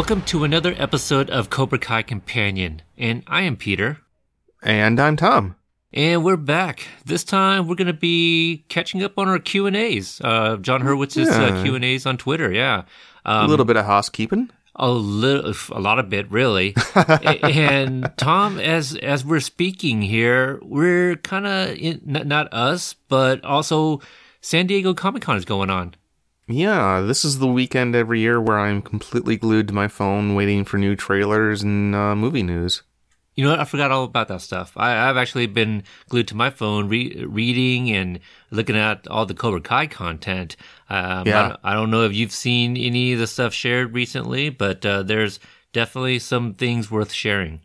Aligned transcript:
Welcome 0.00 0.22
to 0.22 0.44
another 0.44 0.74
episode 0.78 1.28
of 1.28 1.50
Cobra 1.50 1.78
Kai 1.78 2.00
Companion, 2.00 2.80
and 2.96 3.22
I 3.26 3.42
am 3.42 3.54
Peter. 3.58 3.98
And 4.62 4.98
I'm 4.98 5.14
Tom. 5.14 5.56
And 5.92 6.24
we're 6.24 6.38
back. 6.38 6.86
This 7.04 7.22
time 7.22 7.68
we're 7.68 7.74
going 7.74 7.86
to 7.86 7.92
be 7.92 8.64
catching 8.70 9.02
up 9.02 9.18
on 9.18 9.28
our 9.28 9.38
Q 9.38 9.66
and 9.66 9.76
A's. 9.76 10.18
Uh, 10.24 10.56
Jon 10.56 10.80
Hurwitz's 10.80 11.28
uh, 11.28 11.62
Q 11.62 11.74
and 11.74 11.84
A's 11.84 12.06
on 12.06 12.16
Twitter. 12.16 12.50
Yeah, 12.50 12.84
a 13.26 13.46
little 13.46 13.66
bit 13.66 13.76
of 13.76 13.84
housekeeping. 13.84 14.48
a 14.74 14.88
little, 14.88 15.52
a 15.70 15.80
lot 15.80 15.98
of 15.98 16.08
bit, 16.08 16.30
really. 16.30 16.74
And 16.94 18.10
Tom, 18.16 18.58
as 18.58 18.96
as 18.96 19.22
we're 19.22 19.40
speaking 19.40 20.00
here, 20.00 20.58
we're 20.62 21.16
kind 21.16 21.46
of 21.46 22.06
not, 22.06 22.26
not 22.26 22.54
us, 22.54 22.94
but 23.08 23.44
also 23.44 24.00
San 24.40 24.66
Diego 24.66 24.94
Comic 24.94 25.24
Con 25.24 25.36
is 25.36 25.44
going 25.44 25.68
on. 25.68 25.94
Yeah, 26.50 27.00
this 27.00 27.24
is 27.24 27.38
the 27.38 27.46
weekend 27.46 27.94
every 27.94 28.20
year 28.20 28.40
where 28.40 28.58
I'm 28.58 28.82
completely 28.82 29.36
glued 29.36 29.68
to 29.68 29.74
my 29.74 29.86
phone 29.88 30.34
waiting 30.34 30.64
for 30.64 30.78
new 30.78 30.96
trailers 30.96 31.62
and 31.62 31.94
uh, 31.94 32.16
movie 32.16 32.42
news. 32.42 32.82
You 33.36 33.44
know 33.44 33.50
what? 33.52 33.60
I 33.60 33.64
forgot 33.64 33.92
all 33.92 34.02
about 34.04 34.26
that 34.28 34.40
stuff. 34.42 34.72
I, 34.76 35.08
I've 35.08 35.16
actually 35.16 35.46
been 35.46 35.84
glued 36.08 36.26
to 36.28 36.34
my 36.34 36.50
phone, 36.50 36.88
re- 36.88 37.24
reading 37.26 37.90
and 37.92 38.18
looking 38.50 38.76
at 38.76 39.06
all 39.06 39.24
the 39.26 39.34
Cobra 39.34 39.60
Kai 39.60 39.86
content. 39.86 40.56
Um, 40.88 41.26
Yeah. 41.26 41.40
I, 41.44 41.48
don't- 41.48 41.60
I 41.62 41.72
don't 41.74 41.90
know 41.92 42.02
if 42.04 42.12
you've 42.12 42.32
seen 42.32 42.76
any 42.76 43.12
of 43.12 43.20
the 43.20 43.28
stuff 43.28 43.54
shared 43.54 43.94
recently, 43.94 44.50
but 44.50 44.84
uh, 44.84 45.04
there's 45.04 45.38
definitely 45.72 46.18
some 46.18 46.54
things 46.54 46.90
worth 46.90 47.12
sharing. 47.12 47.60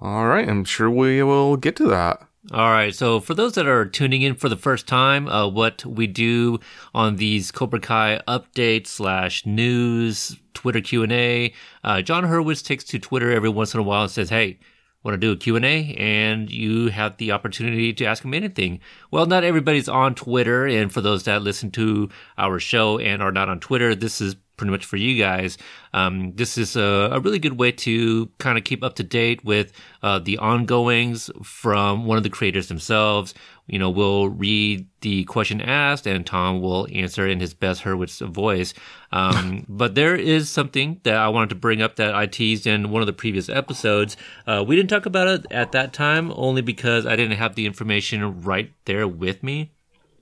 All 0.00 0.26
right, 0.26 0.48
I'm 0.48 0.64
sure 0.64 0.90
we 0.90 1.22
will 1.22 1.58
get 1.58 1.76
to 1.76 1.88
that. 1.88 2.26
All 2.52 2.70
right. 2.70 2.94
So 2.94 3.20
for 3.20 3.34
those 3.34 3.52
that 3.54 3.66
are 3.66 3.84
tuning 3.84 4.22
in 4.22 4.34
for 4.34 4.48
the 4.48 4.56
first 4.56 4.86
time, 4.86 5.28
uh, 5.28 5.46
what 5.46 5.84
we 5.84 6.06
do 6.06 6.58
on 6.94 7.16
these 7.16 7.52
Cobra 7.52 7.80
Kai 7.80 8.20
updates 8.26 8.86
slash 8.86 9.44
news 9.44 10.38
Twitter 10.54 10.80
Q 10.80 11.02
and 11.02 11.12
A, 11.12 11.52
uh, 11.84 12.00
Jon 12.00 12.24
Hurwitz 12.24 12.64
takes 12.64 12.84
to 12.84 12.98
Twitter 12.98 13.30
every 13.30 13.50
once 13.50 13.74
in 13.74 13.80
a 13.80 13.82
while 13.82 14.02
and 14.02 14.10
says, 14.10 14.30
"Hey." 14.30 14.58
Want 15.02 15.14
to 15.14 15.18
do 15.18 15.32
a 15.32 15.36
Q&A 15.36 15.94
and 15.94 16.50
you 16.50 16.88
have 16.88 17.16
the 17.16 17.32
opportunity 17.32 17.90
to 17.94 18.04
ask 18.04 18.22
him 18.22 18.34
anything. 18.34 18.80
Well, 19.10 19.24
not 19.24 19.44
everybody's 19.44 19.88
on 19.88 20.14
Twitter 20.14 20.66
and 20.66 20.92
for 20.92 21.00
those 21.00 21.22
that 21.22 21.40
listen 21.40 21.70
to 21.70 22.10
our 22.36 22.58
show 22.58 22.98
and 22.98 23.22
are 23.22 23.32
not 23.32 23.48
on 23.48 23.60
Twitter, 23.60 23.94
this 23.94 24.20
is 24.20 24.36
pretty 24.60 24.70
much 24.70 24.84
for 24.84 24.98
you 24.98 25.16
guys. 25.18 25.56
Um, 25.94 26.34
this 26.34 26.58
is 26.58 26.76
a, 26.76 27.08
a 27.12 27.20
really 27.20 27.38
good 27.38 27.58
way 27.58 27.72
to 27.72 28.26
kind 28.36 28.58
of 28.58 28.64
keep 28.64 28.84
up 28.84 28.94
to 28.96 29.02
date 29.02 29.42
with 29.42 29.72
uh, 30.02 30.18
the 30.18 30.36
ongoings 30.36 31.30
from 31.42 32.04
one 32.04 32.18
of 32.18 32.24
the 32.24 32.28
creators 32.28 32.68
themselves. 32.68 33.32
You 33.66 33.78
know, 33.78 33.88
we'll 33.88 34.28
read 34.28 34.86
the 35.00 35.24
question 35.24 35.62
asked, 35.62 36.06
and 36.06 36.26
Tom 36.26 36.60
will 36.60 36.86
answer 36.92 37.26
in 37.26 37.40
his 37.40 37.54
best 37.54 37.82
Hurwitz 37.82 38.20
voice. 38.28 38.74
Um, 39.12 39.64
but 39.68 39.94
there 39.94 40.14
is 40.14 40.50
something 40.50 41.00
that 41.04 41.16
I 41.16 41.28
wanted 41.28 41.48
to 41.48 41.54
bring 41.54 41.80
up 41.80 41.96
that 41.96 42.14
I 42.14 42.26
teased 42.26 42.66
in 42.66 42.90
one 42.90 43.00
of 43.00 43.06
the 43.06 43.14
previous 43.14 43.48
episodes. 43.48 44.18
Uh, 44.46 44.62
we 44.66 44.76
didn't 44.76 44.90
talk 44.90 45.06
about 45.06 45.26
it 45.26 45.46
at 45.50 45.72
that 45.72 45.94
time, 45.94 46.34
only 46.36 46.60
because 46.60 47.06
I 47.06 47.16
didn't 47.16 47.38
have 47.38 47.54
the 47.54 47.64
information 47.64 48.42
right 48.42 48.70
there 48.84 49.08
with 49.08 49.42
me. 49.42 49.72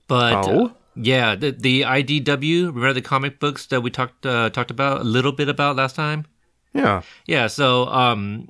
But 0.07 0.47
Oh? 0.47 0.71
Yeah, 1.01 1.35
the, 1.35 1.51
the 1.51 1.81
IDW, 1.81 2.67
remember 2.67 2.93
the 2.93 3.01
comic 3.01 3.39
books 3.39 3.65
that 3.67 3.81
we 3.81 3.89
talked 3.89 4.25
uh, 4.25 4.49
talked 4.49 4.71
about 4.71 5.01
a 5.01 5.03
little 5.03 5.31
bit 5.31 5.47
about 5.47 5.75
last 5.75 5.95
time? 5.95 6.25
Yeah, 6.73 7.01
Yeah, 7.25 7.47
so 7.47 7.87
um, 7.87 8.49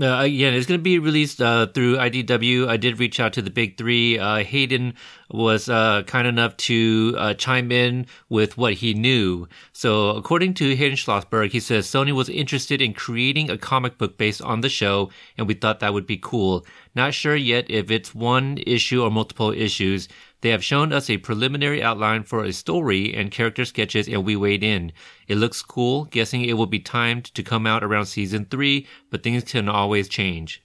uh, 0.00 0.20
again, 0.22 0.54
it's 0.54 0.66
going 0.66 0.78
to 0.78 0.82
be 0.82 0.98
released 0.98 1.42
uh, 1.42 1.66
through 1.66 1.96
IDW. 1.96 2.68
I 2.68 2.76
did 2.76 3.00
reach 3.00 3.18
out 3.18 3.32
to 3.32 3.42
the 3.42 3.50
big 3.50 3.76
three. 3.76 4.16
Uh, 4.16 4.44
Hayden 4.44 4.94
was 5.30 5.68
uh, 5.68 6.04
kind 6.04 6.28
enough 6.28 6.56
to 6.58 7.14
uh, 7.18 7.34
chime 7.34 7.72
in 7.72 8.06
with 8.28 8.56
what 8.56 8.74
he 8.74 8.94
knew. 8.94 9.48
So, 9.72 10.10
according 10.10 10.54
to 10.54 10.76
Hayden 10.76 10.96
Schlossberg, 10.96 11.50
he 11.50 11.58
says 11.58 11.86
Sony 11.86 12.12
was 12.12 12.28
interested 12.28 12.80
in 12.80 12.94
creating 12.94 13.50
a 13.50 13.58
comic 13.58 13.98
book 13.98 14.16
based 14.18 14.40
on 14.40 14.60
the 14.60 14.68
show, 14.68 15.10
and 15.36 15.48
we 15.48 15.54
thought 15.54 15.80
that 15.80 15.92
would 15.92 16.06
be 16.06 16.18
cool. 16.18 16.64
Not 16.94 17.12
sure 17.12 17.36
yet 17.36 17.68
if 17.68 17.90
it's 17.90 18.14
one 18.14 18.58
issue 18.66 19.02
or 19.02 19.10
multiple 19.10 19.50
issues. 19.50 20.08
They 20.40 20.50
have 20.50 20.62
shown 20.62 20.92
us 20.92 21.10
a 21.10 21.18
preliminary 21.18 21.82
outline 21.82 22.22
for 22.22 22.44
a 22.44 22.52
story 22.52 23.12
and 23.14 23.30
character 23.30 23.64
sketches, 23.64 24.06
and 24.06 24.24
we 24.24 24.36
weighed 24.36 24.62
in. 24.62 24.92
It 25.26 25.36
looks 25.36 25.62
cool, 25.62 26.04
guessing 26.04 26.44
it 26.44 26.52
will 26.52 26.66
be 26.66 26.78
timed 26.78 27.24
to 27.34 27.42
come 27.42 27.66
out 27.66 27.82
around 27.82 28.06
season 28.06 28.44
three, 28.44 28.86
but 29.10 29.22
things 29.22 29.44
can 29.44 29.68
always 29.68 30.08
change. 30.08 30.62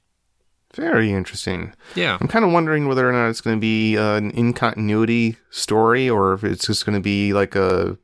very 0.75 1.11
interesting. 1.11 1.73
Yeah. 1.95 2.17
I'm 2.19 2.28
kind 2.28 2.45
of 2.45 2.51
wondering 2.51 2.88
whether 2.88 3.07
or 3.07 3.11
not 3.11 3.29
it's 3.29 3.41
going 3.41 3.57
to 3.57 3.61
be 3.61 3.97
uh, 3.97 4.16
an 4.16 4.31
in 4.31 4.53
continuity 4.53 5.38
story 5.50 6.09
or 6.09 6.34
if 6.34 6.44
it's 6.44 6.66
just 6.67 6.85
going 6.85 6.95
to 6.95 7.01
be 7.01 7.34
like 7.34 7.55
a 7.55 7.97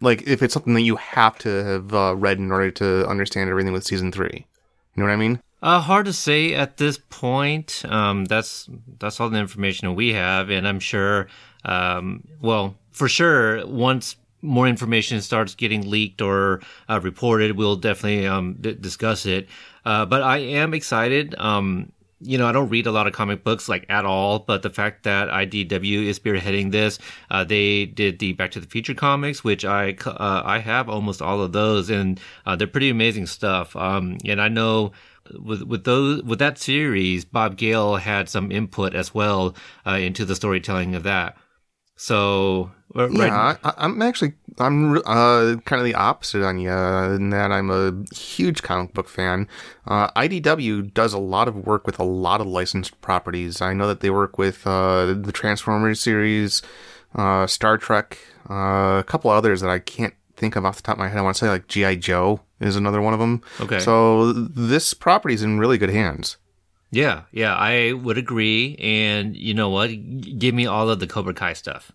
like 0.00 0.22
if 0.26 0.42
it's 0.42 0.54
something 0.54 0.74
that 0.74 0.82
you 0.82 0.96
have 0.96 1.38
to 1.38 1.48
have 1.64 1.94
uh, 1.94 2.14
read 2.16 2.38
in 2.38 2.52
order 2.52 2.70
to 2.70 3.06
understand 3.08 3.50
everything 3.50 3.72
with 3.72 3.84
season 3.84 4.12
three. 4.12 4.46
You 4.94 5.02
know 5.02 5.08
what 5.08 5.12
I 5.12 5.16
mean? 5.16 5.40
Uh, 5.64 5.80
hard 5.80 6.04
to 6.04 6.12
say 6.12 6.52
at 6.52 6.76
this 6.76 6.98
point. 7.08 7.86
Um, 7.88 8.26
that's 8.26 8.68
that's 8.98 9.18
all 9.18 9.30
the 9.30 9.38
information 9.38 9.94
we 9.94 10.12
have, 10.12 10.50
and 10.50 10.68
I'm 10.68 10.78
sure. 10.78 11.26
Um, 11.64 12.22
well, 12.42 12.74
for 12.92 13.08
sure, 13.08 13.66
once 13.66 14.16
more 14.42 14.68
information 14.68 15.22
starts 15.22 15.54
getting 15.54 15.88
leaked 15.88 16.20
or 16.20 16.60
uh, 16.86 17.00
reported, 17.02 17.56
we'll 17.56 17.76
definitely 17.76 18.26
um, 18.26 18.58
d- 18.60 18.74
discuss 18.74 19.24
it. 19.24 19.48
Uh, 19.86 20.04
but 20.04 20.22
I 20.22 20.36
am 20.36 20.74
excited. 20.74 21.34
Um, 21.38 21.92
you 22.20 22.36
know, 22.36 22.46
I 22.46 22.52
don't 22.52 22.68
read 22.68 22.86
a 22.86 22.92
lot 22.92 23.06
of 23.06 23.14
comic 23.14 23.42
books 23.42 23.66
like 23.66 23.86
at 23.88 24.04
all, 24.04 24.40
but 24.40 24.62
the 24.62 24.70
fact 24.70 25.04
that 25.04 25.28
IDW 25.28 26.04
is 26.04 26.18
spearheading 26.18 26.72
this, 26.72 26.98
uh, 27.30 27.42
they 27.42 27.86
did 27.86 28.18
the 28.18 28.34
Back 28.34 28.50
to 28.50 28.60
the 28.60 28.66
Future 28.66 28.94
comics, 28.94 29.42
which 29.42 29.64
I 29.64 29.96
uh, 30.04 30.42
I 30.44 30.58
have 30.58 30.90
almost 30.90 31.22
all 31.22 31.40
of 31.40 31.52
those, 31.52 31.88
and 31.88 32.20
uh, 32.44 32.54
they're 32.54 32.66
pretty 32.66 32.90
amazing 32.90 33.26
stuff. 33.26 33.74
Um, 33.76 34.18
and 34.26 34.42
I 34.42 34.48
know 34.48 34.92
with 35.40 35.62
with 35.62 35.84
those 35.84 36.22
with 36.22 36.38
that 36.38 36.58
series, 36.58 37.24
Bob 37.24 37.56
Gale 37.56 37.96
had 37.96 38.28
some 38.28 38.50
input 38.52 38.94
as 38.94 39.14
well 39.14 39.54
uh, 39.86 39.92
into 39.92 40.24
the 40.24 40.36
storytelling 40.36 40.94
of 40.94 41.02
that. 41.04 41.36
So 41.96 42.72
uh, 42.96 43.08
right, 43.08 43.28
Yeah, 43.28 43.56
I, 43.64 43.72
I'm 43.78 44.02
actually 44.02 44.34
I'm 44.58 44.98
uh, 44.98 45.56
kind 45.64 45.80
of 45.80 45.84
the 45.84 45.94
opposite 45.94 46.44
on 46.44 46.58
you 46.58 46.70
in 46.70 47.30
that 47.30 47.50
I'm 47.50 47.70
a 47.70 47.92
huge 48.14 48.62
comic 48.62 48.94
book 48.94 49.08
fan. 49.08 49.48
Uh, 49.86 50.10
IDW 50.10 50.92
does 50.94 51.12
a 51.12 51.18
lot 51.18 51.48
of 51.48 51.66
work 51.66 51.86
with 51.86 51.98
a 51.98 52.04
lot 52.04 52.40
of 52.40 52.46
licensed 52.46 53.00
properties. 53.00 53.60
I 53.60 53.74
know 53.74 53.88
that 53.88 54.00
they 54.00 54.10
work 54.10 54.38
with 54.38 54.66
uh, 54.66 55.06
the 55.06 55.32
Transformers 55.32 56.00
series, 56.00 56.62
uh, 57.14 57.46
Star 57.46 57.78
Trek, 57.78 58.18
uh, 58.48 58.98
a 58.98 59.04
couple 59.06 59.30
others 59.30 59.60
that 59.60 59.70
I 59.70 59.78
can't 59.78 60.14
think 60.44 60.56
of 60.56 60.64
off 60.66 60.76
the 60.76 60.82
top 60.82 60.94
of 60.96 60.98
my 60.98 61.08
head. 61.08 61.18
I 61.18 61.22
want 61.22 61.36
to 61.36 61.40
say 61.44 61.48
like 61.48 61.68
GI 61.68 61.96
Joe 61.96 62.40
is 62.60 62.76
another 62.76 63.00
one 63.00 63.14
of 63.14 63.20
them. 63.20 63.40
Okay. 63.60 63.80
So 63.80 64.32
this 64.32 64.92
property's 64.94 65.42
in 65.42 65.58
really 65.58 65.78
good 65.78 65.90
hands. 65.90 66.36
Yeah, 66.90 67.22
yeah, 67.32 67.54
I 67.56 67.92
would 67.92 68.18
agree. 68.18 68.76
And 68.78 69.34
you 69.36 69.54
know 69.54 69.68
what? 69.70 69.88
Give 70.38 70.54
me 70.54 70.66
all 70.66 70.88
of 70.90 71.00
the 71.00 71.06
Cobra 71.06 71.34
Kai 71.34 71.54
stuff. 71.54 71.90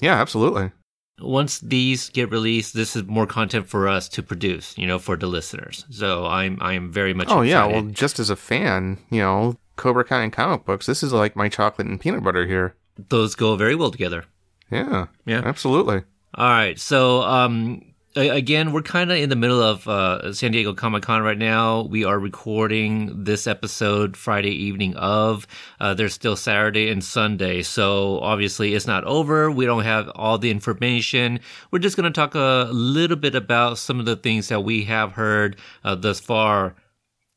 Yeah, 0.00 0.20
absolutely. 0.20 0.72
Once 1.20 1.60
these 1.60 2.08
get 2.08 2.30
released, 2.30 2.72
this 2.74 2.96
is 2.96 3.04
more 3.04 3.26
content 3.26 3.68
for 3.68 3.86
us 3.86 4.08
to 4.08 4.22
produce, 4.22 4.76
you 4.78 4.86
know, 4.86 4.98
for 4.98 5.16
the 5.16 5.26
listeners. 5.26 5.84
So 5.90 6.24
I'm 6.26 6.58
I'm 6.62 6.90
very 6.90 7.12
much 7.14 7.28
Oh 7.30 7.42
yeah, 7.42 7.66
well, 7.66 7.82
just 7.82 8.18
as 8.18 8.30
a 8.30 8.36
fan, 8.36 8.98
you 9.10 9.20
know, 9.20 9.56
Cobra 9.76 10.02
Kai 10.04 10.22
and 10.22 10.32
comic 10.32 10.64
books, 10.64 10.86
this 10.86 11.02
is 11.02 11.12
like 11.12 11.36
my 11.36 11.48
chocolate 11.50 11.86
and 11.86 12.00
peanut 12.00 12.24
butter 12.24 12.46
here. 12.46 12.74
those 13.10 13.34
go 13.36 13.54
very 13.56 13.74
well 13.76 13.90
together. 13.90 14.24
Yeah, 14.70 15.06
Yeah. 15.26 15.42
absolutely. 15.44 16.02
All 16.34 16.48
right. 16.48 16.78
So, 16.78 17.22
um, 17.22 17.82
again, 18.16 18.72
we're 18.72 18.82
kind 18.82 19.10
of 19.10 19.18
in 19.18 19.28
the 19.28 19.36
middle 19.36 19.62
of 19.62 19.86
uh, 19.86 20.32
San 20.32 20.52
Diego 20.52 20.74
Comic 20.74 21.02
Con 21.02 21.22
right 21.22 21.38
now. 21.38 21.82
We 21.82 22.04
are 22.04 22.18
recording 22.18 23.24
this 23.24 23.46
episode 23.46 24.16
Friday 24.16 24.50
evening 24.50 24.96
of. 24.96 25.46
Uh, 25.78 25.94
there's 25.94 26.14
still 26.14 26.36
Saturday 26.36 26.88
and 26.88 27.04
Sunday. 27.04 27.62
So, 27.62 28.18
obviously, 28.20 28.74
it's 28.74 28.86
not 28.86 29.04
over. 29.04 29.50
We 29.50 29.66
don't 29.66 29.84
have 29.84 30.08
all 30.14 30.38
the 30.38 30.50
information. 30.50 31.40
We're 31.70 31.78
just 31.78 31.96
going 31.96 32.10
to 32.10 32.16
talk 32.16 32.34
a 32.34 32.68
little 32.72 33.16
bit 33.16 33.34
about 33.34 33.78
some 33.78 34.00
of 34.00 34.06
the 34.06 34.16
things 34.16 34.48
that 34.48 34.64
we 34.64 34.84
have 34.84 35.12
heard 35.12 35.56
uh, 35.84 35.94
thus 35.94 36.20
far. 36.20 36.74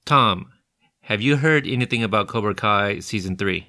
Tom, 0.06 0.52
have 1.02 1.22
you 1.22 1.38
heard 1.38 1.68
anything 1.68 2.04
about 2.04 2.28
Cobra 2.28 2.56
Kai 2.56 3.00
season 3.00 3.38
three? 3.38 3.68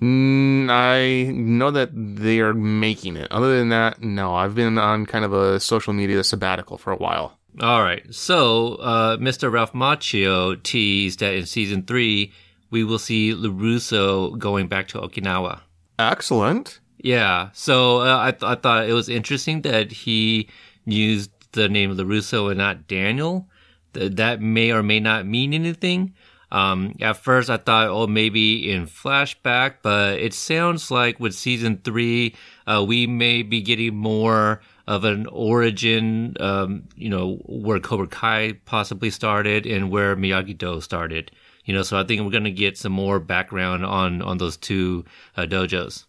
Mm, 0.00 0.70
I 0.70 1.30
know 1.32 1.70
that 1.70 1.90
they 1.92 2.40
are 2.40 2.54
making 2.54 3.16
it. 3.16 3.30
Other 3.30 3.58
than 3.58 3.70
that, 3.70 4.02
no. 4.02 4.34
I've 4.34 4.54
been 4.54 4.78
on 4.78 5.06
kind 5.06 5.24
of 5.24 5.32
a 5.32 5.58
social 5.60 5.92
media 5.92 6.22
sabbatical 6.24 6.78
for 6.78 6.92
a 6.92 6.96
while. 6.96 7.38
All 7.60 7.82
right. 7.82 8.02
So, 8.14 8.76
uh, 8.76 9.16
Mr. 9.16 9.50
Ralph 9.50 9.72
Macchio 9.72 10.62
teased 10.62 11.20
that 11.20 11.34
in 11.34 11.46
season 11.46 11.82
three, 11.82 12.32
we 12.70 12.84
will 12.84 12.98
see 12.98 13.32
LaRusso 13.34 14.38
going 14.38 14.68
back 14.68 14.88
to 14.88 14.98
Okinawa. 14.98 15.60
Excellent. 15.98 16.78
Yeah. 16.98 17.48
So, 17.54 17.98
uh, 18.02 18.18
I, 18.20 18.30
th- 18.30 18.42
I 18.42 18.54
thought 18.54 18.88
it 18.88 18.92
was 18.92 19.08
interesting 19.08 19.62
that 19.62 19.90
he 19.90 20.48
used 20.84 21.30
the 21.52 21.68
name 21.68 21.96
LaRusso 21.96 22.48
and 22.50 22.58
not 22.58 22.86
Daniel. 22.86 23.48
Th- 23.94 24.12
that 24.12 24.40
may 24.40 24.70
or 24.70 24.82
may 24.82 25.00
not 25.00 25.26
mean 25.26 25.52
anything. 25.54 26.14
Um, 26.50 26.94
at 27.00 27.18
first, 27.18 27.50
I 27.50 27.58
thought, 27.58 27.88
oh, 27.88 28.06
maybe 28.06 28.70
in 28.70 28.86
flashback, 28.86 29.76
but 29.82 30.18
it 30.18 30.32
sounds 30.32 30.90
like 30.90 31.20
with 31.20 31.34
season 31.34 31.80
three, 31.84 32.34
uh, 32.66 32.84
we 32.86 33.06
may 33.06 33.42
be 33.42 33.60
getting 33.60 33.96
more 33.96 34.62
of 34.86 35.04
an 35.04 35.26
origin, 35.26 36.34
um, 36.40 36.84
you 36.96 37.10
know, 37.10 37.36
where 37.44 37.78
Cobra 37.78 38.06
Kai 38.06 38.54
possibly 38.64 39.10
started 39.10 39.66
and 39.66 39.90
where 39.90 40.16
Miyagi 40.16 40.56
Do 40.56 40.80
started. 40.80 41.30
You 41.66 41.74
know, 41.74 41.82
so 41.82 41.98
I 41.98 42.04
think 42.04 42.22
we're 42.22 42.30
going 42.30 42.44
to 42.44 42.50
get 42.50 42.78
some 42.78 42.92
more 42.92 43.20
background 43.20 43.84
on 43.84 44.22
on 44.22 44.38
those 44.38 44.56
two 44.56 45.04
uh, 45.36 45.42
dojos. 45.42 46.06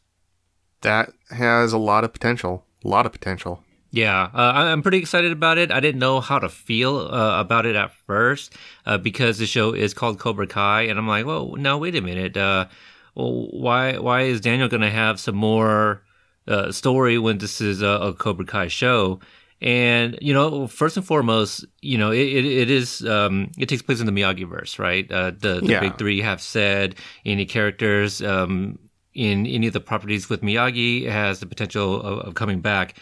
That 0.81 1.11
has 1.31 1.73
a 1.73 1.77
lot 1.77 2.05
of 2.05 2.13
potential. 2.13 2.65
A 2.85 2.87
lot 2.87 3.05
of 3.05 3.11
potential. 3.11 3.61
Yeah, 3.91 4.29
uh, 4.33 4.53
I'm 4.55 4.83
pretty 4.83 4.99
excited 4.99 5.31
about 5.31 5.57
it. 5.57 5.71
I 5.71 5.79
didn't 5.79 5.99
know 5.99 6.19
how 6.21 6.37
to 6.37 6.47
feel 6.49 6.97
uh, 6.97 7.39
about 7.39 7.65
it 7.65 7.75
at 7.75 7.91
first 8.05 8.53
uh, 8.85 8.97
because 8.99 9.39
the 9.39 9.47
show 9.47 9.73
is 9.73 9.93
called 9.95 10.19
Cobra 10.19 10.45
Kai, 10.45 10.83
and 10.83 10.99
I'm 10.99 11.07
like, 11.07 11.25
well, 11.25 11.55
now 11.55 11.77
wait 11.77 11.95
a 11.95 12.01
minute. 12.01 12.37
Uh, 12.37 12.67
why 13.15 13.97
why 13.97 14.21
is 14.21 14.41
Daniel 14.41 14.67
going 14.67 14.81
to 14.81 14.89
have 14.89 15.19
some 15.19 15.35
more 15.35 16.03
uh, 16.47 16.71
story 16.71 17.17
when 17.17 17.39
this 17.39 17.61
is 17.61 17.81
a, 17.81 17.87
a, 17.87 18.13
Cobra 18.13 18.45
Kai 18.45 18.67
show? 18.67 19.19
And 19.61 20.17
you 20.21 20.33
know, 20.33 20.67
first 20.67 20.95
and 20.95 21.05
foremost, 21.05 21.65
you 21.81 21.97
know, 21.97 22.11
it 22.11 22.19
it, 22.19 22.45
it 22.45 22.69
is 22.69 23.03
um, 23.05 23.51
it 23.57 23.67
takes 23.69 23.81
place 23.81 23.99
in 23.99 24.05
the 24.05 24.11
Miyagi 24.11 24.47
verse, 24.47 24.77
right? 24.77 25.11
Uh, 25.11 25.31
the 25.31 25.61
the 25.61 25.71
Yeah. 25.71 25.79
big 25.79 25.97
three 25.97 26.21
have 26.21 26.41
said 26.41 26.95
any 27.25 27.45
characters 27.45 28.21
um, 28.21 28.77
in 29.13 29.47
any 29.47 29.67
of 29.67 29.73
the 29.73 29.81
properties 29.81 30.29
with 30.29 30.41
Miyagi 30.41 31.09
has 31.09 31.39
the 31.39 31.47
potential 31.47 32.01
of, 32.01 32.19
of 32.19 32.33
coming 32.35 32.61
back. 32.61 32.95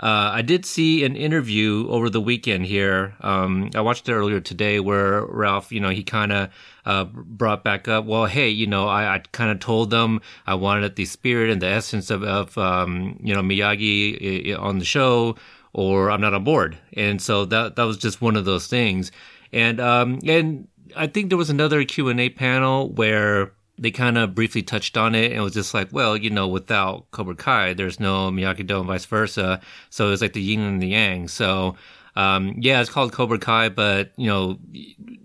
Uh, 0.00 0.32
I 0.34 0.42
did 0.42 0.66
see 0.66 1.04
an 1.04 1.14
interview 1.14 1.86
over 1.88 2.10
the 2.10 2.20
weekend 2.20 2.66
here. 2.66 3.14
Um, 3.20 3.70
I 3.76 3.80
watched 3.80 4.08
it 4.08 4.12
earlier 4.12 4.40
today 4.40 4.80
where 4.80 5.24
Ralph, 5.24 5.70
you 5.70 5.78
know, 5.78 5.90
he 5.90 6.02
kind 6.02 6.32
of 6.32 6.50
uh, 6.84 7.04
brought 7.04 7.62
back 7.62 7.86
up, 7.86 8.04
well, 8.04 8.26
hey, 8.26 8.48
you 8.48 8.66
know, 8.66 8.88
I, 8.88 9.14
I 9.14 9.18
kind 9.30 9.52
of 9.52 9.60
told 9.60 9.90
them 9.90 10.20
I 10.46 10.56
wanted 10.56 10.96
the 10.96 11.04
spirit 11.04 11.50
and 11.50 11.62
the 11.62 11.68
essence 11.68 12.10
of, 12.10 12.24
of 12.24 12.58
um, 12.58 13.20
you 13.22 13.34
know, 13.34 13.42
Miyagi 13.42 14.58
on 14.58 14.80
the 14.80 14.84
show 14.84 15.36
or 15.72 16.10
I'm 16.10 16.20
not 16.20 16.34
on 16.34 16.42
board. 16.42 16.76
And 16.94 17.22
so 17.22 17.44
that, 17.46 17.76
that 17.76 17.84
was 17.84 17.96
just 17.96 18.20
one 18.20 18.36
of 18.36 18.44
those 18.44 18.66
things. 18.66 19.12
And, 19.52 19.80
um, 19.80 20.18
and 20.26 20.66
I 20.96 21.06
think 21.06 21.28
there 21.28 21.38
was 21.38 21.50
another 21.50 21.84
Q&A 21.84 22.30
panel 22.30 22.90
where 22.90 23.52
they 23.76 23.90
kind 23.90 24.16
of 24.16 24.34
briefly 24.34 24.62
touched 24.62 24.96
on 24.96 25.14
it 25.16 25.32
and 25.32 25.40
it 25.40 25.40
was 25.40 25.54
just 25.54 25.74
like, 25.74 25.92
well, 25.92 26.16
you 26.16 26.30
know, 26.30 26.46
without 26.46 27.10
Cobra 27.10 27.34
Kai, 27.34 27.74
there's 27.74 27.98
no 27.98 28.30
Miyagi 28.30 28.64
Do 28.66 28.78
and 28.78 28.86
vice 28.86 29.04
versa. 29.04 29.60
So 29.90 30.12
it's 30.12 30.22
like 30.22 30.32
the 30.32 30.40
yin 30.40 30.60
and 30.60 30.80
the 30.80 30.88
yang. 30.88 31.26
So, 31.26 31.74
um, 32.14 32.54
yeah, 32.58 32.80
it's 32.80 32.90
called 32.90 33.12
Cobra 33.12 33.38
Kai, 33.38 33.70
but 33.70 34.12
you 34.16 34.28
know, 34.28 34.58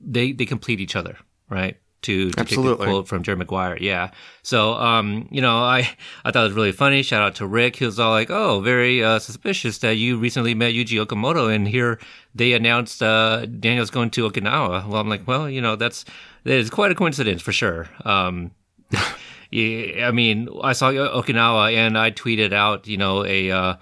they, 0.01 0.31
they 0.31 0.47
complete 0.47 0.79
each 0.79 0.95
other, 0.95 1.17
right? 1.47 1.77
To, 2.03 2.31
to 2.31 2.45
take 2.45 2.57
the 2.57 2.75
quote 2.77 3.07
from 3.07 3.23
Jerry 3.23 3.37
Maguire. 3.37 3.77
Yeah. 3.79 4.11
So, 4.41 4.73
um, 4.75 5.27
you 5.31 5.41
know, 5.41 5.57
I, 5.57 5.89
I 6.23 6.31
thought 6.31 6.45
it 6.45 6.47
was 6.47 6.53
really 6.53 6.71
funny. 6.71 7.03
Shout 7.03 7.21
out 7.21 7.35
to 7.35 7.45
Rick. 7.45 7.75
He 7.75 7.85
was 7.85 7.99
all 7.99 8.11
like, 8.11 8.31
oh, 8.31 8.61
very, 8.61 9.03
uh, 9.03 9.19
suspicious 9.19 9.79
that 9.79 9.97
you 9.97 10.17
recently 10.17 10.55
met 10.55 10.73
Yuji 10.73 11.05
Okamoto 11.05 11.53
and 11.53 11.67
here 11.67 11.99
they 12.33 12.53
announced, 12.53 13.03
uh, 13.03 13.45
Daniel's 13.45 13.91
going 13.91 14.11
to 14.11 14.29
Okinawa. 14.29 14.87
Well, 14.87 15.01
I'm 15.01 15.09
like, 15.09 15.27
well, 15.27 15.49
you 15.49 15.59
know, 15.59 15.75
that's, 15.75 16.05
is 16.45 16.69
quite 16.69 16.91
a 16.91 16.95
coincidence 16.95 17.41
for 17.41 17.51
sure. 17.51 17.87
Um, 18.05 18.51
yeah, 19.51 20.07
I 20.07 20.11
mean, 20.11 20.49
I 20.63 20.73
saw 20.73 20.91
Okinawa 20.91 21.73
and 21.73 21.97
I 21.97 22.11
tweeted 22.11 22.53
out, 22.53 22.87
you 22.87 22.97
know, 22.97 23.25
a, 23.25 23.51
uh, 23.51 23.75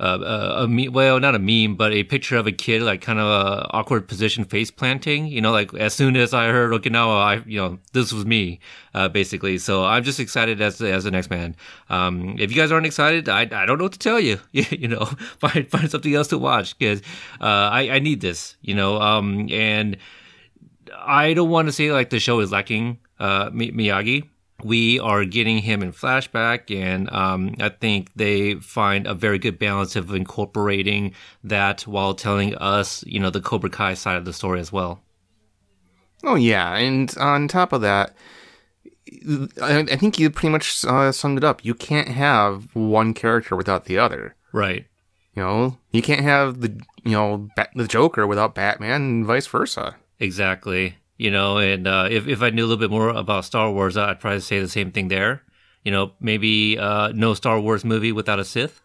uh, 0.00 0.18
a, 0.58 0.64
a 0.64 0.68
me- 0.68 0.88
well, 0.88 1.20
not 1.20 1.36
a 1.36 1.38
meme, 1.38 1.76
but 1.76 1.92
a 1.92 2.02
picture 2.02 2.36
of 2.36 2.46
a 2.48 2.52
kid, 2.52 2.82
like 2.82 3.00
kind 3.00 3.20
of 3.20 3.26
a 3.26 3.68
awkward 3.70 4.08
position 4.08 4.44
face 4.44 4.70
planting. 4.70 5.28
You 5.28 5.40
know, 5.40 5.52
like 5.52 5.72
as 5.74 5.94
soon 5.94 6.16
as 6.16 6.34
I 6.34 6.48
heard 6.48 6.72
Okinawa, 6.72 7.22
I, 7.22 7.42
you 7.46 7.60
know, 7.60 7.78
this 7.92 8.12
was 8.12 8.26
me, 8.26 8.58
uh, 8.92 9.08
basically. 9.08 9.56
So 9.58 9.84
I'm 9.84 10.02
just 10.02 10.18
excited 10.18 10.60
as 10.60 10.80
as 10.80 11.04
the 11.04 11.12
next 11.12 11.30
man. 11.30 11.54
Um, 11.90 12.34
if 12.40 12.50
you 12.50 12.56
guys 12.56 12.72
aren't 12.72 12.86
excited, 12.86 13.28
I, 13.28 13.42
I 13.42 13.66
don't 13.66 13.78
know 13.78 13.84
what 13.84 13.92
to 13.92 13.98
tell 13.98 14.18
you. 14.18 14.40
you 14.52 14.88
know, 14.88 15.04
find 15.38 15.70
find 15.70 15.88
something 15.88 16.14
else 16.14 16.28
to 16.28 16.38
watch 16.38 16.76
because 16.76 17.00
uh, 17.40 17.44
I 17.44 17.90
I 17.90 17.98
need 18.00 18.20
this. 18.20 18.56
You 18.62 18.74
know, 18.74 19.00
um, 19.00 19.48
and 19.52 19.96
I 20.96 21.34
don't 21.34 21.50
want 21.50 21.68
to 21.68 21.72
say 21.72 21.92
like 21.92 22.10
the 22.10 22.20
show 22.20 22.40
is 22.40 22.52
lacking 22.52 22.98
uh, 23.18 23.50
Miyagi. 23.50 24.28
We 24.62 24.98
are 25.00 25.24
getting 25.24 25.58
him 25.58 25.82
in 25.82 25.92
flashback, 25.92 26.74
and 26.74 27.12
um, 27.12 27.54
I 27.60 27.68
think 27.68 28.10
they 28.14 28.54
find 28.54 29.06
a 29.06 29.12
very 29.12 29.38
good 29.38 29.58
balance 29.58 29.96
of 29.96 30.14
incorporating 30.14 31.12
that 31.42 31.82
while 31.82 32.14
telling 32.14 32.54
us, 32.54 33.04
you 33.06 33.20
know, 33.20 33.30
the 33.30 33.40
Cobra 33.40 33.68
Kai 33.68 33.94
side 33.94 34.16
of 34.16 34.24
the 34.24 34.32
story 34.32 34.60
as 34.60 34.72
well. 34.72 35.02
Oh 36.22 36.36
yeah, 36.36 36.76
and 36.76 37.14
on 37.18 37.48
top 37.48 37.72
of 37.72 37.82
that, 37.82 38.14
I, 39.60 39.80
I 39.80 39.96
think 39.96 40.18
you 40.18 40.30
pretty 40.30 40.50
much 40.50 40.84
uh, 40.84 41.12
summed 41.12 41.38
it 41.38 41.44
up. 41.44 41.64
You 41.64 41.74
can't 41.74 42.08
have 42.08 42.74
one 42.74 43.12
character 43.12 43.56
without 43.56 43.84
the 43.84 43.98
other. 43.98 44.34
Right. 44.52 44.86
You 45.34 45.42
know, 45.42 45.78
you 45.90 46.00
can't 46.00 46.22
have 46.22 46.60
the 46.60 46.80
you 47.04 47.12
know 47.12 47.48
Bat- 47.56 47.72
the 47.74 47.88
Joker 47.88 48.26
without 48.26 48.54
Batman, 48.54 49.02
and 49.02 49.26
vice 49.26 49.46
versa. 49.46 49.96
Exactly. 50.24 50.96
You 51.16 51.30
know, 51.30 51.58
and 51.58 51.86
uh, 51.86 52.08
if 52.10 52.26
if 52.26 52.42
I 52.42 52.50
knew 52.50 52.64
a 52.64 52.68
little 52.68 52.80
bit 52.80 52.90
more 52.90 53.10
about 53.10 53.44
Star 53.44 53.70
Wars, 53.70 53.96
I'd 53.96 54.18
probably 54.20 54.40
say 54.40 54.58
the 54.58 54.68
same 54.68 54.90
thing 54.90 55.08
there. 55.08 55.42
You 55.84 55.92
know, 55.92 56.12
maybe 56.20 56.76
uh, 56.78 57.12
no 57.14 57.34
Star 57.34 57.60
Wars 57.60 57.84
movie 57.84 58.10
without 58.10 58.40
a 58.40 58.44
Sith. 58.44 58.80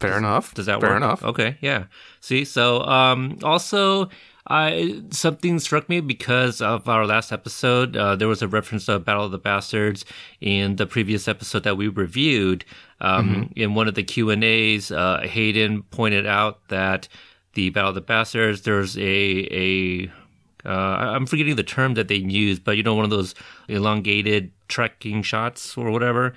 Fair 0.00 0.16
enough. 0.16 0.54
Does 0.54 0.66
that 0.66 0.80
Fair 0.80 0.90
work? 0.90 0.96
enough. 0.96 1.22
Okay, 1.22 1.56
yeah. 1.60 1.84
See, 2.20 2.44
so 2.44 2.80
um, 2.82 3.38
also, 3.42 4.08
I 4.46 5.02
something 5.10 5.58
struck 5.58 5.88
me 5.88 6.00
because 6.00 6.60
of 6.62 6.88
our 6.88 7.06
last 7.06 7.32
episode. 7.32 7.96
Uh, 7.96 8.16
there 8.16 8.28
was 8.28 8.40
a 8.42 8.48
reference 8.48 8.86
to 8.86 8.98
Battle 8.98 9.24
of 9.26 9.30
the 9.32 9.38
Bastards 9.38 10.04
in 10.40 10.76
the 10.76 10.86
previous 10.86 11.28
episode 11.28 11.64
that 11.64 11.76
we 11.76 11.88
reviewed. 11.88 12.64
Um, 13.00 13.50
In 13.56 13.74
one 13.74 13.88
of 13.88 13.94
the 13.94 14.04
Q 14.04 14.30
and 14.30 14.42
A's, 14.42 14.90
uh, 14.90 15.20
Hayden 15.20 15.82
pointed 15.90 16.26
out 16.26 16.68
that 16.68 17.08
the 17.54 17.70
Battle 17.70 17.90
of 17.90 17.94
the 17.94 18.00
Bastards. 18.00 18.62
There's 18.62 18.96
a 18.96 19.02
a 19.66 20.10
uh, 20.64 20.68
I'm 21.14 21.26
forgetting 21.26 21.56
the 21.56 21.62
term 21.62 21.94
that 21.94 22.08
they 22.08 22.16
use, 22.16 22.58
but 22.58 22.76
you 22.76 22.82
know, 22.82 22.94
one 22.94 23.04
of 23.04 23.10
those 23.10 23.34
elongated 23.68 24.50
trekking 24.68 25.22
shots 25.22 25.76
or 25.76 25.90
whatever? 25.90 26.34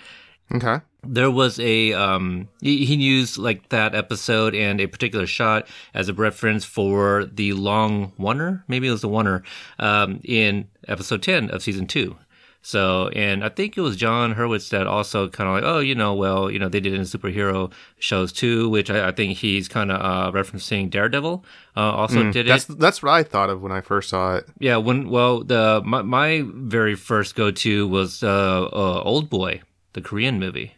Okay. 0.53 0.79
there 1.03 1.29
was 1.29 1.59
a 1.59 1.91
um 1.93 2.47
he, 2.61 2.85
he 2.85 2.95
used 2.95 3.37
like 3.37 3.67
that 3.69 3.93
episode 3.93 4.55
and 4.55 4.79
a 4.79 4.87
particular 4.87 5.27
shot 5.27 5.67
as 5.93 6.07
a 6.07 6.13
reference 6.13 6.63
for 6.63 7.25
the 7.25 7.51
long 7.53 8.13
oner? 8.17 8.63
Maybe 8.67 8.87
it 8.87 8.91
was 8.91 9.01
the 9.01 9.09
oner 9.09 9.43
um 9.79 10.21
in 10.23 10.67
episode 10.87 11.21
10 11.21 11.49
of 11.51 11.61
season 11.63 11.85
2 11.85 12.15
so 12.61 13.09
and 13.09 13.43
i 13.43 13.49
think 13.49 13.77
it 13.77 13.81
was 13.81 13.95
jon 13.95 14.35
hurwitz 14.35 14.69
that 14.69 14.87
also 14.87 15.27
kind 15.29 15.47
of 15.49 15.55
like 15.55 15.63
oh 15.63 15.79
you 15.79 15.95
know 15.95 16.13
well 16.13 16.49
you 16.51 16.59
know 16.59 16.67
they 16.69 16.79
did 16.79 16.93
it 16.93 16.95
in 16.97 17.03
superhero 17.03 17.71
shows 17.99 18.31
too 18.33 18.67
which 18.69 18.89
i, 18.89 19.07
I 19.07 19.11
think 19.11 19.37
he's 19.37 19.67
kind 19.67 19.91
of 19.91 20.01
uh 20.01 20.31
referencing 20.37 20.89
daredevil 20.89 21.45
uh, 21.75 21.79
also 21.79 22.31
did 22.31 22.47
it 22.47 22.49
That's 22.49 22.65
that's 22.65 23.03
what 23.03 23.11
I 23.11 23.21
thought 23.21 23.51
of 23.51 23.61
when 23.61 23.71
I 23.71 23.81
first 23.81 24.09
saw 24.09 24.37
it. 24.37 24.45
yeah, 24.57 24.77
when 24.77 25.09
well 25.09 25.43
the 25.43 25.83
my, 25.85 26.01
my 26.01 26.43
very 26.43 26.95
first 26.95 27.35
go 27.35 27.51
to 27.51 27.87
was 27.87 28.23
uh, 28.23 28.63
uh 28.63 29.01
Old 29.03 29.29
Boy, 29.29 29.61
the 29.93 30.01
Korean 30.01 30.39
movie. 30.39 30.73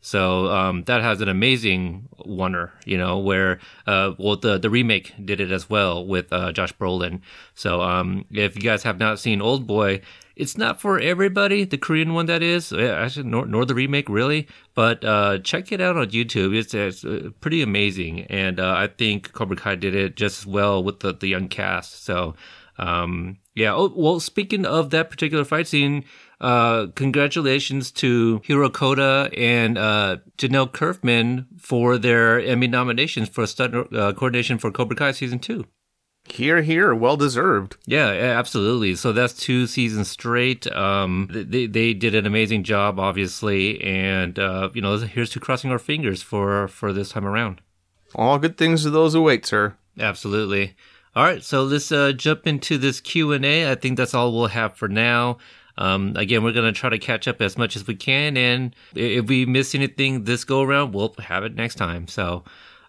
So 0.00 0.46
um, 0.46 0.84
that 0.84 1.02
has 1.02 1.20
an 1.20 1.28
amazing 1.28 2.08
oner, 2.24 2.72
you 2.86 2.96
know, 2.96 3.18
where 3.18 3.58
uh, 3.86 4.12
well 4.16 4.36
the 4.36 4.56
the 4.56 4.70
remake 4.70 5.12
did 5.22 5.40
it 5.40 5.52
as 5.52 5.68
well 5.68 6.06
with 6.06 6.32
uh, 6.32 6.52
Josh 6.52 6.72
Brolin. 6.72 7.20
So 7.54 7.82
um, 7.82 8.24
if 8.30 8.56
you 8.56 8.62
guys 8.62 8.82
have 8.84 8.98
not 8.98 9.18
seen 9.18 9.42
Old 9.42 9.66
Boy, 9.66 10.00
it's 10.40 10.56
not 10.56 10.80
for 10.80 10.98
everybody. 10.98 11.64
The 11.64 11.78
Korean 11.78 12.14
one 12.14 12.26
that 12.26 12.42
is, 12.42 12.72
actually, 12.72 13.28
nor, 13.28 13.46
nor 13.46 13.64
the 13.64 13.74
remake 13.74 14.08
really, 14.08 14.48
but 14.74 15.04
uh, 15.04 15.38
check 15.38 15.70
it 15.72 15.80
out 15.80 15.96
on 15.96 16.10
YouTube. 16.10 16.56
It's, 16.56 16.72
it's 16.72 17.04
uh, 17.04 17.30
pretty 17.40 17.62
amazing, 17.62 18.22
and 18.22 18.58
uh, 18.58 18.74
I 18.76 18.86
think 18.86 19.32
Cobra 19.32 19.56
Kai 19.56 19.74
did 19.74 19.94
it 19.94 20.16
just 20.16 20.40
as 20.40 20.46
well 20.46 20.82
with 20.82 21.00
the 21.00 21.12
the 21.12 21.28
young 21.28 21.48
cast. 21.48 22.04
So 22.04 22.34
um, 22.78 23.38
yeah. 23.54 23.74
Oh, 23.74 23.92
well, 23.94 24.20
speaking 24.20 24.64
of 24.64 24.90
that 24.90 25.10
particular 25.10 25.44
fight 25.44 25.66
scene, 25.66 26.04
uh, 26.40 26.86
congratulations 26.94 27.92
to 27.92 28.40
Hiro 28.44 28.70
Koda 28.70 29.30
and 29.36 29.76
uh, 29.76 30.16
Jahnel 30.38 30.66
Curfman 30.66 31.46
for 31.58 31.98
their 31.98 32.40
Emmy 32.40 32.66
nominations 32.66 33.28
for 33.28 33.46
stunt 33.46 33.74
uh, 33.74 34.12
coordination 34.14 34.56
for 34.58 34.70
Cobra 34.70 34.96
Kai 34.96 35.12
season 35.12 35.38
two. 35.38 35.66
Here, 36.32 36.62
here, 36.62 36.94
well 36.94 37.16
deserved. 37.16 37.76
Yeah, 37.86 38.12
yeah, 38.12 38.38
absolutely. 38.38 38.94
So 38.94 39.12
that's 39.12 39.34
two 39.34 39.66
seasons 39.66 40.08
straight. 40.08 40.66
Um, 40.68 41.28
they 41.30 41.66
they 41.66 41.94
did 41.94 42.14
an 42.14 42.26
amazing 42.26 42.64
job, 42.64 42.98
obviously, 42.98 43.80
and 43.82 44.38
uh, 44.38 44.70
you 44.74 44.80
know, 44.80 44.96
here's 44.98 45.30
to 45.30 45.40
crossing 45.40 45.70
our 45.70 45.78
fingers 45.78 46.22
for 46.22 46.68
for 46.68 46.92
this 46.92 47.10
time 47.10 47.26
around. 47.26 47.60
All 48.14 48.38
good 48.38 48.56
things 48.56 48.82
to 48.82 48.90
those 48.90 49.12
who 49.12 49.22
wait, 49.22 49.46
sir. 49.46 49.76
Absolutely. 49.98 50.74
All 51.14 51.24
right, 51.24 51.42
so 51.42 51.64
let's 51.64 51.90
uh, 51.90 52.12
jump 52.12 52.46
into 52.46 52.78
this 52.78 53.00
Q 53.00 53.32
and 53.32 53.44
A. 53.44 53.70
I 53.70 53.74
think 53.74 53.96
that's 53.96 54.14
all 54.14 54.32
we'll 54.32 54.46
have 54.46 54.76
for 54.76 54.88
now. 54.88 55.38
Um, 55.76 56.14
again, 56.16 56.44
we're 56.44 56.52
gonna 56.52 56.72
try 56.72 56.90
to 56.90 56.98
catch 56.98 57.26
up 57.26 57.40
as 57.40 57.58
much 57.58 57.74
as 57.74 57.86
we 57.86 57.96
can, 57.96 58.36
and 58.36 58.76
if 58.94 59.26
we 59.26 59.46
miss 59.46 59.74
anything 59.74 60.24
this 60.24 60.44
go 60.44 60.62
around, 60.62 60.92
we'll 60.92 61.14
have 61.18 61.42
it 61.42 61.54
next 61.54 61.76
time. 61.76 62.06
So, 62.06 62.44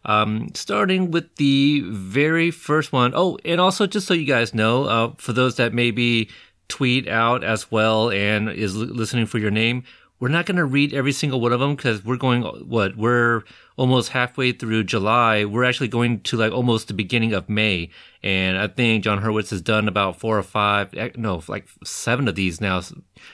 um, 0.05 0.49
starting 0.53 1.11
with 1.11 1.35
the 1.35 1.81
very 1.87 2.51
first 2.51 2.91
one. 2.91 3.13
Oh, 3.15 3.37
and 3.45 3.61
also 3.61 3.87
just 3.87 4.07
so 4.07 4.13
you 4.13 4.25
guys 4.25 4.53
know, 4.53 4.85
uh, 4.85 5.13
for 5.17 5.33
those 5.33 5.55
that 5.57 5.73
maybe 5.73 6.29
tweet 6.67 7.07
out 7.07 7.43
as 7.43 7.69
well 7.69 8.09
and 8.09 8.49
is 8.49 8.75
listening 8.75 9.25
for 9.25 9.37
your 9.37 9.51
name, 9.51 9.83
we're 10.21 10.27
not 10.27 10.45
going 10.45 10.57
to 10.57 10.65
read 10.65 10.93
every 10.93 11.11
single 11.11 11.41
one 11.41 11.51
of 11.51 11.59
them 11.59 11.75
because 11.75 12.05
we're 12.05 12.15
going 12.15 12.43
what 12.43 12.95
we're 12.95 13.41
almost 13.75 14.09
halfway 14.09 14.51
through 14.51 14.83
July. 14.83 15.43
We're 15.45 15.63
actually 15.63 15.87
going 15.87 16.21
to 16.21 16.37
like 16.37 16.53
almost 16.53 16.87
the 16.87 16.93
beginning 16.93 17.33
of 17.33 17.49
May, 17.49 17.89
and 18.21 18.55
I 18.55 18.67
think 18.67 19.03
Jon 19.03 19.19
Hurwitz 19.19 19.49
has 19.49 19.63
done 19.63 19.87
about 19.87 20.19
four 20.19 20.37
or 20.37 20.43
five, 20.43 20.93
eh, 20.93 21.09
no, 21.15 21.41
like 21.47 21.67
seven 21.83 22.27
of 22.27 22.35
these 22.35 22.61
now, 22.61 22.81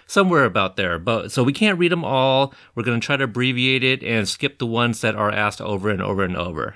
somewhere 0.07 0.45
about 0.45 0.77
there. 0.77 0.97
But 0.97 1.33
so 1.33 1.43
we 1.43 1.51
can't 1.51 1.77
read 1.77 1.91
them 1.91 2.05
all. 2.05 2.53
We're 2.73 2.83
going 2.83 3.01
to 3.01 3.05
try 3.05 3.17
to 3.17 3.25
abbreviate 3.25 3.83
it 3.83 4.01
and 4.01 4.27
skip 4.27 4.57
the 4.57 4.65
ones 4.65 5.01
that 5.01 5.13
are 5.13 5.31
asked 5.31 5.59
over 5.59 5.89
and 5.89 6.01
over 6.01 6.23
and 6.23 6.37
over. 6.37 6.75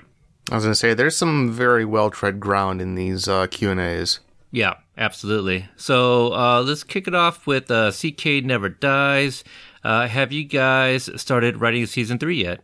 I 0.50 0.56
was 0.56 0.64
going 0.64 0.72
to 0.72 0.78
say 0.78 0.92
there's 0.92 1.16
some 1.16 1.50
very 1.50 1.86
well 1.86 2.10
tread 2.10 2.38
ground 2.38 2.82
in 2.82 2.96
these 2.96 3.28
uh, 3.28 3.46
Q 3.46 3.70
and 3.70 3.80
A's. 3.80 4.20
Yeah, 4.50 4.74
absolutely. 4.98 5.70
So 5.76 6.34
uh, 6.34 6.62
let's 6.62 6.84
kick 6.84 7.08
it 7.08 7.14
off 7.14 7.46
with 7.46 7.70
uh, 7.70 7.90
CK 7.90 8.44
Never 8.44 8.68
Dies. 8.68 9.42
Uh, 9.84 10.06
have 10.06 10.32
you 10.32 10.44
guys 10.44 11.10
started 11.20 11.60
writing 11.60 11.86
season 11.86 12.18
three 12.18 12.42
yet? 12.42 12.60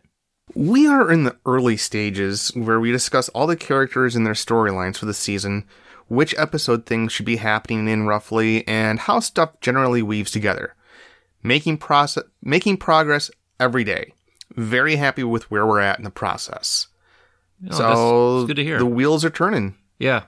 We 0.55 0.87
are 0.87 1.11
in 1.11 1.25
the 1.25 1.37
early 1.45 1.77
stages 1.77 2.49
where 2.55 2.79
we 2.79 2.91
discuss 2.91 3.29
all 3.29 3.45
the 3.47 3.55
characters 3.55 4.15
and 4.15 4.25
their 4.25 4.33
storylines 4.33 4.97
for 4.97 5.05
the 5.05 5.13
season, 5.13 5.65
which 6.07 6.33
episode 6.37 6.85
things 6.85 7.11
should 7.11 7.25
be 7.25 7.35
happening 7.37 7.87
in 7.87 8.07
roughly, 8.07 8.67
and 8.67 8.99
how 8.99 9.19
stuff 9.19 9.59
generally 9.61 10.01
weaves 10.01 10.31
together. 10.31 10.75
Making 11.43 11.77
process, 11.77 12.23
making 12.41 12.77
progress 12.77 13.29
every 13.59 13.83
day. 13.83 14.13
Very 14.55 14.95
happy 14.95 15.23
with 15.23 15.51
where 15.51 15.67
we're 15.67 15.79
at 15.81 15.99
in 15.99 16.03
the 16.03 16.09
process. 16.09 16.87
Oh, 17.69 17.71
so 17.71 17.77
that's- 17.83 17.97
that's 18.39 18.47
good 18.47 18.55
to 18.55 18.63
hear. 18.63 18.79
The 18.79 18.85
wheels 18.85 19.23
are 19.23 19.29
turning. 19.29 19.75
Yeah, 19.99 20.23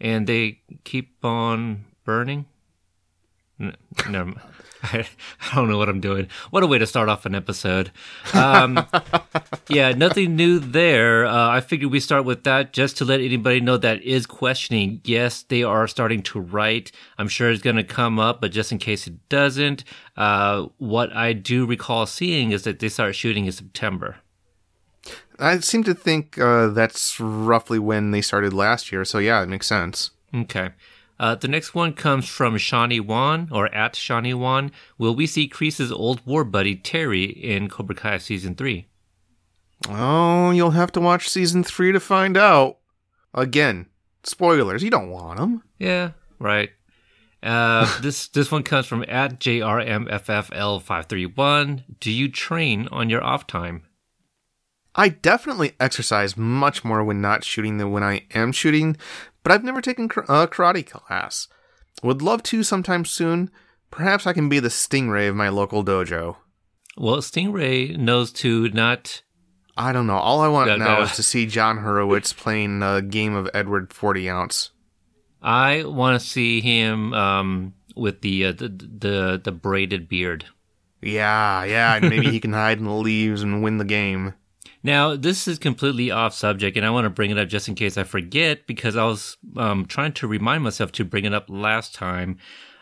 and 0.00 0.26
they 0.26 0.60
keep 0.84 1.22
on 1.24 1.84
burning. 2.04 2.46
No, 4.08 4.34
I, 4.82 5.06
I 5.52 5.54
don't 5.54 5.68
know 5.68 5.78
what 5.78 5.88
I'm 5.88 6.00
doing. 6.00 6.28
What 6.50 6.62
a 6.62 6.66
way 6.66 6.78
to 6.78 6.86
start 6.86 7.08
off 7.08 7.26
an 7.26 7.34
episode. 7.34 7.90
Um, 8.34 8.86
yeah, 9.68 9.92
nothing 9.92 10.36
new 10.36 10.58
there. 10.58 11.26
Uh, 11.26 11.48
I 11.48 11.60
figured 11.60 11.90
we 11.90 12.00
start 12.00 12.24
with 12.24 12.44
that 12.44 12.72
just 12.72 12.96
to 12.98 13.04
let 13.04 13.20
anybody 13.20 13.60
know 13.60 13.76
that 13.76 14.02
is 14.02 14.26
questioning. 14.26 15.00
Yes, 15.04 15.42
they 15.42 15.62
are 15.62 15.86
starting 15.86 16.22
to 16.24 16.40
write. 16.40 16.92
I'm 17.18 17.28
sure 17.28 17.50
it's 17.50 17.62
going 17.62 17.76
to 17.76 17.84
come 17.84 18.18
up, 18.18 18.40
but 18.40 18.52
just 18.52 18.72
in 18.72 18.78
case 18.78 19.06
it 19.06 19.28
doesn't, 19.28 19.84
uh, 20.16 20.66
what 20.78 21.14
I 21.14 21.32
do 21.32 21.66
recall 21.66 22.06
seeing 22.06 22.52
is 22.52 22.62
that 22.64 22.78
they 22.78 22.88
start 22.88 23.14
shooting 23.14 23.46
in 23.46 23.52
September. 23.52 24.16
I 25.38 25.60
seem 25.60 25.84
to 25.84 25.94
think 25.94 26.38
uh, 26.38 26.68
that's 26.68 27.20
roughly 27.20 27.78
when 27.78 28.10
they 28.10 28.20
started 28.20 28.52
last 28.52 28.90
year. 28.90 29.04
So 29.04 29.18
yeah, 29.18 29.42
it 29.42 29.48
makes 29.48 29.66
sense. 29.66 30.10
Okay. 30.34 30.70
Uh, 31.18 31.34
the 31.34 31.48
next 31.48 31.74
one 31.74 31.92
comes 31.92 32.28
from 32.28 32.58
Shawnee 32.58 33.00
Wan, 33.00 33.48
or 33.50 33.74
at 33.74 33.96
Shawnee 33.96 34.34
Wan. 34.34 34.70
Will 34.98 35.14
we 35.14 35.26
see 35.26 35.48
Kreese's 35.48 35.90
old 35.90 36.24
war 36.24 36.44
buddy 36.44 36.76
Terry 36.76 37.24
in 37.24 37.68
Cobra 37.68 37.96
Kai 37.96 38.18
season 38.18 38.54
three? 38.54 38.86
Oh, 39.88 40.50
you'll 40.50 40.72
have 40.72 40.92
to 40.92 41.00
watch 41.00 41.28
season 41.28 41.64
three 41.64 41.92
to 41.92 42.00
find 42.00 42.36
out. 42.36 42.78
Again, 43.34 43.86
spoilers. 44.22 44.82
You 44.82 44.90
don't 44.90 45.10
want 45.10 45.38
them. 45.38 45.62
Yeah, 45.78 46.10
right. 46.38 46.70
Uh, 47.42 47.98
this 48.02 48.28
this 48.28 48.52
one 48.52 48.62
comes 48.62 48.86
from 48.86 49.04
at 49.08 49.40
JRMFFL531. 49.40 51.84
Do 52.00 52.12
you 52.12 52.28
train 52.28 52.86
on 52.90 53.10
your 53.10 53.24
off 53.24 53.46
time? 53.46 53.82
I 54.94 55.10
definitely 55.10 55.74
exercise 55.78 56.34
much 56.36 56.84
more 56.84 57.04
when 57.04 57.20
not 57.20 57.44
shooting 57.44 57.78
than 57.78 57.92
when 57.92 58.02
I 58.02 58.22
am 58.34 58.50
shooting, 58.50 58.96
but 59.48 59.54
I've 59.54 59.64
never 59.64 59.80
taken 59.80 60.04
a 60.04 60.46
karate 60.46 60.86
class. 60.86 61.48
Would 62.02 62.20
love 62.20 62.42
to 62.44 62.62
sometime 62.62 63.06
soon. 63.06 63.50
Perhaps 63.90 64.26
I 64.26 64.34
can 64.34 64.50
be 64.50 64.60
the 64.60 64.68
stingray 64.68 65.26
of 65.26 65.36
my 65.36 65.48
local 65.48 65.82
dojo. 65.82 66.36
Well, 66.98 67.16
Stingray 67.18 67.96
knows 67.96 68.30
to 68.32 68.68
not. 68.68 69.22
I 69.74 69.92
don't 69.92 70.06
know. 70.06 70.18
All 70.18 70.40
I 70.42 70.48
want 70.48 70.68
No, 70.68 70.76
now 70.76 70.96
no. 70.98 71.02
is 71.04 71.16
to 71.16 71.22
see 71.22 71.46
Jon 71.46 71.78
Hurwitz 71.78 72.36
playing 72.36 72.82
a 72.82 73.00
game 73.00 73.34
of 73.34 73.48
Edward 73.54 73.94
40 73.94 74.28
ounce. 74.28 74.70
I 75.40 75.84
want 75.84 76.20
to 76.20 76.26
see 76.26 76.60
him 76.60 77.14
um, 77.14 77.72
with 77.96 78.20
the, 78.20 78.46
uh, 78.46 78.52
the 78.52 78.68
the 78.68 79.40
the 79.42 79.52
braided 79.52 80.08
beard. 80.08 80.44
Yeah, 81.00 81.64
yeah, 81.64 81.94
and 81.94 82.10
maybe 82.10 82.30
he 82.30 82.40
can 82.40 82.52
hide 82.52 82.78
in 82.78 82.84
the 82.84 82.92
leaves 82.92 83.42
and 83.42 83.62
win 83.62 83.78
the 83.78 83.84
game. 83.86 84.34
Now, 84.82 85.16
this 85.16 85.48
is 85.48 85.58
completely 85.58 86.10
off 86.10 86.34
subject, 86.34 86.76
and 86.76 86.86
I 86.86 86.90
want 86.90 87.04
to 87.04 87.10
bring 87.10 87.30
it 87.30 87.38
up 87.38 87.48
just 87.48 87.68
in 87.68 87.74
case 87.74 87.98
I 87.98 88.04
forget 88.04 88.66
because 88.66 88.96
I 88.96 89.04
was 89.04 89.36
um, 89.56 89.86
trying 89.86 90.12
to 90.14 90.28
remind 90.28 90.62
myself 90.62 90.92
to 90.92 91.04
bring 91.04 91.24
it 91.24 91.34
up 91.34 91.46
last 91.48 91.94
time. 91.94 92.38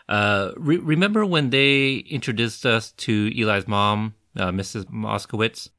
Uh, 0.07 0.51
re- 0.55 0.77
remember 0.77 1.25
when 1.25 1.49
they 1.49 1.95
introduced 2.09 2.65
us 2.65 2.91
to 2.91 3.31
Eli's 3.35 3.67
mom, 3.67 4.13
uh, 4.35 4.51
Mrs. 4.51 4.85
Moskowitz? 4.85 5.69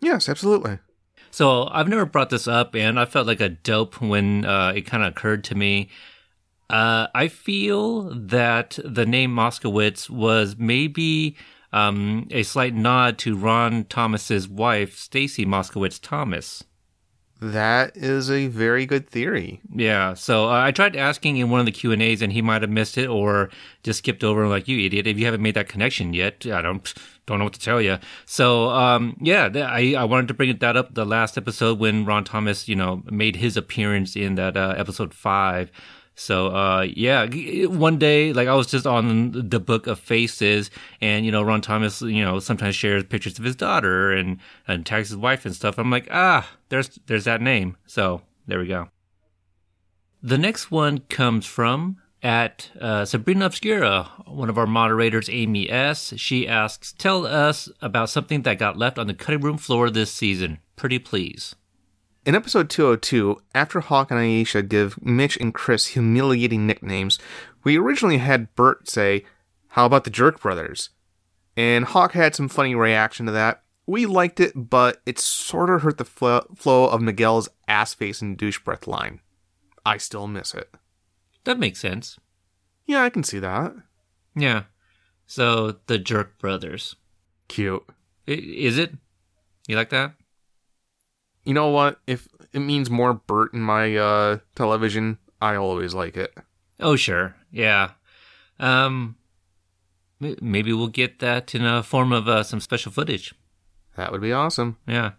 Yes, 0.00 0.28
absolutely. 0.28 0.78
So 1.30 1.68
I've 1.72 1.88
never 1.88 2.04
brought 2.04 2.30
this 2.30 2.46
up, 2.46 2.76
and 2.76 3.00
I 3.00 3.06
felt 3.06 3.26
like 3.26 3.40
a 3.40 3.48
dope 3.48 4.00
when 4.00 4.44
uh, 4.44 4.72
it 4.76 4.82
kind 4.82 5.02
of 5.02 5.12
occurred 5.12 5.44
to 5.44 5.54
me. 5.54 5.88
Uh, 6.70 7.08
I 7.14 7.28
feel 7.28 8.14
that 8.14 8.78
the 8.84 9.04
name 9.04 9.34
Moskowitz 9.34 10.08
was 10.08 10.56
maybe 10.58 11.36
um, 11.74 12.28
a 12.30 12.44
slight 12.44 12.72
nod 12.72 13.18
to 13.18 13.36
Ron 13.36 13.84
Thomas's 13.84 14.48
wife, 14.48 14.96
Stacy 14.96 15.44
Moskowitz 15.44 15.98
Thomas. 16.00 16.62
That 17.40 17.96
is 17.96 18.30
a 18.30 18.46
very 18.46 18.86
good 18.86 19.10
theory. 19.10 19.60
Yeah, 19.74 20.14
so 20.14 20.48
uh, 20.48 20.62
I 20.62 20.70
tried 20.70 20.94
asking 20.94 21.36
in 21.36 21.50
one 21.50 21.58
of 21.58 21.66
the 21.66 21.72
Q 21.72 21.90
and 21.90 22.00
A's, 22.00 22.22
and 22.22 22.32
he 22.32 22.40
might 22.40 22.62
have 22.62 22.70
missed 22.70 22.96
it 22.96 23.08
or 23.08 23.50
just 23.82 23.98
skipped 23.98 24.22
over. 24.22 24.46
Like 24.46 24.68
you 24.68 24.86
idiot! 24.86 25.08
If 25.08 25.18
you 25.18 25.24
haven't 25.24 25.42
made 25.42 25.56
that 25.56 25.68
connection 25.68 26.14
yet, 26.14 26.46
I 26.46 26.62
don't 26.62 26.94
don't 27.26 27.38
know 27.38 27.44
what 27.44 27.54
to 27.54 27.60
tell 27.60 27.82
you. 27.82 27.98
So 28.24 28.70
um, 28.70 29.16
yeah, 29.20 29.48
th- 29.48 29.64
I 29.64 29.94
I 29.94 30.04
wanted 30.04 30.28
to 30.28 30.34
bring 30.34 30.56
that 30.56 30.76
up 30.76 30.94
the 30.94 31.04
last 31.04 31.36
episode 31.36 31.80
when 31.80 32.04
Ron 32.04 32.22
Thomas, 32.22 32.68
you 32.68 32.76
know, 32.76 33.02
made 33.10 33.36
his 33.36 33.56
appearance 33.56 34.14
in 34.14 34.36
that 34.36 34.56
uh, 34.56 34.74
episode 34.78 35.12
five. 35.12 35.72
So 36.14 36.48
uh, 36.48 36.86
yeah, 36.94 37.26
one 37.66 37.98
day 37.98 38.32
like 38.32 38.48
I 38.48 38.54
was 38.54 38.68
just 38.68 38.86
on 38.86 39.32
the 39.32 39.60
book 39.60 39.86
of 39.86 39.98
faces, 39.98 40.70
and 41.00 41.26
you 41.26 41.32
know 41.32 41.42
Ron 41.42 41.60
Thomas, 41.60 42.00
you 42.02 42.24
know, 42.24 42.38
sometimes 42.38 42.76
shares 42.76 43.04
pictures 43.04 43.38
of 43.38 43.44
his 43.44 43.56
daughter 43.56 44.12
and 44.12 44.38
and 44.68 44.86
tags 44.86 45.08
his 45.08 45.16
wife 45.16 45.44
and 45.44 45.54
stuff. 45.54 45.78
I'm 45.78 45.90
like, 45.90 46.08
ah, 46.10 46.48
there's 46.68 46.98
there's 47.06 47.24
that 47.24 47.40
name. 47.40 47.76
So 47.86 48.22
there 48.46 48.58
we 48.58 48.68
go. 48.68 48.88
The 50.22 50.38
next 50.38 50.70
one 50.70 50.98
comes 50.98 51.46
from 51.46 51.98
at 52.22 52.70
uh, 52.80 53.04
Sabrina 53.04 53.46
Obscura, 53.46 54.10
one 54.26 54.48
of 54.48 54.56
our 54.56 54.66
moderators, 54.66 55.28
Amy 55.28 55.68
S. 55.68 56.14
She 56.16 56.48
asks, 56.48 56.92
"Tell 56.92 57.26
us 57.26 57.68
about 57.82 58.08
something 58.08 58.42
that 58.42 58.58
got 58.58 58.78
left 58.78 58.98
on 58.98 59.08
the 59.08 59.14
cutting 59.14 59.40
room 59.40 59.58
floor 59.58 59.90
this 59.90 60.12
season. 60.12 60.60
Pretty 60.76 60.98
please." 60.98 61.56
In 62.24 62.34
episode 62.34 62.70
202, 62.70 63.42
after 63.54 63.80
Hawk 63.80 64.10
and 64.10 64.18
Aisha 64.18 64.66
give 64.66 65.02
Mitch 65.04 65.36
and 65.36 65.52
Chris 65.52 65.88
humiliating 65.88 66.66
nicknames, 66.66 67.18
we 67.64 67.76
originally 67.76 68.16
had 68.18 68.54
Bert 68.54 68.88
say, 68.88 69.24
How 69.68 69.84
about 69.84 70.04
the 70.04 70.10
Jerk 70.10 70.40
Brothers? 70.40 70.90
And 71.56 71.84
Hawk 71.84 72.12
had 72.12 72.34
some 72.34 72.48
funny 72.48 72.74
reaction 72.74 73.26
to 73.26 73.32
that. 73.32 73.62
We 73.86 74.06
liked 74.06 74.40
it, 74.40 74.52
but 74.54 75.02
it 75.04 75.18
sort 75.18 75.68
of 75.68 75.82
hurt 75.82 75.98
the 75.98 76.06
flo- 76.06 76.46
flow 76.56 76.88
of 76.88 77.02
Miguel's 77.02 77.50
ass 77.68 77.92
face 77.92 78.22
and 78.22 78.38
douche 78.38 78.58
breath 78.60 78.86
line. 78.86 79.20
I 79.84 79.98
still 79.98 80.26
miss 80.26 80.54
it. 80.54 80.74
That 81.44 81.58
makes 81.58 81.78
sense. 81.80 82.18
Yeah, 82.86 83.02
I 83.02 83.10
can 83.10 83.22
see 83.22 83.38
that. 83.40 83.74
Yeah. 84.34 84.64
So 85.26 85.76
the 85.86 85.98
Jerk 85.98 86.38
Brothers. 86.38 86.96
Cute. 87.48 87.84
I- 88.26 88.30
is 88.32 88.78
it? 88.78 88.94
You 89.68 89.76
like 89.76 89.90
that? 89.90 90.14
You 91.44 91.54
know 91.54 91.68
what? 91.68 92.00
If 92.06 92.28
it 92.52 92.60
means 92.60 92.90
more 92.90 93.14
Bert 93.14 93.52
in 93.52 93.60
my 93.60 93.96
uh, 93.96 94.38
television, 94.54 95.18
I 95.40 95.56
always 95.56 95.94
like 95.94 96.16
it. 96.16 96.34
Oh, 96.80 96.96
sure. 96.96 97.36
Yeah. 97.50 97.90
Um, 98.58 99.16
maybe 100.20 100.72
we'll 100.72 100.88
get 100.88 101.18
that 101.18 101.54
in 101.54 101.64
a 101.64 101.82
form 101.82 102.12
of 102.12 102.28
uh, 102.28 102.42
some 102.42 102.60
special 102.60 102.92
footage. 102.92 103.34
That 103.96 104.10
would 104.12 104.20
be 104.20 104.32
awesome. 104.32 104.78
Yeah. 104.86 105.12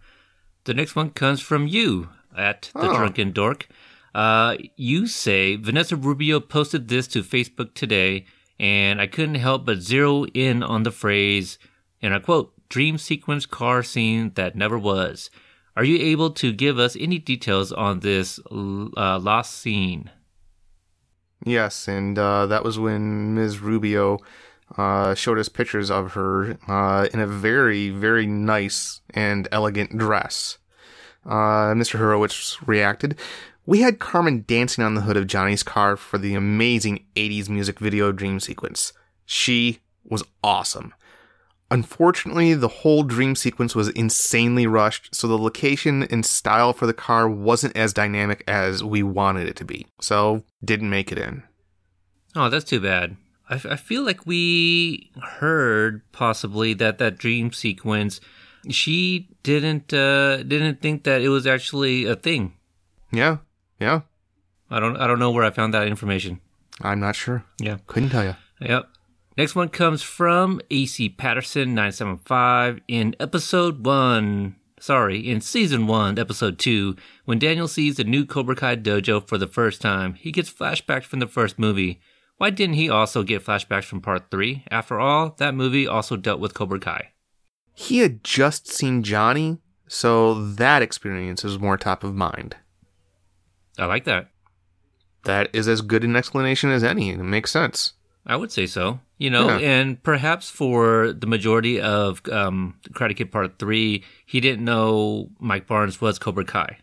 The 0.64 0.74
next 0.74 0.96
one 0.96 1.10
comes 1.10 1.40
from 1.40 1.66
you 1.66 2.08
at 2.36 2.70
the 2.74 2.90
Oh. 2.90 2.96
Drunken 2.96 3.32
Dork. 3.32 3.68
Uh, 4.14 4.56
you 4.76 5.06
say 5.06 5.56
Vanessa 5.56 5.94
Rubio 5.94 6.40
posted 6.40 6.88
this 6.88 7.06
to 7.08 7.22
Facebook 7.22 7.74
today, 7.74 8.24
and 8.58 9.00
I 9.00 9.06
couldn't 9.06 9.34
help 9.36 9.66
but 9.66 9.78
zero 9.78 10.24
in 10.26 10.62
on 10.62 10.82
the 10.82 10.90
phrase, 10.90 11.58
and 12.02 12.14
I 12.14 12.18
quote, 12.18 12.52
dream 12.68 12.98
sequence 12.98 13.46
car 13.46 13.82
scene 13.82 14.32
that 14.34 14.56
never 14.56 14.78
was. 14.78 15.30
Are 15.76 15.84
you 15.84 15.98
able 15.98 16.30
to 16.30 16.52
give 16.52 16.78
us 16.78 16.96
any 16.98 17.18
details 17.18 17.70
on 17.70 18.00
this 18.00 18.40
uh, 18.50 19.18
lost 19.18 19.58
scene? 19.58 20.10
Yes, 21.44 21.86
and 21.86 22.18
uh, 22.18 22.46
that 22.46 22.64
was 22.64 22.78
when 22.78 23.34
Ms. 23.34 23.60
Rubio 23.60 24.18
uh, 24.78 25.14
showed 25.14 25.38
us 25.38 25.50
pictures 25.50 25.90
of 25.90 26.14
her 26.14 26.58
uh, 26.66 27.08
in 27.12 27.20
a 27.20 27.26
very, 27.26 27.90
very 27.90 28.26
nice 28.26 29.02
and 29.10 29.46
elegant 29.52 29.96
dress. 29.96 30.56
Uh, 31.26 31.74
Mr. 31.74 31.98
Horowitz 31.98 32.56
reacted. 32.66 33.18
We 33.66 33.80
had 33.80 33.98
Carmen 33.98 34.44
dancing 34.46 34.82
on 34.82 34.94
the 34.94 35.02
hood 35.02 35.16
of 35.16 35.26
Johnny's 35.26 35.62
car 35.62 35.96
for 35.96 36.18
the 36.18 36.34
amazing 36.34 37.04
80s 37.16 37.48
music 37.48 37.80
video 37.80 38.12
dream 38.12 38.40
sequence. 38.40 38.92
She 39.26 39.80
was 40.04 40.24
awesome. 40.42 40.94
Unfortunately, 41.70 42.54
the 42.54 42.68
whole 42.68 43.02
dream 43.02 43.34
sequence 43.34 43.74
was 43.74 43.88
insanely 43.88 44.66
rushed, 44.66 45.14
so 45.14 45.26
the 45.26 45.38
location 45.38 46.04
and 46.04 46.24
style 46.24 46.72
for 46.72 46.86
the 46.86 46.94
car 46.94 47.28
wasn't 47.28 47.76
as 47.76 47.92
dynamic 47.92 48.44
as 48.46 48.84
we 48.84 49.02
wanted 49.02 49.48
it 49.48 49.56
to 49.56 49.64
be. 49.64 49.86
So, 50.00 50.44
didn't 50.64 50.90
make 50.90 51.10
it 51.10 51.18
in. 51.18 51.42
Oh, 52.36 52.48
that's 52.48 52.64
too 52.64 52.80
bad. 52.80 53.16
I, 53.48 53.54
I 53.54 53.76
feel 53.76 54.02
like 54.02 54.26
we 54.26 55.10
heard 55.20 56.02
possibly 56.12 56.72
that 56.74 56.98
that 56.98 57.18
dream 57.18 57.52
sequence. 57.52 58.20
She 58.70 59.28
didn't 59.42 59.92
uh, 59.92 60.42
didn't 60.42 60.80
think 60.80 61.04
that 61.04 61.20
it 61.20 61.28
was 61.28 61.46
actually 61.46 62.04
a 62.04 62.16
thing. 62.16 62.54
Yeah, 63.12 63.38
yeah. 63.80 64.00
I 64.70 64.80
don't 64.80 64.96
I 64.96 65.06
don't 65.06 65.18
know 65.18 65.30
where 65.30 65.44
I 65.44 65.50
found 65.50 65.74
that 65.74 65.86
information. 65.86 66.40
I'm 66.80 67.00
not 67.00 67.16
sure. 67.16 67.44
Yeah. 67.58 67.78
Couldn't 67.86 68.10
tell 68.10 68.24
you. 68.24 68.36
Yep. 68.60 68.88
Next 69.36 69.54
one 69.54 69.68
comes 69.68 70.02
from 70.02 70.62
AC 70.70 71.10
Patterson 71.10 71.74
975 71.74 72.80
in 72.88 73.14
episode 73.20 73.84
1. 73.84 74.56
Sorry, 74.80 75.28
in 75.28 75.42
season 75.42 75.86
1, 75.86 76.18
episode 76.18 76.58
2, 76.58 76.96
when 77.26 77.38
Daniel 77.38 77.68
sees 77.68 77.96
the 77.96 78.04
new 78.04 78.24
Cobra 78.24 78.56
Kai 78.56 78.76
dojo 78.76 79.26
for 79.28 79.36
the 79.36 79.46
first 79.46 79.82
time, 79.82 80.14
he 80.14 80.32
gets 80.32 80.50
flashbacks 80.50 81.04
from 81.04 81.18
the 81.18 81.26
first 81.26 81.58
movie. 81.58 82.00
Why 82.38 82.48
didn't 82.48 82.76
he 82.76 82.88
also 82.88 83.22
get 83.22 83.44
flashbacks 83.44 83.84
from 83.84 84.00
part 84.00 84.30
3? 84.30 84.64
After 84.70 84.98
all, 84.98 85.34
that 85.36 85.54
movie 85.54 85.86
also 85.86 86.16
dealt 86.16 86.40
with 86.40 86.54
Cobra 86.54 86.80
Kai. 86.80 87.10
He 87.74 87.98
had 87.98 88.24
just 88.24 88.68
seen 88.68 89.02
Johnny, 89.02 89.58
so 89.86 90.32
that 90.32 90.80
experience 90.80 91.44
is 91.44 91.58
more 91.58 91.76
top 91.76 92.04
of 92.04 92.14
mind. 92.14 92.56
I 93.78 93.84
like 93.84 94.04
that. 94.04 94.30
That 95.24 95.50
is 95.52 95.68
as 95.68 95.82
good 95.82 96.04
an 96.04 96.16
explanation 96.16 96.70
as 96.70 96.82
any. 96.82 97.10
It 97.10 97.18
makes 97.18 97.50
sense. 97.50 97.92
I 98.24 98.36
would 98.36 98.50
say 98.50 98.64
so. 98.66 99.00
You 99.18 99.30
know, 99.30 99.48
Yeah. 99.48 99.58
and 99.80 100.02
perhaps 100.02 100.50
for 100.50 101.12
the 101.12 101.26
majority 101.26 101.80
of 101.80 102.20
um, 102.30 102.74
Karate 102.90 103.16
Kid 103.16 103.32
Part 103.32 103.58
3, 103.58 104.04
he 104.26 104.40
didn't 104.40 104.62
know 104.64 105.30
Mike 105.40 105.66
Barnes 105.66 106.00
was 106.02 106.18
Cobra 106.18 106.44
Kai. 106.44 106.78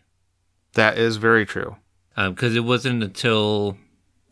That 0.72 0.98
is 0.98 1.16
very 1.16 1.46
true. 1.46 1.76
because 2.16 2.54
it 2.56 2.64
wasn't 2.64 3.02
until 3.04 3.76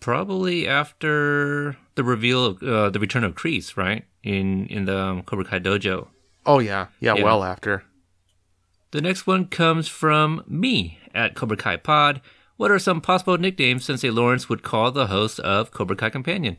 probably 0.01 0.67
after 0.69 1.77
the 1.95 2.03
reveal 2.05 2.45
of 2.47 2.63
uh, 2.63 2.91
the 2.91 2.99
return 2.99 3.23
of 3.25 3.35
Kreese, 3.35 3.77
right? 3.77 4.05
In 4.25 4.67
in 4.67 4.85
the 4.87 4.99
um, 4.99 5.23
Cobra 5.23 5.45
Kai 5.45 5.61
dojo. 5.61 6.09
Oh, 6.45 6.59
yeah. 6.59 6.87
Yeah, 7.01 7.15
Yeah. 7.17 7.23
well 7.25 7.45
after. 7.45 7.85
The 8.91 9.01
next 9.01 9.27
one 9.27 9.47
comes 9.47 9.87
from 9.89 10.43
me 10.49 10.99
at 11.15 11.35
Cobra 11.35 11.57
Kai 11.57 11.77
Pod. 11.77 12.21
What 12.57 12.71
are 12.71 12.79
some 12.79 13.01
possible 13.01 13.39
nicknames 13.39 13.85
Sensei 13.85 14.11
Lawrence 14.11 14.49
would 14.49 14.63
call 14.63 14.91
the 14.91 15.07
host 15.07 15.39
of 15.41 15.71
Cobra 15.71 15.97
Kai 15.97 16.11
Companion? 16.11 16.59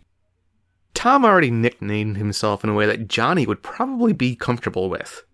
Tom 1.04 1.26
already 1.26 1.52
nicknamed 1.52 2.16
himself 2.16 2.64
in 2.64 2.70
a 2.70 2.74
way 2.74 2.86
that 2.86 3.10
Johnny 3.10 3.46
would 3.46 3.62
probably 3.62 4.14
be 4.14 4.38
comfortable 4.38 4.90
with 4.90 5.26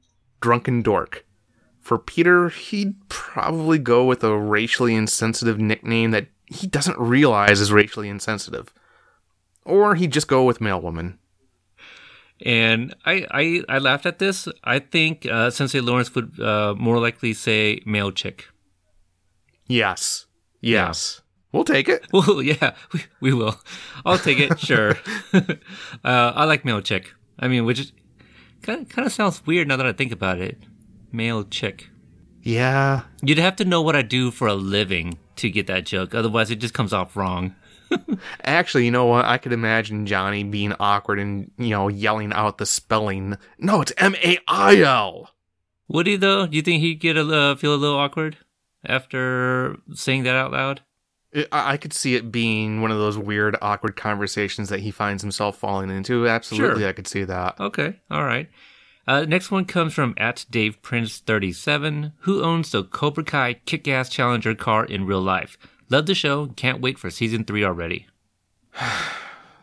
Drunken 0.42 0.82
Dork. 0.82 1.28
For 1.80 2.00
Peter, 2.00 2.50
he'd 2.50 3.08
probably 3.08 3.78
go 3.78 4.04
with 4.04 4.24
a 4.24 4.36
racially 4.36 4.96
insensitive 4.96 5.60
nickname 5.60 6.10
that 6.10 6.26
he 6.48 6.66
doesn't 6.66 6.98
realize 6.98 7.62
is 7.62 7.72
racially 7.72 8.10
insensitive. 8.10 8.74
Or 9.64 9.94
he'd 9.94 10.12
just 10.12 10.28
go 10.28 10.44
with 10.44 10.60
Male 10.60 10.82
Woman. 10.82 11.20
And 12.44 12.96
I, 13.06 13.28
I, 13.30 13.64
I 13.70 13.78
laughed 13.78 14.08
at 14.08 14.18
this. 14.18 14.48
I 14.64 14.80
think 14.80 15.28
uh, 15.28 15.52
Sensei 15.52 15.82
Lawrence 15.82 16.16
would 16.16 16.40
uh, 16.40 16.74
more 16.80 16.98
likely 16.98 17.34
say 17.34 17.84
male 17.86 18.12
chick. 18.12 18.48
Yes. 19.68 20.26
Yes. 20.62 21.22
We'll 21.52 21.64
take 21.64 21.90
it. 21.90 22.06
Well, 22.14 22.42
yeah, 22.42 22.76
we, 22.94 23.02
we 23.22 23.34
will. 23.34 23.56
I'll 24.06 24.18
take 24.18 24.40
it, 24.40 24.60
sure. 24.60 24.98
uh, 25.34 25.44
I 26.04 26.46
like 26.46 26.66
male 26.66 26.82
chick. 26.82 27.14
I 27.40 27.48
mean, 27.48 27.66
which 27.66 27.80
is, 27.80 27.94
kind 28.62 28.82
of, 28.82 28.90
kind 28.90 29.06
of 29.06 29.14
sounds 29.14 29.46
weird 29.46 29.68
now 29.68 29.78
that 29.78 29.86
I 29.86 29.94
think 29.94 30.12
about 30.12 30.40
it. 30.40 30.58
Male 31.12 31.44
chick. 31.46 31.90
Yeah. 32.44 33.04
You'd 33.22 33.40
have 33.40 33.56
to 33.58 33.66
know 33.66 33.82
what 33.82 33.96
I 33.96 34.02
do 34.02 34.32
for 34.32 34.48
a 34.48 34.54
living 34.54 35.18
to 35.38 35.50
get 35.50 35.68
that 35.68 35.86
joke. 35.86 36.14
Otherwise, 36.14 36.52
it 36.52 36.58
just 36.58 36.74
comes 36.74 36.94
off 36.94 37.16
wrong. 37.16 37.56
Actually, 38.44 38.86
you 38.86 38.92
know 38.92 39.06
what? 39.06 39.26
I 39.26 39.38
could 39.38 39.54
imagine 39.54 40.06
Johnny 40.06 40.44
being 40.44 40.74
awkward 40.80 41.20
and, 41.20 41.52
you 41.58 41.70
know, 41.70 41.88
yelling 41.88 42.34
out 42.34 42.58
the 42.58 42.66
spelling. 42.66 43.38
No, 43.58 43.82
it's 43.82 43.94
M 43.98 44.16
A 44.24 44.38
I 44.48 44.78
L. 44.82 45.32
Would 45.88 46.06
he 46.06 46.16
though? 46.16 46.46
Do 46.46 46.56
you 46.56 46.62
think 46.62 46.82
he'd 46.82 47.00
get 47.00 47.18
a 47.18 47.22
uh, 47.22 47.56
feel 47.56 47.74
a 47.74 47.78
little 47.78 47.98
awkward 47.98 48.38
after 48.86 49.78
saying 49.94 50.24
that 50.24 50.36
out 50.36 50.52
loud? 50.52 50.82
It- 51.32 51.48
I 51.52 51.78
could 51.78 51.94
see 51.94 52.16
it 52.16 52.32
being 52.32 52.82
one 52.82 52.92
of 52.92 52.98
those 52.98 53.18
weird, 53.18 53.56
awkward 53.62 53.96
conversations 53.96 54.70
that 54.70 54.80
he 54.80 54.92
finds 54.92 55.22
himself 55.22 55.58
falling 55.58 55.90
into. 55.90 56.28
Absolutely, 56.28 56.82
Sure. 56.82 56.90
I 56.90 56.94
could 56.94 57.08
see 57.08 57.24
that. 57.24 57.60
Okay, 57.60 58.00
all 58.10 58.24
right. 58.24 58.50
Uh, 59.08 59.26
next 59.28 59.50
one 59.52 59.66
comes 59.66 59.94
from 59.94 60.14
at 60.18 60.46
Dave 60.52 60.82
Prince 60.82 61.18
37, 61.20 62.14
who 62.22 62.44
owns 62.44 62.72
the 62.72 62.84
Cobra 62.84 63.24
Kai 63.24 63.54
Kick-Ass 63.66 64.10
Challenger 64.10 64.54
car 64.56 64.86
in 64.86 65.06
real 65.06 65.22
life. 65.22 65.58
Love 65.90 66.06
the 66.06 66.14
show. 66.14 66.48
Can't 66.56 66.82
wait 66.82 67.00
for 67.00 67.10
season 67.10 67.44
three 67.44 67.64
already. 67.64 68.08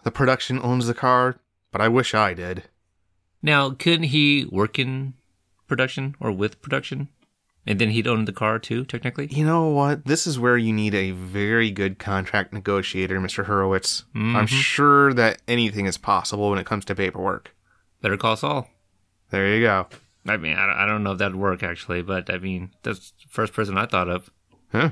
The 0.03 0.13
production 0.13 0.61
owns 0.63 0.87
the 0.87 0.95
car, 0.95 1.41
but 1.73 1.81
I 1.81 1.89
wish 1.89 2.15
I 2.15 2.33
did. 2.33 2.65
Now, 3.43 3.71
couldn't 3.71 4.05
he 4.05 4.47
work 4.53 4.79
in 4.79 5.15
production 5.67 6.15
or 6.21 6.31
with 6.31 6.63
production, 6.63 7.09
and 7.67 7.79
then 7.79 7.91
he'd 7.91 8.07
own 8.07 8.25
the 8.25 8.33
car 8.33 8.59
too? 8.59 8.85
Technically, 8.85 9.27
You 9.27 9.45
know 9.45 9.69
what? 9.69 10.05
This 10.05 10.27
is 10.27 10.39
where 10.39 10.57
you 10.57 10.73
need 10.73 10.95
a 10.95 11.11
very 11.11 11.71
good 11.71 11.99
contract 11.99 12.53
negotiator, 12.53 13.19
Mr. 13.21 13.47
Horowitz. 13.47 14.05
I'm 14.15 14.35
mm-hmm. 14.35 14.47
sure 14.47 15.13
that 15.15 15.43
anything 15.49 15.87
is 15.87 15.99
possible 15.99 16.51
when 16.51 16.59
it 16.59 16.67
comes 16.67 16.85
to 16.87 16.95
paperwork. 16.95 17.55
better 18.01 18.17
call 18.17 18.37
Saul. 18.37 18.69
There 19.31 19.55
you 19.55 19.63
go. 19.63 19.89
I 20.29 20.37
mean, 20.37 20.57
I 20.57 20.87
don't, 20.87 21.03
know 21.03 21.13
if 21.13 21.19
that'd 21.19 21.37
work 21.37 21.63
actually, 21.63 22.03
but 22.03 22.33
I 22.33 22.39
mean, 22.39 22.71
that's 22.83 23.13
the 23.13 23.29
first 23.29 23.53
person 23.53 23.79
I 23.79 23.87
thought 23.87 24.09
of. 24.09 24.31
Huh? 24.73 24.91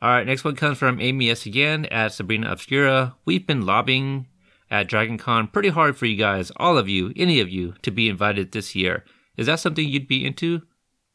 All 0.00 0.10
right, 0.10 0.26
next 0.26 0.44
one 0.44 0.56
comes 0.56 0.78
from 0.78 1.00
Amy 1.00 1.30
S. 1.30 1.46
again 1.46 1.86
at 1.86 2.12
Sabrina 2.12 2.50
Obscura. 2.50 3.16
We've 3.24 3.46
been 3.46 3.64
lobbying 3.66 4.26
at 4.70 4.88
DragonCon 4.88 5.52
pretty 5.52 5.68
hard 5.68 5.96
for 5.96 6.06
you 6.06 6.16
guys, 6.16 6.52
all 6.56 6.76
of 6.76 6.88
you, 6.88 7.12
any 7.16 7.40
of 7.40 7.48
you, 7.48 7.74
to 7.82 7.90
be 7.90 8.08
invited 8.08 8.52
this 8.52 8.74
year. 8.74 9.04
Is 9.36 9.46
that 9.46 9.60
something 9.60 9.86
you'd 9.86 10.08
be 10.08 10.24
into? 10.24 10.62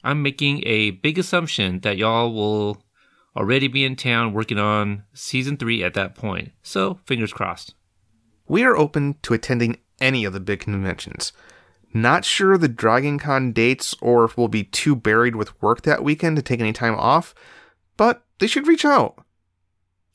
I'm 0.04 0.22
making 0.22 0.64
a 0.66 0.92
big 0.92 1.18
assumption 1.18 1.80
that 1.82 1.98
y'all 1.98 2.34
will 2.34 2.84
already 3.36 3.68
be 3.68 3.86
in 3.86 3.96
town 3.96 4.34
working 4.34 4.58
on 4.58 5.04
season 5.14 5.58
three 5.58 5.84
at 5.84 5.94
that 5.94 6.16
point. 6.16 6.52
So, 6.64 7.00
fingers 7.06 7.34
crossed. 7.34 7.76
We 8.48 8.64
are 8.64 8.76
open 8.76 9.16
to 9.24 9.34
attending 9.34 9.78
any 10.00 10.26
of 10.26 10.34
the 10.34 10.40
big 10.40 10.62
conventions. 10.62 11.32
Not 11.94 12.26
sure 12.26 12.58
the 12.58 12.68
Dragon 12.68 13.20
Con 13.20 13.52
dates 13.52 13.96
or 14.02 14.24
if 14.26 14.38
we'll 14.38 14.48
be 14.48 14.64
too 14.64 14.96
buried 14.96 15.36
with 15.36 15.62
work 15.62 15.82
that 15.84 16.04
weekend 16.04 16.38
to 16.38 16.42
take 16.42 16.60
any 16.60 16.74
time 16.74 16.96
off, 16.96 17.36
but 17.98 18.24
they 18.40 18.48
should 18.48 18.68
reach 18.68 18.86
out. 18.86 19.24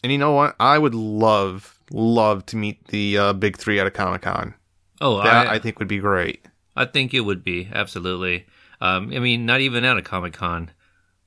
And 0.02 0.10
you 0.10 0.18
know 0.18 0.32
what? 0.32 0.56
I 0.58 0.78
would 0.78 0.94
love, 0.94 1.80
love 1.90 2.44
to 2.46 2.56
meet 2.56 2.88
the 2.88 3.18
uh, 3.18 3.32
big 3.34 3.56
three 3.56 3.78
at 3.78 3.86
a 3.86 3.90
Comic 3.90 4.22
Con. 4.22 4.54
Oh, 5.00 5.22
That 5.22 5.48
I, 5.48 5.54
I 5.54 5.58
think 5.58 5.78
would 5.78 5.88
be 5.88 5.98
great. 5.98 6.44
I 6.74 6.84
think 6.86 7.14
it 7.14 7.20
would 7.20 7.42
be 7.42 7.68
absolutely. 7.72 8.46
Um, 8.80 9.12
I 9.14 9.18
mean, 9.18 9.46
not 9.46 9.60
even 9.60 9.84
at 9.84 9.96
a 9.96 10.02
Comic 10.02 10.34
Con, 10.34 10.70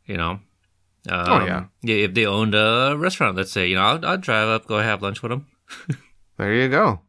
you 0.06 0.18
know. 0.18 0.40
Um, 1.10 1.28
Oh, 1.28 1.46
yeah. 1.46 1.66
Yeah, 1.82 1.96
if 2.06 2.14
they 2.14 2.26
owned 2.26 2.54
a 2.56 2.96
restaurant, 2.98 3.36
let's 3.38 3.52
say, 3.52 3.68
you 3.68 3.76
know, 3.76 3.82
I'll, 3.82 4.06
I'll 4.06 4.18
drive 4.18 4.48
up, 4.48 4.68
go 4.68 4.80
have 4.80 5.02
lunch 5.02 5.22
with 5.22 5.32
them. 5.32 5.48
There 6.38 6.54
you 6.54 6.70
go. 6.70 7.02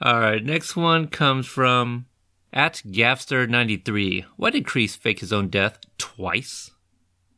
All 0.00 0.20
right, 0.20 0.44
next 0.44 0.76
one 0.76 1.08
comes 1.08 1.46
from 1.46 2.06
at 2.52 2.74
Gavster93. 2.86 4.24
Why 4.36 4.50
did 4.50 4.64
Kreese 4.64 4.96
fake 4.96 5.18
his 5.18 5.32
own 5.32 5.48
death 5.48 5.78
twice? 5.98 6.70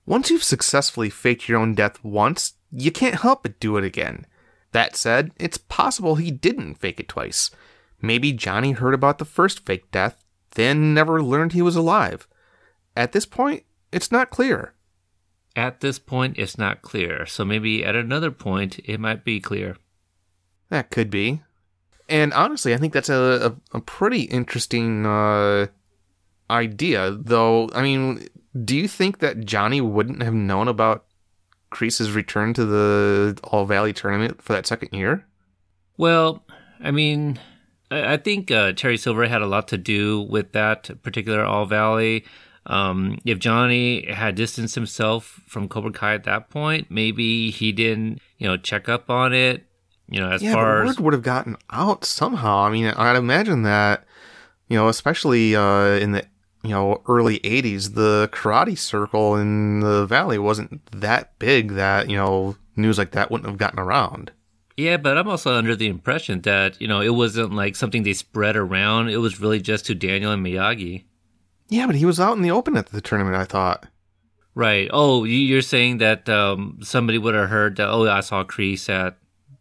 Once 0.04 0.30
you've 0.30 0.44
successfully 0.44 1.08
faked 1.08 1.48
your 1.48 1.58
own 1.58 1.74
death 1.74 2.02
once, 2.04 2.54
you 2.70 2.90
can't 2.92 3.20
help 3.20 3.42
but 3.42 3.58
do 3.58 3.78
it 3.78 3.84
again. 3.84 4.26
That 4.72 4.96
said, 4.96 5.30
it's 5.38 5.56
possible 5.56 6.16
he 6.16 6.30
didn't 6.30 6.74
fake 6.74 7.00
it 7.00 7.08
twice. 7.08 7.50
Maybe 8.02 8.32
Johnny 8.32 8.72
heard 8.72 8.92
about 8.92 9.18
the 9.18 9.24
first 9.24 9.64
fake 9.64 9.90
death, 9.90 10.23
then 10.54 10.94
never 10.94 11.22
learned 11.22 11.52
he 11.52 11.62
was 11.62 11.76
alive. 11.76 12.26
At 12.96 13.12
this 13.12 13.26
point, 13.26 13.64
it's 13.92 14.10
not 14.10 14.30
clear. 14.30 14.74
At 15.56 15.80
this 15.80 15.98
point, 15.98 16.38
it's 16.38 16.58
not 16.58 16.82
clear, 16.82 17.26
so 17.26 17.44
maybe 17.44 17.84
at 17.84 17.94
another 17.94 18.30
point, 18.30 18.80
it 18.84 18.98
might 18.98 19.24
be 19.24 19.40
clear. 19.40 19.76
That 20.68 20.90
could 20.90 21.10
be. 21.10 21.42
And 22.08 22.32
honestly, 22.32 22.74
I 22.74 22.76
think 22.76 22.92
that's 22.92 23.08
a, 23.08 23.54
a, 23.72 23.78
a 23.78 23.80
pretty 23.80 24.22
interesting 24.22 25.06
uh, 25.06 25.68
idea, 26.50 27.12
though. 27.12 27.70
I 27.72 27.82
mean, 27.82 28.28
do 28.64 28.76
you 28.76 28.88
think 28.88 29.18
that 29.20 29.44
Johnny 29.44 29.80
wouldn't 29.80 30.22
have 30.22 30.34
known 30.34 30.68
about 30.68 31.06
Kreese's 31.70 32.12
return 32.12 32.52
to 32.54 32.64
the 32.64 33.38
All 33.44 33.64
Valley 33.64 33.92
tournament 33.92 34.42
for 34.42 34.52
that 34.52 34.66
second 34.66 34.92
year? 34.92 35.26
Well, 35.96 36.44
I 36.80 36.90
mean, 36.90 37.38
I 37.94 38.16
think 38.16 38.50
uh, 38.50 38.72
Terry 38.72 38.96
Silver 38.96 39.26
had 39.26 39.42
a 39.42 39.46
lot 39.46 39.68
to 39.68 39.78
do 39.78 40.22
with 40.22 40.52
that 40.52 41.02
particular 41.02 41.44
All 41.44 41.66
Valley. 41.66 42.24
Um, 42.66 43.18
if 43.24 43.38
Johnny 43.38 44.10
had 44.10 44.34
distanced 44.36 44.74
himself 44.74 45.42
from 45.46 45.68
Cobra 45.68 45.92
Kai 45.92 46.14
at 46.14 46.24
that 46.24 46.48
point, 46.50 46.90
maybe 46.90 47.50
he 47.50 47.72
didn't, 47.72 48.20
you 48.38 48.48
know, 48.48 48.56
check 48.56 48.88
up 48.88 49.10
on 49.10 49.32
it. 49.34 49.66
You 50.08 50.20
know, 50.20 50.30
as 50.30 50.42
yeah, 50.42 50.52
far 50.52 50.82
as 50.82 50.96
word 50.96 51.04
would 51.04 51.14
have 51.14 51.22
gotten 51.22 51.56
out 51.70 52.04
somehow. 52.04 52.58
I 52.58 52.70
mean, 52.70 52.86
I'd 52.86 53.16
imagine 53.16 53.62
that, 53.62 54.04
you 54.68 54.76
know, 54.76 54.88
especially 54.88 55.56
uh, 55.56 55.92
in 55.92 56.12
the 56.12 56.24
you 56.62 56.70
know 56.70 57.02
early 57.06 57.40
'80s, 57.40 57.94
the 57.94 58.28
karate 58.32 58.76
circle 58.76 59.36
in 59.36 59.80
the 59.80 60.06
valley 60.06 60.38
wasn't 60.38 60.84
that 60.92 61.38
big 61.38 61.72
that 61.72 62.10
you 62.10 62.16
know 62.16 62.56
news 62.76 62.98
like 62.98 63.12
that 63.12 63.30
wouldn't 63.30 63.48
have 63.48 63.58
gotten 63.58 63.78
around. 63.78 64.32
Yeah, 64.76 64.96
but 64.96 65.16
I'm 65.16 65.28
also 65.28 65.54
under 65.54 65.76
the 65.76 65.86
impression 65.86 66.40
that, 66.42 66.80
you 66.80 66.88
know, 66.88 67.00
it 67.00 67.14
wasn't 67.14 67.52
like 67.54 67.76
something 67.76 68.02
they 68.02 68.12
spread 68.12 68.56
around. 68.56 69.08
It 69.08 69.18
was 69.18 69.40
really 69.40 69.60
just 69.60 69.86
to 69.86 69.94
Daniel 69.94 70.32
and 70.32 70.44
Miyagi. 70.44 71.04
Yeah, 71.68 71.86
but 71.86 71.94
he 71.94 72.04
was 72.04 72.18
out 72.18 72.36
in 72.36 72.42
the 72.42 72.50
open 72.50 72.76
at 72.76 72.86
the 72.86 73.00
tournament. 73.00 73.36
I 73.36 73.44
thought. 73.44 73.86
Right. 74.54 74.88
Oh, 74.92 75.24
you- 75.24 75.38
you're 75.38 75.62
saying 75.62 75.98
that 75.98 76.28
um, 76.28 76.78
somebody 76.82 77.18
would 77.18 77.34
have 77.34 77.50
heard 77.50 77.76
that, 77.76 77.88
oh, 77.88 78.08
I 78.08 78.20
saw 78.20 78.42
Kreese 78.44 78.88
at 78.88 79.16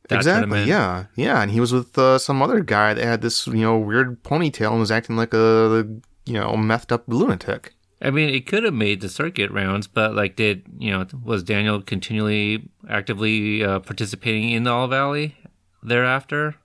that 0.09 0.15
exactly. 0.17 0.41
tournament. 0.49 0.67
Yeah. 0.67 1.05
Yeah, 1.15 1.41
and 1.41 1.51
he 1.51 1.59
was 1.59 1.71
with 1.73 1.97
uh, 1.97 2.17
some 2.17 2.41
other 2.41 2.59
guy 2.61 2.93
that 2.93 3.03
had 3.03 3.21
this 3.21 3.45
you 3.47 3.53
know 3.61 3.77
weird 3.77 4.23
ponytail 4.23 4.71
and 4.71 4.79
was 4.79 4.91
acting 4.91 5.15
like 5.15 5.33
a 5.33 5.87
you 6.25 6.33
know 6.33 6.53
methed 6.53 6.91
up 6.91 7.03
lunatic. 7.07 7.73
I 8.03 8.11
mean, 8.11 8.29
it 8.29 8.45
could 8.45 8.63
have 8.65 8.73
made 8.73 8.99
the 8.99 9.07
circuit 9.07 9.49
rounds, 9.49 9.87
but 9.87 10.13
like, 10.13 10.35
did, 10.35 10.63
you 10.77 10.91
know, 10.91 11.07
was 11.23 11.41
Daniel 11.41 11.81
continually 11.81 12.69
actively 12.89 13.63
uh, 13.63 13.79
participating 13.79 14.49
in 14.51 14.63
the 14.63 14.71
All 14.71 14.89
Valley 14.89 15.37
thereafter? 15.81 16.55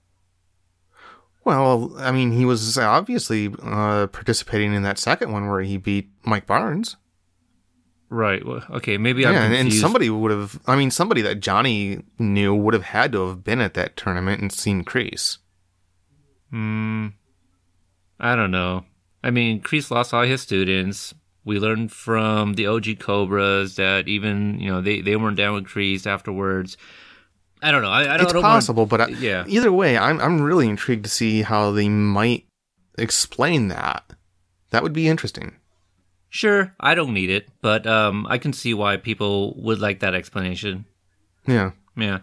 Well, 1.45 1.93
I 1.97 2.11
mean, 2.11 2.33
he 2.33 2.43
was 2.43 2.77
obviously 2.77 3.47
uh, 3.63 4.07
participating 4.07 4.73
in 4.73 4.83
that 4.83 4.99
second 4.99 5.31
one 5.31 5.47
where 5.47 5.61
he 5.61 5.77
beat 5.77 6.09
Mike 6.25 6.45
Barnes. 6.45 6.97
Right. 8.09 8.45
Well, 8.45 8.63
okay. 8.71 8.97
Maybe 8.97 9.21
yeah, 9.21 9.29
I'm 9.29 9.35
and, 9.35 9.53
and 9.55 9.73
somebody 9.73 10.09
would 10.09 10.31
have. 10.31 10.59
I 10.67 10.75
mean, 10.75 10.91
somebody 10.91 11.21
that 11.21 11.39
Johnny 11.39 12.03
knew 12.17 12.53
would 12.53 12.73
have 12.73 12.83
had 12.83 13.11
to 13.13 13.27
have 13.27 13.43
been 13.43 13.61
at 13.61 13.75
that 13.75 13.95
tournament 13.95 14.41
and 14.41 14.51
seen 14.51 14.83
Kreese. 14.83 15.37
Hmm. 16.49 17.07
I 18.19 18.35
don't 18.35 18.51
know. 18.51 18.85
I 19.23 19.31
mean, 19.31 19.61
Kreese 19.61 19.91
lost 19.91 20.13
all 20.13 20.23
his 20.23 20.41
students. 20.41 21.13
We 21.49 21.57
learned 21.57 21.91
from 21.91 22.53
the 22.53 22.67
OG 22.67 22.99
Cobras 22.99 23.75
that 23.77 24.07
even 24.07 24.59
you 24.59 24.69
know 24.71 24.81
they, 24.81 25.01
they 25.01 25.15
weren't 25.15 25.35
down 25.35 25.55
with 25.55 25.65
Kreese 25.65 26.05
afterwards. 26.05 26.77
I 27.63 27.71
don't 27.71 27.81
know. 27.81 27.89
I, 27.89 28.01
I 28.01 28.17
don't. 28.17 28.21
It's 28.21 28.29
I 28.29 28.33
don't 28.33 28.43
wanna- 28.43 28.55
possible, 28.55 28.85
but 28.85 29.01
I, 29.01 29.07
yeah. 29.07 29.45
either 29.47 29.71
way, 29.71 29.97
I'm 29.97 30.19
I'm 30.21 30.39
really 30.39 30.69
intrigued 30.69 31.05
to 31.05 31.09
see 31.09 31.41
how 31.41 31.71
they 31.71 31.89
might 31.89 32.45
explain 32.99 33.69
that. 33.69 34.03
That 34.69 34.83
would 34.83 34.93
be 34.93 35.07
interesting. 35.07 35.55
Sure, 36.29 36.75
I 36.79 36.93
don't 36.93 37.15
need 37.15 37.31
it, 37.31 37.49
but 37.63 37.87
um, 37.87 38.27
I 38.29 38.37
can 38.37 38.53
see 38.53 38.75
why 38.75 38.97
people 38.97 39.55
would 39.59 39.79
like 39.79 40.01
that 40.01 40.13
explanation. 40.13 40.85
Yeah. 41.47 41.71
Yeah. 41.97 42.19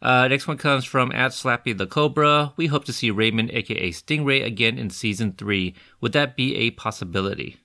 Uh, 0.00 0.28
next 0.28 0.46
one 0.46 0.56
comes 0.56 0.84
from 0.84 1.10
at 1.10 1.32
Slappy 1.32 1.76
the 1.76 1.88
Cobra. 1.88 2.52
We 2.56 2.68
hope 2.68 2.84
to 2.84 2.92
see 2.92 3.10
Raymond, 3.10 3.50
aka 3.50 3.90
Stingray, 3.90 4.44
again 4.44 4.78
in 4.78 4.90
season 4.90 5.32
three. 5.32 5.74
Would 6.00 6.12
that 6.12 6.36
be 6.36 6.54
a 6.54 6.70
possibility? 6.70 7.56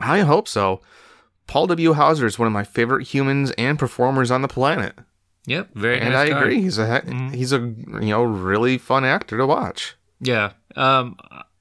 I 0.00 0.20
hope 0.20 0.48
so. 0.48 0.80
Paul 1.46 1.66
W. 1.68 1.92
Hauser 1.92 2.26
is 2.26 2.38
one 2.38 2.46
of 2.46 2.52
my 2.52 2.64
favorite 2.64 3.06
humans 3.08 3.50
and 3.58 3.78
performers 3.78 4.30
on 4.30 4.42
the 4.42 4.48
planet, 4.48 4.94
Yep, 5.46 5.70
very 5.74 6.00
and 6.00 6.12
nice 6.14 6.28
I 6.28 6.30
guy. 6.30 6.38
agree. 6.40 6.60
He's 6.62 6.78
a 6.78 7.02
Mhm. 7.02 7.34
he's 7.34 7.52
a 7.52 7.58
you 7.58 8.10
know 8.10 8.22
really 8.24 8.78
fun 8.78 9.04
actor 9.04 9.36
to 9.36 9.46
watch. 9.46 9.94
Yeah. 10.20 10.52
Um 10.74 11.16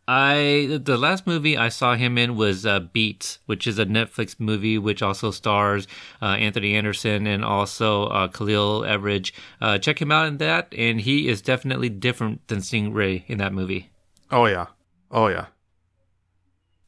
I 0.07 0.79
the 0.83 0.97
last 0.97 1.25
movie 1.27 1.57
I 1.57 1.69
saw 1.69 1.95
him 1.95 2.17
in 2.17 2.35
was 2.35 2.65
uh, 2.65 2.79
Beats, 2.81 3.39
which 3.45 3.65
is 3.67 3.79
a 3.79 3.85
Netflix 3.85 4.35
movie 4.37 4.77
which 4.77 5.01
also 5.01 5.31
stars 5.31 5.87
uh, 6.21 6.25
Anthony 6.25 6.75
Anderson 6.75 7.25
and 7.25 7.43
also 7.45 8.05
uh, 8.07 8.27
Khalil 8.27 8.81
Everage. 8.81 9.31
Uh, 9.61 9.77
check 9.77 10.01
him 10.01 10.11
out 10.11 10.27
in 10.27 10.37
that, 10.39 10.67
and 10.77 10.99
he 11.01 11.29
is 11.29 11.41
definitely 11.41 11.87
different 11.89 12.45
than 12.49 12.59
Stingray 12.59 13.23
in 13.27 13.37
that 13.37 13.53
movie. 13.53 13.91
Oh 14.29 14.45
yeah, 14.45 14.67
oh 15.09 15.27
yeah. 15.27 15.45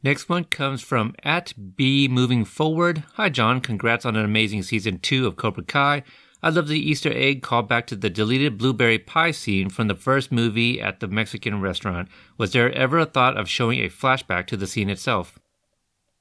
Next 0.05 0.29
one 0.29 0.43
comes 0.43 0.83
from 0.83 1.15
at 1.23 1.55
B 1.75 2.07
Moving 2.07 2.45
Forward. 2.45 3.03
Hi 3.15 3.27
John, 3.27 3.59
congrats 3.59 4.05
on 4.05 4.15
an 4.15 4.23
amazing 4.23 4.61
season 4.61 4.99
two 4.99 5.25
of 5.25 5.35
Cobra 5.35 5.63
Kai. 5.63 6.03
I 6.43 6.49
love 6.49 6.67
the 6.67 6.77
Easter 6.77 7.11
egg 7.11 7.41
callback 7.41 7.87
to 7.87 7.95
the 7.95 8.11
deleted 8.11 8.55
blueberry 8.55 8.99
pie 8.99 9.31
scene 9.31 9.67
from 9.67 9.87
the 9.87 9.95
first 9.95 10.31
movie 10.31 10.79
at 10.79 10.99
the 10.99 11.07
Mexican 11.07 11.59
restaurant. 11.59 12.07
Was 12.37 12.51
there 12.51 12.71
ever 12.73 12.99
a 12.99 13.07
thought 13.07 13.35
of 13.35 13.49
showing 13.49 13.79
a 13.79 13.89
flashback 13.89 14.45
to 14.45 14.57
the 14.57 14.67
scene 14.67 14.91
itself? 14.91 15.39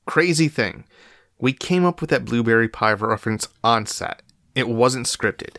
Crazy 0.06 0.48
thing, 0.48 0.84
we 1.38 1.52
came 1.52 1.84
up 1.84 2.00
with 2.00 2.08
that 2.08 2.24
blueberry 2.24 2.70
pie 2.70 2.94
reference 2.94 3.48
on 3.62 3.84
set. 3.84 4.22
It 4.54 4.66
wasn't 4.66 5.08
scripted. 5.08 5.56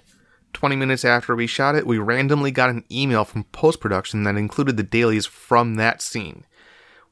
20 0.54 0.76
minutes 0.76 1.06
after 1.06 1.36
we 1.36 1.46
shot 1.46 1.76
it, 1.76 1.86
we 1.86 2.00
randomly 2.00 2.50
got 2.50 2.72
an 2.72 2.86
email 2.92 3.24
from 3.24 3.44
post 3.44 3.80
production 3.80 4.24
that 4.24 4.36
included 4.36 4.78
the 4.78 4.84
dailies 4.84 5.28
from 5.28 5.76
that 5.76 6.02
scene. 6.02 6.44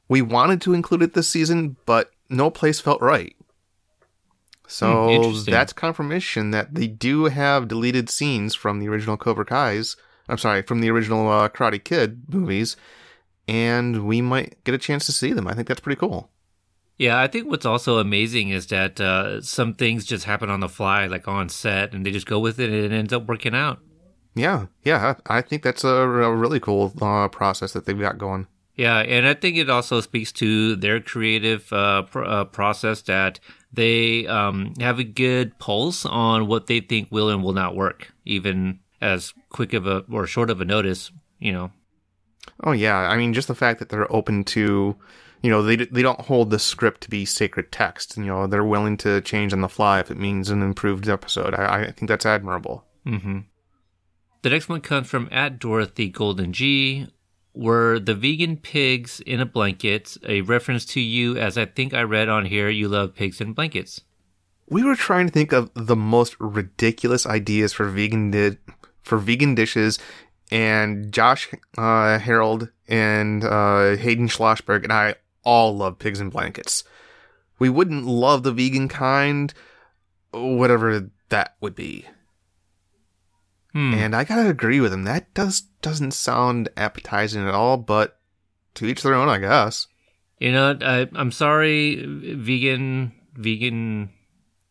We 0.08 0.22
wanted 0.22 0.60
to 0.62 0.74
include 0.74 1.02
it 1.02 1.14
this 1.14 1.28
season, 1.28 1.76
but 1.86 2.10
no 2.28 2.50
place 2.50 2.80
felt 2.80 3.00
right. 3.00 3.34
Hmm, 3.38 4.68
So 4.68 5.08
interesting. 5.10 5.52
that's 5.52 5.72
confirmation 5.72 6.50
that 6.52 6.74
they 6.74 6.86
do 6.86 7.24
have 7.26 7.68
deleted 7.68 8.08
scenes 8.10 8.54
from 8.54 8.78
the 8.80 8.88
original 8.88 9.16
Cobra 9.16 9.44
Kai's. 9.44 9.96
I'm 10.28 10.38
sorry, 10.38 10.62
from 10.62 10.80
the 10.80 10.90
original 10.90 11.28
uh, 11.30 11.48
Karate 11.50 11.82
Kid 11.82 12.22
movies, 12.28 12.76
and 13.46 14.06
we 14.06 14.22
might 14.22 14.62
get 14.64 14.74
a 14.74 14.78
chance 14.78 15.04
to 15.06 15.12
see 15.12 15.32
them. 15.34 15.46
I 15.46 15.52
think 15.54 15.68
that's 15.68 15.80
pretty 15.80 16.00
cool. 16.00 16.30
Yeah, 16.96 17.20
I 17.20 17.26
think 17.26 17.48
what's 17.48 17.66
also 17.66 17.98
amazing 17.98 18.48
is 18.50 18.68
that 18.68 19.00
uh, 19.00 19.42
some 19.42 19.74
things 19.74 20.06
just 20.06 20.24
happen 20.24 20.48
on 20.48 20.60
the 20.60 20.68
fly, 20.68 21.06
like 21.08 21.26
on 21.28 21.48
set, 21.50 21.92
and 21.92 22.06
they 22.06 22.10
just 22.10 22.26
go 22.26 22.38
with 22.38 22.58
it 22.60 22.70
and 22.70 22.84
it 22.84 22.92
ends 22.92 23.12
up 23.12 23.26
working 23.26 23.54
out. 23.54 23.80
Yeah, 24.34 24.66
yeah, 24.82 25.14
I 25.26 25.38
I 25.38 25.40
think 25.42 25.62
that's 25.62 25.84
a, 25.84 25.88
a 25.88 26.34
really 26.34 26.58
cool 26.60 26.92
uh, 27.02 27.28
process 27.28 27.72
that 27.72 27.84
they've 27.84 27.98
got 27.98 28.16
going. 28.16 28.46
Yeah, 28.76 28.98
and 28.98 29.26
I 29.26 29.34
think 29.34 29.56
it 29.56 29.70
also 29.70 30.00
speaks 30.00 30.32
to 30.32 30.74
their 30.74 31.00
creative 31.00 31.72
uh, 31.72 32.02
pr- 32.02 32.24
uh, 32.24 32.44
process 32.44 33.02
that 33.02 33.38
they 33.72 34.26
um, 34.26 34.74
have 34.80 34.98
a 34.98 35.04
good 35.04 35.58
pulse 35.58 36.04
on 36.04 36.48
what 36.48 36.66
they 36.66 36.80
think 36.80 37.08
will 37.10 37.28
and 37.28 37.42
will 37.44 37.52
not 37.52 37.76
work, 37.76 38.12
even 38.24 38.80
as 39.00 39.32
quick 39.48 39.72
of 39.74 39.86
a 39.86 39.98
or 40.10 40.26
short 40.26 40.50
of 40.50 40.60
a 40.60 40.64
notice. 40.64 41.12
You 41.38 41.52
know, 41.52 41.70
Oh 42.62 42.72
yeah, 42.72 42.96
I 42.96 43.16
mean 43.16 43.32
just 43.32 43.48
the 43.48 43.54
fact 43.54 43.78
that 43.78 43.88
they're 43.88 44.12
open 44.12 44.44
to, 44.44 44.96
you 45.42 45.50
know, 45.50 45.62
they 45.62 45.76
they 45.76 46.02
don't 46.02 46.20
hold 46.20 46.50
the 46.50 46.58
script 46.58 47.02
to 47.02 47.10
be 47.10 47.24
sacred 47.24 47.70
text. 47.72 48.16
You 48.16 48.24
know, 48.24 48.46
they're 48.46 48.64
willing 48.64 48.96
to 48.98 49.20
change 49.20 49.52
on 49.52 49.60
the 49.60 49.68
fly 49.68 50.00
if 50.00 50.10
it 50.10 50.18
means 50.18 50.50
an 50.50 50.62
improved 50.62 51.08
episode. 51.08 51.54
I, 51.54 51.84
I 51.84 51.90
think 51.92 52.08
that's 52.08 52.26
admirable. 52.26 52.84
hmm 53.04 53.40
The 54.42 54.50
next 54.50 54.68
one 54.68 54.80
comes 54.80 55.08
from 55.08 55.28
at 55.30 55.58
Dorothy 55.58 56.08
Golden 56.08 56.52
G. 56.52 57.08
Were 57.54 58.00
the 58.00 58.14
vegan 58.14 58.56
pigs 58.56 59.20
in 59.20 59.40
a 59.40 59.46
blanket 59.46 60.16
a 60.26 60.40
reference 60.40 60.84
to 60.86 61.00
you? 61.00 61.38
As 61.38 61.56
I 61.56 61.66
think 61.66 61.94
I 61.94 62.02
read 62.02 62.28
on 62.28 62.46
here, 62.46 62.68
you 62.68 62.88
love 62.88 63.14
pigs 63.14 63.40
in 63.40 63.52
blankets. 63.52 64.00
We 64.68 64.82
were 64.82 64.96
trying 64.96 65.26
to 65.26 65.32
think 65.32 65.52
of 65.52 65.70
the 65.74 65.94
most 65.94 66.36
ridiculous 66.40 67.26
ideas 67.26 67.72
for 67.72 67.88
vegan 67.88 68.32
di- 68.32 68.58
for 69.02 69.18
vegan 69.18 69.54
dishes, 69.54 70.00
and 70.50 71.12
Josh 71.12 71.48
uh, 71.78 72.18
Heald 72.18 72.70
and 72.88 73.44
uh, 73.44 73.96
Hayden 73.96 74.28
Schlossberg 74.28 74.82
and 74.82 74.92
I 74.92 75.14
all 75.44 75.76
love 75.76 75.98
pigs 75.98 76.20
in 76.20 76.30
blankets. 76.30 76.82
We 77.58 77.68
wouldn't 77.68 78.04
love 78.04 78.42
the 78.42 78.52
vegan 78.52 78.88
kind, 78.88 79.54
whatever 80.32 81.10
that 81.28 81.54
would 81.60 81.74
be. 81.74 82.06
Hmm. 83.74 83.92
And 83.92 84.14
I 84.14 84.22
gotta 84.22 84.48
agree 84.48 84.80
with 84.80 84.92
him. 84.92 85.02
That 85.04 85.34
does 85.34 85.62
doesn't 85.82 86.12
sound 86.12 86.68
appetizing 86.76 87.46
at 87.46 87.54
all, 87.54 87.76
but 87.76 88.18
to 88.74 88.86
each 88.86 89.02
their 89.02 89.14
own, 89.14 89.28
I 89.28 89.38
guess. 89.38 89.88
You 90.38 90.52
know, 90.52 90.78
I, 90.80 91.08
I'm 91.14 91.32
sorry, 91.32 92.04
vegan 92.06 93.12
vegan 93.34 94.10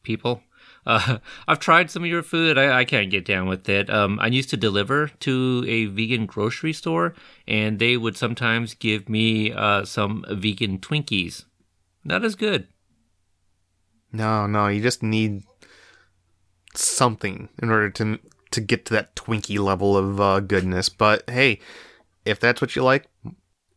people. 0.04 0.42
Uh, 0.86 1.20
I've 1.48 1.60
tried 1.60 1.90
some 1.90 2.04
of 2.04 2.10
your 2.10 2.24
food. 2.24 2.58
I, 2.58 2.80
I 2.80 2.84
can't 2.84 3.10
get 3.10 3.24
down 3.24 3.48
with 3.48 3.70
it. 3.70 3.90
Um, 3.90 4.20
I 4.20 4.28
used 4.28 4.50
to 4.50 4.58
deliver 4.58 5.08
to 5.22 5.64
a 5.66 5.86
vegan 5.86 6.26
grocery 6.26 6.74
store, 6.74 7.14
and 7.48 7.80
they 7.80 7.96
would 7.96 8.18
sometimes 8.18 8.74
give 8.74 9.08
me 9.08 9.54
uh, 9.54 9.86
some 9.86 10.26
vegan 10.30 10.80
Twinkies. 10.80 11.46
Not 12.04 12.26
as 12.26 12.36
good. 12.36 12.68
No, 14.12 14.46
no, 14.46 14.68
you 14.68 14.82
just 14.82 15.02
need 15.02 15.44
something 16.76 17.48
in 17.62 17.70
order 17.70 17.90
to 17.92 18.20
to 18.54 18.62
get 18.62 18.86
to 18.86 18.94
that 18.94 19.16
Twinkie 19.16 19.60
level 19.60 19.98
of 19.98 20.20
uh, 20.20 20.40
goodness. 20.40 20.90
But 20.90 21.30
hey, 21.30 21.60
if 22.26 22.40
that's 22.40 22.62
what 22.62 22.76
you 22.76 22.84
like, 22.84 23.08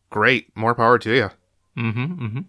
great, 0.09 0.55
more 0.55 0.75
power 0.75 0.97
to 0.99 1.13
you. 1.13 1.29
Mm-hmm. 1.77 2.25
Mm-hmm. 2.25 2.39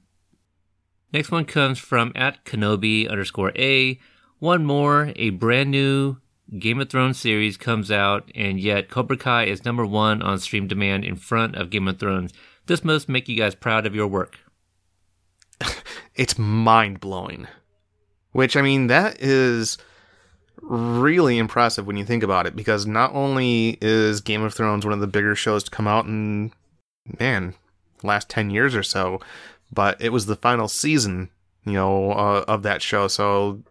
Next 1.13 1.31
one 1.31 1.45
comes 1.45 1.79
from 1.79 2.13
at 2.15 2.45
Kenobi 2.45 3.09
underscore 3.11 3.53
A. 3.57 3.99
One 4.39 4.65
more, 4.65 5.13
a 5.17 5.31
brand 5.31 5.71
new 5.71 6.19
Game 6.59 6.81
of 6.81 6.89
Thrones 6.89 7.19
series 7.19 7.57
comes 7.57 7.91
out, 7.91 8.31
and 8.35 8.61
yet 8.61 8.89
Cobra 8.89 9.17
Kai 9.17 9.45
is 9.45 9.65
number 9.65 9.85
one 9.85 10.23
on 10.23 10.39
stream 10.39 10.67
demand 10.67 11.05
in 11.05 11.17
front 11.17 11.57
of 11.57 11.71
Game 11.71 11.89
of 11.89 11.99
Thrones. 11.99 12.33
This 12.67 12.85
must 12.85 13.09
make 13.09 13.29
you 13.29 13.37
guys 13.37 13.55
proud 13.55 13.87
of 13.87 13.95
your 13.95 14.07
work. 14.07 14.39
It's 16.19 16.37
mind 16.37 16.99
blowing. 16.99 17.47
Which, 18.33 18.57
I 18.57 18.63
mean, 18.63 18.89
that 18.89 19.23
is 19.23 19.79
really 20.63 21.39
impressive 21.39 21.87
when 21.87 21.97
you 21.97 22.05
think 22.05 22.23
about 22.23 22.47
it, 22.47 22.57
because 22.57 22.87
not 22.87 23.15
only 23.15 23.79
is 23.81 24.21
Game 24.21 24.43
of 24.43 24.55
Thrones 24.55 24.85
one 24.85 24.95
of 24.95 25.01
the 25.01 25.07
bigger 25.07 25.35
shows 25.35 25.65
to 25.65 25.71
come 25.71 25.87
out 25.87 26.07
in, 26.07 26.53
man, 27.19 27.55
last 28.03 28.29
10 28.29 28.51
years 28.51 28.75
or 28.75 28.83
so, 28.83 29.21
but 29.73 30.01
it 30.01 30.11
was 30.11 30.27
the 30.27 30.37
final 30.37 30.69
season, 30.69 31.31
you 31.65 31.73
know, 31.73 32.13
uh, 32.13 32.45
of 32.49 32.63
that 32.63 32.83
show. 32.83 33.09
So 33.09 33.63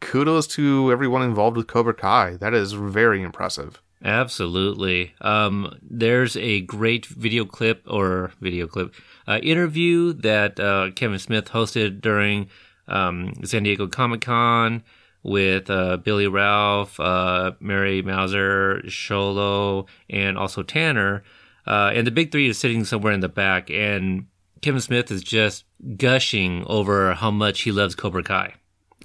kudos 0.00 0.46
to 0.48 0.90
everyone 0.90 1.22
involved 1.22 1.56
with 1.56 1.66
Cobra 1.66 1.94
Kai. 1.94 2.36
That 2.36 2.54
is 2.54 2.72
very 2.72 3.22
impressive. 3.22 3.80
Absolutely. 4.04 5.14
Um, 5.20 5.78
there's 5.82 6.36
a 6.36 6.60
great 6.62 7.06
video 7.06 7.44
clip 7.44 7.82
or 7.86 8.32
video 8.40 8.66
clip 8.66 8.94
uh, 9.26 9.38
interview 9.42 10.12
that 10.12 10.60
uh, 10.60 10.90
Kevin 10.94 11.18
Smith 11.18 11.50
hosted 11.50 12.00
during 12.00 12.48
um, 12.88 13.34
San 13.44 13.62
Diego 13.62 13.86
Comic 13.86 14.20
Con 14.20 14.82
with 15.26 15.68
uh, 15.68 15.96
Billy 15.98 16.28
Ralph, 16.28 16.98
uh, 17.00 17.52
Mary 17.58 18.00
Mouser, 18.00 18.80
Xolo, 18.86 19.86
and 20.08 20.38
also 20.38 20.62
Tanner. 20.62 21.24
Uh, 21.66 21.90
and 21.92 22.06
the 22.06 22.12
big 22.12 22.30
three 22.30 22.48
is 22.48 22.58
sitting 22.58 22.84
somewhere 22.84 23.12
in 23.12 23.20
the 23.20 23.28
back, 23.28 23.68
and 23.68 24.26
Kevin 24.62 24.80
Smith 24.80 25.10
is 25.10 25.24
just 25.24 25.64
gushing 25.96 26.64
over 26.66 27.14
how 27.14 27.32
much 27.32 27.62
he 27.62 27.72
loves 27.72 27.96
Cobra 27.96 28.22
Kai. 28.22 28.54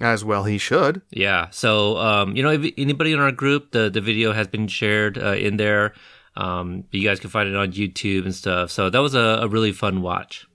As 0.00 0.24
well, 0.24 0.44
he 0.44 0.58
should. 0.58 1.02
Yeah. 1.10 1.50
So, 1.50 1.98
um, 1.98 2.36
you 2.36 2.42
know, 2.42 2.50
if 2.50 2.72
anybody 2.78 3.12
in 3.12 3.18
our 3.18 3.32
group, 3.32 3.72
the, 3.72 3.90
the 3.90 4.00
video 4.00 4.32
has 4.32 4.46
been 4.46 4.68
shared 4.68 5.18
uh, 5.18 5.34
in 5.34 5.56
there. 5.56 5.92
Um, 6.36 6.84
you 6.92 7.06
guys 7.06 7.20
can 7.20 7.30
find 7.30 7.48
it 7.48 7.56
on 7.56 7.72
YouTube 7.72 8.24
and 8.24 8.34
stuff. 8.34 8.70
So 8.70 8.88
that 8.88 9.00
was 9.00 9.14
a, 9.14 9.40
a 9.42 9.48
really 9.48 9.72
fun 9.72 10.02
watch. 10.02 10.46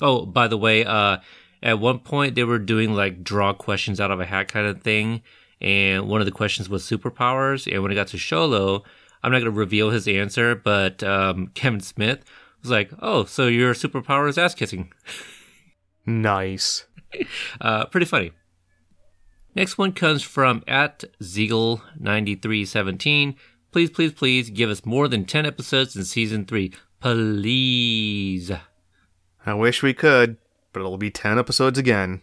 Oh, 0.00 0.24
by 0.24 0.46
the 0.46 0.56
way, 0.56 0.84
uh, 0.84 1.18
at 1.62 1.78
one 1.78 2.00
point 2.00 2.34
they 2.34 2.44
were 2.44 2.58
doing 2.58 2.94
like 2.94 3.24
draw 3.24 3.52
questions 3.52 4.00
out 4.00 4.10
of 4.10 4.20
a 4.20 4.26
hat 4.26 4.48
kind 4.48 4.66
of 4.66 4.82
thing. 4.82 5.22
And 5.60 6.08
one 6.08 6.20
of 6.20 6.26
the 6.26 6.32
questions 6.32 6.68
was 6.68 6.84
superpowers. 6.84 7.70
And 7.72 7.82
when 7.82 7.90
it 7.90 7.96
got 7.96 8.08
to 8.08 8.16
Xolo, 8.16 8.84
I'm 9.22 9.32
not 9.32 9.38
going 9.38 9.52
to 9.52 9.58
reveal 9.58 9.90
his 9.90 10.06
answer, 10.06 10.54
but 10.54 11.02
um, 11.02 11.48
Kevin 11.54 11.80
Smith 11.80 12.24
was 12.62 12.70
like, 12.70 12.92
oh, 13.00 13.24
so 13.24 13.46
your 13.46 13.74
superpower 13.74 14.28
is 14.28 14.38
ass 14.38 14.54
kissing. 14.54 14.92
Nice. 16.06 16.86
Uh, 17.60 17.84
pretty 17.84 18.06
funny. 18.06 18.32
Next 19.54 19.76
one 19.76 19.92
comes 19.92 20.22
from 20.22 20.64
at 20.66 21.04
Ziegel9317. 21.20 23.34
Please, 23.72 23.90
please, 23.90 24.12
please 24.12 24.48
give 24.48 24.70
us 24.70 24.86
more 24.86 25.06
than 25.06 25.26
10 25.26 25.44
episodes 25.44 25.94
in 25.96 26.04
season 26.04 26.46
3. 26.46 26.72
Please. 27.00 28.50
I 29.44 29.52
wish 29.52 29.82
we 29.82 29.92
could, 29.92 30.38
but 30.78 30.86
it'll 30.86 30.98
be 30.98 31.10
10 31.10 31.38
episodes 31.38 31.78
again. 31.78 32.20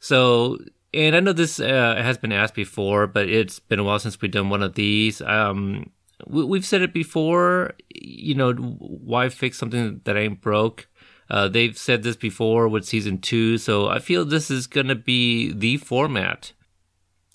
So, 0.00 0.58
and 0.92 1.14
I 1.14 1.20
know 1.20 1.32
this 1.32 1.60
uh, 1.60 1.96
has 1.96 2.18
been 2.18 2.32
asked 2.32 2.54
before, 2.54 3.06
but 3.06 3.28
it's 3.28 3.58
been 3.58 3.78
a 3.78 3.84
while 3.84 3.98
since 3.98 4.20
we've 4.20 4.30
done 4.30 4.48
one 4.48 4.62
of 4.62 4.74
these. 4.74 5.20
Um, 5.20 5.90
we, 6.26 6.44
we've 6.44 6.64
said 6.64 6.82
it 6.82 6.92
before, 6.92 7.74
you 7.94 8.34
know, 8.34 8.52
why 8.52 9.28
fix 9.28 9.58
something 9.58 10.00
that 10.04 10.16
ain't 10.16 10.40
broke? 10.40 10.88
Uh, 11.30 11.48
they've 11.48 11.76
said 11.76 12.02
this 12.02 12.16
before 12.16 12.68
with 12.68 12.84
season 12.84 13.18
two, 13.18 13.56
so 13.56 13.88
I 13.88 13.98
feel 13.98 14.24
this 14.24 14.50
is 14.50 14.66
going 14.66 14.88
to 14.88 14.94
be 14.94 15.52
the 15.52 15.78
format. 15.78 16.52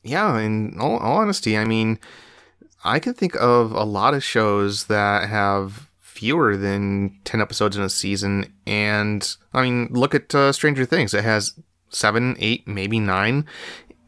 Yeah, 0.04 0.38
in 0.40 0.80
all, 0.80 0.98
all 0.98 1.18
honesty, 1.18 1.58
I 1.58 1.66
mean, 1.66 2.00
I 2.84 3.00
can 3.00 3.14
think 3.14 3.36
of 3.36 3.72
a 3.72 3.84
lot 3.84 4.14
of 4.14 4.24
shows 4.24 4.86
that 4.86 5.28
have 5.28 5.89
fewer 6.20 6.58
than 6.58 7.18
10 7.24 7.40
episodes 7.40 7.78
in 7.78 7.82
a 7.82 7.90
season. 7.90 8.54
And 8.68 9.36
I 9.54 9.62
mean, 9.62 9.88
look 9.92 10.14
at 10.14 10.36
uh, 10.36 10.52
Stranger 10.52 10.84
Things. 10.84 11.14
It 11.14 11.24
has 11.24 11.58
seven, 11.88 12.36
eight, 12.40 12.68
maybe 12.68 13.00
nine. 13.00 13.46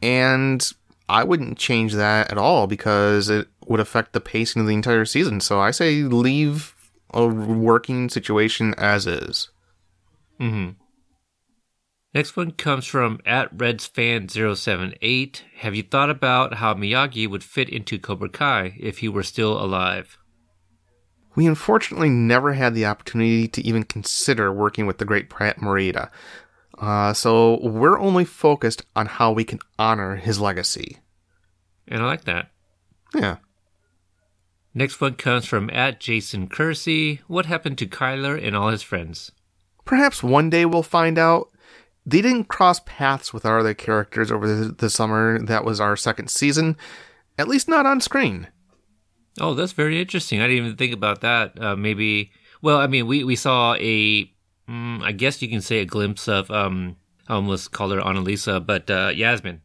And 0.02 0.70
I 1.08 1.24
wouldn't 1.24 1.56
change 1.56 1.94
that 1.94 2.30
at 2.30 2.36
all 2.36 2.66
because 2.66 3.30
it 3.30 3.48
would 3.66 3.80
affect 3.80 4.12
the 4.12 4.20
pacing 4.20 4.60
of 4.60 4.68
the 4.68 4.74
entire 4.74 5.06
season. 5.06 5.40
So 5.40 5.58
I 5.58 5.70
say 5.70 6.02
leave 6.02 6.74
a 7.14 7.26
working 7.26 8.10
situation 8.10 8.74
as 8.76 9.06
is. 9.06 9.48
Mm-hmm. 10.38 10.72
Next 12.14 12.36
one 12.36 12.50
comes 12.50 12.84
from 12.84 13.20
at 13.24 13.56
RedsFan078. 13.56 15.40
Have 15.60 15.74
you 15.74 15.82
thought 15.82 16.10
about 16.10 16.54
how 16.54 16.74
Miyagi 16.74 17.26
would 17.26 17.42
fit 17.42 17.70
into 17.70 17.98
Cobra 17.98 18.28
Kai 18.28 18.76
if 18.78 18.98
he 18.98 19.08
were 19.08 19.22
still 19.22 19.58
alive? 19.58 20.18
We 21.34 21.46
unfortunately 21.46 22.10
never 22.10 22.52
had 22.52 22.74
the 22.74 22.86
opportunity 22.86 23.48
to 23.48 23.62
even 23.66 23.84
consider 23.84 24.52
working 24.52 24.86
with 24.86 24.98
the 24.98 25.04
great 25.04 25.30
Pat 25.30 25.58
Morita. 25.58 26.10
Uh, 26.78 27.12
so 27.12 27.60
we're 27.66 27.98
only 27.98 28.24
focused 28.24 28.84
on 28.96 29.06
how 29.06 29.32
we 29.32 29.44
can 29.44 29.60
honor 29.78 30.16
his 30.16 30.40
legacy. 30.40 30.98
And 31.88 32.02
I 32.02 32.06
like 32.06 32.24
that. 32.24 32.50
Yeah. 33.14 33.36
Next 34.74 35.00
one 35.00 35.14
comes 35.14 35.46
from 35.46 35.68
at 35.70 36.00
Jason 36.00 36.48
Kersey. 36.48 37.20
What 37.26 37.46
happened 37.46 37.78
to 37.78 37.86
Kyler 37.86 38.42
and 38.42 38.56
all 38.56 38.68
his 38.68 38.82
friends? 38.82 39.30
Perhaps 39.84 40.22
one 40.22 40.48
day 40.48 40.64
we'll 40.64 40.82
find 40.82 41.18
out. 41.18 41.50
They 42.04 42.20
didn't 42.22 42.48
cross 42.48 42.80
paths 42.84 43.32
with 43.32 43.44
our 43.46 43.60
other 43.60 43.74
characters 43.74 44.32
over 44.32 44.52
the, 44.52 44.72
the 44.72 44.90
summer 44.90 45.38
that 45.38 45.64
was 45.64 45.78
our 45.78 45.96
second 45.96 46.30
season, 46.30 46.76
at 47.38 47.48
least 47.48 47.68
not 47.68 47.86
on 47.86 48.00
screen. 48.00 48.48
Oh, 49.40 49.54
that's 49.54 49.72
very 49.72 50.00
interesting. 50.00 50.40
I 50.40 50.46
didn't 50.46 50.64
even 50.64 50.76
think 50.76 50.92
about 50.92 51.22
that. 51.22 51.60
Uh, 51.60 51.76
maybe, 51.76 52.32
well, 52.60 52.78
I 52.78 52.86
mean, 52.86 53.06
we, 53.06 53.24
we 53.24 53.36
saw 53.36 53.74
a, 53.74 54.24
mm, 54.68 55.02
I 55.02 55.12
guess 55.12 55.40
you 55.40 55.48
can 55.48 55.60
say 55.60 55.78
a 55.78 55.84
glimpse 55.86 56.28
of, 56.28 56.50
um, 56.50 56.96
I 57.28 57.34
almost 57.34 57.72
called 57.72 57.92
her 57.92 58.00
Annalisa, 58.00 58.64
but 58.64 58.90
uh, 58.90 59.10
Yasmin. 59.14 59.62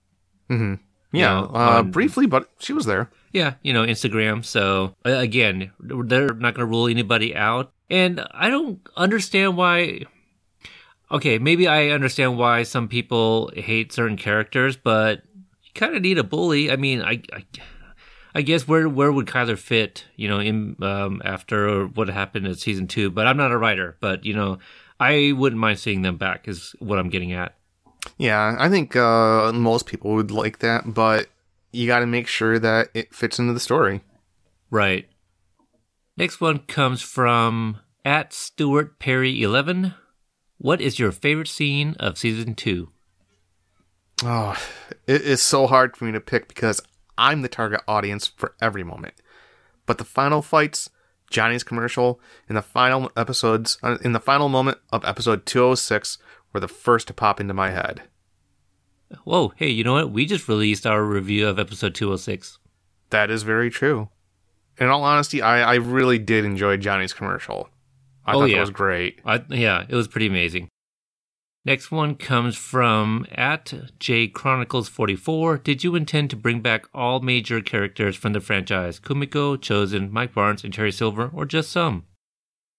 Mm-hmm. 0.49 0.75
Yeah, 1.11 1.33
know, 1.41 1.51
uh, 1.53 1.79
on- 1.79 1.91
briefly, 1.91 2.27
but 2.27 2.49
she 2.59 2.73
was 2.73 2.85
there. 2.85 3.09
Yeah, 3.33 3.55
you 3.61 3.73
know, 3.73 3.83
Instagram. 3.83 4.43
So 4.43 4.95
uh, 5.05 5.11
again, 5.11 5.71
they're 5.79 6.33
not 6.33 6.53
going 6.53 6.65
to 6.65 6.65
rule 6.65 6.87
anybody 6.87 7.35
out. 7.35 7.71
And 7.89 8.25
I 8.31 8.49
don't 8.49 8.79
understand 8.95 9.57
why. 9.57 10.03
Okay, 11.09 11.39
maybe 11.39 11.67
I 11.67 11.89
understand 11.89 12.37
why 12.37 12.63
some 12.63 12.87
people 12.89 13.51
hate 13.55 13.93
certain 13.93 14.17
characters, 14.17 14.75
but 14.75 15.21
you 15.63 15.71
kind 15.73 15.95
of 15.95 16.01
need 16.01 16.17
a 16.17 16.23
bully. 16.23 16.69
I 16.69 16.75
mean, 16.75 17.01
I, 17.01 17.21
I, 17.31 17.45
I 18.37 18.43
guess 18.43 18.67
where 18.67 18.87
where 18.87 19.11
would 19.11 19.25
Kyler 19.25 19.57
fit? 19.57 20.05
You 20.15 20.27
know, 20.27 20.37
in 20.39 20.75
um, 20.83 21.23
after 21.25 21.87
what 21.87 22.07
happened 22.07 22.45
in 22.45 22.53
season 22.53 22.85
two. 22.87 23.09
But 23.09 23.25
I'm 23.25 23.35
not 23.35 23.51
a 23.51 23.57
writer. 23.57 23.97
But 23.99 24.25
you 24.25 24.35
know, 24.35 24.59
I 24.99 25.33
wouldn't 25.35 25.59
mind 25.59 25.79
seeing 25.79 26.03
them 26.03 26.17
back. 26.17 26.47
Is 26.47 26.75
what 26.77 26.99
I'm 26.99 27.09
getting 27.09 27.33
at. 27.33 27.55
Yeah, 28.19 28.55
I 28.59 28.69
think 28.69 28.95
uh, 28.95 29.51
most 29.53 29.87
people 29.87 30.13
would 30.13 30.29
like 30.29 30.59
that, 30.59 30.93
but 30.93 31.29
you 31.71 31.87
got 31.87 32.01
to 32.01 32.05
make 32.05 32.27
sure 32.27 32.59
that 32.59 32.89
it 32.93 33.11
fits 33.11 33.39
into 33.39 33.53
the 33.53 33.59
story. 33.59 34.03
Right. 34.69 35.09
Next 36.15 36.39
one 36.39 36.59
comes 36.59 37.01
from 37.01 37.79
at 38.05 38.33
Stuart 38.33 38.99
Perry 38.99 39.41
eleven. 39.41 39.95
What 40.59 40.79
is 40.79 40.99
your 40.99 41.11
favorite 41.11 41.47
scene 41.47 41.95
of 41.99 42.19
season 42.19 42.53
two? 42.53 42.89
Oh, 44.23 44.55
it 45.07 45.23
is 45.23 45.41
so 45.41 45.65
hard 45.65 45.97
for 45.97 46.05
me 46.05 46.11
to 46.11 46.21
pick 46.21 46.47
because 46.47 46.81
I'm 47.17 47.41
the 47.41 47.47
target 47.49 47.81
audience 47.87 48.27
for 48.27 48.55
every 48.61 48.83
moment. 48.83 49.15
But 49.85 49.97
the 49.97 50.03
final 50.03 50.41
fights, 50.41 50.89
Johnny's 51.29 51.63
commercial, 51.63 52.19
in 52.49 52.55
the 52.55 52.61
final 52.61 53.11
episodes, 53.17 53.77
uh, 53.83 53.97
in 54.03 54.11
the 54.13 54.19
final 54.19 54.49
moment 54.49 54.77
of 54.91 55.03
episode 55.05 55.45
206, 55.45 56.17
were 56.53 56.59
the 56.59 56.67
first 56.67 57.07
to 57.07 57.13
pop 57.13 57.39
into 57.39 57.53
my 57.53 57.71
head. 57.71 58.03
Whoa, 59.23 59.53
hey, 59.55 59.69
you 59.69 59.83
know 59.83 59.93
what? 59.93 60.11
We 60.11 60.25
just 60.25 60.47
released 60.49 60.85
our 60.85 61.03
review 61.03 61.47
of 61.47 61.59
episode 61.59 61.95
206. 61.95 62.59
That 63.09 63.29
is 63.31 63.43
very 63.43 63.69
true. 63.69 64.09
In 64.77 64.87
all 64.87 65.03
honesty, 65.03 65.41
I, 65.41 65.73
I 65.73 65.75
really 65.75 66.19
did 66.19 66.43
enjoy 66.45 66.77
Johnny's 66.77 67.13
commercial. 67.13 67.69
I 68.25 68.33
Oh, 68.33 68.39
thought 68.39 68.45
yeah. 68.49 68.55
that 68.55 68.61
was 68.61 68.69
great. 68.69 69.19
I, 69.25 69.41
yeah, 69.49 69.85
it 69.87 69.95
was 69.95 70.07
pretty 70.09 70.27
amazing. 70.27 70.67
Next 71.65 71.91
one 71.91 72.15
comes 72.15 72.55
from 72.55 73.25
at 73.31 73.73
J 73.99 74.27
Chronicles 74.27 74.87
44. 74.87 75.57
Did 75.57 75.83
you 75.83 75.95
intend 75.95 76.29
to 76.29 76.35
bring 76.35 76.61
back 76.61 76.85
all 76.93 77.19
major 77.19 77.59
characters 77.61 78.15
from 78.15 78.33
the 78.33 78.39
franchise? 78.39 78.99
Kumiko, 78.99 79.57
Chozen, 79.57 80.09
Mike 80.11 80.33
Barnes, 80.33 80.63
and 80.63 80.73
Terry 80.73 80.91
Silver, 80.91 81.29
or 81.33 81.45
just 81.45 81.69
some? 81.69 82.05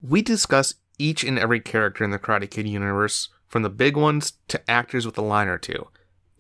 We 0.00 0.22
discuss 0.22 0.74
each 0.98 1.22
and 1.22 1.38
every 1.38 1.60
character 1.60 2.02
in 2.02 2.10
the 2.10 2.18
Karate 2.18 2.50
Kid 2.50 2.66
universe, 2.66 3.28
from 3.46 3.62
the 3.62 3.70
big 3.70 3.96
ones 3.96 4.34
to 4.48 4.70
actors 4.70 5.06
with 5.06 5.18
a 5.18 5.22
line 5.22 5.48
or 5.48 5.58
two. 5.58 5.88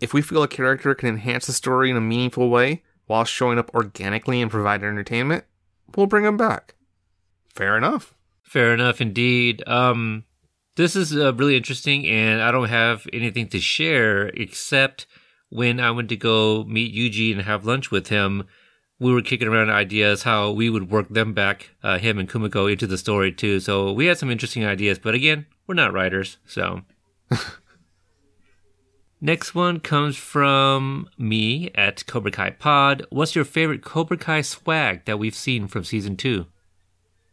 If 0.00 0.14
we 0.14 0.22
feel 0.22 0.42
a 0.42 0.48
character 0.48 0.94
can 0.94 1.08
enhance 1.08 1.46
the 1.46 1.52
story 1.52 1.90
in 1.90 1.96
a 1.96 2.00
meaningful 2.00 2.50
way 2.50 2.82
while 3.06 3.24
showing 3.24 3.58
up 3.58 3.74
organically 3.74 4.40
and 4.40 4.50
provide 4.50 4.84
entertainment, 4.84 5.44
we'll 5.96 6.06
bring 6.06 6.24
them 6.24 6.36
back. 6.36 6.74
Fair 7.48 7.76
enough. 7.76 8.14
Fair 8.42 8.72
enough, 8.72 9.00
indeed. 9.00 9.62
Um, 9.66 10.24
this 10.78 10.94
is 10.94 11.16
uh, 11.16 11.34
really 11.34 11.56
interesting, 11.56 12.06
and 12.06 12.40
I 12.40 12.52
don't 12.52 12.68
have 12.68 13.04
anything 13.12 13.48
to 13.48 13.58
share 13.58 14.28
except 14.28 15.06
when 15.48 15.80
I 15.80 15.90
went 15.90 16.08
to 16.10 16.16
go 16.16 16.62
meet 16.64 16.94
Yuji 16.94 17.32
and 17.32 17.42
have 17.42 17.66
lunch 17.66 17.90
with 17.90 18.08
him, 18.10 18.46
we 19.00 19.12
were 19.12 19.20
kicking 19.20 19.48
around 19.48 19.70
ideas 19.70 20.22
how 20.22 20.52
we 20.52 20.70
would 20.70 20.88
work 20.88 21.08
them 21.08 21.32
back, 21.32 21.70
uh, 21.82 21.98
him 21.98 22.16
and 22.18 22.28
Kumiko, 22.28 22.70
into 22.70 22.86
the 22.86 22.96
story 22.96 23.32
too. 23.32 23.58
So 23.58 23.92
we 23.92 24.06
had 24.06 24.18
some 24.18 24.30
interesting 24.30 24.64
ideas, 24.64 25.00
but 25.00 25.14
again, 25.14 25.46
we're 25.66 25.74
not 25.74 25.92
writers, 25.92 26.38
so. 26.46 26.82
Next 29.20 29.52
one 29.52 29.80
comes 29.80 30.16
from 30.16 31.08
me 31.18 31.72
at 31.74 32.06
Cobra 32.06 32.30
Kai 32.30 32.50
Pod. 32.50 33.04
What's 33.10 33.34
your 33.34 33.44
favorite 33.44 33.82
Cobra 33.82 34.16
Kai 34.16 34.42
swag 34.42 35.06
that 35.06 35.18
we've 35.18 35.34
seen 35.34 35.66
from 35.66 35.82
season 35.82 36.16
two? 36.16 36.46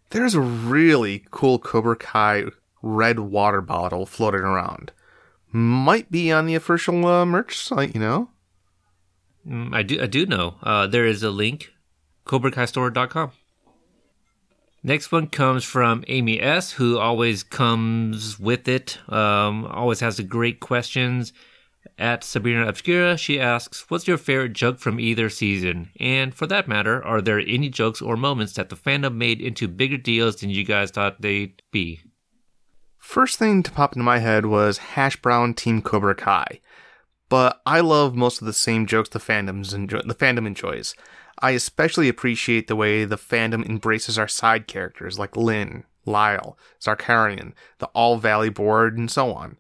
There's 0.09 0.33
a 0.33 0.41
really 0.41 1.25
cool 1.29 1.59
Cobra 1.59 1.95
Kai 1.95 2.45
red 2.85 3.19
water 3.19 3.61
bottle 3.61 4.05
floating 4.05 4.41
around. 4.41 4.91
Might 5.51 6.11
be 6.11 6.31
on 6.31 6.45
the 6.45 6.55
official 6.55 7.05
uh, 7.07 7.25
merch 7.25 7.57
site, 7.57 7.95
you 7.95 7.99
know? 7.99 8.29
Mm, 9.47 9.75
I 9.75 9.81
do 9.83 10.01
I 10.01 10.05
do 10.05 10.25
know. 10.25 10.55
Uh, 10.61 10.87
there 10.87 11.05
is 11.05 11.23
a 11.23 11.31
link, 11.31 11.71
CobraKaiStore.com. 12.25 13.31
Next 14.83 15.11
one 15.11 15.27
comes 15.27 15.63
from 15.63 16.03
Amy 16.07 16.39
S, 16.39 16.73
who 16.73 16.99
always 16.99 17.41
comes 17.41 18.39
with 18.39 18.67
it. 18.67 18.99
Um, 19.11 19.65
always 19.65 19.99
has 20.01 20.17
the 20.17 20.23
great 20.23 20.59
questions. 20.59 21.33
At 21.97 22.23
Sabrina 22.23 22.67
Obscura, 22.67 23.17
she 23.17 23.39
asks, 23.39 23.89
What's 23.89 24.07
your 24.07 24.17
favorite 24.17 24.53
joke 24.53 24.79
from 24.79 24.99
either 24.99 25.29
season? 25.29 25.89
And 25.99 26.35
for 26.35 26.45
that 26.47 26.67
matter, 26.67 27.03
are 27.03 27.21
there 27.21 27.39
any 27.39 27.69
jokes 27.69 28.01
or 28.01 28.17
moments 28.17 28.53
that 28.53 28.69
the 28.69 28.75
fandom 28.75 29.15
made 29.15 29.39
into 29.39 29.67
bigger 29.67 29.97
deals 29.97 30.37
than 30.37 30.49
you 30.49 30.63
guys 30.63 30.91
thought 30.91 31.21
they'd 31.21 31.61
be? 31.71 32.01
First 33.05 33.37
thing 33.37 33.63
to 33.63 33.71
pop 33.71 33.93
into 33.93 34.03
my 34.03 34.17
head 34.17 34.47
was 34.47 34.79
Hash 34.79 35.15
Brown 35.15 35.53
Team 35.53 35.81
Cobra 35.81 36.15
Kai. 36.15 36.59
But 37.29 37.61
I 37.65 37.79
love 37.79 38.13
most 38.15 38.41
of 38.41 38.47
the 38.47 38.51
same 38.51 38.87
jokes 38.87 39.09
the 39.09 39.19
fandoms 39.19 39.73
enjoy, 39.73 40.01
the 40.01 40.15
fandom 40.15 40.45
enjoys. 40.45 40.95
I 41.39 41.51
especially 41.51 42.09
appreciate 42.09 42.67
the 42.67 42.75
way 42.75 43.05
the 43.05 43.15
fandom 43.15 43.63
embraces 43.63 44.17
our 44.17 44.27
side 44.27 44.67
characters 44.67 45.17
like 45.17 45.37
Lynn, 45.37 45.85
Lyle, 46.05 46.57
Zarkarian, 46.81 47.53
the 47.77 47.85
All 47.93 48.17
Valley 48.17 48.49
Board, 48.49 48.97
and 48.97 49.09
so 49.09 49.31
on. 49.31 49.59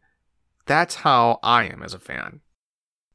That's 0.65 0.95
how 0.95 1.39
I 1.41 1.65
am 1.65 1.81
as 1.81 1.93
a 1.93 1.99
fan. 1.99 2.41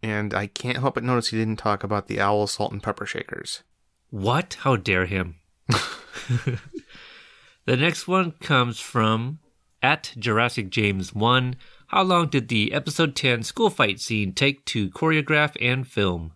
And 0.00 0.32
I 0.32 0.46
can't 0.46 0.78
help 0.78 0.94
but 0.94 1.04
notice 1.04 1.28
he 1.28 1.38
didn't 1.38 1.58
talk 1.58 1.82
about 1.82 2.06
the 2.06 2.20
Owl 2.20 2.46
Salt 2.46 2.72
and 2.72 2.82
Pepper 2.82 3.04
Shakers. 3.04 3.62
What? 4.08 4.58
How 4.60 4.76
dare 4.76 5.06
him? 5.06 5.40
the 7.66 7.76
next 7.76 8.08
one 8.08 8.30
comes 8.40 8.78
from 8.78 9.40
at 9.82 10.12
Jurassic 10.18 10.70
James 10.70 11.14
1. 11.14 11.56
How 11.88 12.02
long 12.02 12.28
did 12.28 12.48
the 12.48 12.72
episode 12.72 13.16
10 13.16 13.42
school 13.42 13.70
fight 13.70 14.00
scene 14.00 14.32
take 14.32 14.64
to 14.66 14.90
choreograph 14.90 15.56
and 15.60 15.86
film? 15.86 16.32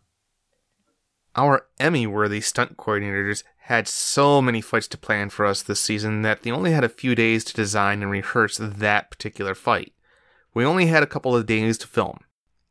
Our 1.37 1.66
Emmy 1.80 2.07
worthy 2.07 2.40
stunt 2.40 2.76
coordinators 2.76 3.42
had 3.62 3.88
so 3.88 4.40
many 4.40 4.61
fights 4.61 4.88
to 4.88 4.98
plan 4.98 5.30
for 5.30 5.46
us 5.46 5.62
this 5.62 5.80
season 5.80 6.22
that 6.22 6.42
they 6.42 6.50
only 6.50 6.72
had 6.72 6.85
a 6.85 6.88
few 6.88 7.14
days 7.14 7.44
to 7.44 7.54
design 7.54 8.02
and 8.02 8.11
rehearse 8.11 8.59
that 8.59 9.11
particular 9.11 9.54
fight. 9.54 9.92
We 10.52 10.64
only 10.64 10.87
had 10.87 11.02
a 11.02 11.09
couple 11.09 11.35
of 11.35 11.46
days 11.46 11.78
to 11.78 11.87
film. 11.87 12.18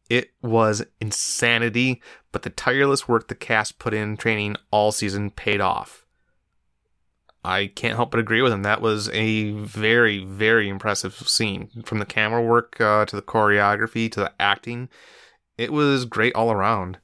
It 0.10 0.32
was 0.42 0.86
insanity, 1.02 2.02
but 2.32 2.44
the 2.44 2.50
tireless 2.50 3.08
work 3.08 3.28
the 3.28 3.36
cast 3.36 3.80
put 3.80 3.94
in 3.94 4.16
training 4.16 4.56
all 4.72 4.92
season 4.92 5.32
paid 5.32 5.60
off. 5.60 6.03
I 7.44 7.68
can't 7.68 7.96
help 7.96 8.12
but 8.12 8.20
agree 8.20 8.42
with 8.42 8.54
him. 8.54 8.64
That 8.64 8.82
was 8.82 9.10
a 9.10 9.52
very, 9.52 10.24
very 10.24 10.70
impressive 10.70 11.14
scene. 11.14 11.70
From 11.84 12.00
the 12.00 12.06
camera 12.06 12.42
work 12.42 12.80
uh, 12.80 13.06
to 13.06 13.16
the 13.16 13.22
choreography 13.22 14.12
to 14.12 14.22
the 14.22 14.34
acting, 14.40 14.90
it 15.58 15.74
was 15.74 16.06
great 16.06 16.36
all 16.36 16.52
around. 16.52 17.00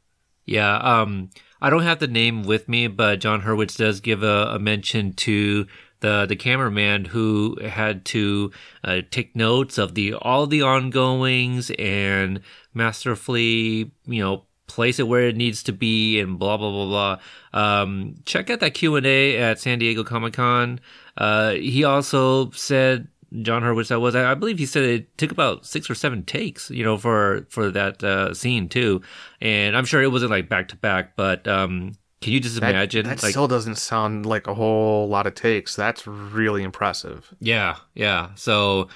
Yeah, 0.46 0.78
um, 0.78 1.30
I 1.62 1.70
don't 1.70 1.84
have 1.84 2.00
the 2.00 2.08
name 2.08 2.44
with 2.44 2.70
me, 2.70 2.88
but 2.88 3.20
Jon 3.20 3.42
Hurwitz 3.42 3.78
does 3.78 4.00
give 4.00 4.24
a, 4.24 4.52
a 4.54 4.60
mention 4.60 5.14
to 5.14 5.68
the 6.00 6.26
the 6.28 6.36
cameraman 6.36 7.06
who 7.06 7.58
had 7.62 8.06
to 8.06 8.52
uh, 8.84 9.02
take 9.12 9.36
notes 9.36 9.78
of 9.78 9.96
the 9.96 10.14
all 10.14 10.48
the 10.48 10.62
ongoings 10.62 11.72
and 11.78 12.42
masterfully, 12.74 13.92
you 14.06 14.24
know, 14.24 14.46
place 14.70 15.00
it 15.00 15.08
where 15.08 15.28
it 15.28 15.36
needs 15.36 15.64
to 15.64 15.74
be 15.74 16.20
and 16.22 16.40
blah 16.40 16.56
blah 16.58 16.72
blah 16.72 16.86
blah. 16.86 17.20
Um, 17.82 18.16
check 18.26 18.50
out 18.50 18.60
that 18.62 18.74
Q 18.76 18.96
and 18.96 19.06
A 19.06 19.38
at 19.38 19.60
San 19.60 19.80
Diego 19.80 20.04
Comic 20.04 20.34
Con. 20.34 20.80
Uh, 21.18 21.52
he 21.52 21.84
also 21.84 22.52
said 22.52 23.08
Jon 23.42 23.62
Hurwitz 23.62 23.90
that 23.90 24.00
was 24.00 24.16
I 24.16 24.34
believe 24.36 24.58
he 24.60 24.66
said 24.66 24.84
it 24.84 25.18
took 25.18 25.32
about 25.32 25.66
six 25.66 25.90
or 25.90 25.96
seven 25.96 26.24
takes, 26.24 26.70
you 26.72 26.84
know, 26.84 26.98
for 26.98 27.46
for 27.50 27.70
that 27.72 28.04
uh, 28.04 28.34
scene 28.34 28.70
too. 28.70 29.02
And 29.42 29.76
I'm 29.76 29.86
sure 29.86 30.02
it 30.02 30.12
wasn't 30.12 30.32
like 30.32 30.48
back 30.48 30.68
to 30.70 30.76
back, 30.78 31.16
but 31.16 31.48
um, 31.48 31.96
can 32.22 32.34
you 32.34 32.40
just 32.42 32.60
That- 32.60 32.72
imagine? 32.72 33.06
That, 33.06 33.24
like, 33.24 33.32
still 33.32 33.48
doesn't 33.48 33.76
sound 33.78 34.26
like 34.26 34.48
a 34.48 34.54
whole 34.54 35.08
lot 35.08 35.26
of 35.28 35.36
takes. 35.36 35.76
That's 35.76 36.06
really 36.06 36.64
impressive. 36.64 37.34
Yeah, 37.40 37.78
yeah. 37.96 38.30
So, 38.36 38.90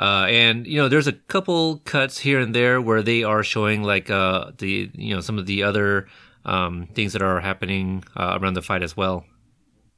uh, 0.00 0.26
and 0.28 0.66
you 0.66 0.78
know, 0.78 0.88
there's 0.88 1.06
a 1.06 1.12
couple 1.12 1.78
cuts 1.84 2.18
here 2.18 2.40
and 2.40 2.54
there 2.54 2.80
where 2.80 3.02
they 3.02 3.22
are 3.22 3.44
showing 3.44 3.82
like 3.82 4.10
uh 4.10 4.50
the 4.58 4.90
you 4.94 5.14
know 5.14 5.20
some 5.20 5.38
of 5.38 5.46
the 5.46 5.62
other 5.62 6.08
um 6.44 6.88
things 6.94 7.12
that 7.12 7.22
are 7.22 7.40
happening 7.40 8.02
uh, 8.16 8.38
around 8.40 8.54
the 8.54 8.62
fight 8.62 8.82
as 8.82 8.96
well. 8.96 9.24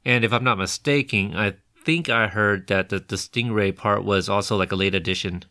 And 0.05 0.25
if 0.25 0.33
I'm 0.33 0.43
not 0.43 0.57
mistaken, 0.57 1.35
I 1.35 1.55
think 1.85 2.09
I 2.09 2.27
heard 2.27 2.67
that 2.67 2.89
the, 2.89 2.99
the 2.99 3.15
Stingray 3.15 3.75
part 3.75 4.03
was 4.03 4.29
also 4.29 4.57
like 4.57 4.71
a 4.71 4.75
late 4.75 4.93
addition. 4.93 5.43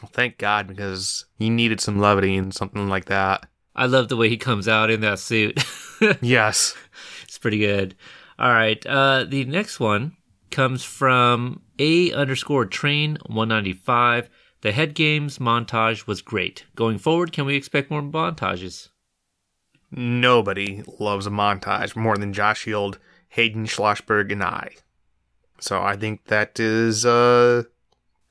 Well, 0.00 0.10
thank 0.12 0.38
God, 0.38 0.66
because 0.66 1.24
he 1.38 1.50
needed 1.50 1.80
some 1.80 1.98
levity 1.98 2.36
and 2.36 2.54
something 2.54 2.88
like 2.88 3.06
that. 3.06 3.46
I 3.74 3.86
love 3.86 4.08
the 4.08 4.16
way 4.16 4.28
he 4.28 4.36
comes 4.36 4.68
out 4.68 4.90
in 4.90 5.00
that 5.00 5.18
suit. 5.18 5.62
Yes. 6.20 6.74
It's 7.22 7.38
pretty 7.38 7.56
good. 7.56 7.94
All 8.38 8.50
right. 8.50 8.84
Uh, 8.84 9.24
the 9.24 9.46
next 9.46 9.80
one 9.80 10.14
comes 10.50 10.84
from 10.84 11.62
A 11.78 12.12
underscore 12.12 12.66
train 12.66 13.18
195. 13.26 14.28
The 14.62 14.72
head 14.72 14.94
games 14.94 15.38
montage 15.38 16.06
was 16.06 16.22
great. 16.22 16.64
Going 16.74 16.98
forward, 16.98 17.32
can 17.32 17.46
we 17.46 17.56
expect 17.56 17.90
more 17.90 18.02
montages? 18.02 18.88
Nobody 19.90 20.82
loves 20.98 21.26
a 21.26 21.30
montage 21.30 21.94
more 21.94 22.16
than 22.16 22.32
Josh 22.32 22.64
Heald, 22.64 22.98
Hayden 23.28 23.66
Schlossberg, 23.66 24.32
and 24.32 24.42
I. 24.42 24.76
So 25.60 25.82
I 25.82 25.96
think 25.96 26.24
that 26.24 26.58
is, 26.58 27.06
uh, 27.06 27.64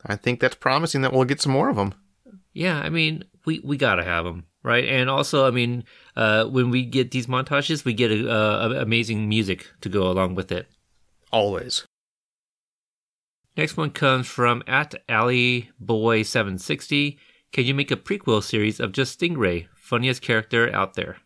I 0.06 0.16
think 0.16 0.40
that's 0.40 0.56
promising 0.56 1.02
that 1.02 1.14
we'll 1.14 1.26
get 1.26 1.42
some 1.42 1.54
more 1.54 1.70
of 1.70 1.76
them. 1.76 1.94
Yeah, 2.54 2.80
I 2.80 2.90
mean, 2.90 3.24
we, 3.46 3.60
we 3.64 3.78
gotta 3.78 4.04
have 4.04 4.26
them, 4.26 4.46
right? 4.64 4.86
And 4.86 5.10
also, 5.10 5.48
I 5.48 5.52
mean, 5.52 5.84
uh, 6.16 6.46
when 6.46 6.70
we 6.70 6.86
get 6.86 7.12
these 7.12 7.28
montages, 7.28 7.86
we 7.86 7.94
get 7.94 8.12
a, 8.12 8.32
a, 8.32 8.82
amazing 8.82 9.28
music 9.30 9.72
to 9.82 9.90
go 9.90 10.10
along 10.10 10.36
with 10.36 10.52
it. 10.52 10.68
Always. 11.32 11.86
Next 13.58 13.78
one 13.78 13.92
comes 13.92 14.28
from 14.28 14.64
at 14.68 14.96
Alley 15.08 15.70
Boy 15.80 16.24
760. 16.24 17.18
Can 17.54 17.66
you 17.66 17.74
make 17.74 17.90
a 17.90 17.96
prequel 17.96 18.44
series 18.44 18.82
of 18.82 18.92
just 18.92 19.18
Stingray, 19.18 19.68
funniest 19.76 20.22
character 20.22 20.74
out 20.76 20.96
there? 20.96 21.18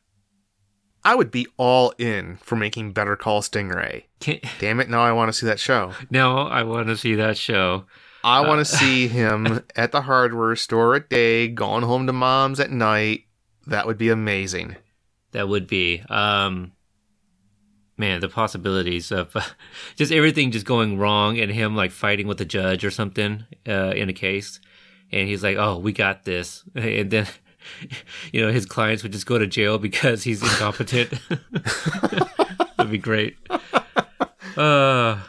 I 1.04 1.16
would 1.16 1.32
be 1.32 1.48
all 1.58 1.92
in 1.98 2.38
for 2.38 2.56
making 2.56 2.92
Better 2.92 3.16
Call 3.16 3.42
Stingray. 3.42 4.04
Can, 4.20 4.40
Damn 4.60 4.80
it, 4.80 4.90
now 4.90 5.02
I 5.02 5.12
want 5.12 5.30
to 5.30 5.34
see 5.34 5.48
that 5.48 5.60
show. 5.60 5.94
now 6.12 6.48
I 6.48 6.64
want 6.64 6.88
to 6.88 6.98
see 6.98 7.16
that 7.16 7.38
show. 7.38 7.86
I 8.24 8.42
want 8.42 8.60
to 8.60 8.66
see 8.78 9.08
him 9.08 9.64
at 9.76 9.92
the 9.92 10.02
hardware 10.02 10.56
store 10.56 10.96
at 10.96 11.10
day, 11.10 11.48
going 11.48 11.84
home 11.84 12.06
to 12.06 12.14
mom's 12.14 12.60
at 12.60 12.70
night. 12.70 13.24
That 13.66 13.88
would 13.88 13.98
be 13.98 14.10
amazing. 14.10 14.76
That 15.32 15.48
would 15.48 15.68
be. 15.68 16.04
Um, 16.10 16.74
man, 18.00 18.22
the 18.22 18.30
possibilities 18.30 19.12
of 19.12 19.36
just 19.96 20.12
everything 20.12 20.52
just 20.52 20.66
going 20.66 20.98
wrong 20.98 21.38
and 21.38 21.52
him 21.52 21.76
like 21.76 21.92
fighting 21.92 22.28
with 22.28 22.38
the 22.38 22.46
judge 22.46 22.84
or 22.86 22.92
something 22.92 23.46
uh, 23.68 23.92
in 23.96 24.10
a 24.10 24.14
case. 24.14 24.60
And 25.12 25.28
he's 25.28 25.44
like, 25.44 25.58
oh, 25.58 25.78
we 25.78 25.92
got 25.92 26.24
this. 26.24 26.64
And 26.76 27.12
then, 27.12 27.28
you 28.32 28.42
know, 28.42 28.52
his 28.52 28.66
clients 28.66 29.04
would 29.04 29.12
just 29.12 29.26
go 29.26 29.38
to 29.38 29.46
jail 29.46 29.78
because 29.78 30.24
he's 30.24 30.42
incompetent. 30.42 31.14
That'd 32.78 32.92
be 32.92 32.98
great. 32.98 33.38
Uh, 34.56 35.20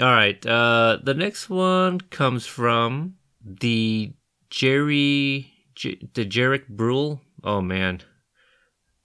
all 0.00 0.12
right. 0.12 0.44
Uh, 0.44 0.98
the 1.02 1.14
next 1.14 1.48
one 1.48 2.00
comes 2.00 2.46
from 2.46 3.14
the 3.44 4.12
Jerry, 4.50 5.52
J- 5.74 6.08
the 6.14 6.26
Jarek 6.26 6.68
Brule. 6.68 7.20
Oh, 7.44 7.60
man. 7.60 8.02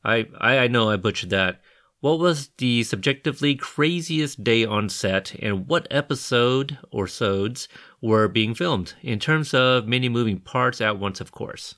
I, 0.04 0.28
I 0.40 0.58
I 0.60 0.68
know 0.68 0.90
I 0.90 0.96
butchered 0.96 1.32
that. 1.32 1.62
What 2.00 2.20
was 2.20 2.50
the 2.58 2.84
subjectively 2.84 3.56
craziest 3.56 4.44
day 4.44 4.64
on 4.64 4.88
set, 4.88 5.34
and 5.40 5.68
what 5.68 5.88
episode 5.90 6.78
or 6.92 7.08
sods 7.08 7.68
were 8.02 8.28
being 8.28 8.54
filmed 8.54 8.94
in 9.02 9.18
terms 9.20 9.52
of 9.52 9.88
many 9.88 10.08
moving 10.08 10.40
parts 10.40 10.80
at 10.80 11.00
once, 11.00 11.20
of 11.20 11.32
course? 11.32 11.76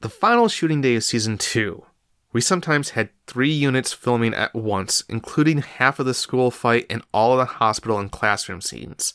The 0.00 0.08
final 0.08 0.48
shooting 0.48 0.80
day 0.80 0.96
of 0.96 1.04
season 1.04 1.38
two. 1.38 1.86
We 2.32 2.40
sometimes 2.40 2.90
had 2.90 3.10
three 3.28 3.52
units 3.52 3.92
filming 3.92 4.34
at 4.34 4.54
once, 4.54 5.04
including 5.08 5.58
half 5.62 6.00
of 6.00 6.06
the 6.06 6.12
school 6.12 6.50
fight 6.50 6.84
and 6.90 7.02
all 7.14 7.32
of 7.32 7.38
the 7.38 7.54
hospital 7.54 8.00
and 8.00 8.10
classroom 8.10 8.60
scenes. 8.60 9.14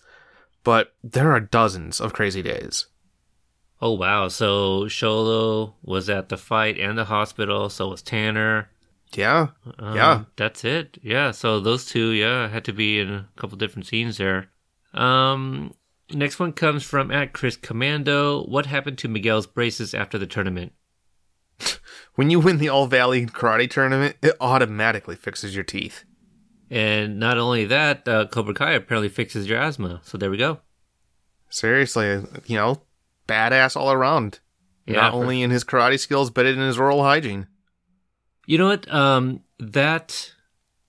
But 0.63 0.93
there 1.03 1.31
are 1.33 1.41
dozens 1.41 1.99
of 1.99 2.13
crazy 2.13 2.41
days. 2.41 2.87
Oh 3.81 3.93
wow! 3.93 4.29
So 4.29 4.85
Xolo 4.85 5.73
was 5.83 6.09
at 6.09 6.29
the 6.29 6.37
fight 6.37 6.79
and 6.79 6.97
the 6.97 7.05
hospital. 7.05 7.69
So 7.69 7.89
was 7.89 8.01
Tanner. 8.01 8.69
Yeah, 9.15 9.47
Um, 9.77 9.95
yeah. 9.95 10.23
that's 10.37 10.63
it. 10.63 10.97
Yeah, 11.03 11.31
so 11.31 11.59
those 11.59 11.85
two, 11.85 12.11
yeah, 12.11 12.47
had 12.47 12.63
to 12.65 12.73
be 12.73 12.99
in 12.99 13.09
a 13.11 13.27
couple 13.35 13.57
different 13.57 13.85
scenes 13.87 14.17
there. 14.17 14.49
Um, 14.93 15.73
next 16.13 16.39
one 16.39 16.53
comes 16.53 16.83
from 16.83 17.11
at 17.11 17.33
Chris 17.33 17.57
Commando. 17.57 18.43
What 18.45 18.67
happened 18.67 18.97
to 18.99 19.07
Miguel's 19.09 19.47
braces 19.47 19.93
after 19.93 20.17
the 20.17 20.27
tournament? 20.27 20.71
When 22.15 22.29
you 22.29 22.39
win 22.41 22.57
the 22.57 22.67
All 22.69 22.87
Valley 22.87 23.25
Karate 23.25 23.69
Tournament, 23.69 24.17
it 24.21 24.35
automatically 24.41 25.15
fixes 25.15 25.55
your 25.55 25.63
teeth. 25.63 26.03
And 26.69 27.19
not 27.19 27.37
only 27.37 27.63
that, 27.65 28.05
uh, 28.07 28.27
Cobra 28.27 28.53
Kai 28.53 28.73
apparently 28.73 29.07
fixes 29.09 29.47
your 29.47 29.59
asthma. 29.59 30.01
So 30.03 30.17
there 30.17 30.29
we 30.29 30.35
go. 30.37 30.59
Seriously, 31.49 32.23
you 32.45 32.55
know, 32.57 32.81
badass 33.27 33.75
all 33.77 33.91
around. 33.93 34.39
Yeah, 34.85 34.95
Not 35.01 35.11
for- 35.13 35.19
only 35.19 35.41
in 35.41 35.51
his 35.51 35.63
karate 35.63 35.99
skills, 35.99 36.29
but 36.29 36.45
in 36.45 36.59
his 36.59 36.77
oral 36.77 37.01
hygiene. 37.03 37.47
You 38.51 38.57
know 38.57 38.67
what? 38.67 38.93
Um, 38.93 39.43
that 39.59 40.33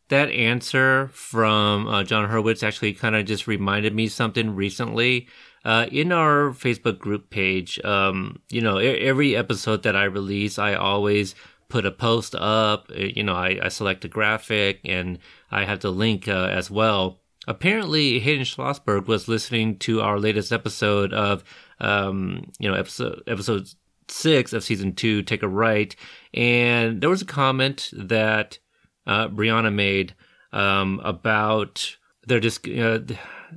that 0.09 0.31
answer 0.31 1.11
from 1.13 1.87
uh, 1.87 2.03
Jon 2.03 2.29
Hurwitz 2.29 2.65
actually 2.65 2.93
kind 2.93 3.15
of 3.15 3.25
just 3.25 3.47
reminded 3.47 3.95
me 3.95 4.09
something 4.09 4.57
recently. 4.57 5.29
Uh, 5.65 5.87
in 5.93 6.11
our 6.11 6.51
Facebook 6.51 6.99
group 6.99 7.31
page, 7.31 7.79
um, 7.85 8.41
you 8.51 8.61
know, 8.61 8.79
every 8.79 9.37
episode 9.37 9.85
that 9.85 9.95
I 9.95 10.03
release, 10.07 10.59
I 10.59 10.75
always 10.75 11.37
put 11.69 11.87
a 11.87 11.93
post 11.93 12.35
up. 12.35 12.91
Uh, 12.91 12.99
You 12.99 13.23
know, 13.23 13.35
I, 13.35 13.61
I 13.63 13.69
select 13.69 14.05
a 14.05 14.09
graphic 14.09 14.81
and 14.85 15.21
I 15.53 15.65
have 15.65 15.79
the 15.79 15.93
link 15.93 16.27
uh, 16.27 16.49
as 16.51 16.69
well. 16.69 17.21
Apparently, 17.47 18.19
Hayden 18.19 18.45
Schlossberg 18.45 19.07
was 19.07 19.29
listening 19.29 19.79
to 19.79 20.01
our 20.01 20.19
latest 20.19 20.51
episode 20.51 21.13
of, 21.13 21.45
um, 21.79 22.51
you 22.59 22.69
know, 22.69 22.75
episode 22.75 23.23
episode 23.29 23.69
six 24.13 24.53
of 24.53 24.65
season 24.65 24.95
two, 24.95 25.23
Take 25.23 25.43
a 25.43 25.49
Right, 25.49 25.95
and 26.35 27.01
there 27.01 27.11
was 27.11 27.23
a 27.23 27.27
comment 27.27 27.91
that 27.93 28.59
uh, 29.07 29.29
Brianna 29.29 29.73
made 29.73 30.15
um, 30.53 31.01
about 31.05 31.97
they're 32.27 32.41
just 32.41 32.67
uh, 32.69 33.01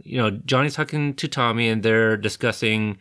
you 0.04 0.18
know 0.18 0.32
Johnny's 0.32 0.76
talking 0.76 1.14
to 1.16 1.28
Tommy 1.28 1.70
and 1.70 1.84
they're 1.84 2.18
discussing 2.18 2.98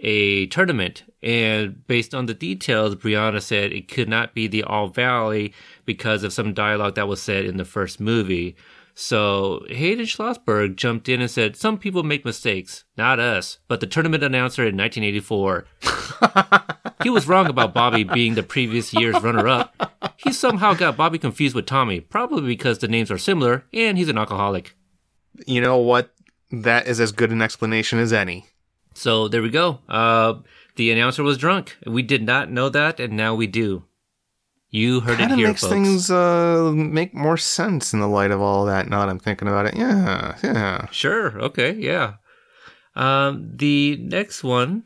a 0.00 0.46
tournament 0.46 1.04
and 1.22 1.86
based 1.86 2.14
on 2.14 2.26
the 2.26 2.34
details 2.34 2.96
Brianna 2.96 3.40
said 3.40 3.72
it 3.72 3.86
could 3.86 4.08
not 4.08 4.34
be 4.34 4.48
the 4.48 4.64
All 4.64 4.88
Valley 4.88 5.54
because 5.84 6.24
of 6.24 6.32
some 6.32 6.52
dialogue 6.52 6.96
that 6.96 7.06
was 7.06 7.22
said 7.22 7.44
in 7.44 7.58
the 7.58 7.64
first 7.64 8.00
movie. 8.00 8.56
So 8.94 9.64
Hayden 9.68 10.06
Schlossberg 10.06 10.76
jumped 10.76 11.08
in 11.08 11.20
and 11.20 11.30
said, 11.30 11.56
Some 11.56 11.78
people 11.78 12.04
make 12.04 12.24
mistakes, 12.24 12.84
not 12.96 13.18
us, 13.18 13.58
but 13.66 13.80
the 13.80 13.88
tournament 13.88 14.22
announcer 14.22 14.62
in 14.62 14.76
1984. 14.76 15.66
he 17.02 17.10
was 17.10 17.26
wrong 17.28 17.46
about 17.46 17.74
Bobby 17.74 18.04
being 18.04 18.34
the 18.34 18.42
previous 18.42 18.92
year's 18.94 19.20
runner 19.22 19.48
up. 19.48 20.14
He 20.16 20.32
somehow 20.32 20.74
got 20.74 20.96
Bobby 20.96 21.18
confused 21.18 21.54
with 21.54 21.66
Tommy, 21.66 22.00
probably 22.00 22.46
because 22.46 22.78
the 22.78 22.88
names 22.88 23.10
are 23.10 23.18
similar 23.18 23.64
and 23.72 23.98
he's 23.98 24.08
an 24.08 24.18
alcoholic. 24.18 24.74
You 25.46 25.60
know 25.60 25.78
what? 25.78 26.14
That 26.50 26.86
is 26.86 27.00
as 27.00 27.10
good 27.12 27.30
an 27.32 27.42
explanation 27.42 27.98
as 27.98 28.12
any. 28.12 28.46
So 28.94 29.26
there 29.28 29.42
we 29.42 29.50
go. 29.50 29.80
Uh, 29.88 30.34
the 30.76 30.92
announcer 30.92 31.22
was 31.24 31.36
drunk. 31.38 31.76
We 31.86 32.02
did 32.02 32.22
not 32.22 32.50
know 32.50 32.68
that, 32.68 33.00
and 33.00 33.14
now 33.16 33.34
we 33.34 33.46
do. 33.48 33.84
You 34.70 35.00
heard 35.00 35.18
Kind 35.18 35.32
it 35.32 35.38
here, 35.38 35.48
makes 35.48 35.60
folks. 35.62 35.72
things 35.72 36.10
uh, 36.10 36.72
make 36.74 37.14
more 37.14 37.36
sense 37.36 37.92
in 37.92 38.00
the 38.00 38.08
light 38.08 38.30
of 38.30 38.40
all 38.40 38.64
that. 38.66 38.88
Now 38.88 39.00
that 39.00 39.08
I'm 39.08 39.18
thinking 39.20 39.48
about 39.48 39.66
it, 39.66 39.74
yeah, 39.76 40.36
yeah. 40.42 40.86
Sure. 40.90 41.40
Okay. 41.40 41.72
Yeah. 41.72 42.14
Um, 42.96 43.50
the 43.54 43.96
next 44.00 44.42
one 44.44 44.84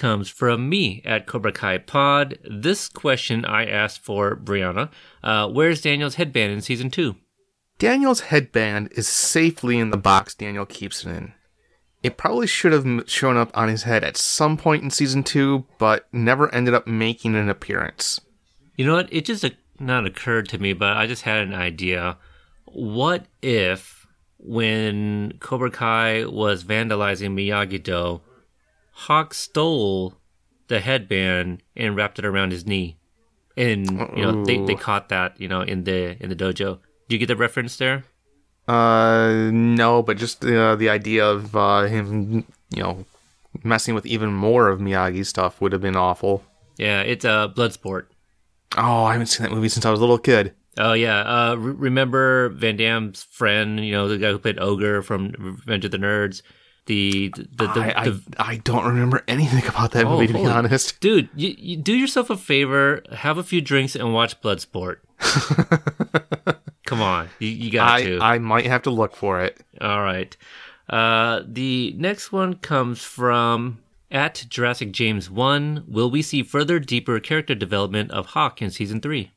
comes 0.00 0.30
from 0.30 0.66
me 0.66 1.02
at 1.04 1.26
Cobra 1.26 1.52
Kai 1.52 1.76
Pod. 1.76 2.38
This 2.42 2.88
question 2.88 3.44
I 3.44 3.66
asked 3.66 4.00
for 4.00 4.34
Brianna. 4.34 4.90
Uh, 5.22 5.46
where's 5.46 5.82
Daniel's 5.82 6.14
headband 6.14 6.52
in 6.52 6.62
season 6.62 6.90
two? 6.90 7.16
Daniel's 7.78 8.20
headband 8.20 8.88
is 8.92 9.06
safely 9.06 9.78
in 9.78 9.90
the 9.90 9.98
box 9.98 10.34
Daniel 10.34 10.64
keeps 10.64 11.04
it 11.04 11.10
in. 11.10 11.34
It 12.02 12.16
probably 12.16 12.46
should 12.46 12.72
have 12.72 13.10
shown 13.10 13.36
up 13.36 13.50
on 13.52 13.68
his 13.68 13.82
head 13.82 14.02
at 14.02 14.16
some 14.16 14.56
point 14.56 14.82
in 14.82 14.90
season 14.90 15.22
two, 15.22 15.66
but 15.76 16.08
never 16.14 16.52
ended 16.54 16.72
up 16.72 16.86
making 16.86 17.34
an 17.36 17.50
appearance. 17.50 18.22
You 18.76 18.86
know 18.86 18.94
what? 18.94 19.12
It 19.12 19.26
just 19.26 19.44
uh, 19.44 19.50
not 19.78 20.06
occurred 20.06 20.48
to 20.48 20.58
me, 20.58 20.72
but 20.72 20.96
I 20.96 21.06
just 21.06 21.22
had 21.22 21.46
an 21.46 21.52
idea. 21.52 22.16
What 22.64 23.26
if 23.42 24.06
when 24.38 25.34
Cobra 25.40 25.70
Kai 25.70 26.24
was 26.24 26.64
vandalizing 26.64 27.34
Miyagi 27.34 27.82
Do, 27.82 28.22
Hawk 28.92 29.34
stole 29.34 30.14
the 30.68 30.80
headband 30.80 31.62
and 31.76 31.96
wrapped 31.96 32.18
it 32.18 32.24
around 32.24 32.52
his 32.52 32.66
knee, 32.66 32.96
and 33.56 33.90
you 34.16 34.22
know 34.22 34.44
they, 34.44 34.58
they 34.64 34.74
caught 34.74 35.08
that 35.08 35.40
you 35.40 35.48
know 35.48 35.60
in 35.60 35.84
the 35.84 36.16
in 36.22 36.28
the 36.28 36.36
dojo. 36.36 36.78
Do 37.08 37.16
you 37.16 37.18
get 37.18 37.26
the 37.26 37.36
reference 37.36 37.76
there? 37.76 38.04
Uh, 38.68 39.50
no, 39.52 40.02
but 40.02 40.16
just 40.16 40.44
uh, 40.44 40.76
the 40.76 40.88
idea 40.88 41.26
of 41.26 41.56
uh, 41.56 41.82
him, 41.82 42.44
you 42.70 42.82
know, 42.82 43.04
messing 43.64 43.94
with 43.96 44.06
even 44.06 44.32
more 44.32 44.68
of 44.68 44.78
Miyagi's 44.78 45.28
stuff 45.28 45.60
would 45.60 45.72
have 45.72 45.80
been 45.80 45.96
awful. 45.96 46.44
Yeah, 46.76 47.00
it's 47.00 47.24
a 47.24 47.30
uh, 47.30 47.48
blood 47.48 47.72
sport. 47.72 48.12
Oh, 48.76 49.04
I 49.04 49.12
haven't 49.12 49.26
seen 49.26 49.44
that 49.44 49.52
movie 49.52 49.68
since 49.68 49.84
I 49.84 49.90
was 49.90 49.98
a 49.98 50.02
little 50.02 50.18
kid. 50.18 50.54
Oh 50.78 50.92
yeah, 50.92 51.20
uh, 51.22 51.56
re- 51.56 51.72
remember 51.72 52.50
Van 52.50 52.76
Damme's 52.76 53.24
friend? 53.24 53.84
You 53.84 53.92
know 53.92 54.08
the 54.08 54.18
guy 54.18 54.30
who 54.30 54.38
played 54.38 54.60
Ogre 54.60 55.02
from 55.02 55.34
Revenge 55.38 55.84
of 55.84 55.90
the 55.90 55.98
Nerds. 55.98 56.42
The 56.90 57.28
the, 57.36 57.68
the, 57.68 57.80
I, 57.80 58.00
I, 58.00 58.08
the 58.08 58.22
I 58.36 58.56
don't 58.56 58.84
remember 58.84 59.22
anything 59.28 59.64
about 59.68 59.92
that 59.92 60.06
Oh, 60.06 60.10
movie, 60.18 60.26
to 60.26 60.32
be 60.32 60.44
honest. 60.44 60.98
Dude, 60.98 61.28
you, 61.36 61.54
you 61.56 61.76
do 61.76 61.94
yourself 61.94 62.30
a 62.30 62.36
favor, 62.36 63.04
have 63.12 63.38
a 63.38 63.44
few 63.44 63.60
drinks, 63.60 63.94
and 63.94 64.12
watch 64.12 64.40
Bloodsport. 64.40 64.96
Come 66.86 67.00
on, 67.00 67.28
you, 67.38 67.46
you 67.46 67.70
got 67.70 67.88
I, 68.00 68.02
to. 68.02 68.18
I 68.20 68.38
might 68.40 68.66
have 68.66 68.82
to 68.82 68.90
look 68.90 69.14
for 69.14 69.40
it. 69.40 69.60
All 69.80 70.02
right. 70.02 70.36
Uh, 70.88 71.42
the 71.46 71.94
next 71.96 72.32
one 72.32 72.54
comes 72.54 73.00
from 73.04 73.78
at 74.10 74.44
Jurassic 74.48 74.90
James 74.90 75.30
One. 75.30 75.84
Will 75.86 76.10
we 76.10 76.22
see 76.22 76.42
further, 76.42 76.80
deeper 76.80 77.20
character 77.20 77.54
development 77.54 78.10
of 78.10 78.26
Hawk 78.26 78.60
in 78.60 78.72
season 78.72 79.00
three? 79.00 79.30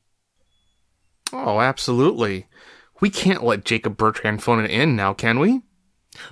Oh, 1.31 1.59
absolutely. 1.59 2.47
We 2.99 3.11
can't 3.11 3.43
let 3.43 3.63
Jacob 3.63 3.95
Bertrand 3.95 4.41
phone 4.41 4.65
it 4.65 4.71
in 4.71 4.95
now, 4.95 5.13
can 5.13 5.37
we? 5.37 5.61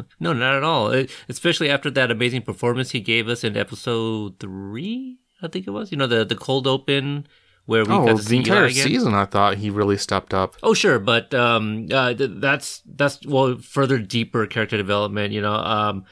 No, 0.19 0.33
not 0.33 0.55
at 0.55 0.63
all. 0.63 0.87
Uh, 0.93 1.05
Especially 1.29 1.69
after 1.69 1.89
that 1.91 2.11
amazing 2.11 2.43
performance 2.43 2.91
he 2.91 2.99
gave 3.01 3.27
us 3.27 3.43
in 3.43 3.57
episode 3.57 4.39
three, 4.39 5.17
I 5.41 5.47
think 5.47 5.67
it 5.67 5.71
was. 5.71 5.91
You 5.91 5.97
know, 5.97 6.07
the 6.07 6.23
the 6.25 6.35
cold 6.35 6.67
open 6.67 7.27
where 7.65 7.85
we 7.85 7.93
oh, 7.93 8.05
got 8.05 8.17
to 8.17 8.23
the 8.23 8.29
see 8.29 8.37
entire 8.37 8.69
season, 8.69 9.13
I 9.13 9.25
thought 9.25 9.57
he 9.57 9.69
really 9.69 9.97
stepped 9.97 10.33
up. 10.33 10.55
Oh, 10.63 10.73
sure, 10.73 10.99
but 10.99 11.33
um, 11.33 11.87
uh, 11.91 12.13
th- 12.13 12.31
that's 12.35 12.81
that's 12.85 13.25
well 13.25 13.57
further 13.57 13.99
deeper 13.99 14.45
character 14.47 14.77
development. 14.77 15.33
You 15.33 15.41
know, 15.41 15.53
um, 15.53 16.05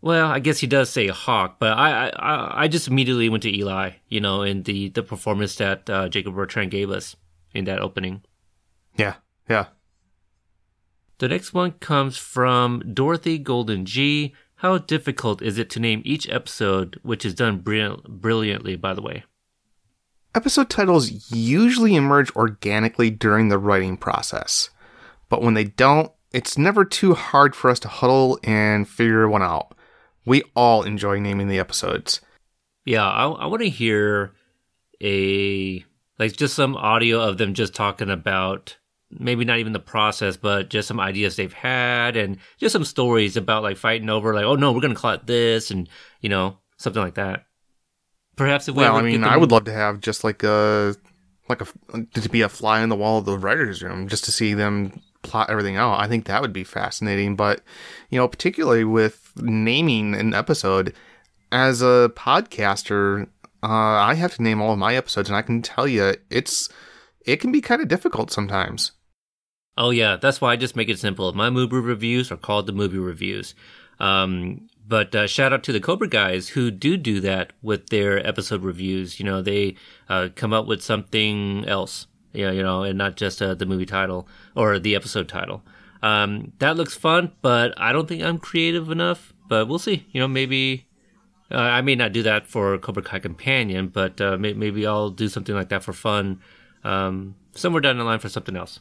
well, 0.00 0.26
I 0.28 0.38
guess 0.38 0.58
he 0.58 0.66
does 0.66 0.90
say 0.90 1.08
Hawk, 1.08 1.56
but 1.58 1.76
I 1.76 2.08
I- 2.08 2.08
I, 2.10 2.62
I 2.64 2.68
just 2.68 2.88
immediately 2.88 3.28
went 3.28 3.42
to 3.42 3.54
Eli. 3.54 3.92
You 4.08 4.20
know, 4.20 4.42
in 4.42 4.62
the 4.62 4.88
the 4.90 5.02
performance 5.02 5.56
that 5.56 5.88
uh, 5.90 6.08
Jacob 6.08 6.34
Bertrand 6.34 6.70
gave 6.70 6.90
us 6.90 7.16
in 7.52 7.64
that 7.66 7.80
opening. 7.80 8.22
Yeah, 8.96 9.14
yeah. 9.48 9.66
The 11.24 11.28
next 11.28 11.54
one 11.54 11.70
comes 11.80 12.18
from 12.18 12.92
Dorothy 12.92 13.38
Golden 13.38 13.86
G. 13.86 14.34
How 14.56 14.76
difficult 14.76 15.40
is 15.40 15.56
it 15.56 15.70
to 15.70 15.80
name 15.80 16.02
each 16.04 16.28
episode, 16.28 17.00
which 17.02 17.24
is 17.24 17.32
done 17.32 17.60
brill- 17.60 18.02
brilliantly, 18.06 18.76
by 18.76 18.92
the 18.92 19.00
way? 19.00 19.24
Episode 20.34 20.68
titles 20.68 21.32
usually 21.32 21.94
emerge 21.94 22.30
organically 22.36 23.08
during 23.08 23.48
the 23.48 23.56
writing 23.56 23.96
process, 23.96 24.68
but 25.30 25.40
when 25.40 25.54
they 25.54 25.64
don't, 25.64 26.12
it's 26.30 26.58
never 26.58 26.84
too 26.84 27.14
hard 27.14 27.56
for 27.56 27.70
us 27.70 27.80
to 27.80 27.88
huddle 27.88 28.38
and 28.44 28.86
figure 28.86 29.26
one 29.26 29.40
out. 29.40 29.74
We 30.26 30.42
all 30.54 30.82
enjoy 30.82 31.20
naming 31.20 31.48
the 31.48 31.58
episodes. 31.58 32.20
Yeah, 32.84 33.08
I, 33.08 33.30
I 33.30 33.46
want 33.46 33.62
to 33.62 33.70
hear 33.70 34.34
a 35.02 35.82
like 36.18 36.36
just 36.36 36.54
some 36.54 36.76
audio 36.76 37.22
of 37.22 37.38
them 37.38 37.54
just 37.54 37.74
talking 37.74 38.10
about 38.10 38.76
maybe 39.18 39.44
not 39.44 39.58
even 39.58 39.72
the 39.72 39.80
process, 39.80 40.36
but 40.36 40.70
just 40.70 40.88
some 40.88 41.00
ideas 41.00 41.36
they've 41.36 41.52
had 41.52 42.16
and 42.16 42.38
just 42.58 42.72
some 42.72 42.84
stories 42.84 43.36
about 43.36 43.62
like 43.62 43.76
fighting 43.76 44.10
over 44.10 44.34
like, 44.34 44.44
oh 44.44 44.56
no, 44.56 44.72
we're 44.72 44.80
gonna 44.80 44.94
call 44.94 45.12
it 45.12 45.26
this, 45.26 45.70
and 45.70 45.88
you 46.20 46.28
know 46.28 46.58
something 46.76 47.02
like 47.02 47.14
that. 47.14 47.46
Perhaps 48.36 48.68
if 48.68 48.74
we 48.74 48.82
Well, 48.82 48.96
I 48.96 49.02
mean, 49.02 49.20
get 49.20 49.30
I 49.30 49.36
would 49.36 49.52
love 49.52 49.64
to 49.64 49.72
have 49.72 50.00
just 50.00 50.24
like 50.24 50.42
a 50.42 50.94
like 51.48 51.60
a 51.60 51.66
to 52.20 52.28
be 52.28 52.42
a 52.42 52.48
fly 52.48 52.82
on 52.82 52.88
the 52.88 52.96
wall 52.96 53.18
of 53.18 53.24
the 53.24 53.38
writers' 53.38 53.82
room, 53.82 54.08
just 54.08 54.24
to 54.24 54.32
see 54.32 54.54
them 54.54 55.00
plot 55.22 55.50
everything 55.50 55.76
out. 55.76 55.98
I 55.98 56.06
think 56.06 56.26
that 56.26 56.42
would 56.42 56.52
be 56.52 56.64
fascinating. 56.64 57.36
But 57.36 57.62
you 58.10 58.18
know, 58.18 58.28
particularly 58.28 58.84
with 58.84 59.32
naming 59.36 60.14
an 60.14 60.34
episode, 60.34 60.94
as 61.50 61.82
a 61.82 62.12
podcaster, 62.14 63.28
uh, 63.62 63.66
I 63.66 64.14
have 64.14 64.34
to 64.36 64.42
name 64.42 64.60
all 64.60 64.72
of 64.72 64.78
my 64.78 64.94
episodes, 64.94 65.28
and 65.28 65.36
I 65.36 65.42
can 65.42 65.62
tell 65.62 65.88
you, 65.88 66.14
it's 66.30 66.68
it 67.24 67.36
can 67.36 67.52
be 67.52 67.60
kind 67.60 67.82
of 67.82 67.88
difficult 67.88 68.30
sometimes. 68.30 68.92
Oh 69.76 69.90
yeah, 69.90 70.16
that's 70.16 70.40
why 70.40 70.52
I 70.52 70.56
just 70.56 70.76
make 70.76 70.88
it 70.88 70.98
simple. 70.98 71.32
My 71.32 71.50
movie 71.50 71.76
reviews 71.76 72.30
are 72.30 72.36
called 72.36 72.66
the 72.66 72.72
movie 72.72 72.98
reviews. 72.98 73.54
Um, 73.98 74.68
But 74.86 75.14
uh, 75.14 75.26
shout 75.26 75.52
out 75.52 75.62
to 75.64 75.72
the 75.72 75.80
Cobra 75.80 76.08
guys 76.08 76.50
who 76.50 76.70
do 76.70 76.96
do 76.98 77.18
that 77.20 77.52
with 77.62 77.88
their 77.88 78.24
episode 78.26 78.62
reviews. 78.62 79.18
You 79.18 79.24
know, 79.24 79.40
they 79.42 79.76
uh, 80.08 80.28
come 80.36 80.52
up 80.52 80.66
with 80.66 80.82
something 80.82 81.64
else. 81.66 82.06
Yeah, 82.32 82.50
you 82.50 82.62
know, 82.62 82.82
and 82.82 82.98
not 82.98 83.16
just 83.16 83.40
uh, 83.40 83.54
the 83.54 83.64
movie 83.66 83.86
title 83.86 84.28
or 84.54 84.78
the 84.78 84.94
episode 84.94 85.28
title. 85.28 85.62
Um, 86.02 86.52
that 86.58 86.76
looks 86.76 86.94
fun, 86.94 87.32
but 87.40 87.72
I 87.78 87.92
don't 87.92 88.06
think 88.08 88.22
I'm 88.22 88.38
creative 88.38 88.90
enough. 88.90 89.32
But 89.48 89.68
we'll 89.68 89.78
see. 89.78 90.06
You 90.10 90.20
know, 90.20 90.28
maybe 90.28 90.86
uh, 91.50 91.56
I 91.56 91.80
may 91.80 91.94
not 91.94 92.12
do 92.12 92.22
that 92.24 92.46
for 92.46 92.76
Cobra 92.78 93.02
Kai 93.02 93.20
Companion, 93.20 93.88
but 93.88 94.20
uh, 94.20 94.36
may- 94.36 94.52
maybe 94.52 94.86
I'll 94.86 95.10
do 95.10 95.28
something 95.28 95.54
like 95.54 95.70
that 95.70 95.82
for 95.82 95.92
fun 95.94 96.40
um, 96.84 97.36
somewhere 97.54 97.80
down 97.80 97.96
the 97.98 98.04
line 98.04 98.18
for 98.18 98.28
something 98.28 98.56
else. 98.56 98.80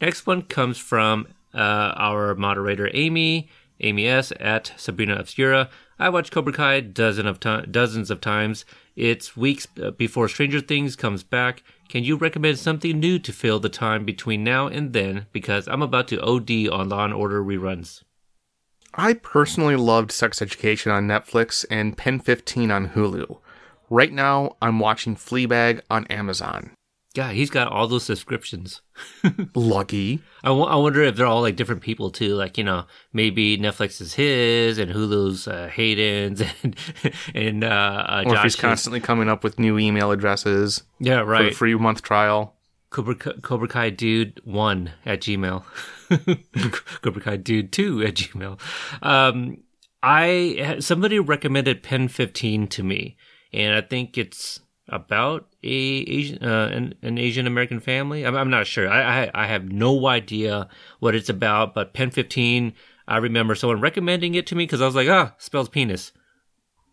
Next 0.00 0.26
one 0.26 0.42
comes 0.42 0.78
from 0.78 1.28
uh, 1.54 1.92
our 1.96 2.34
moderator 2.34 2.90
Amy, 2.92 3.48
Amy 3.80 4.06
S 4.06 4.32
at 4.38 4.72
Sabrina 4.76 5.16
Obscura. 5.16 5.70
I 5.98 6.10
watched 6.10 6.32
Cobra 6.32 6.52
Kai 6.52 6.80
dozen 6.80 7.26
of 7.26 7.40
ti- 7.40 7.66
dozens 7.70 8.10
of 8.10 8.20
times. 8.20 8.64
It's 8.94 9.36
weeks 9.36 9.66
uh, 9.82 9.90
before 9.92 10.28
Stranger 10.28 10.60
Things 10.60 10.96
comes 10.96 11.22
back. 11.22 11.62
Can 11.88 12.04
you 12.04 12.16
recommend 12.16 12.58
something 12.58 12.98
new 12.98 13.18
to 13.18 13.32
fill 13.32 13.60
the 13.60 13.68
time 13.68 14.04
between 14.04 14.44
now 14.44 14.66
and 14.66 14.92
then? 14.92 15.26
Because 15.32 15.66
I'm 15.68 15.82
about 15.82 16.08
to 16.08 16.20
OD 16.20 16.68
on 16.68 16.88
Law 16.88 17.04
and 17.04 17.14
Order 17.14 17.42
reruns. 17.42 18.02
I 18.94 19.14
personally 19.14 19.76
loved 19.76 20.10
Sex 20.10 20.40
Education 20.40 20.90
on 20.90 21.06
Netflix 21.06 21.64
and 21.70 21.96
Pen 21.96 22.18
15 22.18 22.70
on 22.70 22.90
Hulu. 22.90 23.38
Right 23.88 24.12
now, 24.12 24.56
I'm 24.60 24.78
watching 24.78 25.14
Fleabag 25.14 25.80
on 25.90 26.06
Amazon. 26.06 26.75
God, 27.16 27.34
he's 27.34 27.48
got 27.48 27.68
all 27.68 27.88
those 27.88 28.02
subscriptions. 28.02 28.82
Lucky. 29.54 30.20
I, 30.44 30.48
w- 30.48 30.66
I 30.66 30.76
wonder 30.76 31.02
if 31.02 31.16
they're 31.16 31.24
all 31.24 31.40
like 31.40 31.56
different 31.56 31.80
people 31.80 32.10
too. 32.10 32.34
Like 32.34 32.58
you 32.58 32.64
know, 32.64 32.84
maybe 33.14 33.56
Netflix 33.56 34.02
is 34.02 34.12
his 34.12 34.76
and 34.76 34.92
Hulu's 34.92 35.48
uh, 35.48 35.70
Hayden's 35.72 36.42
and 36.62 36.76
and 37.34 37.64
uh, 37.64 37.68
uh, 37.68 38.24
Or 38.26 38.34
if 38.34 38.42
he's 38.42 38.54
constantly 38.54 39.00
coming 39.00 39.30
up 39.30 39.42
with 39.42 39.58
new 39.58 39.78
email 39.78 40.10
addresses 40.10 40.82
yeah, 41.00 41.20
for 41.20 41.38
the 41.38 41.44
right. 41.44 41.54
free 41.54 41.74
month 41.74 42.02
trial. 42.02 42.54
Cobra, 42.90 43.14
Cobra 43.14 43.66
Kai 43.66 43.88
Dude 43.88 44.42
one 44.44 44.92
at 45.06 45.22
Gmail. 45.22 45.64
Cobra 47.00 47.22
Kai 47.22 47.38
Dude 47.38 47.72
two 47.72 48.02
at 48.02 48.16
Gmail. 48.16 48.60
Um, 49.00 49.62
I 50.02 50.76
somebody 50.80 51.18
recommended 51.18 51.82
Pen 51.82 52.08
fifteen 52.08 52.66
to 52.68 52.82
me, 52.82 53.16
and 53.54 53.74
I 53.74 53.80
think 53.80 54.18
it's 54.18 54.60
about 54.88 55.46
a 55.62 55.68
Asian 55.68 56.42
uh, 56.42 56.68
an, 56.72 56.94
an 57.02 57.18
Asian 57.18 57.46
American 57.46 57.80
family. 57.80 58.24
I'm, 58.24 58.36
I'm 58.36 58.50
not 58.50 58.66
sure. 58.66 58.88
I, 58.88 59.24
I 59.24 59.30
I 59.34 59.46
have 59.46 59.70
no 59.70 60.06
idea 60.06 60.68
what 61.00 61.14
it's 61.14 61.28
about, 61.28 61.74
but 61.74 61.92
Pen 61.92 62.10
fifteen. 62.10 62.72
I 63.08 63.18
remember 63.18 63.54
someone 63.54 63.80
recommending 63.80 64.34
it 64.34 64.46
to 64.48 64.56
me 64.56 64.64
because 64.64 64.80
I 64.80 64.86
was 64.86 64.96
like, 64.96 65.08
ah, 65.08 65.34
spells 65.38 65.68
penis. 65.68 66.12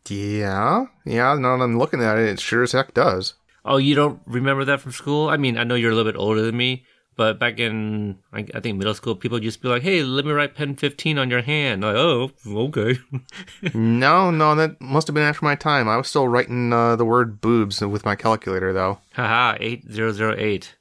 Yeah, 0.10 0.86
yeah, 1.06 1.34
now 1.36 1.58
that 1.58 1.64
I'm 1.64 1.78
looking 1.78 2.04
at 2.04 2.20
it, 2.20 2.28
it 2.28 2.40
sure 2.40 2.64
as 2.64 2.74
heck 2.74 2.94
does. 2.94 3.36
Oh, 3.66 3.78
you 3.78 3.96
don't 3.96 4.22
remember 4.26 4.66
that 4.66 4.82
from 4.82 4.92
school? 4.92 5.30
I 5.30 5.38
mean, 5.38 5.58
I 5.58 5.64
know 5.64 5.76
you're 5.76 5.92
a 5.92 5.96
little 5.96 6.12
bit 6.12 6.20
older 6.20 6.42
than 6.42 6.58
me, 6.58 6.86
but 7.16 7.40
back 7.40 7.60
in 7.60 8.20
I, 8.32 8.46
I 8.54 8.60
think 8.60 8.78
middle 8.78 8.94
school, 8.94 9.16
people 9.16 9.44
used 9.44 9.60
to 9.60 9.64
be 9.64 9.70
like, 9.70 9.84
"Hey, 9.84 10.04
let 10.04 10.26
me 10.26 10.32
write 10.32 10.56
pen 10.56 10.76
15 10.76 11.18
on 11.18 11.30
your 11.30 11.42
hand." 11.42 11.82
Like, 11.82 11.96
oh, 11.96 12.32
okay. 12.48 13.00
no, 13.74 14.32
no, 14.32 14.56
that 14.56 14.80
must 14.82 15.08
have 15.08 15.14
been 15.14 15.24
after 15.24 15.46
my 15.46 15.56
time. 15.56 15.90
I 15.90 15.98
was 15.98 16.08
still 16.08 16.28
writing 16.28 16.74
uh, 16.74 16.96
the 16.96 17.06
word 17.06 17.42
boobs 17.42 17.82
with 17.82 18.06
my 18.06 18.16
calculator, 18.16 18.74
though. 18.74 19.00
Haha, 19.14 19.58
8008. 19.60 20.76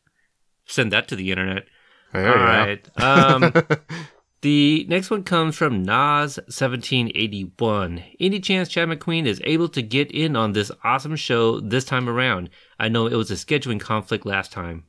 Send 0.67 0.93
that 0.93 1.09
to 1.09 1.17
the 1.17 1.31
internet. 1.31 1.65
There 2.13 2.29
All 2.29 2.45
right. 2.45 2.87
Um, 3.01 3.53
the 4.43 4.85
next 4.89 5.11
one 5.11 5.25
comes 5.25 5.57
from 5.57 5.85
Nas1781. 5.85 8.17
Any 8.21 8.39
chance 8.41 8.69
Chad 8.69 8.89
McQueen 8.89 9.27
is 9.27 9.41
able 9.45 9.69
to 9.71 9.83
get 9.83 10.11
in 10.11 10.37
on 10.37 10.53
this 10.53 10.71
awesome 10.85 11.17
show 11.17 11.61
this 11.61 11.85
time 11.85 12.09
around? 12.09 12.51
I 12.79 12.89
know 12.89 13.07
it 13.07 13.17
was 13.17 13.31
a 13.31 13.35
scheduling 13.35 13.81
conflict 13.81 14.27
last 14.27 14.53
time. 14.53 14.85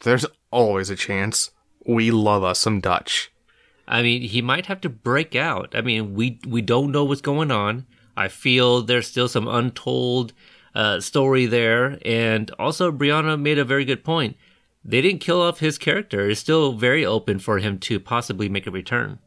There's 0.00 0.26
always 0.50 0.90
a 0.90 0.96
chance. 0.96 1.50
We 1.86 2.10
love 2.10 2.42
us 2.44 2.58
some 2.58 2.80
Dutch. 2.80 3.30
I 3.86 4.02
mean, 4.02 4.22
he 4.22 4.42
might 4.42 4.66
have 4.66 4.80
to 4.82 4.88
break 4.88 5.34
out. 5.34 5.74
I 5.74 5.80
mean, 5.80 6.14
we 6.14 6.38
we 6.46 6.60
don't 6.60 6.92
know 6.92 7.04
what's 7.04 7.22
going 7.22 7.50
on. 7.50 7.86
I 8.16 8.28
feel 8.28 8.82
there's 8.82 9.06
still 9.06 9.28
some 9.28 9.48
untold 9.48 10.32
uh, 10.74 11.00
story 11.00 11.46
there, 11.46 11.98
and 12.04 12.50
also 12.58 12.92
Brianna 12.92 13.40
made 13.40 13.58
a 13.58 13.64
very 13.64 13.84
good 13.84 14.04
point. 14.04 14.36
They 14.84 15.00
didn't 15.00 15.20
kill 15.20 15.40
off 15.40 15.60
his 15.60 15.78
character. 15.78 16.28
It's 16.28 16.40
still 16.40 16.72
very 16.72 17.04
open 17.04 17.38
for 17.38 17.58
him 17.58 17.78
to 17.80 18.00
possibly 18.00 18.48
make 18.48 18.66
a 18.66 18.70
return. 18.70 19.18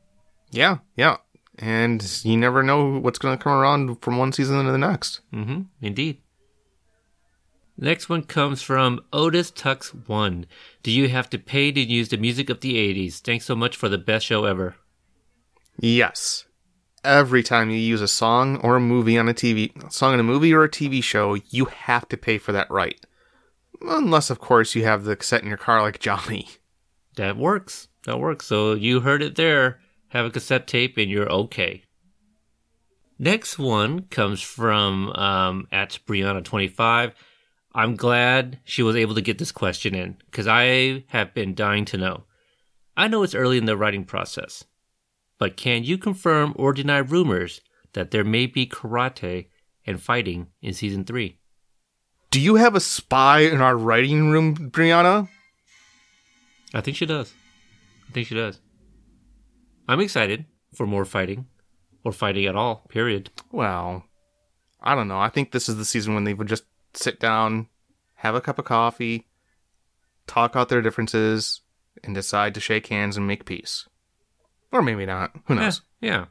Yeah, 0.51 0.79
yeah. 0.95 1.17
And 1.57 2.03
you 2.23 2.37
never 2.37 2.63
know 2.63 2.99
what's 2.99 3.19
going 3.19 3.37
to 3.37 3.43
come 3.43 3.53
around 3.53 4.01
from 4.01 4.17
one 4.17 4.31
season 4.31 4.63
to 4.65 4.71
the 4.71 4.77
next. 4.77 5.21
Mm-hmm. 5.33 5.61
Indeed. 5.81 6.21
Next 7.83 8.09
one 8.09 8.21
comes 8.21 8.61
from 8.61 9.01
Otis 9.11 9.49
Tux 9.49 10.07
One. 10.07 10.45
Do 10.83 10.91
you 10.91 11.09
have 11.09 11.31
to 11.31 11.39
pay 11.39 11.71
to 11.71 11.81
use 11.81 12.09
the 12.09 12.17
music 12.17 12.51
of 12.51 12.61
the 12.61 12.75
'80s? 12.75 13.19
Thanks 13.19 13.45
so 13.45 13.55
much 13.55 13.75
for 13.75 13.89
the 13.89 13.97
best 13.97 14.27
show 14.27 14.45
ever. 14.45 14.75
Yes. 15.79 16.45
Every 17.03 17.41
time 17.41 17.71
you 17.71 17.77
use 17.77 18.01
a 18.01 18.07
song 18.07 18.57
or 18.57 18.75
a 18.75 18.79
movie 18.79 19.17
on 19.17 19.27
a 19.27 19.33
TV 19.33 19.91
song 19.91 20.13
in 20.13 20.19
a 20.19 20.23
movie 20.23 20.53
or 20.53 20.63
a 20.63 20.69
TV 20.69 21.03
show, 21.03 21.33
you 21.49 21.65
have 21.65 22.07
to 22.09 22.17
pay 22.17 22.37
for 22.37 22.51
that 22.51 22.69
right. 22.69 23.03
Unless, 23.81 24.29
of 24.29 24.37
course, 24.39 24.75
you 24.75 24.83
have 24.83 25.03
the 25.03 25.15
cassette 25.15 25.41
in 25.41 25.49
your 25.49 25.57
car 25.57 25.81
like 25.81 25.99
Johnny. 25.99 26.47
That 27.15 27.35
works. 27.35 27.87
That 28.05 28.19
works. 28.19 28.45
So 28.45 28.73
you 28.73 28.99
heard 28.99 29.23
it 29.23 29.35
there. 29.35 29.79
Have 30.09 30.27
a 30.27 30.29
cassette 30.29 30.67
tape 30.67 30.97
and 30.97 31.09
you're 31.09 31.31
okay. 31.31 31.81
Next 33.17 33.57
one 33.57 34.03
comes 34.03 34.39
from 34.39 35.09
um, 35.13 35.67
at 35.71 35.97
Brianna25. 36.07 37.13
I'm 37.73 37.95
glad 37.95 38.59
she 38.65 38.83
was 38.83 38.95
able 38.95 39.15
to 39.15 39.21
get 39.21 39.37
this 39.37 39.51
question 39.51 39.95
in 39.95 40.17
because 40.25 40.47
I 40.47 41.05
have 41.07 41.33
been 41.33 41.55
dying 41.55 41.85
to 41.85 41.97
know. 41.97 42.25
I 42.97 43.07
know 43.07 43.23
it's 43.23 43.35
early 43.35 43.57
in 43.57 43.65
the 43.65 43.77
writing 43.77 44.03
process, 44.03 44.65
but 45.37 45.55
can 45.55 45.83
you 45.83 45.97
confirm 45.97 46.53
or 46.57 46.73
deny 46.73 46.97
rumors 46.97 47.61
that 47.93 48.11
there 48.11 48.25
may 48.25 48.45
be 48.45 48.67
karate 48.67 49.47
and 49.85 50.01
fighting 50.01 50.47
in 50.61 50.73
season 50.73 51.05
three? 51.05 51.39
Do 52.29 52.39
you 52.39 52.55
have 52.55 52.75
a 52.75 52.81
spy 52.81 53.39
in 53.39 53.61
our 53.61 53.77
writing 53.77 54.29
room, 54.29 54.55
Brianna? 54.71 55.29
I 56.73 56.81
think 56.81 56.97
she 56.97 57.05
does. 57.05 57.33
I 58.09 58.11
think 58.11 58.27
she 58.27 58.35
does. 58.35 58.59
I'm 59.87 59.99
excited 59.99 60.45
for 60.73 60.85
more 60.85 61.05
fighting, 61.05 61.47
or 62.03 62.11
fighting 62.11 62.45
at 62.45 62.55
all. 62.55 62.85
Period. 62.89 63.29
Well, 63.51 64.05
I 64.81 64.95
don't 64.95 65.07
know. 65.07 65.19
I 65.19 65.29
think 65.29 65.51
this 65.51 65.67
is 65.67 65.77
the 65.77 65.85
season 65.85 66.13
when 66.13 66.23
they 66.23 66.33
would 66.33 66.47
just 66.47 66.63
sit 66.93 67.19
down, 67.19 67.67
have 68.15 68.35
a 68.35 68.41
cup 68.41 68.59
of 68.59 68.65
coffee, 68.65 69.27
talk 70.27 70.55
out 70.55 70.69
their 70.69 70.81
differences, 70.81 71.61
and 72.03 72.15
decide 72.15 72.53
to 72.53 72.59
shake 72.59 72.87
hands 72.87 73.17
and 73.17 73.27
make 73.27 73.45
peace. 73.45 73.87
Or 74.71 74.81
maybe 74.81 75.05
not. 75.05 75.31
Who 75.45 75.55
knows? 75.55 75.81
Yeah, 75.99 76.09
yeah. 76.09 76.25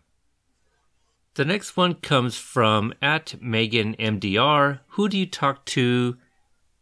The 1.34 1.44
next 1.44 1.76
one 1.76 1.94
comes 1.94 2.36
from 2.36 2.92
at 3.00 3.40
Megan 3.40 3.94
MDR. 3.96 4.80
Who 4.88 5.08
do 5.08 5.16
you 5.16 5.26
talk 5.26 5.64
to 5.66 6.16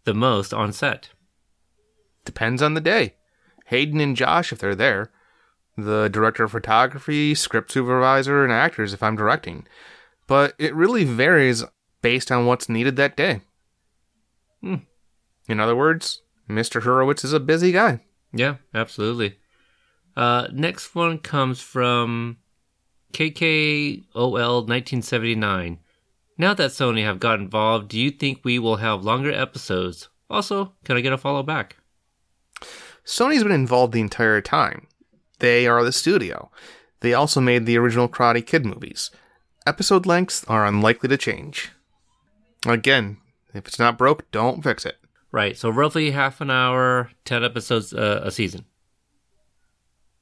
the 0.05 0.15
most 0.15 0.55
on 0.55 0.73
set? 0.73 1.11
Depends 2.25 2.63
on 2.63 2.75
the 2.75 2.81
day. 2.81 3.15
Hayden 3.67 4.01
and 4.01 4.17
Josh, 4.17 4.53
if 4.53 4.59
they're 4.59 4.75
there. 4.75 5.11
The 5.77 6.09
director 6.09 6.45
of 6.45 6.53
photography, 6.53 7.35
script 7.35 7.71
supervisor, 7.71 8.43
and 8.43 8.53
actors 8.53 8.93
if 8.93 9.03
I'm 9.03 9.17
directing. 9.17 9.67
But 10.27 10.55
it 10.59 10.75
really 10.75 11.05
varies 11.05 11.65
based 12.03 12.33
on 12.33 12.47
what's 12.47 12.69
needed 12.69 12.97
that 12.97 13.17
day. 13.17 13.43
Hmm. 14.61 14.77
In 15.49 15.61
other 15.61 15.77
words, 15.77 16.23
Mr. 16.49 16.83
Hurwitz 16.83 17.25
is 17.25 17.33
a 17.33 17.41
busy 17.41 17.73
guy. 17.73 18.01
Yeah, 18.33 18.57
absolutely. 18.75 19.39
Uh, 20.17 20.49
next 20.53 20.95
one 20.95 21.19
comes 21.19 21.61
from 21.61 22.39
KKOL1979. 23.13 25.79
Now 26.37 26.55
that 26.55 26.71
Sony 26.71 27.05
have 27.05 27.21
got 27.21 27.41
involved, 27.41 27.89
do 27.89 27.99
you 27.99 28.11
think 28.11 28.41
we 28.45 28.59
will 28.59 28.77
have 28.77 29.05
longer 29.05 29.33
episodes? 29.33 30.09
Also, 30.31 30.75
can 30.85 30.97
I 30.97 31.01
get 31.01 31.13
a 31.13 31.19
follow 31.19 31.43
back? 31.43 31.77
Sony's 33.05 33.43
been 33.43 33.53
involved 33.53 33.93
the 33.93 34.01
entire 34.01 34.41
time. 34.41 34.87
They 35.39 35.67
are 35.67 35.83
the 35.83 35.93
studio. 35.93 36.51
They 37.01 37.15
also 37.15 37.41
made 37.41 37.65
the 37.65 37.79
original 37.79 38.09
Karate 38.09 38.45
Kid 38.45 38.67
movies. 38.67 39.11
Episode 39.67 40.07
lengths 40.07 40.45
are 40.45 40.67
unlikely 40.67 41.09
to 41.09 41.17
change. 41.17 41.71
Again, 42.67 43.19
if 43.55 43.67
it's 43.67 43.79
not 43.79 43.99
broke, 43.99 44.31
don't 44.31 44.63
fix 44.63 44.85
it. 44.85 44.97
Right, 45.31 45.57
so 45.57 45.69
roughly 45.69 46.11
half 46.11 46.41
an 46.41 46.51
hour, 46.51 47.11
10 47.25 47.45
episodes 47.45 47.93
uh, 47.93 48.21
a 48.25 48.31
season. 48.31 48.65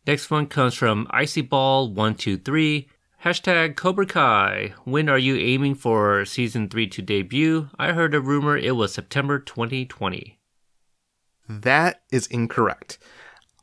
Next 0.06 0.30
one 0.30 0.46
comes 0.46 0.74
from 0.74 1.06
IcyBall123. 1.12 2.86
Hashtag 3.24 3.76
Cobra 3.76 4.06
Kai. 4.06 4.74
When 4.84 5.08
are 5.08 5.18
you 5.18 5.36
aiming 5.36 5.76
for 5.76 6.24
season 6.24 6.68
3 6.68 6.86
to 6.88 7.02
debut? 7.02 7.70
I 7.78 7.92
heard 7.92 8.14
a 8.14 8.20
rumor 8.20 8.56
it 8.56 8.76
was 8.76 8.94
September 8.94 9.38
2020. 9.38 10.38
That 11.48 12.02
is 12.10 12.26
incorrect. 12.26 12.98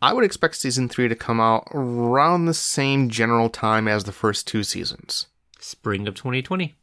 I 0.01 0.11
would 0.13 0.25
expect 0.25 0.55
season 0.55 0.89
three 0.89 1.07
to 1.07 1.15
come 1.15 1.39
out 1.39 1.67
around 1.71 2.45
the 2.45 2.53
same 2.53 3.09
general 3.09 3.49
time 3.49 3.87
as 3.87 4.03
the 4.03 4.11
first 4.11 4.47
two 4.47 4.63
seasons. 4.63 5.27
Spring 5.59 6.07
of 6.07 6.15
2020. 6.15 6.75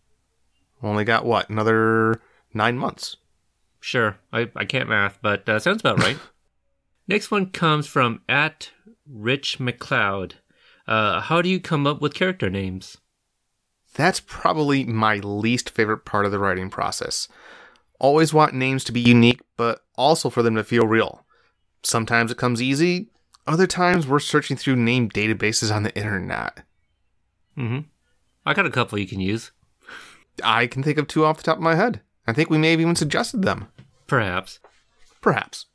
Only 0.83 1.05
got 1.05 1.26
what 1.26 1.51
another 1.51 2.22
nine 2.53 2.78
months. 2.78 3.16
Sure, 3.80 4.18
I, 4.32 4.51
I 4.55 4.64
can't 4.64 4.88
math, 4.88 5.18
but 5.22 5.48
uh, 5.48 5.59
sounds 5.59 5.80
about 5.80 6.01
right. 6.01 6.18
Next 7.09 7.30
one 7.30 7.46
comes 7.46 7.86
from 7.86 8.22
at 8.28 8.70
Rich 9.09 9.59
McLeod. 9.59 10.34
Uh, 10.86 11.20
how 11.20 11.42
do 11.42 11.48
you 11.48 11.61
come 11.61 11.86
up 11.86 12.01
with 12.01 12.14
character 12.14 12.51
names? 12.51 12.98
That's 13.94 14.20
probably 14.20 14.84
my 14.84 15.16
least 15.16 15.70
favorite 15.70 16.05
part 16.05 16.26
of 16.26 16.32
the 16.32 16.38
writing 16.38 16.70
process. 16.70 17.26
Always 17.98 18.32
want 18.32 18.55
names 18.55 18.84
to 18.84 18.92
be 18.92 19.01
unique, 19.01 19.40
but 19.57 19.80
also 19.96 20.30
for 20.30 20.42
them 20.42 20.55
to 20.55 20.64
feel 20.64 20.86
real. 20.86 21.24
Sometimes 21.82 22.30
it 22.30 22.38
comes 22.38 22.62
easy, 22.62 23.09
other 23.46 23.66
times 23.66 24.07
we're 24.07 24.20
searching 24.20 24.57
through 24.57 24.76
name 24.76 25.09
databases 25.09 25.74
on 25.74 25.82
the 25.82 25.96
internet. 25.96 26.62
Mm-hmm. 27.57 27.80
I 28.46 28.55
got 28.55 28.66
a 28.66 28.70
couple 28.70 28.98
you 28.98 29.07
can 29.07 29.20
use. 29.20 29.51
I 30.44 30.66
can 30.66 30.82
think 30.82 30.98
of 30.98 31.09
two 31.09 31.24
off 31.24 31.38
the 31.38 31.42
top 31.42 31.57
of 31.57 31.62
my 31.62 31.74
head. 31.74 32.01
I 32.31 32.33
think 32.33 32.49
we 32.49 32.59
may 32.59 32.70
have 32.70 32.81
even 32.81 32.95
suggested 32.95 33.43
them. 33.43 33.66
Perhaps. 34.07 34.61
Perhaps. 35.20 35.66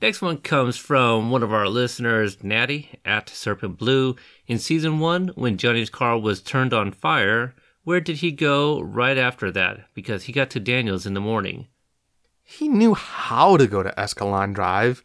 Next 0.00 0.22
one 0.22 0.38
comes 0.38 0.76
from 0.76 1.32
one 1.32 1.42
of 1.42 1.52
our 1.52 1.66
listeners, 1.68 2.42
Natty 2.44 3.00
at 3.04 3.28
Serpent 3.28 3.78
Blue. 3.78 4.14
In 4.46 4.60
season 4.60 5.00
one, 5.00 5.32
when 5.34 5.58
Johnny's 5.58 5.90
car 5.90 6.16
was 6.16 6.40
turned 6.40 6.72
on 6.72 6.92
fire, 6.92 7.56
where 7.82 8.00
did 8.00 8.18
he 8.18 8.30
go 8.30 8.80
right 8.80 9.18
after 9.18 9.50
that? 9.50 9.86
Because 9.92 10.24
he 10.24 10.32
got 10.32 10.50
to 10.50 10.60
Daniels 10.60 11.04
in 11.04 11.14
the 11.14 11.20
morning. 11.20 11.66
He 12.44 12.68
knew 12.68 12.94
how 12.94 13.56
to 13.56 13.66
go 13.66 13.82
to 13.82 13.94
Escalon 13.98 14.54
Drive. 14.54 15.02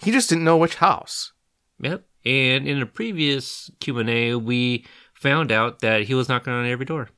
He 0.00 0.10
just 0.10 0.30
didn't 0.30 0.44
know 0.44 0.56
which 0.56 0.76
house. 0.76 1.32
Yep. 1.80 2.02
And 2.24 2.66
in 2.66 2.80
a 2.80 2.86
previous 2.86 3.70
Q&A, 3.80 4.34
we 4.36 4.86
found 5.12 5.52
out 5.52 5.80
that 5.80 6.04
he 6.04 6.14
was 6.14 6.30
knocking 6.30 6.54
on 6.54 6.66
every 6.66 6.86
door. 6.86 7.10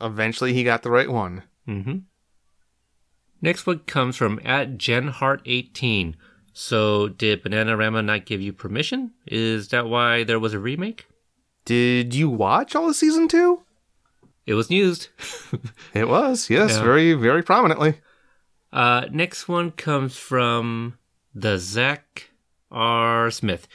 Eventually, 0.00 0.52
he 0.52 0.62
got 0.62 0.84
the 0.84 0.90
right 0.90 1.10
one. 1.10 1.42
Mm-hmm. 1.66 1.98
Next 3.42 3.66
one 3.66 3.80
comes 3.80 4.16
from 4.16 4.40
at 4.44 4.78
GenHart18. 4.78 6.14
So, 6.52 7.08
did 7.08 7.44
Bananarama 7.44 8.04
not 8.04 8.24
give 8.24 8.40
you 8.40 8.52
permission? 8.52 9.12
Is 9.26 9.68
that 9.68 9.86
why 9.86 10.24
there 10.24 10.40
was 10.40 10.54
a 10.54 10.58
remake? 10.58 11.06
Did 11.66 12.14
you 12.14 12.30
watch 12.30 12.74
all 12.74 12.88
of 12.88 12.96
season 12.96 13.28
two? 13.28 13.62
It 14.46 14.54
was 14.54 14.70
used. 14.70 15.08
it 15.94 16.08
was, 16.08 16.48
yes, 16.48 16.76
Yeah. 16.76 16.82
very, 16.82 17.12
very 17.12 17.42
prominently. 17.42 18.00
Uh, 18.72 19.06
next 19.10 19.48
one 19.48 19.70
comes 19.70 20.16
from 20.16 20.96
the 21.34 21.58
Zach 21.58 22.30
R. 22.70 23.30
Smith. 23.30 23.68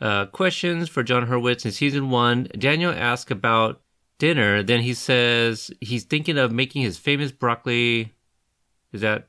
Uh, 0.00 0.26
questions 0.26 0.88
for 0.88 1.02
Jon 1.02 1.26
Hurwitz 1.26 1.64
in 1.64 1.72
season 1.72 2.10
one. 2.10 2.44
Daniel 2.58 2.92
asks 2.92 3.30
about 3.30 3.80
dinner. 4.18 4.62
Then 4.62 4.80
he 4.80 4.94
says 4.94 5.70
he's 5.80 6.04
thinking 6.04 6.38
of 6.38 6.52
making 6.52 6.82
his 6.82 6.96
famous 6.98 7.32
broccoli. 7.32 8.12
Is 8.94 9.00
that 9.00 9.26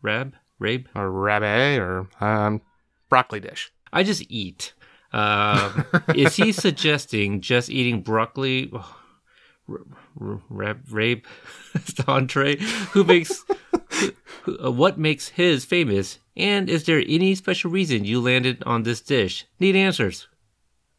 rab? 0.00 0.36
Rabe? 0.60 0.86
Or 0.94 1.10
rabbit, 1.10 1.80
or 1.80 2.08
um, 2.20 2.62
broccoli 3.08 3.40
dish. 3.40 3.72
I 3.92 4.04
just 4.04 4.22
eat. 4.28 4.74
Um, 5.12 5.84
is 6.14 6.36
he 6.36 6.52
suggesting 6.52 7.40
just 7.40 7.68
eating 7.68 8.02
broccoli? 8.02 8.70
Oh, 8.72 8.96
rab, 10.14 10.86
rabe, 10.86 11.24
the 11.72 12.04
entree. 12.06 12.56
Who 12.92 13.02
makes 13.02 13.44
who, 14.42 14.64
uh, 14.64 14.70
what 14.70 14.98
makes 14.98 15.28
his 15.28 15.64
famous? 15.64 16.20
And 16.36 16.70
is 16.70 16.84
there 16.84 17.02
any 17.08 17.34
special 17.34 17.72
reason 17.72 18.04
you 18.04 18.20
landed 18.20 18.62
on 18.64 18.84
this 18.84 19.00
dish? 19.00 19.46
Need 19.58 19.74
answers. 19.74 20.28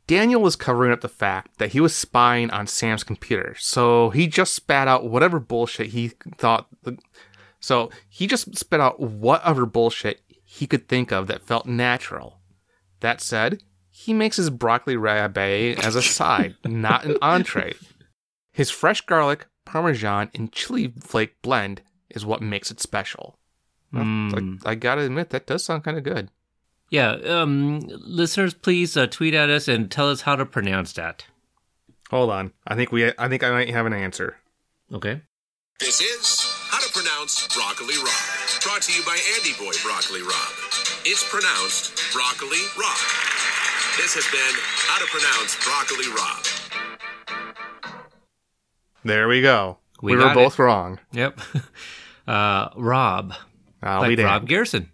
Daniel 0.07 0.41
was 0.41 0.57
covering 0.57 0.91
up 0.91 1.01
the 1.01 1.07
fact 1.07 1.59
that 1.59 1.71
he 1.71 1.79
was 1.79 1.95
spying 1.95 2.49
on 2.49 2.67
Sam's 2.67 3.03
computer, 3.03 3.55
so 3.59 4.09
he 4.09 4.27
just 4.27 4.55
spat 4.55 4.87
out 4.87 5.07
whatever 5.07 5.39
bullshit 5.39 5.87
he 5.87 6.09
thought. 6.37 6.67
So 7.59 7.89
he 8.07 8.27
just 8.27 8.57
spit 8.57 8.79
out 8.79 8.99
whatever 8.99 9.65
bullshit 9.65 10.21
he 10.43 10.65
could 10.65 10.87
think 10.87 11.11
of 11.11 11.27
that 11.27 11.45
felt 11.45 11.65
natural. 11.65 12.39
That 13.01 13.21
said, 13.21 13.63
he 13.91 14.13
makes 14.13 14.37
his 14.37 14.49
broccoli 14.49 14.95
rabe 14.95 15.77
as 15.83 15.95
a 15.95 16.01
side, 16.01 16.55
not 16.65 17.05
an 17.05 17.17
entree. 17.21 17.73
His 18.51 18.71
fresh 18.71 19.01
garlic, 19.01 19.47
parmesan, 19.65 20.31
and 20.33 20.51
chili 20.51 20.93
flake 21.01 21.41
blend 21.41 21.81
is 22.09 22.25
what 22.25 22.41
makes 22.41 22.71
it 22.71 22.79
special. 22.79 23.37
Mm. 23.93 24.59
I, 24.65 24.71
I 24.71 24.75
gotta 24.75 25.01
admit, 25.01 25.29
that 25.31 25.47
does 25.47 25.63
sound 25.63 25.83
kind 25.83 25.97
of 25.97 26.03
good. 26.03 26.29
Yeah, 26.89 27.11
um, 27.11 27.81
listeners, 27.87 28.53
please 28.53 28.97
uh, 28.97 29.05
tweet 29.07 29.33
at 29.33 29.49
us 29.49 29.67
and 29.67 29.91
tell 29.91 30.09
us 30.09 30.21
how 30.21 30.35
to 30.35 30.45
pronounce 30.45 30.93
that. 30.93 31.25
Hold 32.09 32.31
on, 32.31 32.53
I 32.65 32.75
think 32.75 32.91
we, 32.91 33.11
I 33.17 33.27
think 33.27 33.43
I 33.43 33.51
might 33.51 33.69
have 33.69 33.85
an 33.85 33.93
answer. 33.93 34.37
Okay. 34.91 35.21
This 35.79 36.01
is 36.01 36.48
How 36.79 36.85
to 36.87 36.93
Pronounce 36.93 37.45
Broccoli 37.53 37.95
Rob. 37.97 38.63
Brought 38.63 38.81
to 38.83 38.93
you 38.93 39.03
by 39.03 39.19
Andy 39.35 39.51
Boy 39.59 39.73
Broccoli 39.83 40.21
Rob. 40.21 40.53
It's 41.03 41.27
pronounced 41.29 41.91
Broccoli 42.13 42.61
Rob. 42.79 42.95
This 43.97 44.15
has 44.15 44.23
been 44.31 44.55
How 44.87 44.97
to 44.97 45.05
Pronounce 45.11 45.57
Broccoli 45.59 46.07
Rob. 46.15 46.45
There 49.03 49.27
we 49.27 49.41
go. 49.41 49.79
We 50.01 50.13
We, 50.13 50.17
were 50.19 50.23
got 50.23 50.35
both 50.35 50.57
wrong. 50.57 50.99
Yep. 51.11 51.41
Uh, 52.25 52.69
Rob. 52.75 53.33
I'll 53.81 54.01
like 54.01 54.15
be 54.15 54.23
Rob. 54.23 54.47
Garrison. 54.47 54.91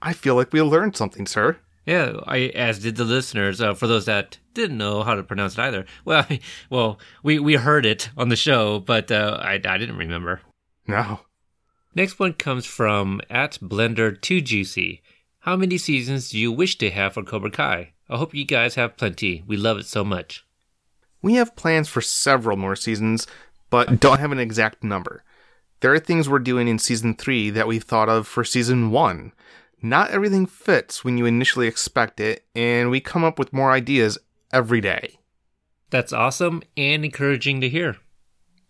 I 0.00 0.14
feel 0.14 0.34
like 0.34 0.50
we 0.52 0.62
learned 0.62 0.96
something, 0.96 1.26
sir. 1.26 1.58
Yeah, 1.84 2.14
I, 2.26 2.50
as 2.54 2.78
did 2.78 2.96
the 2.96 3.04
listeners. 3.04 3.60
Uh, 3.60 3.74
for 3.74 3.86
those 3.86 4.06
that 4.06 4.38
didn't 4.54 4.78
know 4.78 5.02
how 5.02 5.14
to 5.14 5.22
pronounce 5.22 5.58
it 5.58 5.60
either, 5.60 5.84
well, 6.06 6.26
well, 6.70 6.98
we, 7.22 7.38
we 7.38 7.54
heard 7.56 7.84
it 7.84 8.08
on 8.16 8.30
the 8.30 8.36
show, 8.36 8.80
but 8.80 9.12
uh, 9.12 9.38
I, 9.42 9.60
I 9.62 9.76
didn't 9.78 9.98
remember. 9.98 10.40
No. 10.90 11.20
Next 11.94 12.18
one 12.18 12.34
comes 12.34 12.66
from 12.66 13.20
at 13.28 13.58
Blender 13.60 14.20
Too 14.20 14.40
Juicy. 14.40 15.02
How 15.40 15.56
many 15.56 15.78
seasons 15.78 16.30
do 16.30 16.38
you 16.38 16.52
wish 16.52 16.78
to 16.78 16.90
have 16.90 17.14
for 17.14 17.22
Cobra 17.22 17.50
Kai? 17.50 17.92
I 18.08 18.16
hope 18.16 18.34
you 18.34 18.44
guys 18.44 18.74
have 18.74 18.96
plenty. 18.96 19.42
We 19.46 19.56
love 19.56 19.78
it 19.78 19.86
so 19.86 20.04
much. 20.04 20.44
We 21.22 21.34
have 21.34 21.56
plans 21.56 21.88
for 21.88 22.00
several 22.00 22.56
more 22.56 22.76
seasons, 22.76 23.26
but 23.70 24.00
don't 24.00 24.20
have 24.20 24.32
an 24.32 24.38
exact 24.38 24.84
number. 24.84 25.24
There 25.80 25.92
are 25.92 25.98
things 25.98 26.28
we're 26.28 26.40
doing 26.40 26.68
in 26.68 26.78
season 26.78 27.14
3 27.14 27.50
that 27.50 27.66
we 27.66 27.78
thought 27.78 28.08
of 28.08 28.26
for 28.26 28.44
season 28.44 28.90
1. 28.90 29.32
Not 29.82 30.10
everything 30.10 30.44
fits 30.46 31.04
when 31.04 31.16
you 31.16 31.24
initially 31.24 31.66
expect 31.66 32.20
it, 32.20 32.44
and 32.54 32.90
we 32.90 33.00
come 33.00 33.24
up 33.24 33.38
with 33.38 33.52
more 33.52 33.72
ideas 33.72 34.18
every 34.52 34.80
day. 34.80 35.18
That's 35.88 36.12
awesome 36.12 36.62
and 36.76 37.04
encouraging 37.04 37.60
to 37.62 37.68
hear. 37.68 37.96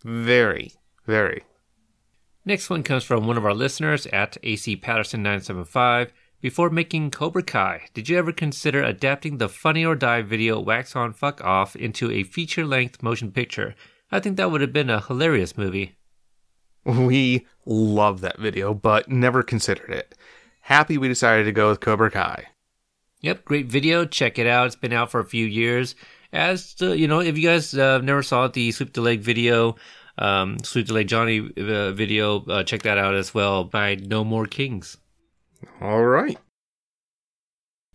Very, 0.03 0.73
very. 1.05 1.43
Next 2.43 2.71
one 2.71 2.81
comes 2.81 3.03
from 3.03 3.27
one 3.27 3.37
of 3.37 3.45
our 3.45 3.53
listeners 3.53 4.07
at 4.07 4.37
AC 4.41 4.75
Patterson 4.77 5.21
975. 5.21 6.11
Before 6.41 6.71
making 6.71 7.11
Cobra 7.11 7.43
Kai, 7.43 7.83
did 7.93 8.09
you 8.09 8.17
ever 8.17 8.31
consider 8.31 8.81
adapting 8.81 9.37
the 9.37 9.47
Funny 9.47 9.85
or 9.85 9.93
Die 9.93 10.23
video 10.23 10.59
Wax 10.59 10.95
On 10.95 11.13
Fuck 11.13 11.43
Off 11.43 11.75
into 11.75 12.09
a 12.09 12.23
feature 12.23 12.65
length 12.65 13.03
motion 13.03 13.31
picture? 13.31 13.75
I 14.11 14.19
think 14.19 14.37
that 14.37 14.49
would 14.49 14.61
have 14.61 14.73
been 14.73 14.89
a 14.89 15.01
hilarious 15.01 15.55
movie. 15.55 15.97
We 16.83 17.45
love 17.63 18.21
that 18.21 18.39
video, 18.39 18.73
but 18.73 19.07
never 19.07 19.43
considered 19.43 19.91
it. 19.91 20.17
Happy 20.61 20.97
we 20.97 21.07
decided 21.07 21.43
to 21.43 21.51
go 21.51 21.69
with 21.69 21.79
Cobra 21.79 22.09
Kai. 22.09 22.47
Yep, 23.19 23.45
great 23.45 23.67
video. 23.67 24.03
Check 24.05 24.39
it 24.39 24.47
out. 24.47 24.65
It's 24.65 24.75
been 24.75 24.93
out 24.93 25.11
for 25.11 25.19
a 25.19 25.25
few 25.25 25.45
years. 25.45 25.93
As 26.33 26.73
the, 26.73 26.97
you 26.97 27.07
know, 27.07 27.19
if 27.19 27.37
you 27.37 27.47
guys 27.47 27.75
uh, 27.75 27.99
never 27.99 28.23
saw 28.23 28.47
the 28.47 28.71
Sweep 28.71 28.93
the 28.93 29.01
Leg 29.01 29.21
video, 29.21 29.75
um, 30.17 30.59
Sweep 30.63 30.87
the 30.87 30.93
Leg 30.93 31.07
Johnny 31.07 31.39
uh, 31.57 31.91
video, 31.91 32.45
uh, 32.45 32.63
check 32.63 32.83
that 32.83 32.97
out 32.97 33.15
as 33.15 33.33
well 33.33 33.63
by 33.63 33.95
No 33.95 34.23
More 34.23 34.45
Kings. 34.45 34.97
All 35.79 36.03
right. 36.03 36.37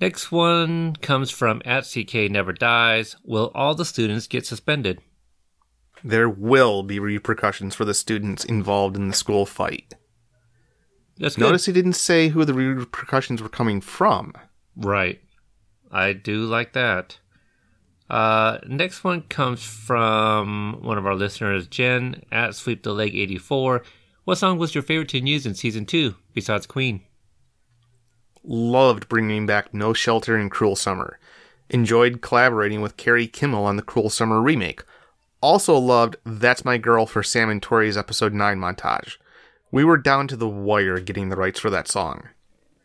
Next 0.01 0.31
one 0.31 0.95
comes 0.97 1.31
from 1.31 1.63
at 1.65 1.85
CK 1.85 2.31
Never 2.31 2.53
Dies. 2.53 3.17
Will 3.25 3.51
all 3.55 3.75
the 3.75 3.85
students 3.85 4.27
get 4.27 4.45
suspended? 4.45 5.01
There 6.05 6.29
will 6.29 6.83
be 6.83 6.99
repercussions 6.99 7.75
for 7.75 7.85
the 7.85 7.95
students 7.95 8.45
involved 8.45 8.97
in 8.97 9.09
the 9.09 9.15
school 9.15 9.47
fight. 9.47 9.95
That's 11.19 11.37
good. 11.37 11.45
Notice 11.45 11.65
he 11.65 11.73
didn't 11.73 11.95
say 11.95 12.29
who 12.29 12.45
the 12.45 12.53
repercussions 12.53 13.43
were 13.43 13.49
coming 13.49 13.81
from. 13.81 14.35
Right. 14.77 15.21
I 15.91 16.13
do 16.13 16.45
like 16.45 16.75
that. 16.75 17.19
Uh, 18.09 18.59
next 18.67 19.03
one 19.03 19.23
comes 19.23 19.63
from 19.63 20.79
one 20.81 20.99
of 20.99 21.07
our 21.07 21.15
listeners, 21.15 21.67
Jen 21.67 22.23
at 22.31 22.55
Sweep 22.55 22.83
the 22.83 22.93
Leg 22.93 23.15
84. 23.15 23.83
What 24.25 24.39
song 24.39 24.59
was 24.59 24.75
your 24.75 24.83
favorite 24.83 25.09
to 25.11 25.19
use 25.19 25.47
in 25.47 25.55
season 25.55 25.87
two 25.87 26.15
besides 26.33 26.67
Queen? 26.67 27.03
Loved 28.45 29.09
bringing 29.09 29.47
back 29.47 29.75
No 29.75 29.93
Shelter 29.93 30.37
and 30.37 30.51
Cruel 30.51 30.77
Summer. 30.77 31.19
Enjoyed 31.69 32.21
collaborating 32.23 32.81
with 32.81 32.97
Carrie 32.97 33.27
Kimmel 33.27 33.65
on 33.65 33.77
the 33.77 33.83
Cruel 33.83 34.11
Summer 34.11 34.41
remake. 34.41 34.85
Also 35.41 35.77
loved 35.77 36.17
That's 36.25 36.65
My 36.65 36.79
Girl 36.79 37.07
for 37.07 37.25
Sam 37.25 37.51
and 37.51 37.63
Tori's 37.63 37.97
episode 37.97 38.33
9 38.33 38.59
montage. 38.59 39.17
We 39.73 39.85
were 39.85 39.97
down 39.97 40.29
to 40.29 40.37
the 40.37 40.49
wire 40.49 41.01
getting 41.01 41.29
the 41.29 41.37
rights 41.37 41.59
for 41.59 41.71
that 41.71 41.89
song. 41.89 42.29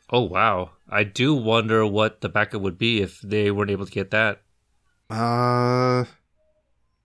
Oh 0.09 0.23
wow! 0.23 0.71
I 0.89 1.03
do 1.05 1.33
wonder 1.33 1.85
what 1.85 2.21
the 2.21 2.27
backup 2.27 2.61
would 2.61 2.77
be 2.77 3.01
if 3.01 3.21
they 3.21 3.49
weren't 3.49 3.71
able 3.71 3.85
to 3.85 3.91
get 3.91 4.11
that. 4.11 4.41
Uh, 5.11 6.05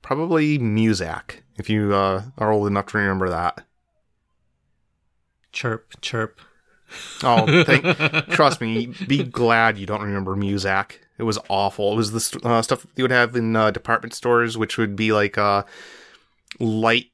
probably 0.01 0.59
Muzak, 0.59 1.41
if 1.57 1.69
you 1.69 1.93
uh, 1.95 2.23
are 2.39 2.53
old 2.53 2.69
enough 2.69 2.87
to 2.87 2.99
remember 2.99 3.29
that. 3.29 3.65
Chirp, 5.53 6.01
chirp. 6.01 6.41
Oh, 7.25 7.65
thank, 7.65 7.85
trust 8.31 8.61
me, 8.61 8.95
be 9.09 9.25
glad 9.25 9.77
you 9.77 9.87
don't 9.87 10.03
remember 10.03 10.37
Muzak. 10.37 10.99
It 11.19 11.25
was 11.25 11.39
awful. 11.49 11.93
It 11.93 11.97
was 11.97 12.13
the 12.13 12.21
st- 12.21 12.45
uh, 12.45 12.63
stuff 12.63 12.87
you 12.95 13.03
would 13.03 13.11
have 13.11 13.35
in 13.35 13.57
uh, 13.57 13.71
department 13.73 14.15
stores, 14.15 14.57
which 14.57 14.79
would 14.79 14.95
be 14.95 15.13
like 15.13 15.37
uh, 15.37 15.65
light 16.61 17.07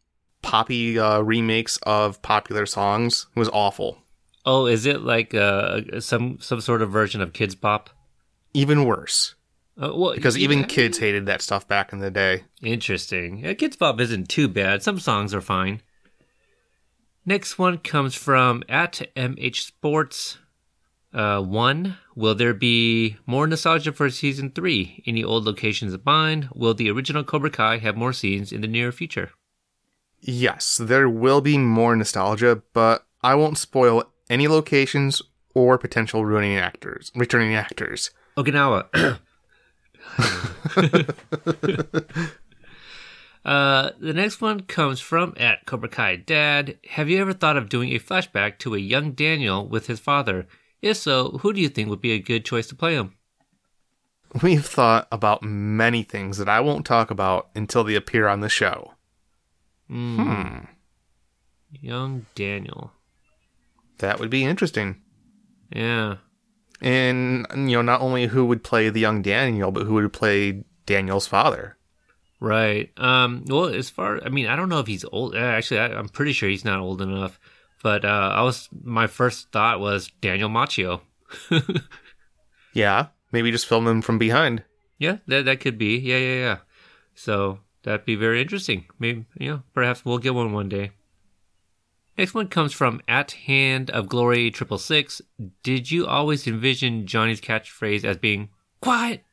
poppy 0.43 0.99
uh, 0.99 1.20
remakes 1.20 1.78
of 1.84 2.20
popular 2.20 2.66
songs. 2.66 3.26
It 3.34 3.38
was 3.38 3.49
awful. 3.51 3.99
Oh, 4.45 4.66
is 4.66 4.86
it 4.86 5.03
like 5.03 5.34
uh, 5.34 6.01
some 6.01 6.38
some 6.40 6.61
sort 6.61 6.82
of 6.82 6.90
version 6.90 7.20
of 7.20 7.32
Kids 7.32 7.55
Pop? 7.55 7.90
Even 8.53 8.84
worse, 8.84 9.36
Uh, 9.81 9.91
well, 9.95 10.14
because 10.14 10.37
yeah, 10.37 10.45
even 10.45 10.64
kids 10.64 10.99
hated 10.99 11.27
that 11.27 11.41
stuff 11.41 11.66
back 11.66 11.93
in 11.93 11.99
the 11.99 12.11
day. 12.11 12.45
Interesting. 12.62 13.39
Yeah, 13.39 13.55
Kids 13.55 13.77
Pop 13.77 14.01
isn't 14.01 14.29
too 14.29 14.49
bad. 14.49 14.83
Some 14.83 14.99
songs 14.99 15.33
are 15.35 15.41
fine. 15.41 15.81
Next 17.25 17.59
one 17.59 17.79
comes 17.79 18.14
from 18.14 18.64
at 18.68 19.01
MH 19.16 19.64
Sports. 19.64 20.39
Uh, 21.14 21.41
one, 21.41 21.97
will 22.16 22.35
there 22.35 22.55
be 22.55 23.16
more 23.27 23.47
nostalgia 23.47 23.93
for 23.93 24.09
season 24.11 24.51
three? 24.51 25.03
Any 25.07 25.23
old 25.23 25.45
locations 25.45 25.95
in 25.95 26.01
mind? 26.05 26.49
Will 26.55 26.75
the 26.75 26.91
original 26.91 27.23
Cobra 27.23 27.51
Kai 27.51 27.79
have 27.79 27.97
more 27.97 28.12
scenes 28.12 28.51
in 28.51 28.61
the 28.61 28.66
near 28.66 28.91
future? 28.93 29.31
Yes, 30.20 30.79
there 30.81 31.09
will 31.09 31.41
be 31.41 31.59
more 31.59 31.95
nostalgia, 31.97 32.62
but 32.73 33.07
I 33.23 33.35
won't 33.35 33.59
spoil 33.59 34.05
any 34.31 34.49
locations 34.49 35.20
or 35.55 35.79
potential 35.79 36.25
ruining 36.25 36.57
actors, 36.57 37.12
returning 37.14 37.55
actors. 37.55 38.11
Okinawa. 38.37 39.20
uh, 43.45 43.91
the 43.99 44.13
next 44.15 44.41
one 44.41 44.61
comes 44.61 45.01
from 45.01 45.35
at 45.37 45.67
Cobra 45.67 45.89
Kai 45.89 46.17
Dad. 46.17 46.79
Have 46.91 47.09
you 47.09 47.21
ever 47.21 47.33
thought 47.33 47.57
of 47.57 47.69
doing 47.69 47.91
a 47.91 47.99
flashback 47.99 48.59
to 48.61 48.75
a 48.75 48.79
young 48.79 49.13
Daniel 49.13 49.67
with 49.67 49.87
his 49.87 50.01
father? 50.01 50.47
If 50.81 50.97
so, 50.97 51.39
who 51.43 51.53
do 51.53 51.61
you 51.61 51.69
think 51.69 51.89
would 51.89 52.01
be 52.01 52.13
a 52.13 52.19
good 52.19 52.45
choice 52.45 52.67
to 52.69 52.75
play 52.75 52.95
him? 52.95 53.15
We've 54.43 54.65
thought 54.65 55.09
about 55.13 55.43
many 55.43 56.03
things 56.03 56.39
that 56.39 56.49
I 56.49 56.61
won't 56.61 56.87
talk 56.87 57.11
about 57.11 57.51
until 57.55 57.85
they 57.85 57.95
appear 57.95 58.29
on 58.29 58.41
the 58.41 58.49
show. 58.49 58.95
Hmm, 59.89 60.61
Young 61.71 62.25
Daniel. 62.35 62.93
that 63.99 64.19
would 64.19 64.31
be 64.31 64.45
interesting. 64.45 65.03
Yeah. 65.75 66.17
And 66.83 67.47
you 67.55 67.76
know, 67.76 67.83
not 67.83 68.01
only 68.03 68.26
who 68.26 68.45
would 68.45 68.62
play 68.62 68.91
the 68.91 69.01
young 69.01 69.22
Daniel, 69.22 69.70
but 69.70 69.87
who 69.87 69.95
would 69.95 70.12
play 70.12 70.64
Daniel's 70.85 71.26
father. 71.26 71.78
Right. 72.41 72.91
Um. 72.99 73.45
Well, 73.47 73.66
as 73.66 73.89
far 73.89 74.20
I 74.24 74.28
mean, 74.28 74.47
I 74.49 74.57
don't 74.57 74.68
know 74.68 74.80
if 74.80 74.89
he's 74.89 75.05
old. 75.05 75.35
uh, 75.35 75.39
Actually, 75.39 75.80
I, 75.80 75.87
I'm 75.95 76.09
pretty 76.09 76.33
sure 76.33 76.49
he's 76.49 76.64
not 76.64 76.80
old 76.80 77.01
enough. 77.01 77.39
But 77.85 78.05
uh, 78.05 78.33
I 78.35 78.43
was 78.43 78.68
my 78.83 79.07
first 79.07 79.51
thought 79.53 79.80
was 79.80 80.11
Daniel 80.20 80.51
Macchio. 80.51 81.01
Yeah, 82.74 83.09
maybe 83.33 83.51
just 83.51 83.66
film 83.66 83.87
him 83.87 84.03
from 84.03 84.18
behind. 84.18 84.64
Yeah, 84.99 85.18
that 85.26 85.45
that 85.45 85.61
could 85.61 85.78
be. 85.78 85.99
Yeah, 85.99 86.16
yeah, 86.18 86.35
yeah. 86.35 86.57
So 87.14 87.59
that'd 87.83 88.07
be 88.07 88.14
very 88.14 88.41
interesting. 88.41 88.87
Maybe 88.99 89.26
you 89.39 89.51
know, 89.51 89.62
perhaps 89.74 90.05
we'll 90.05 90.18
get 90.18 90.35
one 90.35 90.53
one 90.53 90.68
day. 90.68 90.93
Next 92.19 92.35
one 92.35 92.49
comes 92.49 92.73
from 92.73 93.01
at 93.09 93.33
hand 93.33 93.91
of 93.91 94.09
glory 94.09 94.51
triple 94.51 94.79
six. 94.79 95.23
Did 95.63 95.91
you 95.91 96.07
always 96.07 96.47
envision 96.47 97.07
Johnny's 97.07 97.41
catchphrase 97.41 98.05
as 98.05 98.19
being 98.19 98.51
quiet? 98.81 99.25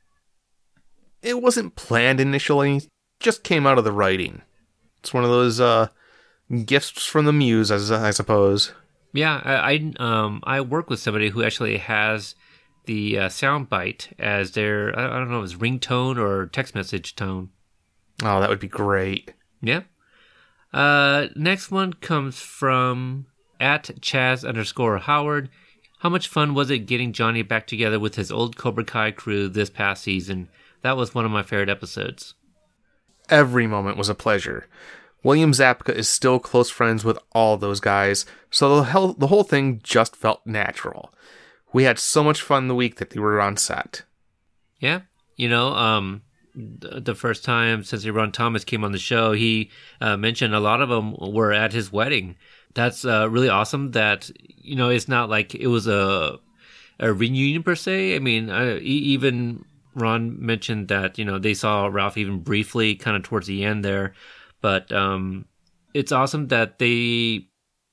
It 1.21 1.41
wasn't 1.41 1.75
planned 1.75 2.21
initially, 2.21 2.81
just 3.19 3.43
came 3.43 3.67
out 3.67 3.77
of 3.77 3.83
the 3.83 3.91
writing. 3.91 4.41
It's 4.99 5.13
one 5.13 5.23
of 5.23 5.29
those 5.29 5.59
uh 5.59 5.89
gifts 6.65 7.05
from 7.05 7.25
the 7.25 7.33
muse, 7.33 7.71
as 7.71 7.91
I 7.91 8.11
suppose. 8.11 8.73
Yeah, 9.13 9.41
I, 9.43 9.73
I 9.73 9.93
um 9.99 10.41
I 10.43 10.61
work 10.61 10.89
with 10.89 10.99
somebody 10.99 11.29
who 11.29 11.43
actually 11.43 11.77
has 11.77 12.35
the 12.85 13.19
uh, 13.19 13.27
soundbite 13.27 14.13
as 14.17 14.51
their 14.51 14.97
I 14.97 15.05
I 15.05 15.19
don't 15.19 15.29
know 15.29 15.41
if 15.43 15.51
it's 15.51 15.61
ringtone 15.61 16.17
or 16.17 16.47
text 16.47 16.75
message 16.75 17.15
tone. 17.15 17.49
Oh, 18.23 18.39
that 18.39 18.49
would 18.49 18.59
be 18.59 18.67
great. 18.67 19.33
Yeah. 19.61 19.81
Uh, 20.73 21.27
next 21.35 21.71
one 21.71 21.93
comes 21.93 22.39
from 22.39 23.25
at 23.59 23.85
Chaz 24.01 24.47
underscore 24.47 24.99
Howard. 24.99 25.49
How 25.99 26.09
much 26.09 26.27
fun 26.27 26.53
was 26.53 26.69
it 26.69 26.79
getting 26.79 27.11
Johnny 27.11 27.41
back 27.41 27.67
together 27.67 27.99
with 27.99 28.15
his 28.15 28.31
old 28.31 28.55
Cobra 28.55 28.85
Kai 28.85 29.11
crew 29.11 29.49
this 29.49 29.69
past 29.69 30.03
season? 30.03 30.49
That 30.81 30.95
was 30.95 31.13
one 31.13 31.25
of 31.25 31.31
my 31.31 31.43
favorite 31.43 31.69
episodes. 31.69 32.35
Every 33.29 33.67
moment 33.67 33.97
was 33.97 34.09
a 34.09 34.15
pleasure. 34.15 34.67
William 35.23 35.51
Zabka 35.51 35.93
is 35.93 36.07
still 36.07 36.39
close 36.39 36.69
friends 36.69 37.03
with 37.03 37.19
all 37.33 37.57
those 37.57 37.81
guys, 37.81 38.25
so 38.49 38.77
the, 38.77 38.83
hell, 38.83 39.13
the 39.13 39.27
whole 39.27 39.43
thing 39.43 39.81
just 39.83 40.15
felt 40.15 40.45
natural. 40.45 41.13
We 41.73 41.83
had 41.83 41.99
so 41.99 42.23
much 42.23 42.41
fun 42.41 42.67
the 42.67 42.75
week 42.75 42.95
that 42.95 43.09
they 43.09 43.19
were 43.19 43.41
on 43.41 43.57
set. 43.57 44.03
Yeah, 44.79 45.01
you 45.35 45.49
know, 45.49 45.73
um, 45.73 46.21
the 46.55 47.15
first 47.15 47.43
time 47.43 47.83
since 47.83 48.07
Ron 48.07 48.31
Thomas 48.31 48.63
came 48.63 48.83
on 48.83 48.91
the 48.91 48.99
show, 48.99 49.33
he 49.33 49.71
uh, 50.01 50.17
mentioned 50.17 50.53
a 50.53 50.59
lot 50.59 50.81
of 50.81 50.89
them 50.89 51.15
were 51.19 51.53
at 51.53 51.73
his 51.73 51.91
wedding. 51.91 52.35
That's 52.73 53.05
uh, 53.05 53.29
really 53.29 53.49
awesome. 53.49 53.91
That 53.91 54.29
you 54.35 54.75
know, 54.75 54.89
it's 54.89 55.07
not 55.07 55.29
like 55.29 55.55
it 55.55 55.67
was 55.67 55.87
a 55.87 56.39
a 56.99 57.13
reunion 57.13 57.63
per 57.63 57.75
se. 57.75 58.15
I 58.15 58.19
mean, 58.19 58.49
uh, 58.49 58.77
e- 58.81 58.85
even 58.85 59.65
Ron 59.95 60.43
mentioned 60.43 60.87
that 60.89 61.17
you 61.17 61.25
know 61.25 61.39
they 61.39 61.53
saw 61.53 61.87
Ralph 61.87 62.17
even 62.17 62.39
briefly, 62.39 62.95
kind 62.95 63.17
of 63.17 63.23
towards 63.23 63.47
the 63.47 63.63
end 63.63 63.83
there, 63.83 64.13
but 64.61 64.91
um, 64.91 65.45
it's 65.93 66.11
awesome 66.11 66.47
that 66.47 66.79
they 66.79 67.47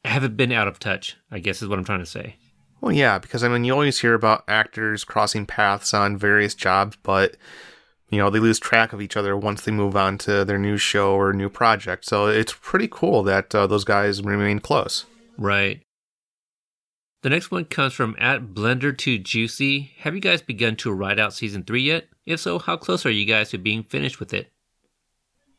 haven't 0.04 0.36
been 0.36 0.52
out 0.52 0.68
of 0.68 0.78
touch. 0.78 1.16
I 1.30 1.38
guess 1.38 1.62
is 1.62 1.68
what 1.68 1.78
I'm 1.78 1.84
trying 1.84 2.00
to 2.00 2.06
say. 2.06 2.36
Well, 2.80 2.92
yeah, 2.92 3.18
because 3.18 3.42
I 3.42 3.48
mean, 3.48 3.64
you 3.64 3.72
always 3.72 4.00
hear 4.00 4.14
about 4.14 4.44
actors 4.48 5.02
crossing 5.02 5.46
paths 5.46 5.94
on 5.94 6.18
various 6.18 6.54
jobs, 6.54 6.96
but 7.02 7.36
you 8.10 8.18
know 8.18 8.30
they 8.30 8.38
lose 8.38 8.58
track 8.58 8.92
of 8.92 9.02
each 9.02 9.16
other 9.16 9.36
once 9.36 9.62
they 9.62 9.72
move 9.72 9.96
on 9.96 10.18
to 10.18 10.44
their 10.44 10.58
new 10.58 10.76
show 10.76 11.14
or 11.14 11.32
new 11.32 11.48
project. 11.48 12.04
So 12.04 12.26
it's 12.26 12.54
pretty 12.60 12.88
cool 12.90 13.22
that 13.24 13.54
uh, 13.54 13.66
those 13.66 13.84
guys 13.84 14.22
remain 14.22 14.60
close. 14.60 15.06
Right. 15.38 15.82
The 17.22 17.30
next 17.30 17.50
one 17.50 17.64
comes 17.64 17.92
from 17.92 18.14
at 18.18 18.48
Blender 18.54 18.96
to 18.98 19.18
Juicy. 19.18 19.92
Have 19.98 20.14
you 20.14 20.20
guys 20.20 20.42
begun 20.42 20.76
to 20.76 20.92
write 20.92 21.18
out 21.18 21.34
season 21.34 21.64
three 21.64 21.82
yet? 21.82 22.06
If 22.24 22.40
so, 22.40 22.58
how 22.58 22.76
close 22.76 23.04
are 23.04 23.10
you 23.10 23.24
guys 23.24 23.50
to 23.50 23.58
being 23.58 23.82
finished 23.82 24.20
with 24.20 24.32
it? 24.32 24.52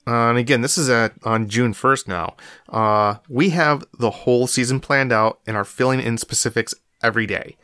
Uh, 0.08 0.30
and 0.30 0.38
again, 0.38 0.62
this 0.62 0.78
is 0.78 0.90
at 0.90 1.14
on 1.24 1.50
June 1.50 1.74
first 1.74 2.08
now. 2.08 2.38
Uh, 2.70 3.16
we 3.28 3.50
have 3.50 3.84
the 4.00 4.10
whole 4.10 4.48
season 4.48 4.80
planned 4.80 5.12
out 5.12 5.40
and 5.46 5.58
are 5.58 5.66
filling 5.66 6.00
in 6.00 6.18
specifics 6.18 6.74
every 7.04 7.26
day. 7.26 7.58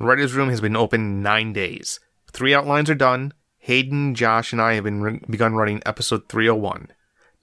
The 0.00 0.06
writers' 0.06 0.34
room 0.34 0.50
has 0.50 0.60
been 0.60 0.76
open 0.76 1.22
nine 1.22 1.52
days. 1.52 2.00
Three 2.32 2.52
outlines 2.52 2.90
are 2.90 2.96
done. 2.96 3.32
Hayden, 3.66 4.14
Josh, 4.14 4.52
and 4.52 4.62
I 4.62 4.74
have 4.74 4.84
been 4.84 5.02
re- 5.02 5.20
begun 5.28 5.56
writing 5.56 5.82
episode 5.84 6.28
301. 6.28 6.86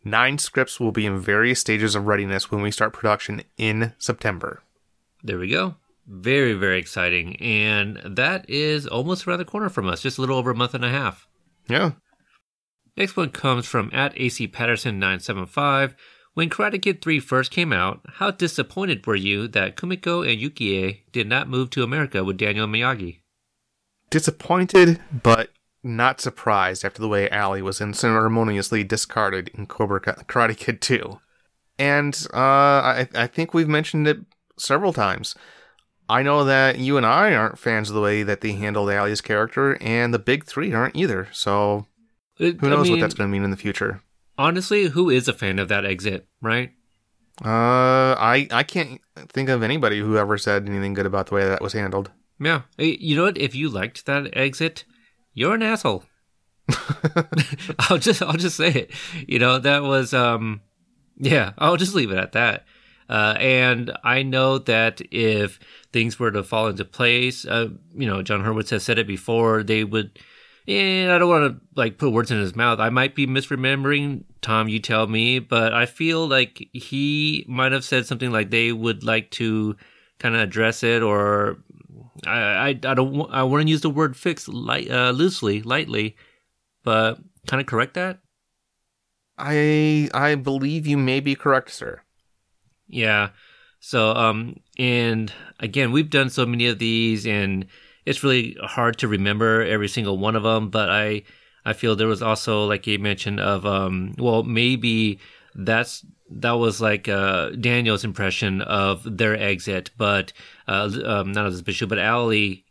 Nine 0.06 0.38
scripts 0.38 0.80
will 0.80 0.94
be 0.94 1.06
in 1.06 1.20
various 1.20 1.60
stages 1.60 1.96
of 1.96 2.08
readiness 2.08 2.50
when 2.50 2.62
we 2.62 2.72
start 2.72 2.94
production 2.94 3.42
in 3.58 3.92
September. 3.98 4.64
There 5.22 5.38
we 5.38 5.50
go. 5.50 5.76
Very, 6.08 6.54
very 6.54 6.80
exciting. 6.80 7.36
And 7.42 8.00
that 8.06 8.50
is 8.50 8.88
almost 8.88 9.28
around 9.28 9.40
the 9.40 9.46
corner 9.46 9.68
from 9.68 9.90
us, 9.90 10.02
just 10.02 10.18
a 10.18 10.22
little 10.22 10.38
over 10.38 10.52
a 10.52 10.56
month 10.56 10.74
and 10.74 10.86
a 10.86 10.90
half. 10.90 11.28
Yeah. 11.68 11.92
Next 12.96 13.18
one 13.18 13.30
comes 13.30 13.66
from 13.66 13.90
at 13.92 14.18
AC 14.18 14.48
Patterson 14.48 15.00
975. 15.00 15.94
When 16.36 16.50
Karate 16.50 16.82
Kid 16.82 17.02
3 17.02 17.20
first 17.20 17.52
came 17.52 17.74
out, 17.74 18.00
how 18.14 18.32
disappointed 18.32 19.06
were 19.06 19.18
you 19.18 19.50
that 19.50 19.76
Kumiko 19.76 20.26
and 20.26 20.42
Yukie 20.42 21.00
did 21.12 21.28
not 21.28 21.50
move 21.50 21.70
to 21.72 21.84
America 21.84 22.24
with 22.24 22.38
Daniel 22.38 22.66
Miyagi? 22.66 23.20
Disappointed, 24.10 25.02
but 25.22 25.50
not 25.84 26.22
surprised 26.22 26.86
after 26.86 27.02
the 27.02 27.08
way 27.08 27.30
Allie 27.30 27.62
was 27.62 27.82
unceremoniously 27.82 28.84
discarded 28.84 29.50
in 29.54 29.66
Cobra 29.68 30.00
Karate 30.00 30.56
Kid 30.58 30.82
2. 30.82 31.20
And 31.80 32.28
uh, 32.34 32.38
I, 32.38 33.08
I 33.16 33.28
think 33.28 33.54
we've 33.54 33.68
mentioned 33.68 34.08
it 34.08 34.20
several 34.58 34.94
times. 34.94 35.36
I 36.08 36.22
know 36.22 36.44
that 36.46 36.78
you 36.80 36.98
and 36.98 37.06
I 37.06 37.34
aren't 37.34 37.58
fans 37.58 37.90
of 37.90 37.96
the 37.96 38.02
way 38.02 38.24
that 38.24 38.42
they 38.42 38.52
handled 38.54 38.90
Allie's 38.90 39.22
character, 39.22 39.78
and 39.82 40.14
the 40.14 40.20
big 40.20 40.46
three 40.46 40.74
aren't 40.74 40.96
either. 40.96 41.28
So 41.32 41.88
It- 42.38 42.60
who 42.60 42.68
I 42.68 42.70
knows 42.72 42.84
mean, 42.84 42.94
what 42.94 43.02
that's 43.02 43.14
going 43.14 43.30
to 43.30 43.32
mean 43.32 43.44
in 43.44 43.52
the 43.52 43.58
future? 43.58 44.02
Honestly, 44.38 44.86
who 44.88 45.10
is 45.10 45.28
a 45.28 45.34
fan 45.34 45.60
of 45.60 45.68
that 45.70 45.86
exit, 45.86 46.28
right? 46.42 46.72
Uh, 47.44 48.14
I 48.20 48.48
I 48.52 48.64
can't 48.64 49.02
think 49.30 49.50
of 49.50 49.64
anybody 49.64 50.00
who 50.00 50.18
ever 50.18 50.38
said 50.38 50.68
anything 50.70 50.94
good 50.94 51.06
about 51.08 51.28
the 51.28 51.36
way 51.36 51.44
that 51.48 51.62
was 51.62 51.74
handled. 51.74 52.12
Yeah. 52.40 52.62
You 52.78 53.16
know 53.16 53.24
what? 53.24 53.38
If 53.38 53.56
you 53.56 53.70
liked 53.70 54.06
that 54.06 54.36
exit, 54.38 54.84
you're 55.34 55.56
an 55.56 55.64
asshole. 55.64 56.04
I'll 57.80 57.98
just 57.98 58.22
I'll 58.22 58.34
just 58.34 58.58
say 58.58 58.70
it. 58.70 58.92
You 59.28 59.40
know, 59.40 59.60
that 59.60 59.84
was 59.84 60.14
um 60.14 60.62
yeah, 61.18 61.54
I'll 61.58 61.78
just 61.78 61.96
leave 61.96 62.12
it 62.12 62.18
at 62.18 62.34
that. 62.34 62.66
Uh, 63.10 63.36
and 63.40 63.92
I 64.04 64.24
know 64.24 64.58
that 64.60 65.02
if 65.12 65.60
things 65.92 66.18
were 66.18 66.32
to 66.32 66.44
fall 66.44 66.68
into 66.68 66.86
place, 66.86 67.46
uh, 67.46 67.70
you 67.94 68.08
know, 68.08 68.22
Jon 68.22 68.44
Hurwitz 68.44 68.70
has 68.70 68.84
said 68.84 68.98
it 68.98 69.08
before, 69.08 69.64
they 69.64 69.84
would. 69.84 70.20
And 70.66 71.12
I 71.12 71.18
don't 71.18 71.30
want 71.30 71.54
to 71.54 71.62
like 71.76 71.98
put 71.98 72.14
words 72.14 72.32
in 72.32 72.40
his 72.40 72.56
mouth. 72.56 72.80
I 72.80 72.90
might 72.90 73.16
be 73.16 73.28
misremembering. 73.28 74.24
Tom, 74.42 74.70
you 74.70 74.80
tell 74.80 75.08
me, 75.08 75.40
but 75.40 75.74
I 75.74 75.86
feel 75.86 76.28
like 76.28 76.70
he 76.72 77.46
might 77.50 77.74
have 77.74 77.84
said 77.84 78.06
something 78.06 78.32
like 78.32 78.50
they 78.50 78.72
would 78.72 79.04
like 79.04 79.30
to 79.32 79.76
kind 80.20 80.36
of 80.36 80.42
address 80.42 80.82
it, 80.84 81.04
or 81.04 81.58
I, 82.26 82.40
I, 82.40 82.68
I 82.70 82.74
don't. 82.74 83.30
I 83.32 83.44
want 83.44 83.64
to 83.64 83.70
use 83.70 83.82
the 83.82 83.90
word 83.90 84.16
fix 84.16 84.48
light, 84.48 84.90
uh, 84.90 85.12
loosely, 85.12 85.62
lightly, 85.62 86.16
but 86.84 87.20
kind 87.48 87.62
of 87.62 87.68
correct 87.68 87.94
that. 87.96 88.20
I 89.38 90.10
I 90.14 90.36
believe 90.36 90.86
you 90.88 90.98
may 90.98 91.20
be 91.20 91.36
correct, 91.36 91.72
sir. 91.72 92.02
Yeah. 92.88 93.30
So, 93.80 94.12
um, 94.12 94.62
and 94.80 95.32
again, 95.60 95.92
we've 95.92 96.10
done 96.10 96.30
so 96.30 96.46
many 96.46 96.68
of 96.68 96.80
these, 96.80 97.28
and 97.28 97.66
it's 98.06 98.24
really 98.24 98.56
hard 98.62 98.98
to 99.00 99.08
remember 99.08 99.62
every 99.62 99.90
single 99.90 100.18
one 100.18 100.38
of 100.38 100.44
them. 100.44 100.70
But 100.70 100.90
I, 100.90 101.24
I 101.66 101.74
feel 101.74 101.96
there 101.96 102.08
was 102.08 102.22
also, 102.22 102.66
like 102.66 102.88
you 102.88 102.98
mentioned, 103.00 103.42
of 103.42 103.66
um, 103.66 104.16
well, 104.18 104.44
maybe 104.44 105.20
that's 105.56 106.06
that 106.40 106.54
was 106.54 106.82
like 106.82 107.08
uh, 107.08 107.50
Daniel's 107.50 108.04
impression 108.04 108.62
of 108.62 109.18
their 109.18 109.38
exit, 109.38 109.92
but 109.98 110.34
uh, 110.68 110.90
um, 111.06 111.32
not 111.32 111.48
as 111.48 111.62
Bishop, 111.62 111.90
but 111.90 112.00
Allie, 112.00 112.66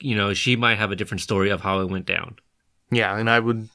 you 0.00 0.16
know, 0.16 0.34
she 0.34 0.56
might 0.56 0.78
have 0.78 0.92
a 0.92 0.96
different 0.96 1.20
story 1.20 1.50
of 1.50 1.60
how 1.60 1.80
it 1.80 1.88
went 1.88 2.06
down. 2.06 2.36
Yeah, 2.90 3.16
and 3.16 3.28
I 3.28 3.40
would 3.40 3.68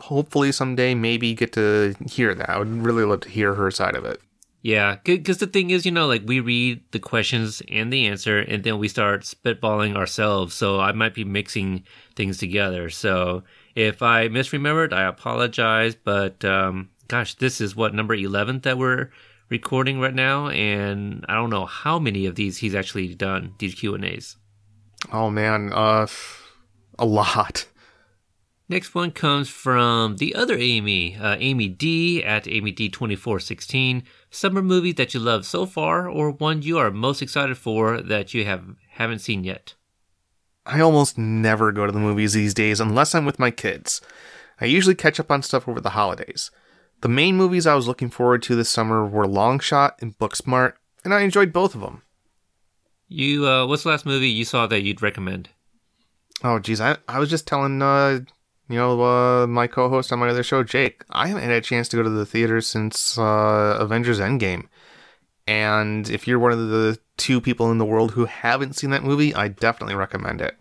hopefully 0.00 0.52
someday 0.52 0.94
maybe 0.94 1.34
get 1.34 1.52
to 1.54 1.94
hear 2.06 2.34
that. 2.34 2.50
I 2.50 2.58
would 2.58 2.68
really 2.68 3.04
love 3.04 3.20
to 3.20 3.28
hear 3.28 3.54
her 3.54 3.70
side 3.70 3.96
of 3.96 4.04
it. 4.04 4.20
Yeah, 4.62 4.96
because 5.04 5.38
the 5.38 5.46
thing 5.46 5.70
is, 5.70 5.84
you 5.84 5.92
know, 5.92 6.06
like 6.06 6.22
we 6.24 6.40
read 6.40 6.80
the 6.92 6.98
questions 6.98 7.60
and 7.70 7.92
the 7.92 8.06
answer, 8.06 8.38
and 8.38 8.64
then 8.64 8.78
we 8.78 8.88
start 8.88 9.22
spitballing 9.22 9.94
ourselves. 9.94 10.54
So 10.54 10.80
I 10.80 10.92
might 10.92 11.12
be 11.12 11.22
mixing 11.22 11.84
things 12.16 12.38
together. 12.38 12.88
So 12.88 13.42
if 13.74 14.00
I 14.00 14.28
misremembered, 14.28 14.94
I 14.94 15.04
apologize. 15.04 15.94
But 15.94 16.46
um, 16.46 16.88
gosh, 17.08 17.34
this 17.34 17.60
is 17.60 17.76
what 17.76 17.94
number 17.94 18.14
eleven 18.14 18.60
that 18.60 18.78
we're 18.78 19.10
recording 19.48 20.00
right 20.00 20.14
now, 20.14 20.48
and 20.48 21.24
I 21.28 21.34
don't 21.34 21.50
know 21.50 21.66
how 21.66 21.98
many 21.98 22.26
of 22.26 22.34
these 22.34 22.58
he's 22.58 22.74
actually 22.74 23.14
done 23.14 23.54
these 23.58 23.74
Q 23.74 23.94
and 23.94 24.04
A's. 24.04 24.36
Oh 25.12 25.30
man, 25.30 25.72
uh, 25.72 26.06
a 26.98 27.04
lot. 27.04 27.66
Next 28.66 28.94
one 28.94 29.10
comes 29.10 29.50
from 29.50 30.16
the 30.16 30.34
other 30.34 30.56
Amy, 30.56 31.16
uh, 31.16 31.36
Amy 31.38 31.68
D 31.68 32.24
at 32.24 32.48
Amy 32.48 32.72
D 32.72 32.88
twenty 32.88 33.16
four 33.16 33.38
sixteen. 33.38 34.04
Summer 34.30 34.62
movie 34.62 34.92
that 34.92 35.12
you 35.12 35.20
love 35.20 35.44
so 35.44 35.66
far, 35.66 36.08
or 36.08 36.30
one 36.30 36.62
you 36.62 36.78
are 36.78 36.90
most 36.90 37.20
excited 37.20 37.58
for 37.58 38.00
that 38.00 38.32
you 38.32 38.46
have 38.46 38.64
haven't 38.92 39.18
seen 39.18 39.44
yet. 39.44 39.74
I 40.64 40.80
almost 40.80 41.18
never 41.18 41.72
go 41.72 41.84
to 41.84 41.92
the 41.92 41.98
movies 41.98 42.32
these 42.32 42.54
days 42.54 42.80
unless 42.80 43.14
I'm 43.14 43.26
with 43.26 43.38
my 43.38 43.50
kids. 43.50 44.00
I 44.58 44.64
usually 44.64 44.94
catch 44.94 45.20
up 45.20 45.30
on 45.30 45.42
stuff 45.42 45.68
over 45.68 45.80
the 45.80 45.90
holidays. 45.90 46.50
The 47.00 47.08
main 47.08 47.36
movies 47.36 47.66
I 47.66 47.74
was 47.74 47.86
looking 47.86 48.10
forward 48.10 48.42
to 48.44 48.56
this 48.56 48.70
summer 48.70 49.06
were 49.06 49.26
Long 49.26 49.58
Shot 49.58 49.96
and 50.00 50.18
Booksmart, 50.18 50.74
and 51.04 51.12
I 51.12 51.20
enjoyed 51.20 51.52
both 51.52 51.74
of 51.74 51.80
them. 51.80 52.02
You, 53.08 53.46
uh, 53.46 53.66
what's 53.66 53.82
the 53.82 53.90
last 53.90 54.06
movie 54.06 54.28
you 54.28 54.44
saw 54.44 54.66
that 54.66 54.82
you'd 54.82 55.02
recommend? 55.02 55.50
Oh, 56.42 56.58
geez, 56.58 56.80
I, 56.80 56.96
I 57.08 57.18
was 57.18 57.30
just 57.30 57.46
telling, 57.46 57.82
uh, 57.82 58.20
you 58.68 58.76
know, 58.76 59.02
uh, 59.02 59.46
my 59.46 59.66
co-host 59.66 60.12
on 60.12 60.18
my 60.18 60.28
other 60.28 60.42
show, 60.42 60.62
Jake, 60.62 61.04
I 61.10 61.28
haven't 61.28 61.42
had 61.42 61.52
a 61.52 61.60
chance 61.60 61.88
to 61.90 61.96
go 61.96 62.02
to 62.02 62.10
the 62.10 62.26
theater 62.26 62.60
since 62.60 63.18
uh, 63.18 63.76
Avengers 63.78 64.20
Endgame. 64.20 64.68
And 65.46 66.08
if 66.08 66.26
you're 66.26 66.38
one 66.38 66.52
of 66.52 66.68
the 66.70 66.98
two 67.16 67.40
people 67.40 67.70
in 67.70 67.78
the 67.78 67.84
world 67.84 68.12
who 68.12 68.24
haven't 68.24 68.74
seen 68.74 68.90
that 68.90 69.04
movie, 69.04 69.34
I 69.34 69.48
definitely 69.48 69.94
recommend 69.94 70.40
it. 70.40 70.56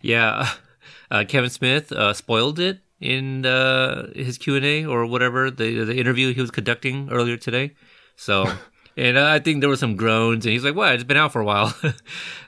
Yeah, 0.00 0.50
uh, 1.10 1.24
Kevin 1.28 1.50
Smith 1.50 1.92
uh, 1.92 2.14
spoiled 2.14 2.58
it 2.58 2.80
in 3.00 3.44
uh, 3.46 4.12
his 4.14 4.38
Q 4.38 4.56
and 4.56 4.64
A 4.64 4.84
or 4.86 5.06
whatever 5.06 5.50
the 5.50 5.84
the 5.84 5.96
interview 5.96 6.32
he 6.34 6.40
was 6.40 6.50
conducting 6.50 7.08
earlier 7.10 7.36
today. 7.36 7.74
So. 8.16 8.46
And 8.98 9.18
I 9.18 9.40
think 9.40 9.60
there 9.60 9.68
were 9.68 9.76
some 9.76 9.94
groans, 9.94 10.46
and 10.46 10.54
he's 10.54 10.64
like, 10.64 10.74
"What? 10.74 10.94
It's 10.94 11.04
been 11.04 11.18
out 11.18 11.30
for 11.30 11.42
a 11.42 11.44
while." 11.44 11.74
uh, 11.84 11.90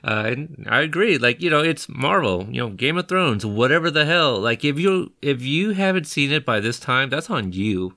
and 0.03 0.65
I 0.67 0.81
agree. 0.81 1.19
Like 1.19 1.43
you 1.43 1.49
know, 1.51 1.59
it's 1.59 1.87
Marvel. 1.87 2.47
You 2.49 2.61
know, 2.61 2.69
Game 2.69 2.97
of 2.97 3.07
Thrones, 3.07 3.45
whatever 3.45 3.91
the 3.91 4.03
hell. 4.03 4.39
Like 4.39 4.65
if 4.65 4.79
you 4.79 5.11
if 5.21 5.43
you 5.43 5.73
haven't 5.73 6.07
seen 6.07 6.31
it 6.31 6.47
by 6.47 6.59
this 6.59 6.79
time, 6.79 7.11
that's 7.11 7.29
on 7.29 7.51
you. 7.51 7.95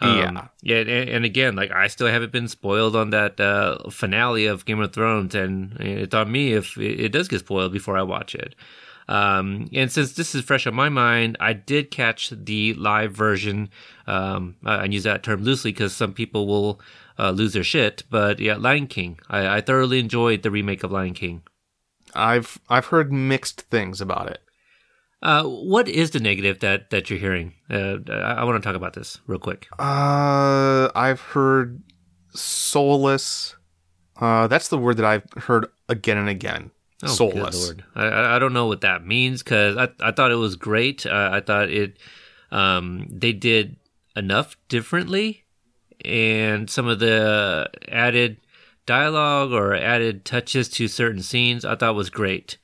Um, 0.00 0.16
Yeah. 0.16 0.48
yeah. 0.62 0.76
And, 0.78 1.10
and 1.10 1.24
again, 1.26 1.56
like 1.56 1.72
I 1.72 1.88
still 1.88 2.06
haven't 2.06 2.32
been 2.32 2.48
spoiled 2.48 2.96
on 2.96 3.10
that 3.10 3.38
uh, 3.38 3.90
finale 3.90 4.46
of 4.46 4.64
Game 4.64 4.80
of 4.80 4.94
Thrones, 4.94 5.34
and 5.34 5.76
it's 5.78 6.14
on 6.14 6.32
me 6.32 6.54
if 6.54 6.78
it, 6.78 7.00
it 7.00 7.12
does 7.12 7.28
get 7.28 7.40
spoiled 7.40 7.70
before 7.70 7.98
I 7.98 8.02
watch 8.02 8.34
it. 8.34 8.54
Um, 9.10 9.68
and 9.72 9.90
since 9.90 10.12
this 10.12 10.36
is 10.36 10.44
fresh 10.44 10.68
on 10.68 10.74
my 10.74 10.88
mind, 10.88 11.36
I 11.40 11.52
did 11.52 11.90
catch 11.90 12.30
the 12.30 12.74
live 12.74 13.12
version. 13.12 13.70
Um, 14.06 14.54
I, 14.64 14.76
I 14.76 14.84
use 14.84 15.02
that 15.02 15.24
term 15.24 15.42
loosely 15.42 15.72
because 15.72 15.92
some 15.94 16.12
people 16.14 16.46
will 16.46 16.80
uh, 17.18 17.32
lose 17.32 17.52
their 17.52 17.64
shit. 17.64 18.04
But 18.08 18.38
yeah, 18.38 18.54
Lion 18.54 18.86
King. 18.86 19.18
I, 19.28 19.56
I 19.56 19.60
thoroughly 19.62 19.98
enjoyed 19.98 20.42
the 20.42 20.50
remake 20.50 20.84
of 20.84 20.92
Lion 20.92 21.14
King. 21.14 21.42
I've 22.14 22.60
I've 22.68 22.86
heard 22.86 23.12
mixed 23.12 23.62
things 23.62 24.00
about 24.00 24.30
it. 24.30 24.40
Uh, 25.22 25.42
what 25.44 25.88
is 25.88 26.12
the 26.12 26.20
negative 26.20 26.60
that 26.60 26.90
that 26.90 27.10
you're 27.10 27.18
hearing? 27.18 27.54
Uh, 27.68 27.96
I, 28.08 28.34
I 28.38 28.44
want 28.44 28.62
to 28.62 28.66
talk 28.66 28.76
about 28.76 28.94
this 28.94 29.18
real 29.26 29.40
quick. 29.40 29.66
Uh, 29.78 30.88
I've 30.94 31.20
heard 31.20 31.82
soulless. 32.32 33.56
Uh, 34.20 34.46
that's 34.46 34.68
the 34.68 34.78
word 34.78 34.98
that 34.98 35.06
I've 35.06 35.44
heard 35.44 35.66
again 35.88 36.16
and 36.16 36.28
again. 36.28 36.70
Oh, 37.02 37.06
good 37.06 37.16
soulless. 37.16 37.64
Lord. 37.64 37.84
I- 37.94 38.36
I, 38.36 38.38
don't 38.38 38.52
know 38.52 38.66
what 38.66 38.82
that 38.82 39.06
means 39.06 39.42
because 39.42 39.76
I, 39.76 39.88
I 40.00 40.12
thought 40.12 40.32
it 40.32 40.36
was 40.36 40.56
great. 40.56 41.06
Uh, 41.06 41.30
I 41.32 41.40
thought 41.40 41.70
it 41.70 41.96
um, 42.50 43.06
they 43.08 43.32
did 43.32 43.76
enough 44.16 44.56
differently, 44.68 45.44
and 46.04 46.68
some 46.68 46.88
of 46.88 46.98
the 46.98 47.70
added 47.88 48.38
dialogue 48.86 49.52
or 49.52 49.74
added 49.74 50.24
touches 50.24 50.68
to 50.68 50.88
certain 50.88 51.22
scenes 51.22 51.64
I 51.64 51.76
thought 51.76 51.94
was 51.94 52.10
great. 52.10 52.58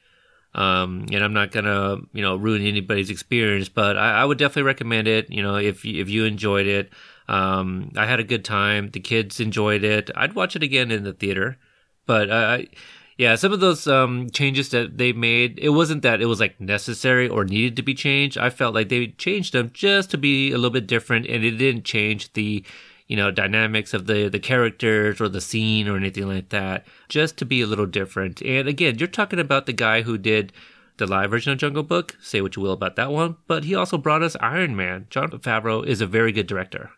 Um, 0.55 1.07
and 1.12 1.22
I'm 1.22 1.34
not 1.34 1.53
gonna 1.53 1.99
you 2.12 2.22
know 2.22 2.37
ruin 2.37 2.62
anybody's 2.62 3.11
experience, 3.11 3.68
but 3.68 3.97
I, 3.97 4.22
I 4.22 4.24
would 4.24 4.39
definitely 4.39 4.62
recommend 4.62 5.07
it. 5.07 5.30
You 5.30 5.43
know, 5.43 5.57
if 5.57 5.84
you, 5.84 6.01
if 6.01 6.09
you 6.09 6.24
enjoyed 6.24 6.66
it, 6.66 6.91
um, 7.28 7.93
I 7.97 8.07
had 8.07 8.20
a 8.20 8.24
good 8.24 8.45
time. 8.45 8.91
The 8.91 9.01
kids 9.01 9.39
enjoyed 9.39 9.84
it. 9.84 10.11
I'd 10.14 10.34
watch 10.34 10.57
it 10.57 10.62
again 10.62 10.91
in 10.91 11.05
the 11.05 11.12
theater, 11.12 11.59
but 12.07 12.30
I 12.30 12.68
yeah, 13.16 13.34
some 13.34 13.52
of 13.52 13.60
those 13.60 13.86
um, 13.86 14.28
changes 14.30 14.68
that 14.70 14.98
they 14.98 15.12
made, 15.12 15.58
it 15.58 15.70
wasn't 15.70 16.02
that 16.02 16.20
it 16.20 16.26
was 16.26 16.40
like 16.40 16.60
necessary 16.60 17.28
or 17.28 17.44
needed 17.44 17.76
to 17.76 17.82
be 17.82 17.94
changed. 17.94 18.36
I 18.36 18.50
felt 18.50 18.74
like 18.74 18.90
they 18.90 19.08
changed 19.08 19.54
them 19.54 19.70
just 19.72 20.10
to 20.10 20.18
be 20.18 20.50
a 20.52 20.56
little 20.56 20.70
bit 20.70 20.86
different, 20.86 21.26
and 21.26 21.42
it 21.42 21.52
didn't 21.52 21.84
change 21.84 22.32
the, 22.34 22.62
you 23.06 23.16
know, 23.16 23.30
dynamics 23.30 23.94
of 23.94 24.06
the 24.06 24.28
the 24.28 24.38
characters 24.38 25.18
or 25.18 25.28
the 25.30 25.40
scene 25.40 25.88
or 25.88 25.96
anything 25.96 26.28
like 26.28 26.50
that. 26.50 26.86
Just 27.08 27.38
to 27.38 27.46
be 27.46 27.62
a 27.62 27.66
little 27.66 27.86
different. 27.86 28.42
And 28.42 28.68
again, 28.68 28.98
you're 28.98 29.08
talking 29.08 29.40
about 29.40 29.64
the 29.64 29.72
guy 29.72 30.02
who 30.02 30.18
did 30.18 30.52
the 30.98 31.06
live 31.06 31.30
version 31.30 31.52
of 31.52 31.58
Jungle 31.58 31.82
Book. 31.82 32.16
Say 32.20 32.42
what 32.42 32.56
you 32.56 32.62
will 32.62 32.72
about 32.72 32.96
that 32.96 33.12
one, 33.12 33.36
but 33.46 33.64
he 33.64 33.74
also 33.74 33.96
brought 33.96 34.22
us 34.22 34.36
Iron 34.40 34.76
Man. 34.76 35.06
Jon 35.08 35.30
Favreau 35.30 35.86
is 35.86 36.02
a 36.02 36.06
very 36.06 36.32
good 36.32 36.46
director. 36.46 36.90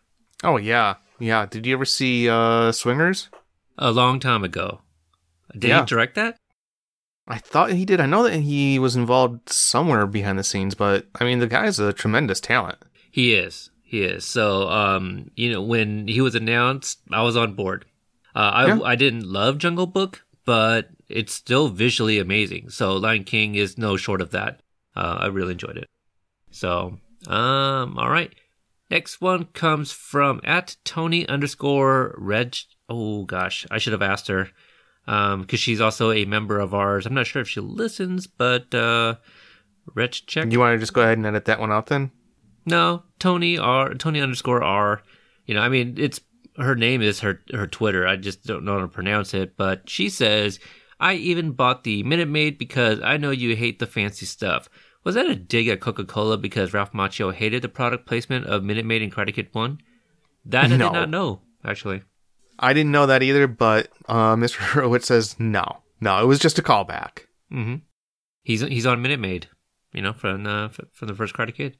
Oh 0.43 0.57
yeah, 0.57 0.95
yeah. 1.17 1.45
Did 1.45 1.65
you 1.65 1.73
ever 1.75 1.85
see 1.85 2.27
uh, 2.27 2.73
Swingers? 2.73 3.29
A 3.77 3.91
long 3.91 4.19
time 4.19 4.43
ago, 4.43 4.81
did 5.57 5.69
Yeah. 5.69 5.79
he 5.81 5.85
direct 5.85 6.15
that? 6.15 6.37
I 7.27 7.37
thought 7.37 7.71
he 7.71 7.85
did. 7.85 8.01
I 8.01 8.05
know 8.07 8.23
that 8.23 8.39
he 8.39 8.79
was 8.79 8.95
involved 8.95 9.49
somewhere 9.49 10.07
behind 10.07 10.39
the 10.39 10.43
scenes, 10.43 10.73
but 10.75 11.07
I 11.19 11.23
mean, 11.25 11.39
the 11.39 11.47
guy's 11.47 11.79
a 11.79 11.93
tremendous 11.93 12.39
talent. 12.39 12.79
He 13.11 13.33
is. 13.35 13.69
He 13.83 14.01
is. 14.03 14.25
So, 14.25 14.67
um, 14.69 15.29
you 15.35 15.51
know, 15.51 15.61
when 15.61 16.07
he 16.07 16.21
was 16.21 16.33
announced, 16.35 16.99
I 17.11 17.21
was 17.21 17.37
on 17.37 17.53
board. 17.53 17.85
Uh, 18.35 18.39
I 18.53 18.67
Yeah. 18.67 18.81
I 18.83 18.95
didn't 18.95 19.25
love 19.31 19.57
Jungle 19.59 19.85
Book, 19.87 20.23
but 20.45 20.89
it's 21.07 21.33
still 21.33 21.69
visually 21.69 22.17
amazing. 22.19 22.69
So, 22.69 22.95
Lion 22.95 23.23
King 23.23 23.55
is 23.55 23.77
no 23.77 23.95
short 23.97 24.21
of 24.21 24.31
that. 24.31 24.61
Uh, 24.95 25.17
I 25.21 25.25
really 25.27 25.51
enjoyed 25.53 25.77
it. 25.77 25.87
So, 26.51 26.99
um, 27.27 27.97
all 27.97 28.09
right. 28.09 28.33
Next 28.89 29.21
one 29.21 29.45
comes 29.45 29.91
from 29.91 30.41
at 30.43 30.77
Tony 30.83 31.27
underscore 31.27 32.15
Reg. 32.17 32.55
Oh 32.87 33.23
gosh, 33.23 33.67
I 33.69 33.77
should 33.77 33.93
have 33.93 34.01
asked 34.01 34.27
her 34.29 34.49
um 35.09 35.41
because 35.41 35.59
she's 35.59 35.81
also 35.81 36.11
a 36.11 36.25
member 36.25 36.59
of 36.59 36.73
ours. 36.73 37.05
I'm 37.05 37.13
not 37.13 37.27
sure 37.27 37.41
if 37.41 37.49
she 37.49 37.59
listens, 37.59 38.27
but 38.27 38.73
uh, 38.73 39.15
Reg 39.95 40.11
check. 40.11 40.51
You 40.51 40.59
want 40.59 40.75
to 40.75 40.79
just 40.79 40.93
go 40.93 41.01
ahead 41.01 41.17
and 41.17 41.25
edit 41.27 41.45
that 41.45 41.59
one 41.59 41.71
out 41.71 41.87
then? 41.87 42.11
No, 42.65 43.03
Tony 43.17 43.57
R 43.57 43.93
Tony 43.95 44.21
underscore 44.21 44.63
R. 44.63 45.01
You 45.45 45.55
know, 45.55 45.61
I 45.61 45.69
mean, 45.69 45.95
it's 45.97 46.21
her 46.57 46.75
name 46.75 47.01
is 47.01 47.21
her 47.21 47.41
her 47.51 47.65
Twitter. 47.67 48.05
I 48.07 48.15
just 48.17 48.43
don't 48.45 48.63
know 48.63 48.75
how 48.75 48.81
to 48.81 48.87
pronounce 48.87 49.33
it. 49.33 49.57
But 49.57 49.89
she 49.89 50.09
says, 50.09 50.59
"I 50.99 51.13
even 51.15 51.53
bought 51.53 51.83
the 51.83 52.03
Minute 52.03 52.27
Maid 52.29 52.57
because 52.59 53.01
I 53.01 53.17
know 53.17 53.31
you 53.31 53.55
hate 53.55 53.79
the 53.79 53.87
fancy 53.87 54.25
stuff." 54.27 54.69
Was 55.03 55.15
that 55.15 55.25
a 55.29 55.35
dig 55.35 55.69
at 55.69 55.79
Coca 55.79 56.03
Cola 56.05 56.37
because 56.37 56.73
Ralph 56.73 56.91
Macchio 56.91 57.33
hated 57.33 57.61
the 57.61 57.69
product 57.69 58.05
placement 58.05 58.45
of 58.45 58.63
Minute 58.63 58.85
Maid 58.85 59.01
and 59.01 59.11
Karate 59.11 59.33
Kid 59.33 59.47
One? 59.53 59.79
That 60.45 60.65
I 60.65 60.77
No. 60.77 60.87
did 60.89 60.93
not 60.93 61.09
know 61.09 61.41
actually. 61.65 62.03
I 62.59 62.73
didn't 62.73 62.91
know 62.91 63.05
that 63.05 63.23
either, 63.23 63.47
but 63.47 63.89
uh, 64.07 64.35
Mr. 64.35 64.57
Hurwitz 64.57 65.05
says 65.05 65.39
no, 65.39 65.79
no, 66.01 66.21
it 66.21 66.25
was 66.27 66.39
just 66.39 66.59
a 66.59 66.63
callback. 66.63 67.25
Mm-hmm. 67.51 67.75
He's 68.43 68.61
he's 68.61 68.85
on 68.85 69.01
Minute 69.01 69.19
Maid, 69.19 69.47
you 69.93 70.01
know, 70.01 70.13
from 70.13 70.45
uh, 70.45 70.69
from 70.93 71.07
the 71.07 71.15
first 71.15 71.33
Karate 71.33 71.55
Kid. 71.55 71.77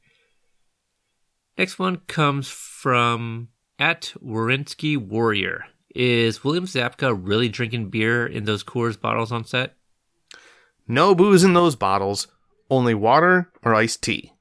Next 1.57 1.77
one 1.77 1.97
comes 2.07 2.49
from 2.49 3.49
at 3.77 4.13
Warinsky 4.23 4.97
Warrior. 4.97 5.65
Is 5.93 6.43
William 6.43 6.65
Zabka 6.65 7.19
really 7.19 7.49
drinking 7.49 7.89
beer 7.89 8.25
in 8.25 8.45
those 8.45 8.63
Coors 8.63 8.99
bottles 8.99 9.31
on 9.31 9.43
set? 9.43 9.75
No 10.87 11.13
booze 11.13 11.43
in 11.43 11.53
those 11.53 11.75
bottles, 11.75 12.27
only 12.69 12.93
water 12.93 13.51
or 13.63 13.75
iced 13.75 14.03
tea. 14.03 14.33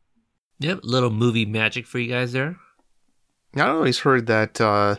Yep, 0.61 0.81
little 0.83 1.11
movie 1.11 1.47
magic 1.47 1.87
for 1.87 1.99
you 1.99 2.11
guys 2.11 2.33
there. 2.33 2.57
I 3.57 3.69
always 3.69 4.01
heard 4.01 4.27
that 4.27 4.61
uh, 4.61 4.97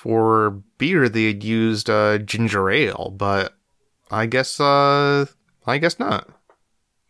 for 0.00 0.62
beer 0.78 1.10
they 1.10 1.26
had 1.26 1.44
used 1.44 1.90
uh, 1.90 2.16
ginger 2.18 2.70
ale, 2.70 3.12
but 3.14 3.54
I 4.10 4.24
guess 4.24 4.58
uh, 4.58 5.26
I 5.66 5.76
guess 5.76 5.98
not. 5.98 6.28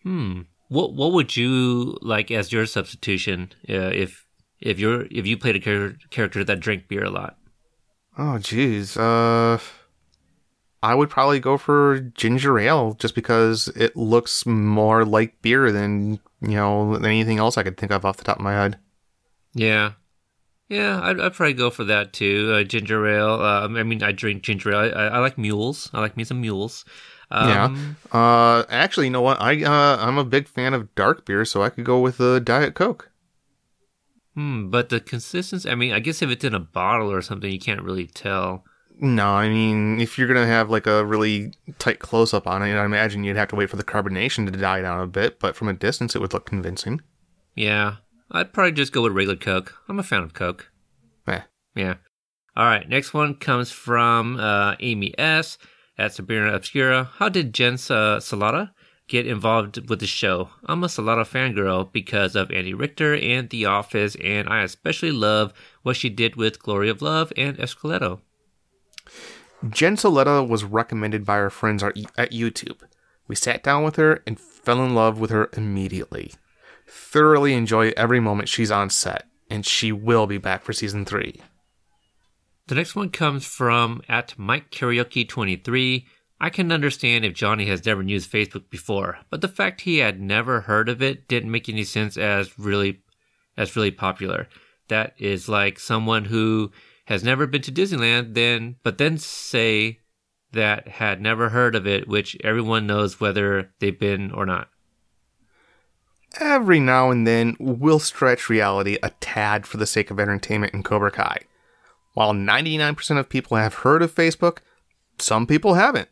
Hmm. 0.02 0.42
What 0.68 0.94
what 0.94 1.12
would 1.12 1.36
you 1.36 1.96
like 2.02 2.30
as 2.32 2.52
your 2.52 2.66
substitution 2.66 3.52
uh, 3.68 3.92
if 3.94 4.26
if 4.60 4.80
you're 4.80 5.02
if 5.10 5.24
you 5.24 5.38
played 5.38 5.56
a 5.56 5.60
char- 5.60 5.96
character 6.10 6.42
that 6.42 6.58
drank 6.58 6.88
beer 6.88 7.04
a 7.04 7.10
lot? 7.10 7.36
Oh, 8.18 8.38
jeez. 8.40 8.96
Uh, 8.98 9.62
I 10.82 10.94
would 10.94 11.10
probably 11.10 11.38
go 11.38 11.56
for 11.58 12.00
ginger 12.00 12.58
ale 12.58 12.94
just 12.94 13.14
because 13.14 13.68
it 13.68 13.96
looks 13.96 14.44
more 14.46 15.04
like 15.04 15.40
beer 15.42 15.70
than 15.70 16.18
you 16.40 16.56
know 16.56 16.94
than 16.94 17.04
anything 17.04 17.38
else 17.38 17.56
I 17.56 17.62
could 17.62 17.76
think 17.76 17.92
of 17.92 18.04
off 18.04 18.16
the 18.16 18.24
top 18.24 18.38
of 18.38 18.42
my 18.42 18.54
head. 18.54 18.78
Yeah, 19.54 19.92
yeah, 20.70 21.00
I'd, 21.02 21.20
I'd 21.20 21.34
probably 21.34 21.54
go 21.54 21.68
for 21.68 21.82
that 21.84 22.12
too. 22.12 22.52
Uh, 22.54 22.62
ginger 22.62 23.04
ale. 23.04 23.42
Uh, 23.42 23.68
I 23.68 23.82
mean, 23.82 24.04
I 24.04 24.12
drink 24.12 24.42
ginger 24.44 24.72
ale. 24.72 24.96
I, 24.96 25.08
I, 25.08 25.18
like 25.18 25.36
mules. 25.36 25.90
I 25.92 26.00
like 26.00 26.16
me 26.16 26.22
some 26.22 26.40
mules. 26.40 26.84
Um, 27.32 27.96
yeah. 28.12 28.18
Uh, 28.18 28.64
actually, 28.70 29.06
you 29.06 29.10
know 29.10 29.20
what? 29.20 29.40
I 29.40 29.64
uh, 29.64 29.96
I'm 30.00 30.16
a 30.16 30.24
big 30.24 30.46
fan 30.46 30.72
of 30.72 30.94
dark 30.94 31.26
beer, 31.26 31.44
so 31.44 31.60
I 31.60 31.70
could 31.70 31.84
go 31.84 31.98
with 31.98 32.20
a 32.20 32.38
diet 32.38 32.74
coke. 32.74 33.10
Hmm, 34.34 34.70
but 34.70 34.90
the 34.90 35.00
consistency. 35.00 35.68
I 35.68 35.74
mean, 35.74 35.92
I 35.92 35.98
guess 35.98 36.22
if 36.22 36.30
it's 36.30 36.44
in 36.44 36.54
a 36.54 36.60
bottle 36.60 37.10
or 37.10 37.20
something, 37.20 37.50
you 37.50 37.58
can't 37.58 37.82
really 37.82 38.06
tell. 38.06 38.64
No, 39.00 39.26
I 39.30 39.48
mean, 39.48 40.00
if 40.00 40.18
you're 40.18 40.28
gonna 40.28 40.46
have 40.46 40.70
like 40.70 40.86
a 40.86 41.04
really 41.04 41.52
tight 41.80 41.98
close 41.98 42.32
up 42.32 42.46
on 42.46 42.62
it, 42.62 42.76
I 42.76 42.84
imagine 42.84 43.24
you'd 43.24 43.36
have 43.36 43.48
to 43.48 43.56
wait 43.56 43.70
for 43.70 43.76
the 43.76 43.82
carbonation 43.82 44.46
to 44.46 44.56
die 44.56 44.82
down 44.82 45.00
a 45.00 45.08
bit. 45.08 45.40
But 45.40 45.56
from 45.56 45.66
a 45.66 45.72
distance, 45.72 46.14
it 46.14 46.20
would 46.20 46.32
look 46.32 46.46
convincing. 46.46 47.00
Yeah, 47.56 47.96
I'd 48.30 48.52
probably 48.52 48.72
just 48.72 48.92
go 48.92 49.02
with 49.02 49.12
regular 49.12 49.36
Coke. 49.36 49.74
I'm 49.88 49.98
a 49.98 50.02
fan 50.02 50.22
of 50.22 50.34
Coke. 50.34 50.70
Eh. 51.26 51.40
Yeah. 51.74 51.94
All 52.56 52.64
right. 52.64 52.88
Next 52.88 53.12
one 53.12 53.34
comes 53.34 53.70
from 53.72 54.38
uh, 54.38 54.76
Amy 54.80 55.18
S. 55.18 55.58
at 55.98 56.14
Sabrina 56.14 56.54
Obscura. 56.54 57.10
How 57.14 57.28
did 57.28 57.52
Jen 57.52 57.74
uh, 57.74 58.18
Celotta 58.20 58.70
get 59.08 59.26
involved 59.26 59.88
with 59.88 60.00
the 60.00 60.06
show? 60.06 60.50
I'm 60.66 60.84
a 60.84 60.86
Celotta 60.86 61.26
fangirl 61.26 61.92
because 61.92 62.36
of 62.36 62.50
Andy 62.50 62.74
Richter 62.74 63.16
and 63.16 63.50
The 63.50 63.66
Office, 63.66 64.16
and 64.22 64.48
I 64.48 64.62
especially 64.62 65.12
love 65.12 65.52
what 65.82 65.96
she 65.96 66.08
did 66.08 66.36
with 66.36 66.62
Glory 66.62 66.88
of 66.88 67.02
Love 67.02 67.32
and 67.36 67.56
Esqueleto. 67.58 68.20
Jen 69.68 69.96
Celotta 69.96 70.46
was 70.46 70.64
recommended 70.64 71.26
by 71.26 71.34
our 71.34 71.50
friends 71.50 71.82
at 71.82 71.94
YouTube. 72.30 72.80
We 73.26 73.34
sat 73.34 73.62
down 73.62 73.84
with 73.84 73.96
her 73.96 74.22
and 74.26 74.40
fell 74.40 74.82
in 74.84 74.94
love 74.94 75.18
with 75.20 75.30
her 75.30 75.50
immediately. 75.56 76.32
Thoroughly 76.90 77.54
enjoy 77.54 77.92
every 77.96 78.18
moment 78.18 78.48
she's 78.48 78.70
on 78.70 78.90
set, 78.90 79.26
and 79.48 79.64
she 79.64 79.92
will 79.92 80.26
be 80.26 80.38
back 80.38 80.64
for 80.64 80.72
season 80.72 81.04
three. 81.04 81.40
The 82.66 82.74
next 82.74 82.96
one 82.96 83.10
comes 83.10 83.46
from 83.46 84.02
at 84.08 84.34
Mike 84.36 84.70
Karaoke 84.70 85.28
23. 85.28 86.06
I 86.40 86.50
can 86.50 86.72
understand 86.72 87.24
if 87.24 87.34
Johnny 87.34 87.66
has 87.66 87.84
never 87.84 88.02
used 88.02 88.32
Facebook 88.32 88.70
before, 88.70 89.18
but 89.28 89.40
the 89.40 89.48
fact 89.48 89.82
he 89.82 89.98
had 89.98 90.20
never 90.20 90.62
heard 90.62 90.88
of 90.88 91.02
it 91.02 91.28
didn't 91.28 91.50
make 91.50 91.68
any 91.68 91.84
sense 91.84 92.16
as 92.16 92.58
really 92.58 93.02
as 93.56 93.76
really 93.76 93.90
popular. 93.90 94.48
That 94.88 95.14
is 95.18 95.48
like 95.48 95.78
someone 95.78 96.24
who 96.24 96.72
has 97.04 97.22
never 97.22 97.46
been 97.46 97.62
to 97.62 97.72
Disneyland 97.72 98.34
then 98.34 98.76
but 98.82 98.98
then 98.98 99.18
say 99.18 100.00
that 100.52 100.88
had 100.88 101.20
never 101.20 101.50
heard 101.50 101.76
of 101.76 101.86
it, 101.86 102.08
which 102.08 102.36
everyone 102.42 102.86
knows 102.86 103.20
whether 103.20 103.72
they've 103.78 103.98
been 103.98 104.32
or 104.32 104.46
not. 104.46 104.69
Every 106.38 106.78
now 106.78 107.10
and 107.10 107.26
then, 107.26 107.56
we'll 107.58 107.98
stretch 107.98 108.48
reality 108.48 108.98
a 109.02 109.10
tad 109.20 109.66
for 109.66 109.78
the 109.78 109.86
sake 109.86 110.10
of 110.10 110.20
entertainment 110.20 110.74
in 110.74 110.82
Cobra 110.82 111.10
Kai. 111.10 111.38
While 112.14 112.32
99% 112.32 113.18
of 113.18 113.28
people 113.28 113.56
have 113.56 113.74
heard 113.74 114.02
of 114.02 114.14
Facebook, 114.14 114.58
some 115.18 115.46
people 115.46 115.74
haven't. 115.74 116.08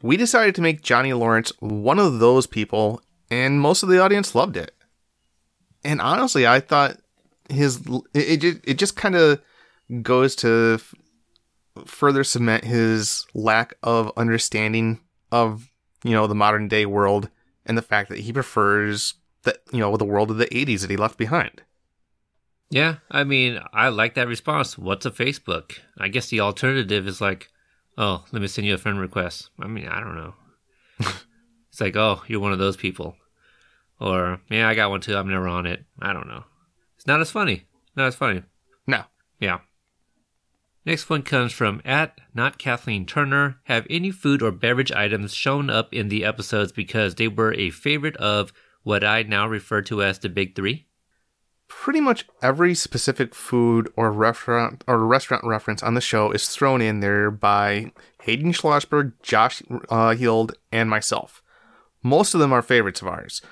We 0.00 0.16
decided 0.16 0.54
to 0.54 0.62
make 0.62 0.82
Johnny 0.82 1.12
Lawrence 1.12 1.52
one 1.58 1.98
of 1.98 2.20
those 2.20 2.46
people, 2.46 3.02
and 3.30 3.60
most 3.60 3.82
of 3.82 3.88
the 3.88 4.00
audience 4.00 4.34
loved 4.34 4.56
it. 4.56 4.74
And 5.84 6.00
honestly, 6.00 6.46
I 6.46 6.60
thought 6.60 6.98
his 7.48 7.80
it 8.14 8.44
it, 8.44 8.60
it 8.64 8.78
just 8.78 8.94
kind 8.96 9.16
of 9.16 9.40
goes 10.02 10.36
to 10.36 10.74
f- 10.80 10.94
further 11.86 12.22
cement 12.24 12.64
his 12.64 13.26
lack 13.34 13.74
of 13.82 14.12
understanding 14.16 15.00
of 15.32 15.70
you 16.04 16.12
know 16.12 16.26
the 16.26 16.34
modern 16.34 16.68
day 16.68 16.84
world 16.86 17.28
and 17.64 17.76
the 17.76 17.82
fact 17.82 18.08
that 18.10 18.18
he 18.18 18.32
prefers 18.32 19.14
that 19.44 19.58
you 19.72 19.78
know 19.78 19.90
with 19.90 20.00
the 20.00 20.04
world 20.04 20.30
of 20.30 20.38
the 20.38 20.46
80s 20.46 20.80
that 20.80 20.90
he 20.90 20.96
left 20.96 21.18
behind. 21.18 21.62
Yeah, 22.70 22.96
I 23.10 23.24
mean, 23.24 23.60
I 23.72 23.88
like 23.88 24.14
that 24.14 24.28
response. 24.28 24.76
What's 24.76 25.06
a 25.06 25.10
Facebook? 25.10 25.78
I 25.96 26.08
guess 26.08 26.28
the 26.28 26.40
alternative 26.40 27.08
is 27.08 27.20
like, 27.20 27.48
oh, 27.96 28.24
let 28.30 28.42
me 28.42 28.48
send 28.48 28.66
you 28.66 28.74
a 28.74 28.78
friend 28.78 29.00
request. 29.00 29.48
I 29.58 29.66
mean, 29.66 29.88
I 29.88 30.00
don't 30.00 30.16
know. 30.16 30.34
it's 31.70 31.80
like, 31.80 31.96
oh, 31.96 32.22
you're 32.26 32.40
one 32.40 32.52
of 32.52 32.58
those 32.58 32.76
people. 32.76 33.16
Or, 33.98 34.40
yeah, 34.50 34.68
I 34.68 34.74
got 34.74 34.90
one 34.90 35.00
too. 35.00 35.16
I'm 35.16 35.30
never 35.30 35.48
on 35.48 35.64
it. 35.64 35.84
I 36.00 36.12
don't 36.12 36.28
know. 36.28 36.44
It's 36.96 37.06
not 37.06 37.20
as 37.20 37.30
funny. 37.30 37.64
Not 37.96 38.08
as 38.08 38.14
funny. 38.14 38.42
No. 38.86 39.04
Yeah. 39.40 39.60
Next 40.84 41.10
one 41.10 41.22
comes 41.22 41.52
from 41.52 41.82
at 41.84 42.18
not 42.34 42.58
Kathleen 42.58 43.06
Turner. 43.06 43.60
Have 43.64 43.86
any 43.90 44.10
food 44.10 44.42
or 44.42 44.52
beverage 44.52 44.92
items 44.92 45.34
shown 45.34 45.68
up 45.68 45.92
in 45.92 46.08
the 46.08 46.24
episodes 46.24 46.72
because 46.72 47.14
they 47.14 47.28
were 47.28 47.52
a 47.54 47.70
favorite 47.70 48.16
of 48.16 48.52
what 48.88 49.04
I 49.04 49.22
now 49.22 49.46
refer 49.46 49.82
to 49.82 50.02
as 50.02 50.18
the 50.18 50.30
big 50.30 50.56
three? 50.56 50.86
Pretty 51.68 52.00
much 52.00 52.26
every 52.40 52.74
specific 52.74 53.34
food 53.34 53.92
or 53.96 54.10
restaurant 54.10 54.82
or 54.86 55.04
restaurant 55.04 55.44
reference 55.44 55.82
on 55.82 55.92
the 55.92 56.00
show 56.00 56.30
is 56.30 56.48
thrown 56.48 56.80
in 56.80 57.00
there 57.00 57.30
by 57.30 57.92
Hayden 58.22 58.52
Schlossberg, 58.52 59.12
Josh 59.22 59.62
uh, 59.90 60.14
Heald, 60.14 60.54
and 60.72 60.88
myself. 60.88 61.42
Most 62.02 62.32
of 62.32 62.40
them 62.40 62.50
are 62.50 62.62
favorites 62.62 63.02
of 63.02 63.08
ours. 63.08 63.42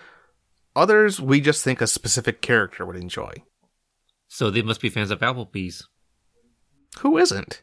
Others 0.75 1.21
we 1.21 1.43
just 1.43 1.63
think 1.63 1.83
a 1.83 1.87
specific 1.87 2.41
character 2.41 2.87
would 2.87 2.97
enjoy. 2.97 3.35
So 4.29 4.49
they 4.49 4.63
must 4.63 4.81
be 4.81 4.89
fans 4.89 5.11
of 5.11 5.21
Applebee's. 5.21 5.87
Who 7.01 7.19
isn't? 7.19 7.61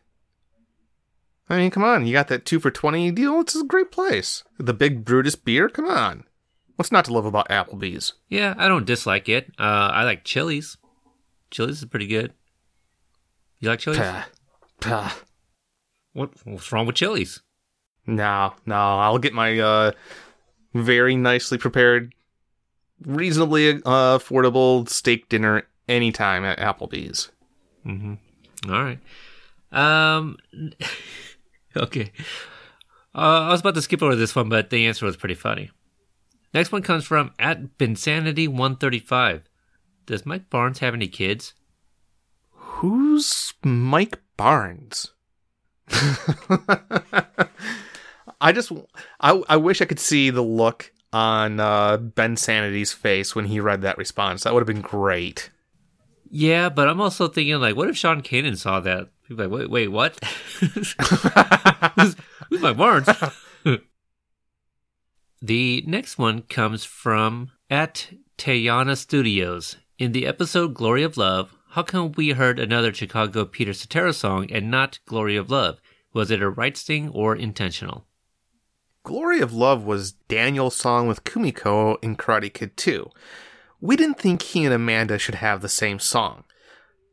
I 1.49 1.57
mean, 1.57 1.71
come 1.71 1.83
on, 1.83 2.05
you 2.05 2.13
got 2.13 2.27
that 2.27 2.45
two 2.45 2.59
for 2.59 2.69
20 2.69 3.09
deal? 3.09 3.39
It's 3.39 3.55
a 3.55 3.63
great 3.63 3.91
place. 3.91 4.43
The 4.59 4.75
Big 4.75 5.03
Brutus 5.03 5.35
beer? 5.35 5.69
Come 5.69 5.87
on. 5.87 6.25
What's 6.75 6.91
not 6.91 7.05
to 7.05 7.13
love 7.13 7.25
about 7.25 7.49
Applebee's? 7.49 8.13
Yeah, 8.29 8.55
I 8.57 8.67
don't 8.67 8.85
dislike 8.85 9.29
it. 9.29 9.51
Uh, 9.59 9.91
I 9.93 10.03
like 10.03 10.23
Chili's. 10.23 10.77
Chili's 11.51 11.79
is 11.79 11.85
pretty 11.85 12.07
good. 12.07 12.33
You 13.59 13.69
like 13.69 13.79
Chili's? 13.79 13.99
Pah. 13.99 14.25
Pah. 14.79 15.13
What, 16.13 16.31
what's 16.45 16.71
wrong 16.71 16.85
with 16.85 16.95
Chili's? 16.95 17.41
No, 18.05 18.53
no, 18.65 18.75
I'll 18.75 19.17
get 19.17 19.33
my 19.33 19.59
uh, 19.59 19.91
very 20.73 21.15
nicely 21.15 21.57
prepared, 21.57 22.13
reasonably 23.05 23.69
uh, 23.69 24.17
affordable 24.17 24.89
steak 24.89 25.29
dinner 25.29 25.63
anytime 25.87 26.43
at 26.43 26.59
Applebee's. 26.59 27.31
Mm-hmm. 27.85 28.71
All 28.71 28.83
right. 28.83 28.99
Um. 29.71 30.37
okay. 31.77 32.11
Uh, 33.15 33.47
I 33.47 33.49
was 33.49 33.61
about 33.61 33.75
to 33.75 33.81
skip 33.81 34.01
over 34.01 34.15
this 34.15 34.35
one, 34.35 34.49
but 34.49 34.69
the 34.69 34.87
answer 34.87 35.05
was 35.05 35.15
pretty 35.15 35.35
funny. 35.35 35.69
Next 36.53 36.71
one 36.71 36.81
comes 36.81 37.05
from 37.05 37.31
at 37.39 37.77
Binsanity135. 37.77 39.41
Does 40.05 40.25
Mike 40.25 40.49
Barnes 40.49 40.79
have 40.79 40.93
any 40.93 41.07
kids? 41.07 41.53
Who's 42.51 43.53
Mike 43.63 44.19
Barnes? 44.37 45.11
I 48.41 48.51
just, 48.51 48.71
I, 49.19 49.41
I 49.47 49.57
wish 49.57 49.81
I 49.81 49.85
could 49.85 49.99
see 49.99 50.29
the 50.29 50.41
look 50.41 50.91
on 51.11 51.59
uh, 51.59 51.97
Ben 51.97 52.35
Sanity's 52.35 52.91
face 52.91 53.35
when 53.35 53.45
he 53.45 53.59
read 53.59 53.81
that 53.81 53.97
response. 53.97 54.43
That 54.43 54.53
would 54.53 54.61
have 54.61 54.67
been 54.67 54.81
great. 54.81 55.49
Yeah, 56.29 56.69
but 56.69 56.89
I'm 56.89 56.99
also 56.99 57.27
thinking 57.27 57.59
like, 57.61 57.75
what 57.75 57.89
if 57.89 57.97
Sean 57.97 58.21
Kanan 58.21 58.57
saw 58.57 58.79
that? 58.81 59.09
He'd 59.27 59.37
be 59.37 59.43
like, 59.43 59.51
wait, 59.51 59.69
wait, 59.69 59.87
what? 59.89 60.21
who's, 60.59 60.95
who's 62.49 62.61
Mike 62.61 62.77
Barnes? 62.77 63.07
the 65.43 65.83
next 65.85 66.17
one 66.17 66.43
comes 66.43 66.85
from 66.85 67.51
at 67.69 68.09
Tayana 68.37 68.95
Studios. 68.97 69.75
In 69.99 70.13
the 70.13 70.25
episode 70.25 70.73
Glory 70.73 71.03
of 71.03 71.17
Love, 71.17 71.53
how 71.71 71.83
come 71.83 72.13
we 72.13 72.29
heard 72.31 72.59
another 72.59 72.93
Chicago 72.93 73.43
Peter 73.45 73.73
Cetera 73.73 74.13
song 74.13 74.49
and 74.51 74.71
not 74.71 74.99
Glory 75.05 75.35
of 75.35 75.49
Love? 75.49 75.81
Was 76.13 76.31
it 76.31 76.41
a 76.41 76.49
rights 76.49 76.83
thing 76.83 77.09
or 77.09 77.35
intentional? 77.35 78.05
Glory 79.03 79.41
of 79.41 79.53
Love 79.53 79.83
was 79.83 80.13
Daniel's 80.13 80.75
song 80.77 81.07
with 81.07 81.25
Kumiko 81.25 81.97
in 82.01 82.15
Karate 82.15 82.53
Kid 82.53 82.77
2. 82.77 83.09
We 83.81 83.97
didn't 83.97 84.19
think 84.19 84.41
he 84.41 84.63
and 84.63 84.73
Amanda 84.73 85.19
should 85.19 85.35
have 85.35 85.61
the 85.61 85.67
same 85.67 85.99
song, 85.99 86.45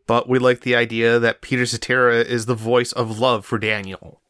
but 0.06 0.28
we 0.28 0.38
like 0.38 0.60
the 0.60 0.76
idea 0.76 1.18
that 1.18 1.40
Peter 1.40 1.66
Cetera 1.66 2.20
is 2.20 2.46
the 2.46 2.54
voice 2.54 2.92
of 2.92 3.18
love 3.18 3.44
for 3.44 3.58
Daniel. 3.58 4.20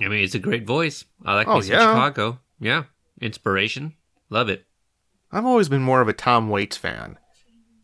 I 0.00 0.08
mean, 0.08 0.24
it's 0.24 0.34
a 0.34 0.40
great 0.40 0.66
voice. 0.66 1.04
I 1.24 1.34
like 1.36 1.46
Oh, 1.46 1.62
yeah. 1.62 1.78
Chicago. 1.78 2.40
Yeah, 2.58 2.84
inspiration. 3.22 3.94
Love 4.30 4.48
it. 4.48 4.66
I've 5.30 5.46
always 5.46 5.68
been 5.68 5.82
more 5.82 6.00
of 6.00 6.08
a 6.08 6.12
Tom 6.12 6.48
Waits 6.48 6.76
fan. 6.76 7.18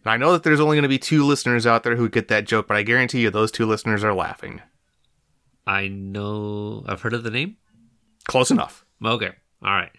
And 0.05 0.13
I 0.13 0.17
know 0.17 0.33
that 0.33 0.43
there's 0.43 0.61
only 0.61 0.77
going 0.77 0.83
to 0.83 0.89
be 0.89 0.99
two 0.99 1.25
listeners 1.25 1.67
out 1.67 1.83
there 1.83 1.97
who 1.97 2.09
get 2.09 2.29
that 2.29 2.47
joke, 2.47 2.69
but 2.69 2.77
I 2.77 2.83
guarantee 2.83 3.21
you 3.21 3.31
those 3.31 3.51
two 3.51 3.67
listeners 3.67 4.05
are 4.05 4.15
laughing. 4.15 4.61
I 5.67 5.89
know. 5.89 6.85
I've 6.87 7.03
heard 7.03 7.15
of 7.15 7.25
the 7.25 7.31
name. 7.31 7.57
Close 8.27 8.51
enough. 8.51 8.85
Okay. 9.05 9.31
All 9.63 9.75
right. 9.75 9.91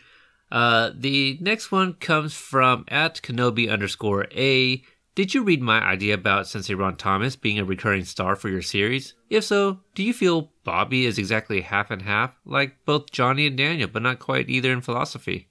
Uh, 0.51 0.91
the 0.95 1.37
next 1.41 1.71
one 1.71 1.93
comes 1.93 2.33
from 2.33 2.85
at 2.87 3.21
Kenobi 3.21 3.69
underscore 3.69 4.25
A. 4.31 4.83
Did 5.19 5.33
you 5.33 5.43
read 5.43 5.61
my 5.61 5.81
idea 5.83 6.13
about 6.13 6.47
Sensei 6.47 6.75
Ron 6.75 6.95
Thomas 6.95 7.35
being 7.35 7.59
a 7.59 7.65
recurring 7.65 8.05
star 8.05 8.37
for 8.37 8.47
your 8.47 8.61
series? 8.61 9.15
If 9.29 9.43
so, 9.43 9.81
do 9.93 10.01
you 10.01 10.13
feel 10.13 10.53
Bobby 10.63 11.05
is 11.05 11.17
exactly 11.17 11.59
half 11.59 11.91
and 11.91 12.03
half, 12.03 12.39
like 12.45 12.77
both 12.85 13.11
Johnny 13.11 13.45
and 13.45 13.57
Daniel, 13.57 13.89
but 13.91 14.01
not 14.01 14.19
quite 14.19 14.49
either 14.49 14.71
in 14.71 14.79
philosophy? 14.79 15.49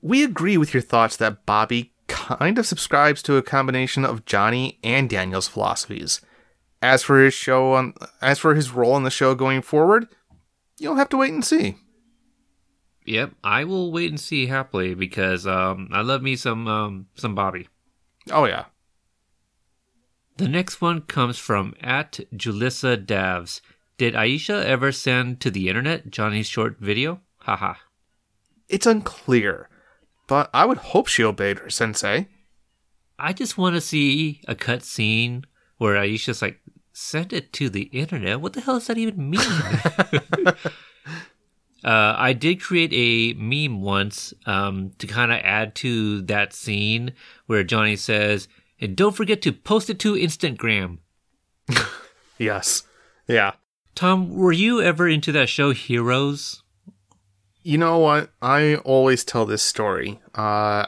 We 0.00 0.22
agree 0.22 0.56
with 0.56 0.72
your 0.72 0.80
thoughts 0.80 1.16
that 1.16 1.44
Bobby 1.44 1.92
kind 2.06 2.56
of 2.56 2.64
subscribes 2.64 3.20
to 3.24 3.36
a 3.36 3.42
combination 3.42 4.04
of 4.04 4.26
Johnny 4.26 4.78
and 4.84 5.10
Daniel's 5.10 5.48
philosophies. 5.48 6.20
As 6.80 7.02
for 7.02 7.18
his 7.18 7.34
show 7.34 7.72
on 7.72 7.94
as 8.20 8.38
for 8.38 8.54
his 8.54 8.70
role 8.70 8.96
in 8.96 9.02
the 9.02 9.10
show 9.10 9.34
going 9.34 9.62
forward, 9.62 10.06
you'll 10.78 10.94
have 10.94 11.08
to 11.08 11.16
wait 11.16 11.32
and 11.32 11.44
see. 11.44 11.78
Yep, 13.06 13.32
I 13.42 13.64
will 13.64 13.90
wait 13.90 14.10
and 14.10 14.20
see 14.20 14.46
happily 14.46 14.94
because 14.94 15.48
um, 15.48 15.88
I 15.90 16.02
love 16.02 16.22
me 16.22 16.36
some 16.36 16.68
um, 16.68 17.06
some 17.16 17.34
Bobby. 17.34 17.66
Oh 18.30 18.44
yeah. 18.44 18.66
The 20.36 20.48
next 20.48 20.80
one 20.80 21.02
comes 21.02 21.38
from 21.38 21.74
at 21.80 22.20
Julissa 22.34 22.96
Davs. 23.04 23.60
Did 23.98 24.14
Aisha 24.14 24.64
ever 24.64 24.90
send 24.90 25.40
to 25.40 25.50
the 25.50 25.68
internet 25.68 26.10
Johnny's 26.10 26.46
short 26.46 26.78
video? 26.78 27.20
Haha. 27.38 27.74
It's 28.68 28.86
unclear, 28.86 29.68
but 30.26 30.48
I 30.54 30.64
would 30.64 30.78
hope 30.78 31.06
she 31.06 31.22
obeyed 31.22 31.58
her 31.58 31.70
sensei. 31.70 32.28
I 33.18 33.32
just 33.32 33.58
want 33.58 33.74
to 33.74 33.80
see 33.80 34.40
a 34.48 34.54
cut 34.54 34.82
scene 34.82 35.44
where 35.76 35.94
Aisha's 35.96 36.42
like, 36.42 36.60
send 36.92 37.32
it 37.32 37.52
to 37.54 37.68
the 37.68 37.82
internet. 37.82 38.40
What 38.40 38.54
the 38.54 38.62
hell 38.62 38.74
does 38.74 38.86
that 38.86 38.98
even 38.98 39.30
mean? 39.30 39.40
uh, 41.84 42.14
I 42.16 42.32
did 42.32 42.60
create 42.60 42.92
a 42.92 43.38
meme 43.38 43.82
once 43.82 44.32
um, 44.46 44.92
to 44.98 45.06
kind 45.06 45.32
of 45.32 45.38
add 45.42 45.74
to 45.76 46.22
that 46.22 46.52
scene 46.52 47.12
where 47.46 47.64
Johnny 47.64 47.96
says, 47.96 48.48
and 48.80 48.96
don't 48.96 49.16
forget 49.16 49.42
to 49.42 49.52
post 49.52 49.90
it 49.90 49.98
to 50.00 50.14
Instagram. 50.14 50.98
Yes. 52.42 52.82
Yeah. 53.28 53.52
Tom, 53.94 54.34
were 54.34 54.52
you 54.52 54.82
ever 54.82 55.08
into 55.08 55.32
that 55.32 55.48
show 55.48 55.70
Heroes? 55.72 56.62
You 57.62 57.78
know 57.78 57.98
what? 57.98 58.30
I 58.40 58.76
always 58.76 59.24
tell 59.24 59.46
this 59.46 59.62
story. 59.62 60.20
Uh, 60.34 60.86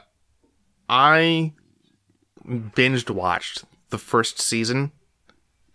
I 0.89 1.53
binged 2.45 3.11
watched 3.11 3.65
the 3.91 3.99
first 3.99 4.41
season, 4.41 4.91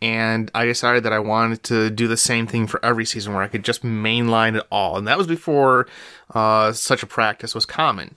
and 0.01 0.49
I 0.55 0.65
decided 0.65 1.03
that 1.03 1.13
I 1.13 1.19
wanted 1.19 1.63
to 1.63 1.89
do 1.89 2.07
the 2.07 2.17
same 2.17 2.47
thing 2.47 2.67
for 2.67 2.83
every 2.83 3.05
season, 3.05 3.33
where 3.33 3.43
I 3.43 3.47
could 3.47 3.63
just 3.63 3.83
mainline 3.83 4.57
it 4.57 4.65
all. 4.71 4.97
And 4.97 5.07
that 5.07 5.17
was 5.17 5.27
before 5.27 5.87
uh, 6.33 6.71
such 6.71 7.03
a 7.03 7.07
practice 7.07 7.53
was 7.53 7.65
common. 7.65 8.15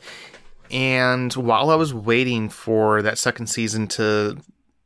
And 0.71 1.33
while 1.35 1.71
I 1.71 1.75
was 1.75 1.93
waiting 1.93 2.49
for 2.49 3.03
that 3.03 3.19
second 3.19 3.49
season 3.49 3.89
to 3.89 4.39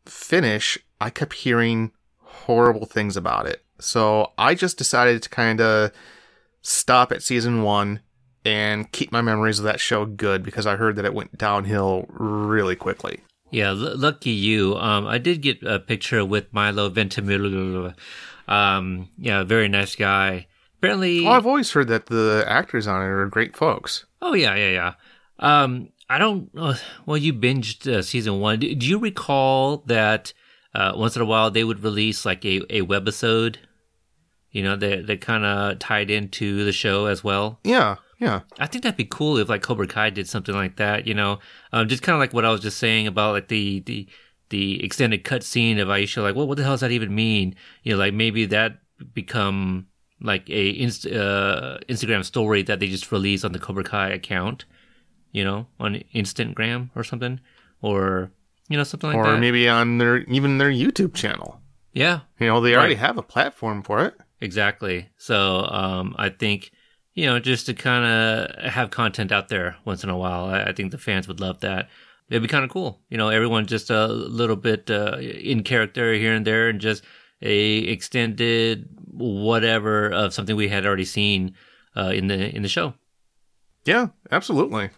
finish, 0.07 0.79
I 1.01 1.11
kept 1.11 1.35
hearing 1.35 1.93
horrible 2.23 2.87
things 2.87 3.17
about 3.17 3.47
it. 3.47 3.63
So 3.79 4.33
I 4.39 4.55
just 4.55 4.79
decided 4.79 5.23
to 5.23 5.29
kind 5.29 5.61
of 5.61 5.93
stop 6.63 7.13
at 7.13 7.23
season 7.23 7.63
one 7.63 8.01
and 8.45 8.91
keep 8.93 9.13
my 9.13 9.21
memories 9.21 9.59
of 9.59 9.65
that 9.65 9.81
show 9.81 10.07
good 10.07 10.43
because 10.43 10.67
I 10.67 10.77
heard 10.77 10.97
that 10.97 11.05
it 11.05 11.15
went 11.15 11.37
downhill 11.37 12.07
really 12.09 12.77
quickly. 12.77 13.21
Yeah, 13.51 13.69
l- 13.71 13.97
lucky 13.97 14.31
you. 14.31 14.77
Um, 14.77 15.07
I 15.07 15.19
did 15.19 15.41
get 15.43 15.63
a 15.63 15.79
picture 15.79 16.25
with 16.25 16.53
Milo 16.53 16.89
Ventimiglia. 16.89 17.95
Um, 18.49 19.09
yeah, 19.19 19.45
very 19.45 19.69
nice 19.69 19.95
guy. 19.95 20.47
Apparently, 20.79 21.23
Well, 21.23 21.33
I've 21.33 21.47
always 21.47 21.71
heard 21.73 21.89
that 21.89 22.07
the 22.07 22.45
actors 22.47 22.87
on 22.87 23.03
it 23.03 23.07
are 23.07 23.27
great 23.27 23.57
folks. 23.57 24.05
Oh 24.21 24.35
yeah, 24.35 24.55
yeah, 24.55 24.71
yeah. 24.71 24.93
Um, 25.39 25.89
I 26.09 26.19
don't. 26.19 26.51
Uh, 26.57 26.75
well, 27.07 27.17
you 27.17 27.33
binged 27.33 27.87
uh, 27.93 28.03
season 28.03 28.41
one. 28.41 28.61
Do, 28.61 28.75
do 28.75 28.87
you 28.87 28.99
recall 28.99 29.79
that 29.87 30.33
uh, 30.75 30.93
once 30.95 31.17
in 31.17 31.23
a 31.23 31.27
while 31.27 31.51
they 31.51 31.65
would 31.65 31.83
release 31.83 32.25
like 32.27 32.45
a, 32.45 32.59
a 32.71 32.83
webisode? 32.83 33.57
You 34.53 34.63
know, 34.63 34.77
that 34.77 35.07
that 35.07 35.21
kind 35.21 35.45
of 35.45 35.79
tied 35.79 36.11
into 36.11 36.65
the 36.65 36.73
show 36.73 37.07
as 37.07 37.25
well. 37.25 37.59
Yeah, 37.65 37.97
yeah. 38.19 38.41
I 38.59 38.67
think 38.67 38.85
that'd 38.85 38.97
be 38.97 39.05
cool 39.05 39.39
if 39.39 39.49
like 39.49 39.63
Cobra 39.63 39.87
Kai 39.87 40.11
did 40.11 40.29
something 40.29 40.55
like 40.55 40.77
that. 40.77 41.07
You 41.07 41.15
know, 41.15 41.39
um, 41.73 41.89
just 41.89 42.03
kind 42.03 42.15
of 42.15 42.21
like 42.21 42.33
what 42.33 42.45
I 42.45 42.51
was 42.51 42.61
just 42.61 42.79
saying 42.79 43.07
about 43.07 43.33
like 43.33 43.49
the 43.49 43.81
the 43.81 44.07
the 44.49 44.83
extended 44.85 45.25
cut 45.25 45.43
scene 45.43 45.79
of 45.79 45.89
Aisha. 45.89 46.23
Like, 46.23 46.35
well, 46.37 46.47
what 46.47 46.57
the 46.57 46.63
hell 46.65 46.73
does 46.75 46.81
that 46.81 46.93
even 46.93 47.15
mean? 47.15 47.55
You 47.83 47.93
know, 47.93 47.99
like 47.99 48.15
maybe 48.15 48.47
that 48.47 48.79
become 49.13 49.87
like 50.21 50.49
a 50.49 50.71
inst- 50.71 51.07
uh, 51.07 51.79
Instagram 51.89 52.25
story 52.25 52.63
that 52.63 52.81
they 52.81 52.89
just 52.89 53.13
release 53.13 53.45
on 53.45 53.53
the 53.53 53.59
Cobra 53.59 53.85
Kai 53.85 54.11
account. 54.11 54.65
You 55.33 55.45
know, 55.45 55.67
on 55.79 56.03
Instagram 56.15 56.89
or 56.95 57.05
something, 57.05 57.41
or 57.83 58.31
you 58.69 58.79
know 58.79 58.85
something 58.85 59.11
like 59.11 59.19
or 59.19 59.25
that. 59.25 59.35
Or 59.35 59.39
maybe 59.39 59.69
on 59.69 59.99
their 59.99 60.19
even 60.19 60.57
their 60.57 60.71
YouTube 60.71 61.13
channel. 61.13 61.61
yeah, 61.93 62.21
You 62.41 62.47
know, 62.47 62.61
they 62.63 62.75
already 62.75 62.95
have 62.95 63.19
a 63.19 63.23
platform 63.23 63.83
for 63.83 64.05
it. 64.07 64.15
Exactly. 64.41 65.09
So 65.19 65.67
um, 65.67 66.15
I 66.17 66.31
think 66.31 66.71
you 67.17 67.27
know 67.27 67.41
just 67.41 67.67
to 67.67 67.75
kind 67.75 68.05
of 68.05 68.71
have 68.71 68.91
content 68.91 69.33
out 69.33 69.49
there 69.49 69.77
once 69.85 70.05
in 70.05 70.11
a 70.11 70.17
while. 70.17 70.45
I, 70.45 70.65
I 70.65 70.73
think 70.73 70.93
the 70.93 70.99
fans 70.99 71.27
would 71.27 71.41
love 71.41 71.61
that. 71.61 71.89
It'd 72.29 72.43
be 72.43 72.49
kind 72.49 72.65
of 72.65 72.71
cool. 72.71 73.01
You 73.09 73.17
know, 73.17 73.29
everyone 73.29 73.67
just 73.67 73.91
a 73.91 74.07
little 74.07 74.57
bit 74.57 74.91
uh, 74.91 75.17
in 75.19 75.65
character 75.65 76.13
here 76.13 76.35
and 76.35 76.47
there, 76.47 76.69
and 76.69 76.81
just 76.81 77.03
a 77.43 77.79
extended 77.79 78.89
whatever 79.11 80.11
of 80.11 80.35
something 80.35 80.55
we 80.55 80.69
had 80.69 80.87
already 80.87 81.05
seen 81.05 81.55
uh, 81.97 82.13
in 82.15 82.29
the 82.29 82.55
in 82.55 82.63
the 82.63 82.69
show. 82.69 82.95
Yeah, 83.85 84.09
absolutely. 84.31 84.91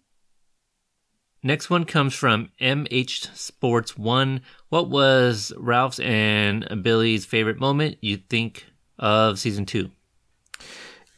Next 1.42 1.70
one 1.70 1.84
comes 1.84 2.14
from 2.14 2.50
MH 2.60 3.36
Sports 3.36 3.96
One. 3.96 4.40
What 4.70 4.90
was 4.90 5.52
Ralph's 5.56 6.00
and 6.00 6.82
Billy's 6.82 7.24
favorite 7.24 7.60
moment 7.60 7.98
you 8.00 8.16
think 8.16 8.66
of 8.98 9.38
season 9.38 9.64
two? 9.64 9.92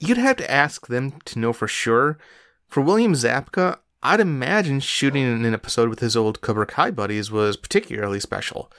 You'd 0.01 0.17
have 0.17 0.37
to 0.37 0.51
ask 0.51 0.87
them 0.87 1.21
to 1.27 1.39
know 1.39 1.53
for 1.53 1.69
sure. 1.69 2.19
For 2.67 2.81
William 2.81 3.13
Zabka, 3.13 3.79
I'd 4.03 4.21
imagine 4.21 4.81
shooting 4.81 5.25
an 5.45 5.53
episode 5.53 5.91
with 5.91 6.01
his 6.01 6.17
old 6.17 6.41
Cobra 6.41 6.65
Kai 6.67 6.91
buddies 6.91 7.31
was 7.31 7.59
particularly 7.59 8.19
special. 8.19 8.73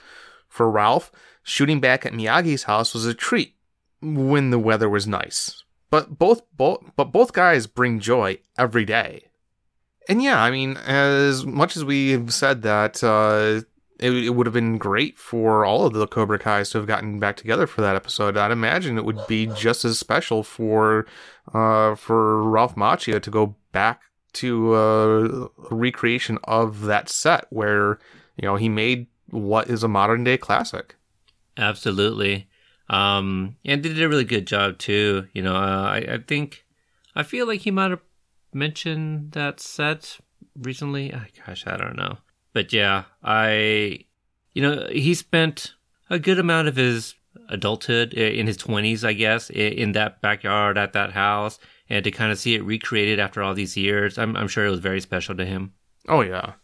For 0.48 0.68
Ralph, 0.68 1.12
shooting 1.44 1.80
back 1.80 2.04
at 2.04 2.12
Miyagi's 2.12 2.64
house 2.64 2.92
was 2.92 3.06
a 3.06 3.14
treat 3.14 3.54
when 4.02 4.50
the 4.50 4.58
weather 4.58 4.88
was 4.88 5.06
nice. 5.06 5.62
But 5.90 6.18
both, 6.18 6.42
both 6.56 6.82
but 6.96 7.12
both 7.12 7.32
guys 7.32 7.68
bring 7.68 8.00
joy 8.00 8.38
every 8.58 8.84
day. 8.84 9.28
And 10.08 10.20
yeah, 10.20 10.42
I 10.42 10.50
mean, 10.50 10.76
as 10.78 11.46
much 11.46 11.76
as 11.76 11.84
we've 11.84 12.32
said 12.32 12.62
that 12.62 13.04
uh, 13.04 13.62
it, 14.02 14.12
it 14.12 14.30
would 14.30 14.46
have 14.46 14.54
been 14.54 14.78
great 14.78 15.16
for 15.16 15.64
all 15.64 15.86
of 15.86 15.92
the 15.92 16.06
Cobra 16.06 16.38
Kai's 16.38 16.70
to 16.70 16.78
have 16.78 16.86
gotten 16.86 17.18
back 17.18 17.36
together 17.36 17.66
for 17.66 17.80
that 17.80 17.96
episode. 17.96 18.36
I'd 18.36 18.50
imagine 18.50 18.98
it 18.98 19.04
would 19.04 19.26
be 19.26 19.46
just 19.46 19.84
as 19.84 19.98
special 19.98 20.42
for 20.42 21.06
uh, 21.54 21.94
for 21.94 22.42
Ralph 22.42 22.74
Macchio 22.74 23.20
to 23.22 23.30
go 23.30 23.56
back 23.72 24.02
to 24.34 24.74
uh, 24.74 25.48
a 25.70 25.74
recreation 25.74 26.38
of 26.44 26.82
that 26.82 27.08
set 27.08 27.46
where 27.50 27.98
you 28.36 28.42
know 28.46 28.56
he 28.56 28.68
made 28.68 29.06
what 29.30 29.68
is 29.68 29.82
a 29.82 29.88
modern 29.88 30.24
day 30.24 30.36
classic. 30.36 30.96
Absolutely. 31.56 32.48
Um, 32.88 33.56
and 33.64 33.82
they 33.82 33.88
did 33.88 34.02
a 34.02 34.08
really 34.08 34.24
good 34.24 34.46
job 34.46 34.78
too. 34.78 35.28
You 35.32 35.42
know, 35.42 35.54
uh, 35.54 35.82
I, 35.84 35.96
I 36.14 36.18
think, 36.26 36.64
I 37.14 37.22
feel 37.22 37.46
like 37.46 37.60
he 37.60 37.70
might 37.70 37.90
have 37.90 38.02
mentioned 38.52 39.32
that 39.32 39.60
set 39.60 40.18
recently. 40.60 41.12
Ah, 41.14 41.24
gosh, 41.46 41.66
I 41.66 41.76
don't 41.76 41.96
know. 41.96 42.18
But 42.52 42.72
yeah, 42.72 43.04
I, 43.22 44.04
you 44.52 44.62
know, 44.62 44.88
he 44.90 45.14
spent 45.14 45.74
a 46.10 46.18
good 46.18 46.38
amount 46.38 46.68
of 46.68 46.76
his 46.76 47.14
adulthood 47.48 48.12
in 48.14 48.46
his 48.46 48.58
20s, 48.58 49.04
I 49.04 49.14
guess, 49.14 49.50
in 49.50 49.92
that 49.92 50.20
backyard 50.20 50.76
at 50.76 50.92
that 50.92 51.12
house. 51.12 51.58
And 51.88 52.04
to 52.04 52.10
kind 52.10 52.32
of 52.32 52.38
see 52.38 52.54
it 52.54 52.64
recreated 52.64 53.18
after 53.18 53.42
all 53.42 53.54
these 53.54 53.76
years, 53.76 54.18
I'm, 54.18 54.36
I'm 54.36 54.48
sure 54.48 54.66
it 54.66 54.70
was 54.70 54.80
very 54.80 55.00
special 55.00 55.34
to 55.36 55.44
him. 55.44 55.72
Oh 56.08 56.22
yeah, 56.22 56.54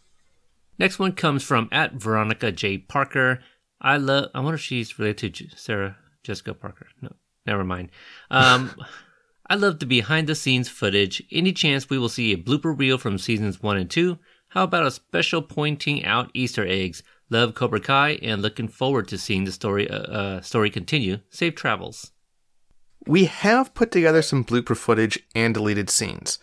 Next 0.79 0.97
one 0.97 1.11
comes 1.11 1.43
from 1.43 1.67
at 1.73 1.93
Veronica 1.93 2.53
J. 2.53 2.77
Parker. 2.77 3.41
I 3.81 3.97
love. 3.97 4.29
I 4.33 4.39
wonder 4.39 4.55
if 4.55 4.61
she's 4.61 4.97
related 4.97 5.17
to 5.17 5.29
J- 5.29 5.55
Sarah 5.55 5.97
Jessica 6.23 6.53
Parker. 6.53 6.87
No, 7.01 7.11
never 7.45 7.65
mind. 7.65 7.91
Um, 8.31 8.73
I 9.49 9.55
love 9.55 9.79
the 9.79 9.85
behind 9.85 10.27
the 10.27 10.35
scenes 10.35 10.69
footage. 10.69 11.21
Any 11.31 11.51
chance 11.51 11.89
we 11.89 11.97
will 11.97 12.09
see 12.09 12.31
a 12.31 12.37
blooper 12.37 12.77
reel 12.77 12.97
from 12.97 13.17
seasons 13.17 13.61
one 13.61 13.77
and 13.77 13.89
two? 13.89 14.19
How 14.49 14.63
about 14.63 14.85
a 14.85 14.91
special 14.91 15.41
pointing 15.41 16.03
out 16.05 16.31
Easter 16.33 16.65
eggs? 16.67 17.03
Love 17.29 17.53
Cobra 17.53 17.79
Kai 17.79 18.19
and 18.21 18.41
looking 18.41 18.67
forward 18.67 19.07
to 19.09 19.17
seeing 19.17 19.43
the 19.43 19.51
story 19.51 19.89
uh, 19.89 19.97
uh, 19.97 20.41
story 20.41 20.69
continue. 20.69 21.19
Safe 21.29 21.53
travels. 21.53 22.11
We 23.05 23.25
have 23.25 23.73
put 23.73 23.91
together 23.91 24.21
some 24.21 24.43
blooper 24.43 24.75
footage 24.75 25.19
and 25.35 25.53
deleted 25.53 25.89
scenes. 25.89 26.39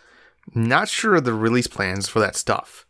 Not 0.55 0.87
sure 0.87 1.15
of 1.15 1.25
the 1.25 1.33
release 1.33 1.67
plans 1.67 2.07
for 2.07 2.19
that 2.19 2.35
stuff. 2.35 2.85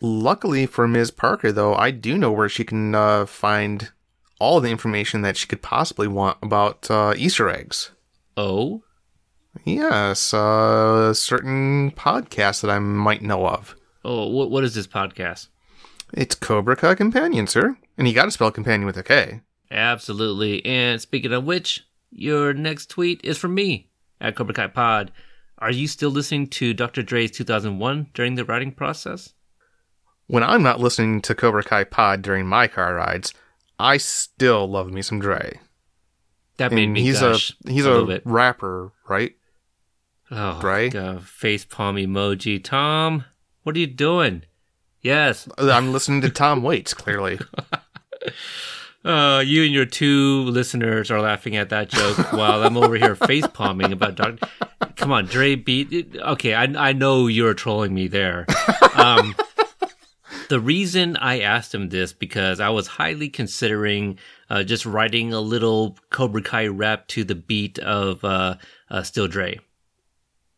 Luckily 0.00 0.66
for 0.66 0.86
Ms. 0.86 1.10
Parker, 1.10 1.50
though, 1.50 1.74
I 1.74 1.90
do 1.90 2.18
know 2.18 2.32
where 2.32 2.48
she 2.48 2.64
can 2.64 2.94
uh, 2.94 3.24
find 3.24 3.90
all 4.38 4.60
the 4.60 4.70
information 4.70 5.22
that 5.22 5.36
she 5.36 5.46
could 5.46 5.62
possibly 5.62 6.08
want 6.08 6.36
about 6.42 6.90
uh, 6.90 7.14
Easter 7.16 7.48
eggs. 7.48 7.92
Oh, 8.36 8.82
Yes, 9.64 10.32
uh, 10.32 11.08
a 11.10 11.14
certain 11.14 11.90
podcast 11.92 12.62
that 12.62 12.70
I 12.70 12.78
might 12.78 13.22
know 13.22 13.46
of. 13.46 13.76
Oh, 14.04 14.26
what 14.28 14.50
what 14.50 14.64
is 14.64 14.74
this 14.74 14.86
podcast? 14.86 15.48
It's 16.12 16.34
Cobra 16.34 16.76
Kai 16.76 16.94
Companion, 16.94 17.46
sir. 17.46 17.76
And 17.96 18.06
you 18.06 18.14
gotta 18.14 18.30
spell 18.30 18.50
companion 18.50 18.86
with 18.86 18.96
a 18.96 19.02
K. 19.02 19.40
Absolutely. 19.70 20.64
And 20.66 21.00
speaking 21.00 21.32
of 21.32 21.44
which, 21.44 21.86
your 22.10 22.52
next 22.52 22.86
tweet 22.90 23.20
is 23.24 23.38
from 23.38 23.54
me 23.54 23.88
at 24.20 24.36
Cobra 24.36 24.54
Kai 24.54 24.66
Pod. 24.68 25.10
Are 25.58 25.70
you 25.70 25.86
still 25.86 26.10
listening 26.10 26.48
to 26.48 26.74
Dr. 26.74 27.02
Dre's 27.02 27.30
2001 27.30 28.08
during 28.14 28.34
the 28.34 28.44
writing 28.44 28.72
process? 28.72 29.32
When 30.26 30.42
I'm 30.42 30.62
not 30.62 30.80
listening 30.80 31.20
to 31.22 31.34
Cobra 31.34 31.62
Kai 31.62 31.84
Pod 31.84 32.20
during 32.22 32.46
my 32.46 32.66
car 32.68 32.94
rides, 32.94 33.32
I 33.78 33.96
still 33.96 34.66
love 34.68 34.90
me 34.92 35.02
some 35.02 35.20
Dre. 35.20 35.60
That 36.58 36.72
made 36.72 36.84
And 36.84 36.92
me 36.92 37.02
he's 37.02 37.22
a 37.22 37.36
he's 37.66 37.86
a 37.86 37.92
a, 38.04 38.20
rapper, 38.24 38.92
right? 39.08 39.32
Oh, 40.30 40.60
Dre? 40.60 40.90
face 41.24 41.64
palm 41.64 41.96
emoji. 41.96 42.62
Tom, 42.62 43.24
what 43.62 43.76
are 43.76 43.80
you 43.80 43.86
doing? 43.86 44.42
Yes. 45.00 45.48
I'm 45.58 45.92
listening 45.92 46.20
to 46.22 46.30
Tom 46.30 46.62
Waits, 46.62 46.94
clearly. 46.94 47.38
Uh, 49.04 49.42
you 49.44 49.64
and 49.64 49.72
your 49.72 49.84
two 49.84 50.42
listeners 50.44 51.10
are 51.10 51.20
laughing 51.20 51.56
at 51.56 51.70
that 51.70 51.88
joke 51.88 52.32
while 52.32 52.62
I'm 52.62 52.76
over 52.76 52.94
here 52.94 53.16
face 53.16 53.46
palming 53.48 53.92
about 53.92 54.14
Dr. 54.14 54.46
Come 54.94 55.10
on, 55.10 55.26
Dre 55.26 55.56
beat. 55.56 56.16
Okay, 56.16 56.54
I, 56.54 56.64
I 56.76 56.92
know 56.92 57.26
you're 57.26 57.54
trolling 57.54 57.94
me 57.94 58.06
there. 58.06 58.46
Um, 58.94 59.34
the 60.48 60.60
reason 60.60 61.16
I 61.16 61.40
asked 61.40 61.74
him 61.74 61.88
this 61.88 62.12
because 62.12 62.60
I 62.60 62.68
was 62.68 62.86
highly 62.86 63.28
considering 63.28 64.18
uh, 64.48 64.62
just 64.62 64.86
writing 64.86 65.32
a 65.32 65.40
little 65.40 65.98
Cobra 66.10 66.42
Kai 66.42 66.68
rap 66.68 67.08
to 67.08 67.24
the 67.24 67.34
beat 67.34 67.80
of 67.80 68.24
uh, 68.24 68.56
uh, 68.88 69.02
Still 69.02 69.26
Dre. 69.26 69.58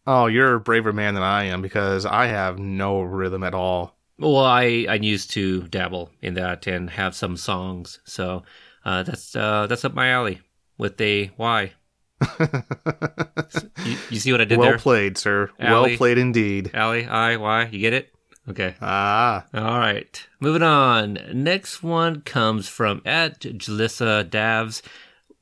Oh, 0.07 0.27
you're 0.27 0.55
a 0.55 0.61
braver 0.61 0.93
man 0.93 1.15
than 1.15 1.23
I 1.23 1.45
am 1.45 1.63
because 1.63 2.05
I 2.05 2.27
have 2.27 2.59
no 2.59 3.01
rhythm 3.01 3.43
at 3.43 3.55
all. 3.55 3.97
Well, 4.19 4.39
I, 4.45 4.87
I 4.89 4.95
used 4.95 5.31
to 5.33 5.63
dabble 5.69 6.11
in 6.23 6.35
that 6.35 6.67
and 6.67 6.91
have 6.91 7.17
some 7.17 7.37
songs, 7.37 8.01
so 8.05 8.45
uh, 8.85 9.03
that's 9.03 9.35
uh, 9.35 9.67
that's 9.67 9.85
up 9.85 9.95
my 9.95 10.11
alley 10.11 10.41
with 10.79 11.01
a 11.01 11.31
Y. 11.37 11.73
you, 12.41 13.97
you 14.11 14.21
see 14.21 14.31
what 14.31 14.41
I 14.41 14.45
did 14.45 14.59
well 14.59 14.69
there? 14.69 14.79
played, 14.79 15.19
sir. 15.19 15.51
Alley. 15.59 15.91
Well 15.91 15.97
played 15.99 16.19
indeed. 16.19 16.71
Alley, 16.75 17.05
I, 17.07 17.37
Y. 17.37 17.65
You 17.73 17.79
get 17.81 17.93
it? 17.93 18.15
Okay. 18.49 18.75
Ah, 18.81 19.47
All 19.55 19.79
right. 19.79 20.27
Moving 20.39 20.63
on. 20.63 21.19
Next 21.33 21.83
one 21.83 22.21
comes 22.21 22.69
from 22.69 23.01
at 23.07 23.41
Jalissa 23.41 24.29
Davs. 24.29 24.83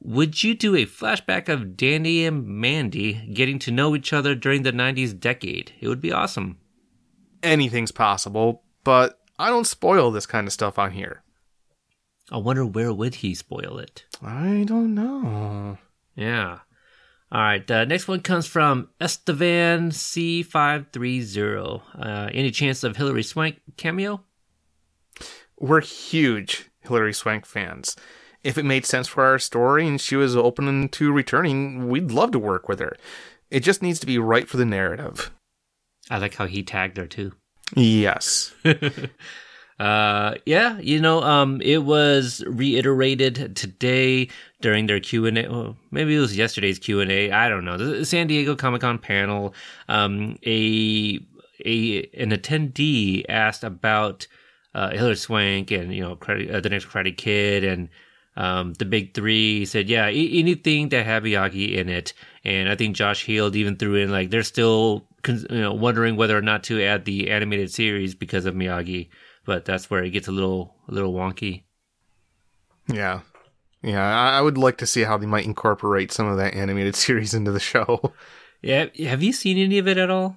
Would 0.04 0.42
you 0.42 0.54
do 0.54 0.74
a 0.74 0.84
flashback 0.84 1.48
of 1.48 1.76
Danny 1.76 2.24
and 2.26 2.44
Mandy 2.46 3.30
getting 3.32 3.58
to 3.60 3.70
know 3.70 3.94
each 3.94 4.12
other 4.12 4.34
during 4.34 4.62
the 4.62 4.72
90s 4.72 5.18
decade? 5.18 5.72
It 5.80 5.86
would 5.88 6.00
be 6.00 6.12
awesome. 6.12 6.58
anything's 7.42 7.92
possible, 7.92 8.62
but 8.84 9.18
I 9.38 9.48
don't 9.48 9.66
spoil 9.66 10.10
this 10.10 10.26
kind 10.26 10.46
of 10.46 10.52
stuff 10.52 10.78
on 10.78 10.92
here. 10.92 11.22
I 12.30 12.38
wonder 12.38 12.64
where 12.64 12.92
would 12.92 13.16
he 13.16 13.34
spoil 13.34 13.78
it? 13.78 14.04
I 14.22 14.64
don't 14.66 14.94
know. 14.94 15.78
Yeah. 16.14 16.60
All 17.30 17.40
right. 17.40 17.66
The 17.66 17.84
next 17.84 18.06
one 18.08 18.20
comes 18.20 18.46
from 18.46 18.88
Estevan 19.00 19.90
C530. 19.90 21.82
Uh, 21.98 22.30
any 22.32 22.50
chance 22.50 22.84
of 22.84 22.96
Hilary 22.96 23.22
Swank 23.22 23.60
cameo? 23.76 24.22
We're 25.58 25.80
huge 25.80 26.70
Hilary 26.80 27.12
Swank 27.12 27.44
fans. 27.46 27.96
If 28.44 28.58
it 28.58 28.64
made 28.64 28.84
sense 28.84 29.06
for 29.06 29.24
our 29.24 29.38
story 29.38 29.86
and 29.86 30.00
she 30.00 30.16
was 30.16 30.36
open 30.36 30.88
to 30.88 31.12
returning, 31.12 31.88
we'd 31.88 32.10
love 32.10 32.32
to 32.32 32.38
work 32.38 32.68
with 32.68 32.80
her. 32.80 32.96
It 33.50 33.60
just 33.60 33.82
needs 33.82 34.00
to 34.00 34.06
be 34.06 34.18
right 34.18 34.48
for 34.48 34.56
the 34.56 34.64
narrative. 34.64 35.30
I 36.10 36.18
like 36.18 36.34
how 36.34 36.46
he 36.46 36.62
tagged 36.62 36.96
her 36.96 37.06
too. 37.06 37.32
Yes. 37.76 38.52
Uh, 39.82 40.36
yeah, 40.46 40.78
you 40.78 41.00
know, 41.00 41.20
um, 41.22 41.60
it 41.60 41.78
was 41.78 42.44
reiterated 42.46 43.56
today 43.56 44.28
during 44.60 44.86
their 44.86 45.00
Q 45.00 45.26
and 45.26 45.36
A. 45.36 45.48
Well, 45.50 45.76
maybe 45.90 46.14
it 46.14 46.20
was 46.20 46.36
yesterday's 46.36 46.78
Q 46.78 47.00
and 47.00 47.10
A. 47.10 47.32
I 47.32 47.48
don't 47.48 47.64
know. 47.64 47.76
The 47.76 48.04
San 48.04 48.28
Diego 48.28 48.54
Comic 48.54 48.82
Con 48.82 48.98
panel. 48.98 49.54
Um, 49.88 50.38
a 50.46 51.18
a 51.64 52.08
an 52.16 52.30
attendee 52.30 53.24
asked 53.28 53.64
about 53.64 54.28
uh, 54.72 54.90
Hilary 54.90 55.16
Swank 55.16 55.72
and 55.72 55.92
you 55.92 56.02
know 56.02 56.14
Karate, 56.14 56.54
uh, 56.54 56.60
the 56.60 56.68
next 56.68 56.86
Karate 56.86 57.16
Kid 57.16 57.64
and 57.64 57.88
um, 58.36 58.74
the 58.74 58.84
big 58.84 59.14
three. 59.14 59.64
Said, 59.64 59.88
yeah, 59.88 60.06
anything 60.06 60.88
that 60.90 61.04
had 61.06 61.22
Miyagi 61.24 61.74
in 61.74 61.88
it. 61.88 62.12
And 62.44 62.68
I 62.68 62.76
think 62.76 62.96
Josh 62.96 63.24
Heald 63.24 63.56
even 63.56 63.76
threw 63.76 63.96
in 63.96 64.10
like 64.10 64.30
they're 64.30 64.42
still 64.42 65.06
con- 65.22 65.46
you 65.50 65.60
know 65.60 65.74
wondering 65.74 66.16
whether 66.16 66.36
or 66.36 66.42
not 66.42 66.64
to 66.64 66.82
add 66.82 67.04
the 67.04 67.30
animated 67.30 67.70
series 67.72 68.14
because 68.14 68.46
of 68.46 68.54
Miyagi. 68.54 69.08
But 69.44 69.64
that's 69.64 69.90
where 69.90 70.02
it 70.04 70.10
gets 70.10 70.28
a 70.28 70.32
little 70.32 70.74
a 70.88 70.92
little 70.92 71.12
wonky. 71.12 71.64
yeah. 72.88 73.20
Yeah, 73.84 74.00
I 74.00 74.38
I 74.38 74.40
would 74.40 74.58
like 74.58 74.78
to 74.78 74.86
see 74.86 75.02
how 75.02 75.18
they 75.18 75.26
might 75.26 75.44
incorporate 75.44 76.12
some 76.12 76.28
of 76.28 76.36
that 76.36 76.54
animated 76.54 76.94
series 77.04 77.34
into 77.34 77.50
the 77.50 77.58
show. 77.60 78.12
Yeah, 78.62 78.86
have 79.06 79.24
you 79.24 79.32
seen 79.32 79.58
any 79.58 79.78
of 79.78 79.88
it 79.88 79.98
at 79.98 80.08
all? 80.08 80.36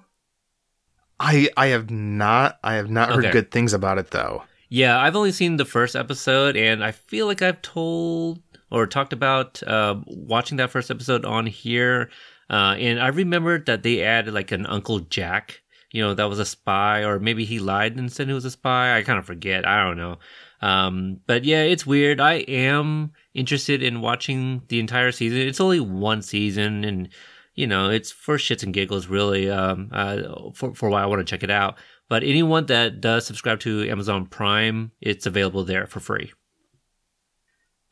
I 1.20 1.48
I 1.56 1.68
have 1.68 1.88
not 1.88 2.58
I 2.64 2.74
have 2.74 2.90
not 2.90 3.10
heard 3.12 3.30
good 3.30 3.50
things 3.52 3.72
about 3.72 3.98
it 3.98 4.10
though. 4.10 4.42
Yeah, 4.68 5.00
I've 5.00 5.16
only 5.16 5.32
seen 5.32 5.56
the 5.56 5.64
first 5.64 5.94
episode, 5.94 6.56
and 6.56 6.84
I 6.84 6.92
feel 6.92 7.26
like 7.26 7.42
I've 7.42 7.62
told 7.62 8.42
or 8.70 8.86
talked 8.86 9.12
about 9.12 9.62
uh, 9.62 9.96
watching 10.06 10.56
that 10.56 10.70
first 10.70 10.90
episode 10.90 11.24
on 11.24 11.46
here. 11.46 12.10
Uh, 12.50 12.74
and 12.78 13.00
I 13.00 13.08
remembered 13.08 13.66
that 13.66 13.82
they 13.82 14.02
added 14.02 14.34
like 14.34 14.52
an 14.52 14.66
Uncle 14.66 15.00
Jack, 15.00 15.62
you 15.92 16.02
know, 16.02 16.14
that 16.14 16.28
was 16.28 16.38
a 16.38 16.44
spy, 16.44 17.04
or 17.04 17.20
maybe 17.20 17.44
he 17.44 17.58
lied 17.58 17.96
and 17.96 18.12
said 18.12 18.26
he 18.28 18.34
was 18.34 18.44
a 18.44 18.50
spy. 18.50 18.96
I 18.96 19.02
kind 19.02 19.18
of 19.18 19.24
forget. 19.24 19.66
I 19.66 19.84
don't 19.84 19.96
know. 19.96 20.18
Um, 20.60 21.20
but 21.26 21.44
yeah, 21.44 21.62
it's 21.62 21.86
weird. 21.86 22.20
I 22.20 22.34
am 22.34 23.12
interested 23.34 23.82
in 23.82 24.00
watching 24.00 24.62
the 24.68 24.80
entire 24.80 25.12
season. 25.12 25.38
It's 25.38 25.60
only 25.60 25.80
one 25.80 26.22
season, 26.22 26.84
and 26.84 27.08
you 27.54 27.66
know, 27.66 27.90
it's 27.90 28.10
for 28.10 28.36
shits 28.36 28.62
and 28.62 28.74
giggles, 28.74 29.06
really. 29.06 29.50
Um, 29.50 29.90
uh, 29.92 30.50
for 30.54 30.74
for 30.74 30.88
why 30.88 31.02
I 31.02 31.06
want 31.06 31.20
to 31.20 31.30
check 31.30 31.42
it 31.42 31.50
out. 31.50 31.76
But 32.08 32.22
anyone 32.22 32.66
that 32.66 33.00
does 33.00 33.26
subscribe 33.26 33.60
to 33.60 33.88
Amazon 33.88 34.26
Prime, 34.26 34.92
it's 35.00 35.26
available 35.26 35.64
there 35.64 35.86
for 35.86 36.00
free. 36.00 36.32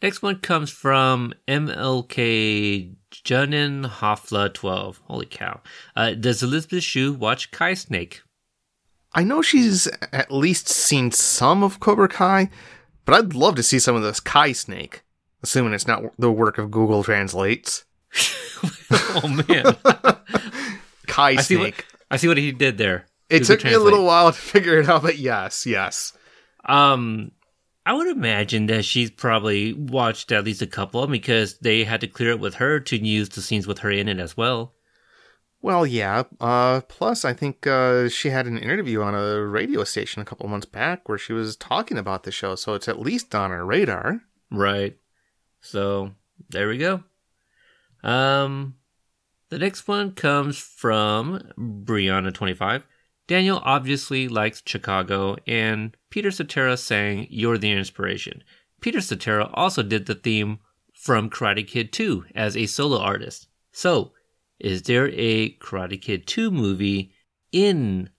Next 0.03 0.23
one 0.23 0.37
comes 0.41 0.71
from 0.71 1.33
MLK 1.49 2.95
Junin 3.11 3.89
Hofla 3.89 4.53
12. 4.53 5.01
Holy 5.07 5.27
cow. 5.27 5.61
Uh, 5.97 6.13
does 6.13 6.43
Elizabeth 6.43 6.85
Shue 6.85 7.13
watch 7.13 7.51
Kai 7.51 7.75
Snake? 7.75 8.23
I 9.15 9.23
know 9.23 9.43
she's 9.43 9.89
at 10.13 10.31
least 10.31 10.69
seen 10.69 11.11
some 11.11 11.63
of 11.63 11.81
Cobra 11.81 12.09
Kai, 12.09 12.51
but 13.05 13.15
I'd 13.15 13.35
love 13.35 13.55
to 13.57 13.63
see 13.63 13.79
some 13.79 13.95
of 13.97 14.03
this 14.03 14.21
Kai 14.21 14.53
Snake, 14.53 15.03
assuming 15.43 15.73
it's 15.73 15.87
not 15.87 16.03
the 16.19 16.31
work 16.31 16.59
of 16.59 16.71
Google 16.71 17.05
Translates. 17.05 17.85
oh 18.91 19.45
man. 19.49 19.77
Kai 21.07 21.31
I 21.31 21.37
see 21.37 21.57
Snake. 21.57 21.77
what 21.77 21.85
I 22.11 22.17
see 22.17 22.29
what 22.29 22.37
he 22.37 22.53
did 22.53 22.77
there. 22.77 23.07
It 23.35 23.45
took 23.45 23.65
me 23.65 23.73
a 23.73 23.81
little 23.81 24.05
while 24.05 24.33
to 24.33 24.39
figure 24.39 24.79
it 24.79 24.89
out, 24.89 25.03
but 25.03 25.19
yes, 25.19 25.67
yes. 25.67 26.13
Um, 26.65 27.33
I 27.87 27.93
would 27.93 28.09
imagine 28.09 28.67
that 28.67 28.85
she's 28.85 29.11
probably 29.11 29.75
watched 29.75 30.33
at 30.33 30.45
least 30.45 30.63
a 30.63 30.67
couple 30.67 31.07
because 31.07 31.59
they 31.59 31.85
had 31.85 32.01
to 32.01 32.07
clear 32.07 32.31
it 32.31 32.41
with 32.41 32.55
her 32.55 32.81
to 32.81 32.97
use 32.97 33.29
the 33.29 33.43
scenes 33.43 33.67
with 33.67 33.81
her 33.81 33.91
in 33.91 34.09
it 34.09 34.19
as 34.19 34.37
well. 34.37 34.75
Well, 35.61 35.87
yeah. 35.87 36.25
Uh, 36.41 36.83
plus, 36.83 37.25
I 37.25 37.33
think 37.33 37.67
uh, 37.67 38.09
she 38.09 38.31
had 38.31 38.47
an 38.47 38.59
interview 38.59 39.01
on 39.01 39.15
a 39.15 39.43
radio 39.43 39.85
station 39.85 40.21
a 40.21 40.25
couple 40.25 40.49
months 40.49 40.67
back 40.67 41.09
where 41.09 41.19
she 41.19 41.33
was 41.33 41.57
talking 41.57 41.97
about 41.97 42.25
the 42.25 42.31
show, 42.31 42.55
so 42.55 42.75
it's 42.75 42.89
at 42.89 43.01
least 43.01 43.35
on 43.35 43.51
our 43.51 43.65
radar. 43.65 44.21
Right. 44.51 44.99
So 45.61 46.13
there 46.51 46.69
we 46.69 46.77
go. 46.77 47.03
Um, 48.03 48.77
the 49.49 49.59
next 49.59 49.89
one 49.89 50.13
comes 50.13 50.59
from 50.59 51.41
Brianna25. 51.59 52.83
Daniel 53.27 53.61
obviously 53.65 54.29
likes 54.29 54.63
Chicago, 54.65 55.37
and 55.47 55.97
Peter 56.11 56.31
Cetera 56.31 56.77
sang 56.77 57.27
You're 57.31 57.59
the 57.59 57.73
inspiration. 57.73 58.43
Peter 58.81 59.01
Cetera 59.01 59.51
also 59.55 59.83
did 59.83 60.07
the 60.07 60.15
theme 60.15 60.59
from 60.93 61.31
Karate 61.31 61.67
Kid 61.67 61.93
2 61.93 62.27
as 62.35 62.57
a 62.57 62.67
solo 62.67 62.99
artist. 62.99 63.49
So, 63.73 64.13
is 64.59 64.83
there 64.83 65.09
a 65.13 65.55
Karate 65.57 66.01
Kid 66.01 66.27
2 66.27 66.51
movie 66.51 67.13
in 67.51 68.11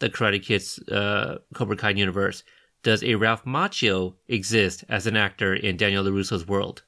the 0.00 0.10
Karate 0.10 0.42
Kid's 0.42 0.78
uh, 0.88 1.38
Cobra 1.54 1.76
Kai 1.76 1.90
universe? 1.90 2.42
Does 2.82 3.04
a 3.04 3.14
Ralph 3.14 3.44
Macchio 3.44 4.14
exist 4.26 4.84
as 4.88 5.06
an 5.06 5.16
actor 5.16 5.54
in 5.54 5.76
Daniel 5.76 6.04
LaRusso's 6.04 6.48
world? 6.48 6.82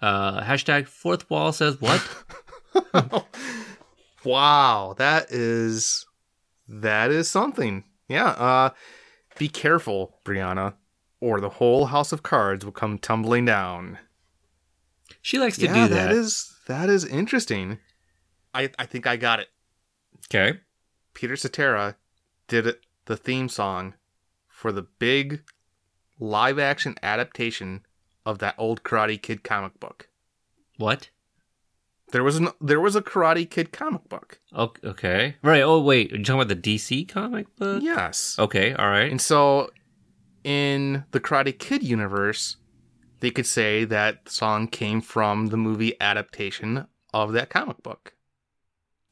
Uh, 0.00 0.42
hashtag 0.42 0.86
fourth 0.86 1.28
wall 1.30 1.52
says 1.52 1.80
what? 1.80 2.06
Wow, 4.24 4.94
that 4.98 5.30
is 5.30 6.04
that 6.68 7.10
is 7.10 7.30
something. 7.30 7.84
Yeah, 8.08 8.28
uh 8.28 8.70
be 9.38 9.48
careful, 9.48 10.18
Brianna, 10.24 10.74
or 11.20 11.40
the 11.40 11.48
whole 11.48 11.86
house 11.86 12.12
of 12.12 12.22
cards 12.22 12.64
will 12.64 12.72
come 12.72 12.98
tumbling 12.98 13.44
down. 13.44 13.98
she 15.22 15.38
likes 15.38 15.56
to 15.58 15.66
yeah, 15.66 15.74
do 15.74 15.94
that. 15.94 16.08
that 16.08 16.12
is 16.12 16.54
that 16.66 16.88
is 16.90 17.04
interesting. 17.04 17.78
I 18.54 18.70
I 18.78 18.86
think 18.86 19.06
I 19.06 19.16
got 19.16 19.40
it. 19.40 19.48
okay. 20.26 20.60
Peter 21.14 21.36
Cetera 21.36 21.96
did 22.46 22.66
it, 22.66 22.80
the 23.06 23.16
theme 23.16 23.48
song 23.48 23.94
for 24.48 24.70
the 24.72 24.82
big 24.82 25.42
live 26.20 26.58
action 26.58 26.94
adaptation 27.02 27.84
of 28.24 28.38
that 28.38 28.54
old 28.58 28.82
Karate 28.82 29.20
Kid 29.20 29.42
comic 29.42 29.78
book. 29.80 30.08
What? 30.76 31.10
There 32.12 32.24
was 32.24 32.36
an 32.36 32.48
there 32.60 32.80
was 32.80 32.96
a 32.96 33.02
Karate 33.02 33.48
Kid 33.48 33.72
comic 33.72 34.08
book. 34.08 34.40
Okay. 34.56 35.36
Right. 35.42 35.62
Oh, 35.62 35.80
wait. 35.80 36.12
Are 36.12 36.16
you 36.16 36.24
talking 36.24 36.40
about 36.40 36.62
the 36.62 36.76
DC 36.78 37.08
comic 37.08 37.54
book? 37.56 37.82
Yes. 37.82 38.36
Okay. 38.38 38.72
All 38.72 38.88
right. 38.88 39.10
And 39.10 39.20
so 39.20 39.70
in 40.44 41.04
the 41.10 41.20
Karate 41.20 41.56
Kid 41.58 41.82
universe, 41.82 42.56
they 43.20 43.30
could 43.30 43.46
say 43.46 43.84
that 43.84 44.28
song 44.28 44.68
came 44.68 45.00
from 45.00 45.48
the 45.48 45.56
movie 45.56 45.94
adaptation 46.00 46.86
of 47.12 47.32
that 47.34 47.50
comic 47.50 47.82
book. 47.82 48.14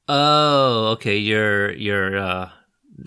Oh, 0.08 0.88
okay. 0.92 1.18
You're 1.18 2.16
uh, 2.16 2.50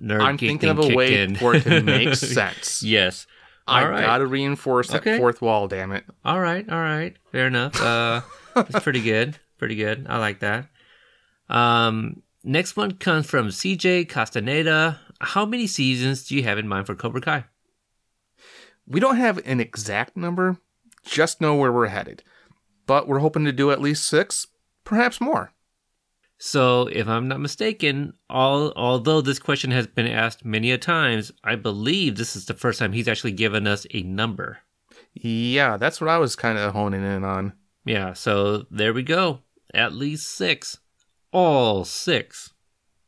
nerd. 0.01 0.21
I'm 0.21 0.37
thinking 0.37 0.69
of 0.69 0.79
a 0.79 0.95
way 0.95 1.21
in. 1.21 1.35
for 1.35 1.55
it 1.55 1.63
to 1.63 1.81
make 1.81 2.13
sense. 2.15 2.83
yes. 2.83 3.25
I 3.67 3.87
right. 3.87 4.01
gotta 4.01 4.25
reinforce 4.25 4.87
that 4.89 5.03
fourth 5.03 5.43
wall, 5.43 5.67
damn 5.67 5.91
it. 5.91 6.03
All 6.25 6.39
right. 6.39 6.67
All 6.67 6.79
right. 6.79 7.15
Fair 7.31 7.45
enough. 7.47 7.79
Uh, 7.79 8.21
it's 8.55 8.79
pretty 8.79 9.01
good. 9.01 9.37
Pretty 9.59 9.75
good. 9.75 10.07
I 10.09 10.17
like 10.17 10.39
that. 10.39 10.67
Um, 11.49 12.23
next 12.43 12.77
one 12.77 12.93
comes 12.93 13.27
from 13.27 13.49
CJ 13.49 14.07
Castaneda. 14.07 14.99
How 15.19 15.45
many 15.45 15.67
seasons 15.67 16.27
do 16.27 16.35
you 16.35 16.43
have 16.43 16.57
in 16.57 16.67
mind 16.67 16.87
for 16.87 16.95
Cobra 16.95 17.21
Kai? 17.21 17.45
We 18.87 18.99
don't 18.99 19.17
have 19.17 19.45
an 19.45 19.59
exact 19.59 20.15
number, 20.17 20.57
just 21.05 21.41
know 21.41 21.55
where 21.55 21.71
we're 21.71 21.87
headed. 21.87 22.23
But 22.87 23.07
we're 23.07 23.19
hoping 23.19 23.45
to 23.45 23.51
do 23.51 23.69
at 23.69 23.81
least 23.81 24.05
six, 24.05 24.47
perhaps 24.83 25.21
more. 25.21 25.51
So, 26.41 26.87
if 26.87 27.05
I'm 27.07 27.27
not 27.27 27.41
mistaken, 27.41 28.13
all 28.29 28.71
although 28.77 29.19
this 29.19 29.39
question 29.39 29.71
has 29.71 29.87
been 29.87 30.07
asked 30.07 30.45
many 30.45 30.71
a 30.71 30.77
times, 30.77 31.33
I 31.43 31.55
believe 31.55 32.15
this 32.15 32.35
is 32.35 32.45
the 32.45 32.53
first 32.53 32.79
time 32.79 32.93
he's 32.93 33.09
actually 33.09 33.33
given 33.33 33.67
us 33.67 33.85
a 33.93 34.03
number. 34.03 34.59
Yeah, 35.13 35.75
that's 35.75 35.99
what 35.99 36.09
I 36.09 36.17
was 36.17 36.37
kind 36.37 36.57
of 36.57 36.71
honing 36.71 37.03
in 37.03 37.25
on. 37.25 37.53
Yeah, 37.85 38.13
so 38.13 38.65
there 38.71 38.93
we 38.93 39.03
go. 39.03 39.39
At 39.73 39.93
least 39.93 40.35
six. 40.35 40.79
All 41.31 41.85
six. 41.85 42.53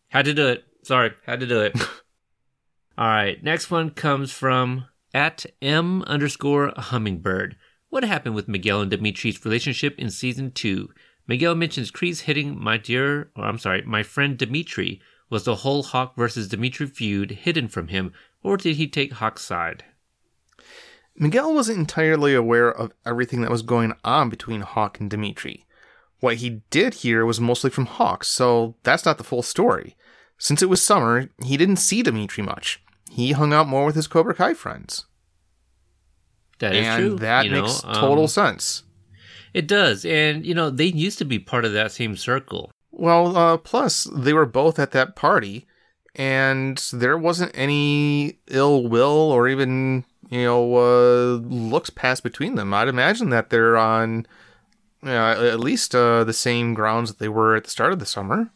Had 0.09 0.25
to 0.25 0.33
do 0.33 0.47
it. 0.47 0.63
Sorry, 0.83 1.11
had 1.25 1.39
to 1.39 1.47
do 1.47 1.61
it. 1.61 1.79
All 2.97 3.07
right, 3.07 3.41
next 3.43 3.71
one 3.71 3.91
comes 3.91 4.31
from 4.31 4.85
at 5.13 5.45
M 5.61 6.03
underscore 6.03 6.73
hummingbird. 6.75 7.55
What 7.89 8.03
happened 8.03 8.35
with 8.35 8.47
Miguel 8.47 8.81
and 8.81 8.91
Dimitri's 8.91 9.43
relationship 9.43 9.97
in 9.97 10.09
season 10.09 10.51
two? 10.51 10.89
Miguel 11.27 11.55
mentions 11.55 11.91
Kreese 11.91 12.21
hitting 12.21 12.61
my 12.61 12.77
dear, 12.77 13.31
or 13.35 13.45
I'm 13.45 13.57
sorry, 13.57 13.81
my 13.83 14.03
friend 14.03 14.38
Dimitri. 14.38 15.01
Was 15.29 15.45
the 15.45 15.55
whole 15.55 15.83
Hawk 15.83 16.15
versus 16.17 16.49
Dimitri 16.49 16.88
feud 16.88 17.31
hidden 17.31 17.69
from 17.69 17.88
him, 17.88 18.11
or 18.43 18.57
did 18.57 18.75
he 18.75 18.88
take 18.88 19.13
Hawk's 19.13 19.43
side? 19.43 19.85
Miguel 21.15 21.53
wasn't 21.53 21.79
entirely 21.79 22.35
aware 22.35 22.69
of 22.69 22.91
everything 23.05 23.41
that 23.41 23.51
was 23.51 23.61
going 23.61 23.93
on 24.03 24.29
between 24.29 24.61
Hawk 24.61 24.99
and 24.99 25.09
Dimitri. 25.09 25.65
What 26.22 26.38
he 26.38 26.61
did 26.69 26.93
hear 26.95 27.26
was 27.26 27.41
mostly 27.41 27.72
from 27.72 27.88
Hawk, 27.88 28.23
so 28.23 28.76
that's 28.84 29.06
not 29.06 29.18
the 29.18 29.23
full 29.23 29.41
story. 29.41 29.95
Since 30.38 30.61
it 30.61 30.69
was 30.69 30.81
summer, 30.81 31.30
he 31.43 31.57
didn't 31.57 31.77
see 31.77 32.02
Dimitri 32.03 32.43
much. 32.43 32.81
He 33.10 33.34
hung 33.34 33.52
out 33.52 33.68
more 33.68 33.85
with 33.85 33.95
his 33.95 34.07
Cobra 34.07 34.34
Kai 34.34 34.53
friends. 34.53 35.06
That 36.60 36.76
is 36.76 36.85
and 36.85 37.02
true. 37.02 37.15
that 37.18 37.45
you 37.45 37.52
know, 37.52 37.64
makes 37.64 37.81
total 37.81 38.22
um, 38.22 38.27
sense. 38.27 38.84
It 39.53 39.68
does, 39.68 40.06
and 40.06 40.45
you 40.45 40.53
know 40.53 40.69
they 40.69 40.85
used 40.85 41.18
to 41.18 41.26
be 41.26 41.39
part 41.39 41.65
of 41.65 41.73
that 41.73 41.91
same 41.91 42.15
circle. 42.15 42.72
Well, 42.91 43.35
uh, 43.35 43.57
plus, 43.57 44.03
they 44.03 44.31
were 44.31 44.45
both 44.45 44.77
at 44.77 44.91
that 44.91 45.15
party, 45.15 45.65
and 46.15 46.77
there 46.93 47.18
wasn't 47.18 47.52
any 47.56 48.39
ill 48.48 48.88
will 48.88 49.31
or 49.31 49.48
even, 49.48 50.06
you 50.30 50.43
know, 50.43 50.76
uh, 50.76 51.39
looks 51.48 51.89
passed 51.89 52.22
between 52.22 52.56
them. 52.56 52.73
I'd 52.73 52.88
imagine 52.88 53.30
that 53.31 53.49
they're 53.49 53.77
on 53.77 54.27
uh, 55.05 55.09
at 55.51 55.59
least 55.59 55.95
uh, 55.95 56.23
the 56.23 56.33
same 56.33 56.73
grounds 56.73 57.09
that 57.09 57.19
they 57.19 57.29
were 57.29 57.55
at 57.55 57.63
the 57.65 57.69
start 57.69 57.93
of 57.93 57.99
the 57.99 58.05
summer. 58.05 58.51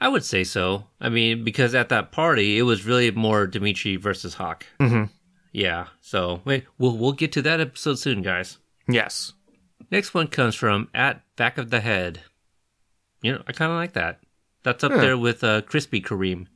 I 0.00 0.08
would 0.08 0.24
say 0.24 0.44
so. 0.44 0.84
I 1.00 1.08
mean, 1.08 1.42
because 1.44 1.74
at 1.74 1.88
that 1.88 2.12
party, 2.12 2.58
it 2.58 2.62
was 2.62 2.86
really 2.86 3.10
more 3.10 3.46
Dimitri 3.46 3.96
versus 3.96 4.34
Hawk. 4.34 4.64
Mm-hmm. 4.78 5.04
Yeah. 5.52 5.86
So 6.00 6.40
wait, 6.44 6.64
we'll 6.78 6.96
we'll 6.96 7.12
get 7.12 7.32
to 7.32 7.42
that 7.42 7.60
episode 7.60 7.98
soon, 7.98 8.22
guys. 8.22 8.58
Yes. 8.86 9.32
Next 9.90 10.14
one 10.14 10.28
comes 10.28 10.54
from 10.54 10.88
at 10.94 11.22
back 11.36 11.58
of 11.58 11.70
the 11.70 11.80
head. 11.80 12.20
You 13.22 13.32
know, 13.32 13.42
I 13.48 13.52
kind 13.52 13.72
of 13.72 13.76
like 13.78 13.94
that. 13.94 14.20
That's 14.62 14.84
up 14.84 14.92
Yeah. 14.92 14.98
there 14.98 15.18
with 15.18 15.42
uh, 15.42 15.62
Crispy 15.62 16.00
Kareem. 16.00 16.46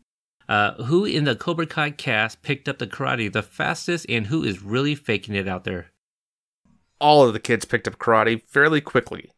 Uh, 0.49 0.75
who 0.85 1.05
in 1.05 1.25
the 1.25 1.35
Cobra 1.35 1.67
Kai 1.67 1.91
cast 1.91 2.43
picked 2.43 2.69
up 2.69 2.79
the 2.79 2.87
karate 2.87 3.33
the 3.33 3.43
fastest, 3.43 4.05
and 4.09 4.27
who 4.27 4.45
is 4.45 4.63
really 4.63 4.95
faking 4.95 5.35
it 5.35 5.49
out 5.49 5.65
there? 5.65 5.87
All 7.03 7.27
of 7.27 7.33
the 7.33 7.41
kids 7.41 7.65
picked 7.65 7.89
up 7.89 7.99
karate 7.99 8.43
fairly 8.47 8.81
quickly. 8.81 9.33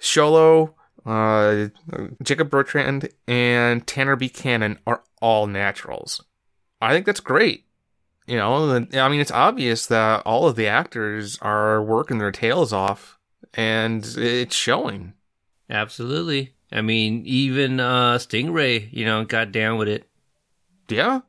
Xolo, 0.00 0.72
uh, 1.04 1.68
Jacob 2.22 2.48
Bertrand, 2.48 3.10
and 3.28 3.86
Tanner 3.86 4.16
Buchanan 4.16 4.78
are 4.86 5.02
all 5.20 5.46
naturals. 5.46 6.24
I 6.80 6.92
think 6.92 7.04
that's 7.06 7.20
great. 7.20 7.66
You 8.26 8.36
know, 8.36 8.86
I 8.94 9.08
mean, 9.08 9.20
it's 9.20 9.30
obvious 9.30 9.86
that 9.86 10.22
all 10.24 10.46
of 10.46 10.56
the 10.56 10.66
actors 10.68 11.38
are 11.42 11.82
working 11.82 12.18
their 12.18 12.32
tails 12.32 12.72
off, 12.72 13.18
and 13.52 14.04
it's 14.16 14.56
showing. 14.56 15.12
Absolutely. 15.68 16.54
I 16.70 16.80
mean, 16.80 17.22
even 17.26 17.78
uh, 17.78 18.14
Stingray, 18.14 18.88
you 18.92 19.04
know, 19.04 19.24
got 19.24 19.52
down 19.52 19.76
with 19.76 19.88
it. 19.88 20.08
Yeah. 20.88 21.20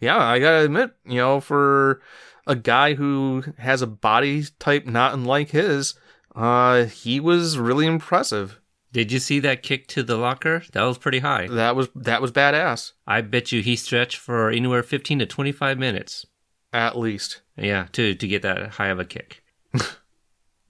Yeah, 0.00 0.18
I 0.18 0.38
gotta 0.38 0.64
admit, 0.64 0.92
you 1.06 1.16
know, 1.16 1.40
for 1.40 2.02
a 2.46 2.56
guy 2.56 2.94
who 2.94 3.44
has 3.58 3.82
a 3.82 3.86
body 3.86 4.44
type 4.58 4.86
not 4.86 5.14
unlike 5.14 5.50
his, 5.50 5.94
uh, 6.34 6.84
he 6.84 7.20
was 7.20 7.58
really 7.58 7.86
impressive. 7.86 8.60
Did 8.92 9.10
you 9.10 9.18
see 9.18 9.40
that 9.40 9.62
kick 9.62 9.88
to 9.88 10.02
the 10.02 10.16
locker? 10.16 10.62
That 10.72 10.84
was 10.84 10.98
pretty 10.98 11.18
high. 11.18 11.48
That 11.48 11.74
was 11.74 11.88
that 11.96 12.22
was 12.22 12.30
badass, 12.32 12.92
I 13.06 13.22
bet 13.22 13.50
you 13.50 13.60
he 13.60 13.74
stretched 13.76 14.18
for 14.18 14.50
anywhere 14.50 14.82
15 14.82 15.18
to 15.20 15.26
25 15.26 15.78
minutes. 15.78 16.26
at 16.72 16.98
least. 16.98 17.42
Yeah, 17.56 17.86
to, 17.92 18.14
to 18.16 18.26
get 18.26 18.42
that 18.42 18.70
high 18.70 18.88
of 18.88 18.98
a 18.98 19.04
kick. 19.04 19.43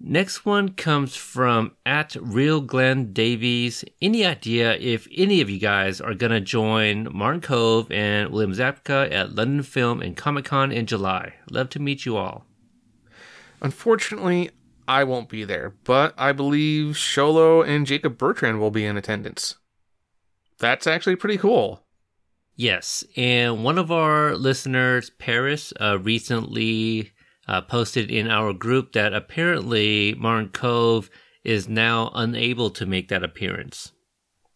Next 0.06 0.44
one 0.44 0.74
comes 0.74 1.16
from 1.16 1.72
at 1.86 2.14
Real 2.20 2.60
Glenn 2.60 3.14
Davies. 3.14 3.86
Any 4.02 4.26
idea 4.26 4.74
if 4.74 5.08
any 5.16 5.40
of 5.40 5.48
you 5.48 5.58
guys 5.58 5.98
are 5.98 6.12
going 6.12 6.30
to 6.30 6.42
join 6.42 7.08
Martin 7.10 7.40
Kove 7.40 7.90
and 7.90 8.28
William 8.28 8.52
Zabka 8.52 9.10
at 9.10 9.34
London 9.34 9.62
Film 9.62 10.02
and 10.02 10.14
Comic 10.14 10.44
Con 10.44 10.70
in 10.70 10.84
July? 10.84 11.36
Love 11.50 11.70
to 11.70 11.80
meet 11.80 12.04
you 12.04 12.18
all. 12.18 12.44
Unfortunately, 13.62 14.50
I 14.86 15.04
won't 15.04 15.30
be 15.30 15.42
there, 15.42 15.72
but 15.84 16.12
I 16.18 16.32
believe 16.32 16.96
Xolo 16.96 17.66
and 17.66 17.86
Jacob 17.86 18.18
Bertrand 18.18 18.60
will 18.60 18.70
be 18.70 18.84
in 18.84 18.98
attendance. 18.98 19.56
That's 20.58 20.86
actually 20.86 21.16
pretty 21.16 21.38
cool. 21.38 21.82
Yes, 22.56 23.04
and 23.16 23.64
one 23.64 23.78
of 23.78 23.90
our 23.90 24.36
listeners, 24.36 25.08
Paris, 25.18 25.72
uh, 25.80 25.98
recently 25.98 27.13
uh, 27.48 27.60
posted 27.60 28.10
in 28.10 28.30
our 28.30 28.52
group 28.52 28.92
that 28.92 29.12
apparently 29.12 30.14
Martin 30.14 30.48
Kove 30.48 31.08
is 31.42 31.68
now 31.68 32.10
unable 32.14 32.70
to 32.70 32.86
make 32.86 33.08
that 33.08 33.22
appearance. 33.22 33.92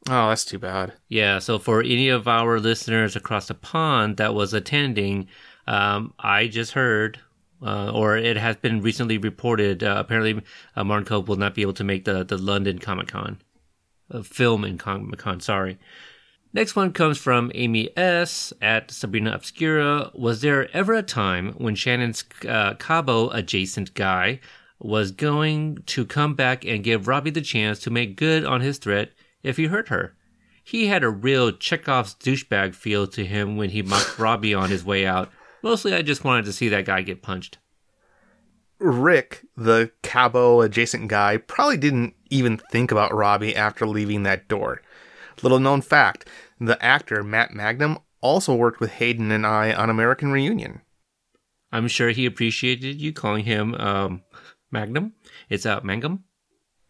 Oh, 0.09 0.29
that's 0.31 0.45
too 0.45 0.59
bad. 0.59 0.95
Yeah, 1.09 1.39
so 1.39 1.59
for 1.59 1.83
any 1.83 2.09
of 2.09 2.27
our 2.27 2.59
listeners 2.59 3.15
across 3.15 3.49
the 3.49 3.55
pond 3.55 4.17
that 4.17 4.35
was 4.35 4.55
attending, 4.55 5.29
um, 5.67 6.15
I 6.19 6.47
just 6.47 6.73
heard, 6.73 7.21
uh, 7.63 7.93
or 7.93 8.17
it 8.17 8.39
has 8.39 8.57
been 8.57 8.81
recently 8.81 9.19
reported, 9.19 9.85
uh, 9.85 9.97
apparently 9.99 10.43
uh, 10.75 10.85
Martin 10.85 11.07
Kove 11.07 11.27
will 11.27 11.37
not 11.37 11.55
be 11.55 11.63
able 11.63 11.75
to 11.75 11.85
make 11.85 12.07
the, 12.07 12.25
the 12.25 12.39
London 12.39 12.79
Comic 12.79 13.09
Con, 13.09 13.39
uh, 14.11 14.23
film 14.23 14.65
in 14.65 14.79
Comic 14.79 15.19
Con, 15.19 15.41
sorry. 15.41 15.79
Next 16.59 16.75
one 16.75 16.93
comes 16.93 17.19
from 17.19 17.53
Amy 17.55 17.97
S. 17.97 18.53
at 18.61 18.91
Sabrina 18.91 19.31
Obscura. 19.31 20.11
Was 20.13 20.41
there 20.41 20.69
ever 20.77 20.93
a 20.93 21.05
time 21.05 21.53
when 21.53 21.77
Shannon's 21.77 22.25
uh, 22.49 22.75
Cabo 22.75 23.31
adjacent 23.31 23.95
guy 23.95 24.41
was 24.81 25.13
going 25.13 25.85
to 25.87 26.05
come 26.05 26.35
back 26.35 26.65
and 26.65 26.83
give 26.83 27.07
Robbie 27.07 27.31
the 27.31 27.43
chance 27.43 27.79
to 27.79 27.93
make 27.93 28.17
good 28.17 28.45
on 28.45 28.61
his 28.61 28.79
threat 28.79 29.13
if 29.45 29.57
he 29.57 29.67
hurt 29.67 29.89
her. 29.91 30.17
He 30.65 30.89
had 30.89 31.05
a 31.05 31.11
real 31.11 31.53
Chekhov's 31.53 32.17
douchebag 32.17 32.75
feel 32.75 33.07
to 33.07 33.25
him 33.25 33.57
when 33.57 33.71
he 33.71 33.81
mocked 33.81 34.19
Robbie 34.19 34.53
on 34.53 34.69
his 34.69 34.85
way 34.85 35.07
out. 35.07 35.31
Mostly, 35.63 35.95
I 35.95 36.03
just 36.03 36.25
wanted 36.25 36.45
to 36.47 36.53
see 36.53 36.69
that 36.71 36.87
guy 36.87 37.03
get 37.03 37.23
punched. 37.23 37.59
Rick, 38.81 39.45
the 39.57 39.93
Cabo 40.03 40.63
adjacent 40.63 41.07
guy, 41.07 41.37
probably 41.37 41.77
didn't 41.77 42.15
even 42.31 42.57
think 42.73 42.91
about 42.91 43.15
Robbie 43.15 43.55
after 43.55 43.87
leaving 43.87 44.25
that 44.25 44.49
door. 44.49 44.83
Little 45.41 45.61
known 45.61 45.83
fact 45.83 46.29
the 46.61 46.83
actor 46.83 47.23
Matt 47.23 47.53
Magnum 47.53 47.99
also 48.21 48.55
worked 48.55 48.81
with 48.81 48.93
Hayden 48.93 49.31
and 49.31 49.47
I 49.47 49.73
on 49.73 49.91
American 49.91 50.31
Reunion. 50.33 50.83
I'm 51.71 51.89
sure 51.89 52.11
he 52.11 52.27
appreciated 52.27 53.01
you 53.01 53.13
calling 53.13 53.45
him 53.45 53.75
um, 53.75 54.23
Magnum. 54.71 55.15
It's 55.49 55.67
uh, 55.67 55.81
Mangum. 55.83 56.25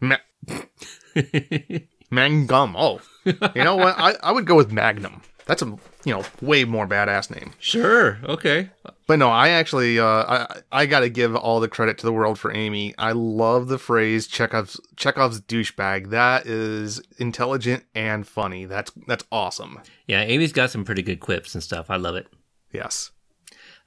Ma- 0.00 0.16
Mangum. 2.10 2.76
Oh, 2.76 3.00
you 3.24 3.64
know 3.64 3.76
what? 3.76 3.94
I, 3.98 4.14
I 4.22 4.32
would 4.32 4.46
go 4.46 4.54
with 4.54 4.72
Magnum. 4.72 5.22
That's 5.48 5.62
a 5.62 5.64
you 6.04 6.12
know 6.12 6.24
way 6.42 6.64
more 6.64 6.86
badass 6.86 7.34
name. 7.34 7.54
Sure. 7.58 8.18
Okay. 8.22 8.68
But 9.06 9.18
no, 9.18 9.30
I 9.30 9.48
actually 9.48 9.98
uh, 9.98 10.04
I 10.04 10.60
I 10.70 10.86
got 10.86 11.00
to 11.00 11.08
give 11.08 11.34
all 11.34 11.58
the 11.58 11.68
credit 11.68 11.96
to 11.98 12.06
the 12.06 12.12
world 12.12 12.38
for 12.38 12.54
Amy. 12.54 12.94
I 12.98 13.12
love 13.12 13.68
the 13.68 13.78
phrase 13.78 14.26
Chekhov's 14.26 14.78
Chekhov's 14.96 15.40
douchebag. 15.40 16.10
That 16.10 16.46
is 16.46 17.00
intelligent 17.16 17.84
and 17.94 18.28
funny. 18.28 18.66
That's 18.66 18.92
that's 19.06 19.24
awesome. 19.32 19.80
Yeah, 20.06 20.20
Amy's 20.20 20.52
got 20.52 20.70
some 20.70 20.84
pretty 20.84 21.02
good 21.02 21.20
quips 21.20 21.54
and 21.54 21.64
stuff. 21.64 21.88
I 21.88 21.96
love 21.96 22.14
it. 22.14 22.26
Yes. 22.70 23.10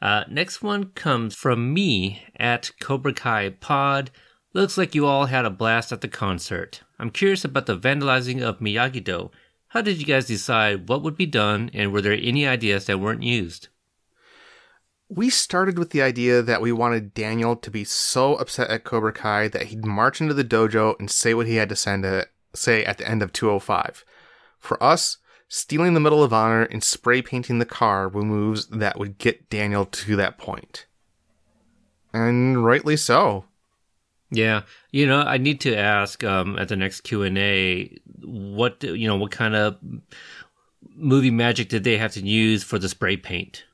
Uh, 0.01 0.23
next 0.27 0.63
one 0.63 0.85
comes 0.85 1.35
from 1.35 1.75
me 1.75 2.23
at 2.37 2.71
Cobra 2.81 3.13
Kai 3.13 3.49
Pod. 3.49 4.09
Looks 4.53 4.79
like 4.79 4.95
you 4.95 5.05
all 5.05 5.27
had 5.27 5.45
a 5.45 5.51
blast 5.51 5.91
at 5.91 6.01
the 6.01 6.07
concert. 6.07 6.81
I'm 6.97 7.11
curious 7.11 7.45
about 7.45 7.67
the 7.67 7.77
vandalizing 7.77 8.41
of 8.41 8.59
Miyagi 8.59 9.03
Do. 9.03 9.29
How 9.71 9.79
did 9.79 9.99
you 9.99 10.05
guys 10.05 10.25
decide 10.25 10.89
what 10.89 11.01
would 11.01 11.15
be 11.15 11.25
done, 11.25 11.71
and 11.73 11.93
were 11.93 12.01
there 12.01 12.11
any 12.11 12.45
ideas 12.45 12.87
that 12.87 12.99
weren't 12.99 13.23
used? 13.23 13.69
We 15.07 15.29
started 15.29 15.79
with 15.79 15.91
the 15.91 16.01
idea 16.01 16.41
that 16.41 16.61
we 16.61 16.73
wanted 16.73 17.13
Daniel 17.13 17.55
to 17.55 17.71
be 17.71 17.85
so 17.85 18.35
upset 18.35 18.69
at 18.69 18.83
Cobra 18.83 19.13
Kai 19.13 19.47
that 19.47 19.67
he'd 19.67 19.85
march 19.85 20.19
into 20.19 20.33
the 20.33 20.43
dojo 20.43 20.99
and 20.99 21.09
say 21.09 21.33
what 21.33 21.47
he 21.47 21.55
had 21.55 21.69
to 21.69 21.77
send 21.77 22.03
to 22.03 22.27
say 22.53 22.83
at 22.83 22.97
the 22.97 23.07
end 23.07 23.23
of 23.23 23.31
205. 23.31 24.03
For 24.59 24.81
us, 24.83 25.19
stealing 25.47 25.93
the 25.93 26.01
Medal 26.01 26.21
of 26.21 26.33
Honor 26.33 26.63
and 26.63 26.83
spray 26.83 27.21
painting 27.21 27.59
the 27.59 27.65
car 27.65 28.09
were 28.09 28.23
moves 28.23 28.67
that 28.67 28.99
would 28.99 29.19
get 29.19 29.49
Daniel 29.49 29.85
to 29.85 30.17
that 30.17 30.37
point. 30.37 30.85
And 32.11 32.65
rightly 32.65 32.97
so. 32.97 33.45
Yeah, 34.31 34.61
you 34.91 35.05
know, 35.05 35.19
I 35.21 35.37
need 35.37 35.59
to 35.61 35.75
ask 35.75 36.23
um, 36.23 36.57
at 36.57 36.69
the 36.69 36.77
next 36.77 37.01
Q 37.01 37.23
and 37.23 37.37
A 37.37 37.97
what 38.23 38.81
you 38.83 39.07
know 39.07 39.17
what 39.17 39.31
kind 39.31 39.55
of 39.55 39.77
movie 40.95 41.31
magic 41.31 41.69
did 41.69 41.83
they 41.83 41.97
have 41.97 42.13
to 42.13 42.21
use 42.21 42.63
for 42.63 42.79
the 42.79 42.89
spray 42.89 43.17
paint? 43.17 43.65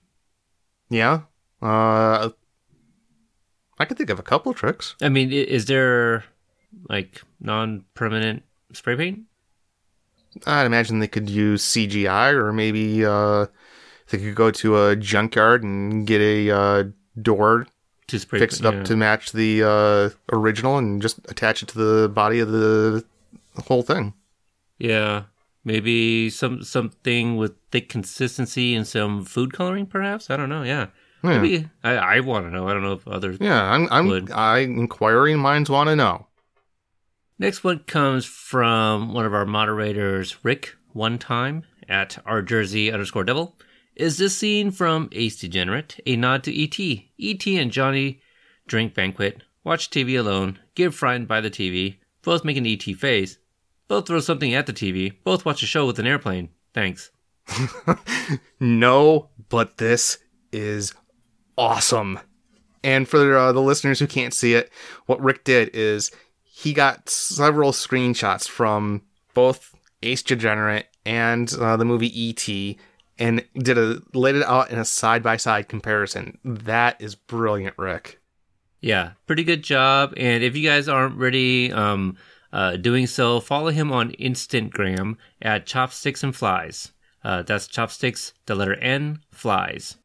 Yeah. 0.89 1.21
Uh 1.61 2.29
I 3.79 3.85
could 3.85 3.97
think 3.97 4.09
of 4.09 4.19
a 4.19 4.23
couple 4.23 4.51
of 4.51 4.57
tricks. 4.57 4.95
I 5.01 5.09
mean, 5.09 5.31
is 5.31 5.65
there 5.65 6.23
like 6.89 7.21
non-permanent 7.39 8.43
spray 8.73 8.95
paint? 8.95 9.19
I'd 10.45 10.65
imagine 10.65 10.99
they 10.99 11.07
could 11.07 11.29
use 11.29 11.63
CGI 11.63 12.33
or 12.33 12.51
maybe 12.53 13.05
uh 13.05 13.47
they 14.09 14.17
could 14.17 14.35
go 14.35 14.51
to 14.51 14.85
a 14.85 14.95
junkyard 14.95 15.63
and 15.63 16.07
get 16.07 16.21
a 16.21 16.49
uh, 16.49 16.83
door 17.21 17.67
To 18.07 18.19
spray 18.19 18.39
fix 18.39 18.59
it 18.61 18.65
up 18.65 18.73
yeah. 18.73 18.83
to 18.83 18.95
match 18.95 19.33
the 19.33 19.63
uh, 19.63 20.09
original 20.31 20.77
and 20.77 21.01
just 21.01 21.19
attach 21.29 21.61
it 21.61 21.67
to 21.69 21.77
the 21.77 22.07
body 22.09 22.39
of 22.39 22.49
the 22.51 23.03
whole 23.67 23.83
thing. 23.83 24.13
Yeah, 24.77 25.23
maybe 25.65 26.29
some 26.29 26.63
something 26.63 27.35
with 27.35 27.53
thick 27.71 27.89
consistency 27.89 28.75
and 28.75 28.87
some 28.87 29.25
food 29.25 29.51
coloring, 29.51 29.87
perhaps. 29.87 30.29
I 30.29 30.37
don't 30.37 30.47
know. 30.49 30.63
Yeah, 30.63 30.87
Yeah. 31.21 31.39
maybe 31.41 31.69
I, 31.83 31.95
I 31.97 32.19
want 32.21 32.45
to 32.45 32.51
know. 32.51 32.67
I 32.69 32.73
don't 32.73 32.83
know 32.83 32.93
if 32.93 33.05
others. 33.07 33.37
Yeah, 33.41 33.61
I'm, 33.61 33.87
I'm 33.91 34.07
Would. 34.07 34.31
I 34.31 34.59
inquiring 34.59 35.39
minds 35.39 35.69
want 35.69 35.89
to 35.89 35.95
know. 35.95 36.27
Next 37.39 37.63
one 37.63 37.79
comes 37.79 38.25
from 38.25 39.13
one 39.13 39.25
of 39.25 39.33
our 39.33 39.45
moderators, 39.45 40.43
Rick. 40.43 40.75
One 40.93 41.19
time 41.19 41.63
at 41.89 42.17
our 42.25 42.41
Jersey 42.41 42.91
underscore 42.91 43.23
Devil. 43.23 43.55
Is 43.97 44.19
this 44.19 44.37
scene 44.37 44.69
from 44.69 45.09
Ace 45.11 45.39
Degenerate 45.39 45.99
a 46.05 46.15
nod 46.15 46.43
to 46.43 46.51
E.T.? 46.51 47.11
E.T. 47.17 47.57
and 47.57 47.71
Johnny 47.71 48.21
drink 48.67 48.93
banquet, 48.93 49.41
watch 49.63 49.89
TV 49.89 50.19
alone, 50.19 50.59
get 50.75 50.93
frightened 50.93 51.27
by 51.27 51.41
the 51.41 51.49
TV, 51.49 51.97
both 52.21 52.45
make 52.45 52.57
an 52.57 52.67
E.T. 52.67 52.93
face, 52.93 53.39
both 53.87 54.05
throw 54.05 54.19
something 54.19 54.53
at 54.53 54.67
the 54.67 54.73
TV, 54.73 55.13
both 55.23 55.45
watch 55.45 55.63
a 55.63 55.65
show 55.65 55.87
with 55.87 55.97
an 55.97 56.05
airplane. 56.05 56.49
Thanks. 56.73 57.09
No, 58.59 59.29
but 59.49 59.77
this 59.77 60.19
is 60.51 60.93
awesome. 61.57 62.19
And 62.83 63.07
for 63.07 63.35
uh, 63.35 63.51
the 63.51 63.61
listeners 63.61 63.99
who 63.99 64.07
can't 64.07 64.33
see 64.33 64.53
it, 64.53 64.71
what 65.07 65.21
Rick 65.21 65.43
did 65.43 65.69
is 65.73 66.11
he 66.43 66.73
got 66.73 67.09
several 67.09 67.71
screenshots 67.71 68.47
from 68.47 69.03
both 69.33 69.73
Ace 70.03 70.21
Degenerate 70.21 70.87
and 71.05 71.51
uh, 71.53 71.77
the 71.77 71.85
movie 71.85 72.21
E.T. 72.21 72.77
and 73.19 73.43
did 73.55 73.77
a 73.77 74.01
laid 74.13 74.35
it 74.35 74.43
out 74.43 74.69
in 74.69 74.79
a 74.79 74.85
side 74.85 75.23
by 75.23 75.37
side 75.37 75.67
comparison. 75.67 76.37
That 76.43 77.01
is 77.01 77.15
brilliant, 77.15 77.77
Rick. 77.77 78.19
Yeah, 78.79 79.11
pretty 79.25 79.43
good 79.43 79.63
job. 79.63 80.13
And 80.17 80.43
if 80.43 80.55
you 80.55 80.67
guys 80.67 80.87
aren't 80.87 81.17
ready, 81.17 81.71
um, 81.71 82.17
uh, 82.53 82.77
doing 82.77 83.07
so, 83.07 83.39
follow 83.39 83.71
him 83.71 83.91
on 83.91 84.11
Instagram 84.13 85.17
at 85.41 85.65
Chopsticks 85.65 86.23
and 86.23 86.35
Flies. 86.35 86.91
Uh, 87.23 87.41
that's 87.41 87.67
Chopsticks, 87.67 88.33
the 88.45 88.55
letter 88.55 88.75
N, 88.75 89.19
Flies. 89.31 89.97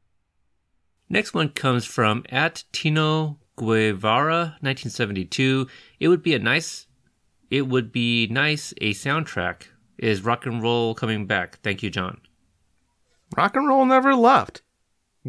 Next 1.08 1.34
one 1.34 1.50
comes 1.50 1.84
from 1.84 2.24
at 2.30 2.64
Tino 2.72 3.38
Guevara, 3.56 4.56
1972. 4.60 5.68
It 6.00 6.08
would 6.08 6.22
be 6.22 6.34
a 6.34 6.38
nice, 6.38 6.86
it 7.50 7.68
would 7.68 7.92
be 7.92 8.26
nice 8.28 8.72
a 8.80 8.92
soundtrack. 8.92 9.64
Is 9.98 10.22
rock 10.22 10.46
and 10.46 10.62
roll 10.62 10.94
coming 10.94 11.26
back? 11.26 11.60
Thank 11.62 11.82
you, 11.82 11.90
John. 11.90 12.20
Rock 13.36 13.56
and 13.56 13.68
roll 13.68 13.84
never 13.84 14.14
left. 14.14 14.62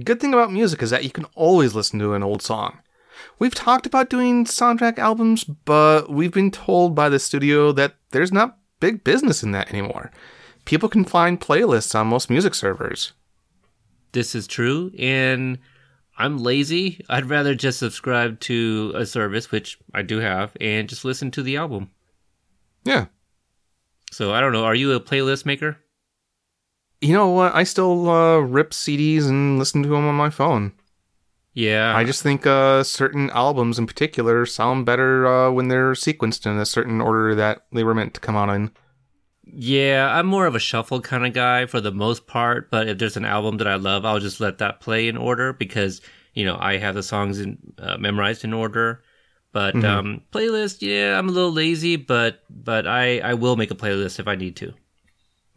Good 0.03 0.19
thing 0.19 0.34
about 0.34 0.51
music 0.51 0.81
is 0.81 0.89
that 0.89 1.03
you 1.03 1.11
can 1.11 1.25
always 1.35 1.75
listen 1.75 1.99
to 1.99 2.13
an 2.13 2.23
old 2.23 2.41
song. 2.41 2.80
We've 3.39 3.53
talked 3.53 3.85
about 3.85 4.09
doing 4.09 4.45
soundtrack 4.45 4.97
albums, 4.97 5.43
but 5.43 6.09
we've 6.09 6.31
been 6.34 6.51
told 6.51 6.95
by 6.95 7.09
the 7.09 7.19
studio 7.19 7.71
that 7.73 7.95
there's 8.11 8.31
not 8.31 8.57
big 8.80 9.03
business 9.03 9.43
in 9.43 9.51
that 9.51 9.69
anymore. 9.69 10.11
People 10.65 10.89
can 10.89 11.05
find 11.05 11.39
playlists 11.39 11.93
on 11.97 12.07
most 12.07 12.30
music 12.30 12.55
servers. 12.55 13.13
this 14.13 14.35
is 14.35 14.45
true 14.47 14.91
and 14.99 15.57
i'm 16.19 16.38
lazy 16.38 17.03
i'd 17.09 17.25
rather 17.25 17.55
just 17.55 17.80
subscribe 17.80 18.39
to 18.39 18.91
a 18.95 19.05
service 19.07 19.49
which 19.51 19.80
i 19.95 20.03
do 20.03 20.19
have 20.19 20.55
and 20.61 20.88
just 20.88 21.03
listen 21.03 21.31
to 21.31 21.41
the 21.41 21.57
album 21.57 21.89
Yeah. 22.85 23.05
so 24.11 24.31
i 24.31 24.39
don't 24.39 24.53
know 24.53 24.65
are 24.65 24.75
you 24.75 24.91
a 24.93 24.99
playlist 24.99 25.45
maker 25.47 25.77
You 27.03 27.13
know 27.13 27.27
what? 27.30 27.53
I 27.53 27.63
still 27.63 28.09
uh, 28.09 28.38
rip 28.39 28.71
CDs 28.71 29.27
and 29.27 29.59
listen 29.59 29.84
to 29.84 29.89
them 29.89 30.07
on 30.07 30.15
my 30.15 30.30
phone. 30.30 30.71
yeah 31.53 31.95
I 31.95 32.03
just 32.03 32.23
think 32.23 32.47
uh, 32.47 32.84
certain 32.84 33.30
albums 33.31 33.77
in 33.77 33.85
particular 33.88 34.45
sound 34.45 34.85
better 34.85 35.27
uh, 35.27 35.51
when 35.51 35.67
they're 35.67 35.93
sequenced 35.93 36.45
in 36.49 36.57
a 36.57 36.65
certain 36.65 37.01
order 37.01 37.35
that 37.35 37.65
they 37.71 37.84
were 37.84 37.93
meant 37.93 38.13
to 38.15 38.21
come 38.21 38.35
out 38.35 38.49
in. 38.55 38.71
yeah 39.45 40.07
i'm 40.17 40.25
more 40.25 40.47
of 40.47 40.55
a 40.55 40.59
shuffle 40.69 41.01
kind 41.01 41.25
of 41.27 41.34
guy 41.34 41.65
for 41.65 41.81
the 41.81 41.91
most 41.91 42.25
part 42.27 42.71
but 42.71 42.88
if 42.88 42.97
there's 42.97 43.17
an 43.17 43.25
album 43.25 43.57
that 43.57 43.67
i 43.67 43.75
love 43.75 44.05
i'll 44.05 44.19
just 44.27 44.39
let 44.39 44.57
that 44.59 44.80
play 44.80 45.07
in 45.11 45.17
order 45.17 45.51
because 45.53 45.99
you 46.34 46.45
know 46.47 46.57
i 46.59 46.77
have 46.77 46.95
the 46.95 47.03
songs 47.03 47.39
in, 47.43 47.57
uh, 47.77 47.97
memorized 47.97 48.43
in 48.47 48.53
order 48.53 49.03
but 49.51 49.75
um 49.84 50.21
playlist 50.31 50.77
yeah 50.81 51.17
i'm 51.19 51.27
a 51.27 51.31
little 51.31 51.51
lazy 51.51 51.97
but 51.97 52.39
but 52.49 52.88
i 52.88 53.19
i 53.19 53.34
will 53.34 53.57
make 53.57 53.69
a 53.69 53.75
playlist 53.84 54.17
if 54.19 54.27
i 54.27 54.35
need 54.35 54.55
to 54.55 54.73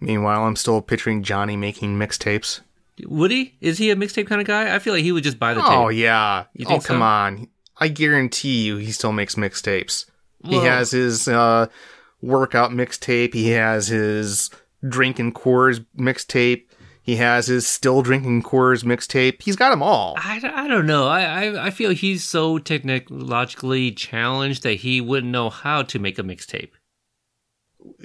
Meanwhile, 0.00 0.44
I'm 0.44 0.56
still 0.56 0.80
picturing 0.82 1.22
Johnny 1.22 1.56
making 1.56 1.98
mixtapes. 1.98 2.60
would 3.04 3.30
he 3.30 3.54
is 3.60 3.78
he 3.78 3.90
a 3.90 3.96
mixtape 3.96 4.26
kind 4.26 4.40
of 4.40 4.46
guy 4.46 4.74
i 4.74 4.78
feel 4.78 4.94
like 4.94 5.02
he 5.02 5.12
would 5.12 5.24
just 5.24 5.38
buy 5.38 5.52
the 5.54 5.60
tape. 5.60 5.70
Oh 5.70 5.90
tape 5.90 5.98
yeah. 5.98 6.44
You 6.54 6.66
oh 6.68 6.80
come 6.80 7.00
so? 7.00 7.02
on. 7.02 7.48
I 7.78 7.88
guarantee 7.88 8.64
you 8.64 8.76
he 8.78 8.90
still 8.90 9.12
makes 9.12 9.34
mixtapes. 9.34 10.06
He 10.44 10.56
has 10.56 10.92
his 10.92 11.28
uh 11.28 11.66
workout 12.22 12.70
mixtape, 12.70 13.34
he 13.34 13.50
has 13.50 13.88
his 13.88 14.50
drinking 14.86 15.32
Coors 15.32 15.84
mixtape, 15.98 16.64
he 17.02 17.16
has 17.16 17.46
his 17.46 17.66
still 17.66 18.02
drinking 18.02 18.42
Coors 18.42 18.82
mixtape. 18.84 19.42
He's 19.42 19.56
got 19.56 19.70
them 19.70 19.82
all. 19.82 20.14
I, 20.16 20.40
I 20.54 20.66
don't 20.66 20.86
know. 20.86 21.06
I, 21.06 21.22
I, 21.22 21.66
I 21.66 21.70
feel 21.70 21.90
he's 21.90 22.24
so 22.24 22.58
technologically 22.58 23.92
challenged 23.92 24.62
that 24.64 24.74
he 24.74 25.00
wouldn't 25.00 25.30
know 25.30 25.50
how 25.50 25.82
to 25.82 25.98
make 25.98 26.18
a 26.18 26.22
mixtape. 26.22 26.70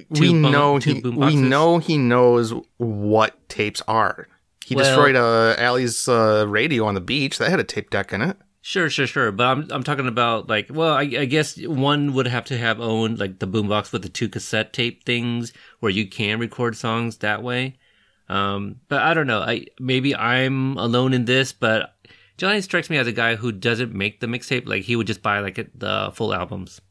We 0.09 0.29
boom- 0.31 0.41
know 0.51 0.77
he 0.77 1.01
we 1.01 1.35
know 1.35 1.77
he 1.79 1.97
knows 1.97 2.53
what 2.77 3.47
tapes 3.49 3.81
are. 3.87 4.27
He 4.65 4.75
Well- 4.75 4.85
destroyed 4.85 5.15
uh 5.15 5.55
Allie's 5.57 6.07
uh, 6.07 6.45
radio 6.47 6.85
on 6.85 6.93
the 6.93 7.01
beach. 7.01 7.37
That 7.37 7.49
had 7.49 7.59
a 7.59 7.63
tape 7.63 7.89
deck 7.89 8.13
in 8.13 8.21
it. 8.21 8.37
Sure, 8.63 8.89
sure, 8.91 9.07
sure. 9.07 9.31
But 9.31 9.45
I'm 9.47 9.67
I'm 9.71 9.83
talking 9.83 10.07
about 10.07 10.47
like, 10.47 10.67
well, 10.71 10.93
I, 10.93 11.01
I 11.01 11.25
guess 11.25 11.57
one 11.65 12.13
would 12.13 12.27
have 12.27 12.45
to 12.45 12.57
have 12.57 12.79
owned 12.79 13.17
like 13.19 13.39
the 13.39 13.47
boombox 13.47 13.91
with 13.91 14.03
the 14.03 14.09
two 14.09 14.29
cassette 14.29 14.71
tape 14.71 15.03
things 15.03 15.51
where 15.79 15.91
you 15.91 16.07
can 16.07 16.37
record 16.39 16.77
songs 16.77 17.17
that 17.17 17.41
way. 17.41 17.77
Um, 18.29 18.75
but 18.87 19.01
I 19.01 19.13
don't 19.13 19.27
know. 19.27 19.41
I 19.41 19.65
maybe 19.79 20.15
I'm 20.15 20.77
alone 20.77 21.13
in 21.13 21.25
this, 21.25 21.51
but 21.51 21.95
Johnny 22.37 22.61
strikes 22.61 22.89
me 22.89 22.97
as 22.97 23.07
a 23.07 23.11
guy 23.11 23.35
who 23.35 23.51
doesn't 23.51 23.93
make 23.93 24.19
the 24.19 24.27
mixtape. 24.27 24.67
Like 24.67 24.83
he 24.83 24.95
would 24.95 25.07
just 25.07 25.23
buy 25.23 25.39
like 25.39 25.55
the 25.75 26.11
full 26.13 26.33
albums. 26.33 26.81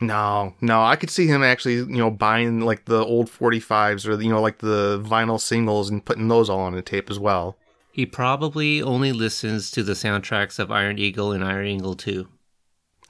No, 0.00 0.54
no, 0.60 0.82
I 0.82 0.96
could 0.96 1.10
see 1.10 1.26
him 1.26 1.42
actually, 1.42 1.76
you 1.76 1.86
know, 1.86 2.10
buying 2.10 2.60
like 2.60 2.84
the 2.84 3.04
old 3.04 3.30
45s 3.30 4.06
or, 4.06 4.20
you 4.20 4.30
know, 4.30 4.40
like 4.40 4.58
the 4.58 5.00
vinyl 5.04 5.40
singles 5.40 5.90
and 5.90 6.04
putting 6.04 6.28
those 6.28 6.48
all 6.48 6.60
on 6.60 6.74
a 6.74 6.82
tape 6.82 7.10
as 7.10 7.18
well. 7.18 7.56
He 7.90 8.06
probably 8.06 8.80
only 8.80 9.10
listens 9.10 9.72
to 9.72 9.82
the 9.82 9.94
soundtracks 9.94 10.60
of 10.60 10.70
Iron 10.70 10.98
Eagle 10.98 11.32
and 11.32 11.42
Iron 11.42 11.66
Eagle 11.66 11.96
2. 11.96 12.28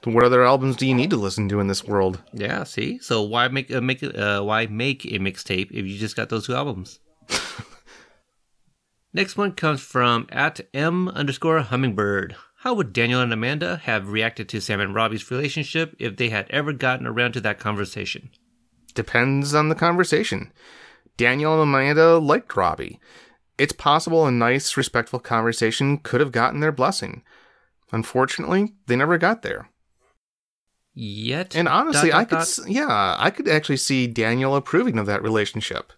What 0.05 0.23
other 0.23 0.43
albums 0.43 0.77
do 0.77 0.87
you 0.87 0.95
need 0.95 1.09
to 1.09 1.17
listen 1.17 1.49
to 1.49 1.59
in 1.59 1.67
this 1.67 1.83
world? 1.83 2.23
Yeah, 2.33 2.63
see. 2.63 2.99
So 2.99 3.21
why 3.21 3.49
make 3.49 3.69
a 3.69 3.81
make 3.81 4.01
uh, 4.01 4.41
why 4.41 4.65
make 4.67 5.05
a 5.05 5.19
mixtape 5.19 5.71
if 5.71 5.85
you 5.85 5.97
just 5.97 6.15
got 6.15 6.29
those 6.29 6.47
two 6.47 6.55
albums? 6.55 6.99
Next 9.13 9.35
one 9.35 9.51
comes 9.51 9.81
from 9.81 10.25
at 10.31 10.61
m 10.73 11.09
underscore 11.09 11.59
hummingbird. 11.59 12.35
How 12.63 12.73
would 12.73 12.91
Daniel 12.91 13.21
and 13.21 13.31
Amanda 13.31 13.77
have 13.83 14.09
reacted 14.11 14.49
to 14.49 14.59
Sam 14.59 14.81
and 14.81 14.93
Robbie's 14.93 15.31
relationship 15.31 15.95
if 15.97 16.17
they 16.17 16.29
had 16.29 16.45
ever 16.49 16.73
gotten 16.73 17.07
around 17.07 17.31
to 17.33 17.41
that 17.41 17.59
conversation? 17.59 18.31
Depends 18.93 19.53
on 19.55 19.69
the 19.69 19.75
conversation. 19.75 20.51
Daniel 21.15 21.53
and 21.53 21.63
Amanda 21.63 22.17
liked 22.17 22.55
Robbie. 22.57 22.99
It's 23.57 23.71
possible 23.71 24.25
a 24.25 24.31
nice, 24.31 24.75
respectful 24.75 25.19
conversation 25.19 25.99
could 25.99 26.19
have 26.19 26.31
gotten 26.33 26.59
their 26.59 26.71
blessing. 26.71 27.23
Unfortunately, 27.91 28.73
they 28.87 28.95
never 28.95 29.17
got 29.17 29.41
there. 29.41 29.69
Yet, 30.93 31.55
And 31.55 31.67
honestly, 31.69 32.09
dot, 32.09 32.29
dot, 32.29 32.39
I 32.39 32.43
could, 32.45 32.55
dot. 32.63 32.69
yeah, 32.71 33.15
I 33.17 33.29
could 33.29 33.47
actually 33.47 33.77
see 33.77 34.05
Daniel 34.05 34.55
approving 34.55 34.97
of 34.99 35.05
that 35.05 35.23
relationship. 35.23 35.93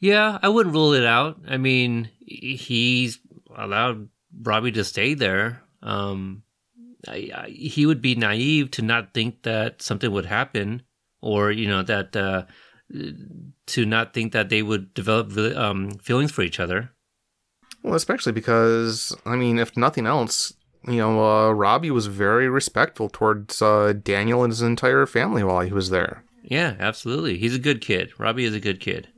Yeah, 0.00 0.38
I 0.42 0.48
wouldn't 0.48 0.74
rule 0.74 0.94
it 0.94 1.04
out. 1.04 1.38
I 1.46 1.58
mean, 1.58 2.08
he's 2.20 3.18
allowed 3.54 4.08
Robbie 4.42 4.72
to 4.72 4.84
stay 4.84 5.14
there. 5.14 5.62
Um, 5.82 6.42
I, 7.06 7.30
I, 7.34 7.48
he 7.50 7.86
would 7.86 8.00
be 8.02 8.14
naive 8.14 8.70
to 8.72 8.82
not 8.82 9.14
think 9.14 9.42
that 9.42 9.82
something 9.82 10.10
would 10.10 10.26
happen, 10.26 10.82
or 11.20 11.50
you 11.52 11.68
know 11.68 11.82
that 11.82 12.16
uh, 12.16 12.44
to 13.66 13.86
not 13.86 14.14
think 14.14 14.32
that 14.32 14.48
they 14.48 14.62
would 14.62 14.94
develop 14.94 15.36
um, 15.56 15.90
feelings 16.02 16.32
for 16.32 16.42
each 16.42 16.58
other. 16.60 16.90
Well, 17.82 17.94
especially 17.94 18.32
because, 18.32 19.14
I 19.24 19.36
mean, 19.36 19.58
if 19.58 19.76
nothing 19.76 20.06
else, 20.06 20.52
you 20.86 20.96
know, 20.96 21.24
uh, 21.24 21.52
Robbie 21.52 21.92
was 21.92 22.06
very 22.06 22.48
respectful 22.48 23.08
towards 23.08 23.62
uh, 23.62 23.92
Daniel 24.02 24.42
and 24.42 24.50
his 24.52 24.62
entire 24.62 25.06
family 25.06 25.44
while 25.44 25.60
he 25.60 25.72
was 25.72 25.90
there. 25.90 26.24
Yeah, 26.42 26.74
absolutely. 26.80 27.38
He's 27.38 27.54
a 27.54 27.58
good 27.60 27.80
kid. 27.80 28.12
Robbie 28.18 28.44
is 28.44 28.54
a 28.54 28.60
good 28.60 28.80
kid, 28.80 29.08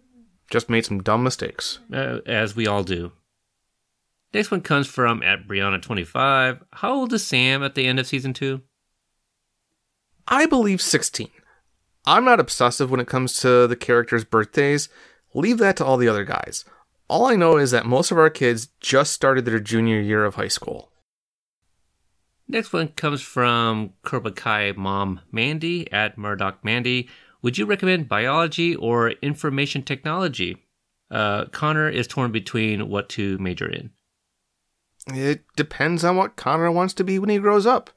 Just 0.51 0.69
made 0.69 0.85
some 0.85 1.03
dumb 1.03 1.23
mistakes. 1.23 1.79
uh, 1.93 2.19
as 2.27 2.55
we 2.55 2.67
all 2.67 2.83
do. 2.85 3.13
Next 4.33 4.51
one 4.51 4.61
comes 4.61 4.87
from 4.87 5.23
at 5.23 5.49
Brianna25. 5.49 6.61
How 6.73 6.93
old 6.93 7.13
is 7.13 7.27
Sam 7.27 7.63
at 7.63 7.75
the 7.75 7.87
end 7.87 7.99
of 7.99 8.07
season 8.07 8.33
two? 8.33 8.63
I 10.29 10.47
believe 10.47 10.81
16. 10.81 11.29
I'm 12.07 12.25
not 12.25 12.41
obsessive 12.41 12.91
when 12.91 13.01
it 13.01 13.09
comes 13.09 13.41
to 13.41 13.67
the 13.67 13.77
characters' 13.77 14.25
birthdays. 14.25 14.89
Leave 15.35 15.59
that 15.59 15.77
to 15.77 15.85
all 15.85 15.97
the 15.97 16.09
other 16.09 16.25
guys. 16.25 16.65
All 17.09 17.27
I 17.27 17.35
know 17.35 17.57
is 17.57 17.73
that 17.73 17.87
most 17.87 18.13
of 18.13 18.19
our 18.19 18.31
kids 18.31 18.69
just 18.79 19.13
started 19.13 19.45
their 19.45 19.59
junior 19.59 20.01
year 20.01 20.25
of 20.25 20.37
high 20.37 20.49
school. 20.49 20.93
Next 22.47 22.73
one 22.73 22.89
comes 22.89 23.21
from 23.21 23.95
Cobra 24.03 24.33
Kai 24.33 24.73
mom 24.77 25.21
Mandy 25.33 25.91
at 25.93 26.17
Murdoch 26.17 26.65
Mandy. 26.65 27.09
Would 27.43 27.59
you 27.59 27.67
recommend 27.67 28.09
biology 28.09 28.75
or 28.77 29.11
information 29.23 29.83
technology? 29.83 30.57
Uh, 31.11 31.47
Connor 31.47 31.89
is 31.89 32.07
torn 32.07 32.31
between 32.31 32.89
what 32.89 33.09
to 33.11 33.39
major 33.39 33.69
in. 33.69 33.91
It 35.15 35.45
depends 35.57 36.05
on 36.05 36.17
what 36.17 36.37
Connor 36.37 36.71
wants 36.71 36.95
to 36.95 37.05
be 37.05 37.19
when 37.19 37.31
he 37.31 37.39
grows 37.39 37.67
up. 37.67 37.91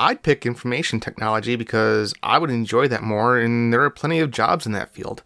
I'd 0.00 0.22
pick 0.22 0.46
information 0.46 1.00
technology 1.00 1.56
because 1.56 2.14
I 2.22 2.38
would 2.38 2.50
enjoy 2.50 2.88
that 2.88 3.02
more, 3.02 3.38
and 3.38 3.72
there 3.72 3.82
are 3.82 3.90
plenty 3.90 4.20
of 4.20 4.30
jobs 4.30 4.66
in 4.66 4.72
that 4.72 4.94
field. 4.94 5.22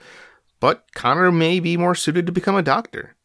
But 0.60 0.86
Connor 0.94 1.30
may 1.30 1.60
be 1.60 1.76
more 1.76 1.94
suited 1.94 2.26
to 2.26 2.32
become 2.32 2.56
a 2.56 2.62
doctor. 2.62 3.16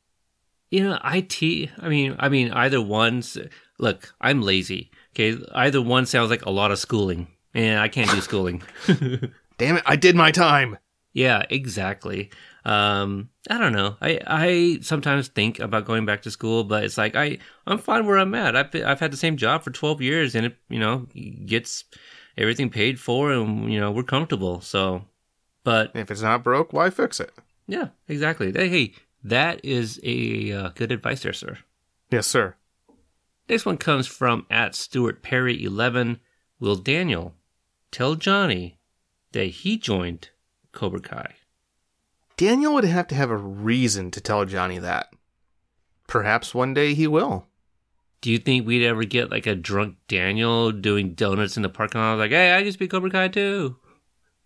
You 0.70 0.84
know, 0.84 1.00
IT. 1.06 1.70
I 1.80 1.88
mean, 1.88 2.16
I 2.20 2.28
mean, 2.30 2.52
either 2.52 2.82
one's. 2.82 3.38
Look, 3.80 4.14
I'm 4.20 4.42
lazy. 4.42 4.92
Okay, 5.16 5.38
either 5.54 5.82
one 5.82 6.06
sounds 6.06 6.30
like 6.30 6.46
a 6.46 6.52
lot 6.52 6.72
of 6.72 6.80
schooling, 6.80 7.28
and 7.54 7.80
I 7.80 7.88
can't 7.88 8.12
do 8.12 8.20
schooling. 8.22 8.64
Damn 9.58 9.78
it, 9.78 9.84
I 9.86 9.96
did 9.96 10.16
my 10.16 10.32
time! 10.32 10.78
Yeah, 11.14 11.44
exactly. 11.50 12.30
Um, 12.68 13.30
I 13.50 13.58
don't 13.58 13.72
know. 13.72 13.96
I 14.02 14.20
I 14.28 14.80
sometimes 14.82 15.30
think 15.30 15.60
about 15.60 15.86
going 15.86 16.06
back 16.06 16.24
to 16.24 16.32
school, 16.32 16.66
but 16.66 16.84
it's 16.84 16.98
like 16.98 17.16
I 17.16 17.38
I'm 17.66 17.78
fine 17.78 18.06
where 18.06 18.18
I'm 18.18 18.36
at. 18.36 18.58
I've 18.58 18.76
I've 18.76 19.00
had 19.00 19.12
the 19.12 19.18
same 19.18 19.38
job 19.38 19.64
for 19.64 19.72
12 19.72 20.02
years, 20.02 20.36
and 20.36 20.46
it 20.46 20.58
you 20.68 20.80
know 20.80 21.08
gets 21.46 21.86
everything 22.38 22.70
paid 22.70 23.00
for, 23.00 23.32
and 23.32 23.72
you 23.72 23.80
know 23.80 23.90
we're 23.92 24.04
comfortable. 24.04 24.60
So, 24.60 25.06
but 25.64 25.92
If 25.96 26.12
it's 26.12 26.22
not 26.22 26.44
broke, 26.44 26.74
why 26.74 26.90
fix 26.90 27.22
it? 27.22 27.32
yeah, 27.68 27.88
exactly. 28.10 28.52
Hey, 28.52 28.94
that 29.24 29.64
is 29.64 30.00
a 30.04 30.52
uh, 30.52 30.70
good 30.76 30.92
advice 30.92 31.24
there, 31.24 31.34
sir. 31.34 31.60
Yes, 32.12 32.28
sir. 32.28 32.56
Next 33.48 33.66
one 33.66 33.78
comes 33.78 34.08
from 34.08 34.46
at 34.52 34.76
Stuart 34.76 35.24
Perry 35.24 35.64
11. 35.64 36.20
Will 36.60 36.76
Daniel 36.76 37.34
tell 37.92 38.16
Johnny 38.16 38.78
that 39.32 39.46
he 39.46 39.78
joined 39.78 40.32
Cobra 40.74 41.00
Kai? 41.00 41.36
Daniel 42.38 42.74
would 42.76 42.86
have 42.86 43.08
to 43.08 43.16
have 43.16 43.32
a 43.32 43.38
reason 43.38 44.12
to 44.12 44.22
tell 44.22 44.46
Johnny 44.46 44.78
that. 44.80 45.12
Perhaps 46.08 46.56
one 46.56 46.74
day 46.74 46.94
he 46.94 47.08
will. 47.08 47.48
Do 48.22 48.32
you 48.32 48.38
think 48.38 48.66
we'd 48.66 48.86
ever 48.86 49.04
get 49.04 49.30
like 49.30 49.46
a 49.46 49.56
drunk 49.56 49.98
Daniel 50.08 50.72
doing 50.72 51.14
donuts 51.14 51.58
in 51.58 51.64
the 51.64 51.70
parking 51.70 52.00
lot? 52.00 52.18
Like, 52.18 52.32
hey, 52.32 52.52
I 52.52 52.60
used 52.60 52.76
to 52.76 52.80
be 52.80 52.88
Cobra 52.88 53.10
Kai 53.10 53.28
too. 53.28 53.78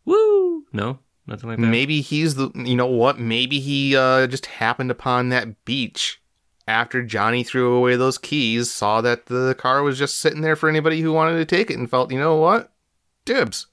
Woo! 0.06 0.66
No, 0.74 1.00
nothing 1.28 1.50
like 1.50 1.60
that. 1.60 1.68
Maybe 1.68 2.02
he's 2.02 2.36
the. 2.36 2.50
You 2.56 2.76
know 2.76 2.88
what? 2.88 3.20
Maybe 3.20 3.60
he 3.60 3.96
uh, 3.96 4.28
just 4.28 4.48
happened 4.48 4.92
upon 4.92 5.30
that 5.30 5.64
beach 5.64 6.22
after 6.68 7.04
Johnny 7.04 7.44
threw 7.44 7.74
away 7.74 7.96
those 7.96 8.18
keys, 8.18 8.72
saw 8.72 9.02
that 9.02 9.28
the 9.28 9.56
car 9.58 9.84
was 9.84 9.98
just 9.98 10.20
sitting 10.20 10.42
there 10.42 10.56
for 10.56 10.70
anybody 10.70 11.02
who 11.02 11.14
wanted 11.14 11.38
to 11.38 11.46
take 11.46 11.70
it, 11.70 11.78
and 11.78 11.90
felt, 11.90 12.12
you 12.12 12.20
know 12.20 12.38
what? 12.38 12.72
Dibs. 13.26 13.68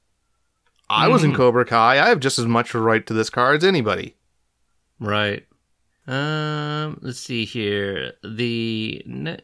I 0.91 1.09
was 1.09 1.23
in 1.25 1.33
Mhm. 1.33 1.37
Cobra 1.37 1.65
Kai. 1.65 2.01
I 2.03 2.09
have 2.09 2.21
just 2.21 2.39
as 2.39 2.47
much 2.47 2.75
right 2.75 3.07
to 3.07 3.13
this 3.15 3.31
car 3.31 3.53
as 3.55 3.65
anybody. 3.65 4.15
Right. 4.99 5.47
Um. 6.07 6.99
Let's 7.03 7.21
see 7.21 7.45
here. 7.45 8.15
The 8.25 9.03
ne- 9.07 9.41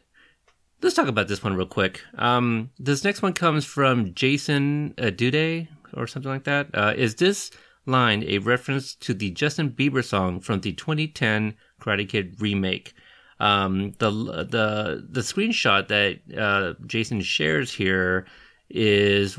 let's 0.81 0.95
talk 0.95 1.07
about 1.07 1.27
this 1.27 1.43
one 1.43 1.55
real 1.55 1.67
quick. 1.67 2.01
Um. 2.17 2.71
This 2.79 3.03
next 3.03 3.21
one 3.21 3.33
comes 3.33 3.65
from 3.65 4.13
Jason 4.15 4.93
Adude 4.97 5.67
or 5.93 6.07
something 6.07 6.31
like 6.31 6.45
that. 6.45 6.69
Uh, 6.73 6.93
is 6.97 7.15
this 7.15 7.51
line 7.85 8.23
a 8.27 8.39
reference 8.39 8.95
to 8.95 9.13
the 9.13 9.29
Justin 9.31 9.69
Bieber 9.69 10.03
song 10.03 10.39
from 10.39 10.61
the 10.61 10.73
2010 10.73 11.53
Karate 11.79 12.09
Kid 12.09 12.35
remake? 12.39 12.93
Um. 13.39 13.91
The 13.99 14.09
the 14.09 15.05
the 15.07 15.21
screenshot 15.21 15.87
that 15.89 16.19
uh, 16.35 16.73
Jason 16.87 17.21
shares 17.21 17.71
here 17.71 18.25
is 18.67 19.37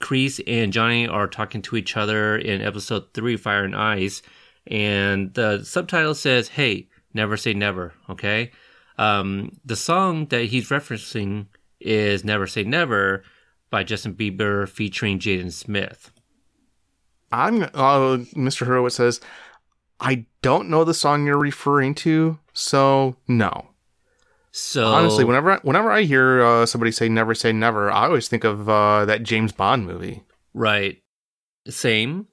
Kreese 0.00 0.40
and 0.46 0.72
Johnny 0.72 1.06
are 1.06 1.26
talking 1.26 1.62
to 1.62 1.76
each 1.76 1.96
other 1.96 2.36
in 2.36 2.60
episode 2.60 3.14
three, 3.14 3.36
Fire 3.36 3.64
and 3.64 3.76
Ice, 3.76 4.22
and 4.66 5.32
the 5.34 5.62
subtitle 5.64 6.14
says, 6.14 6.48
"Hey, 6.48 6.88
never 7.14 7.36
say 7.36 7.54
never." 7.54 7.94
Okay, 8.10 8.50
um, 8.98 9.58
the 9.64 9.76
song 9.76 10.26
that 10.26 10.46
he's 10.46 10.68
referencing 10.68 11.46
is 11.80 12.24
"Never 12.24 12.46
Say 12.46 12.64
Never" 12.64 13.22
by 13.70 13.84
Justin 13.84 14.14
Bieber 14.14 14.68
featuring 14.68 15.18
Jaden 15.18 15.52
Smith. 15.52 16.10
I'm. 17.32 17.62
Uh, 17.62 18.24
Mr. 18.34 18.66
Hurwitz 18.66 18.92
says, 18.92 19.20
I 20.00 20.26
don't 20.42 20.68
know 20.68 20.84
the 20.84 20.94
song 20.94 21.26
you're 21.26 21.38
referring 21.38 21.94
to, 21.96 22.38
so 22.52 23.16
no. 23.26 23.70
So 24.58 24.86
Honestly, 24.86 25.22
whenever 25.22 25.50
I, 25.50 25.56
whenever 25.58 25.90
I 25.90 26.04
hear 26.04 26.42
uh, 26.42 26.64
somebody 26.64 26.90
say 26.90 27.10
"never 27.10 27.34
say 27.34 27.52
never," 27.52 27.90
I 27.90 28.06
always 28.06 28.26
think 28.26 28.42
of 28.42 28.70
uh, 28.70 29.04
that 29.04 29.22
James 29.22 29.52
Bond 29.52 29.86
movie. 29.86 30.22
Right. 30.54 31.02
Same. 31.68 32.28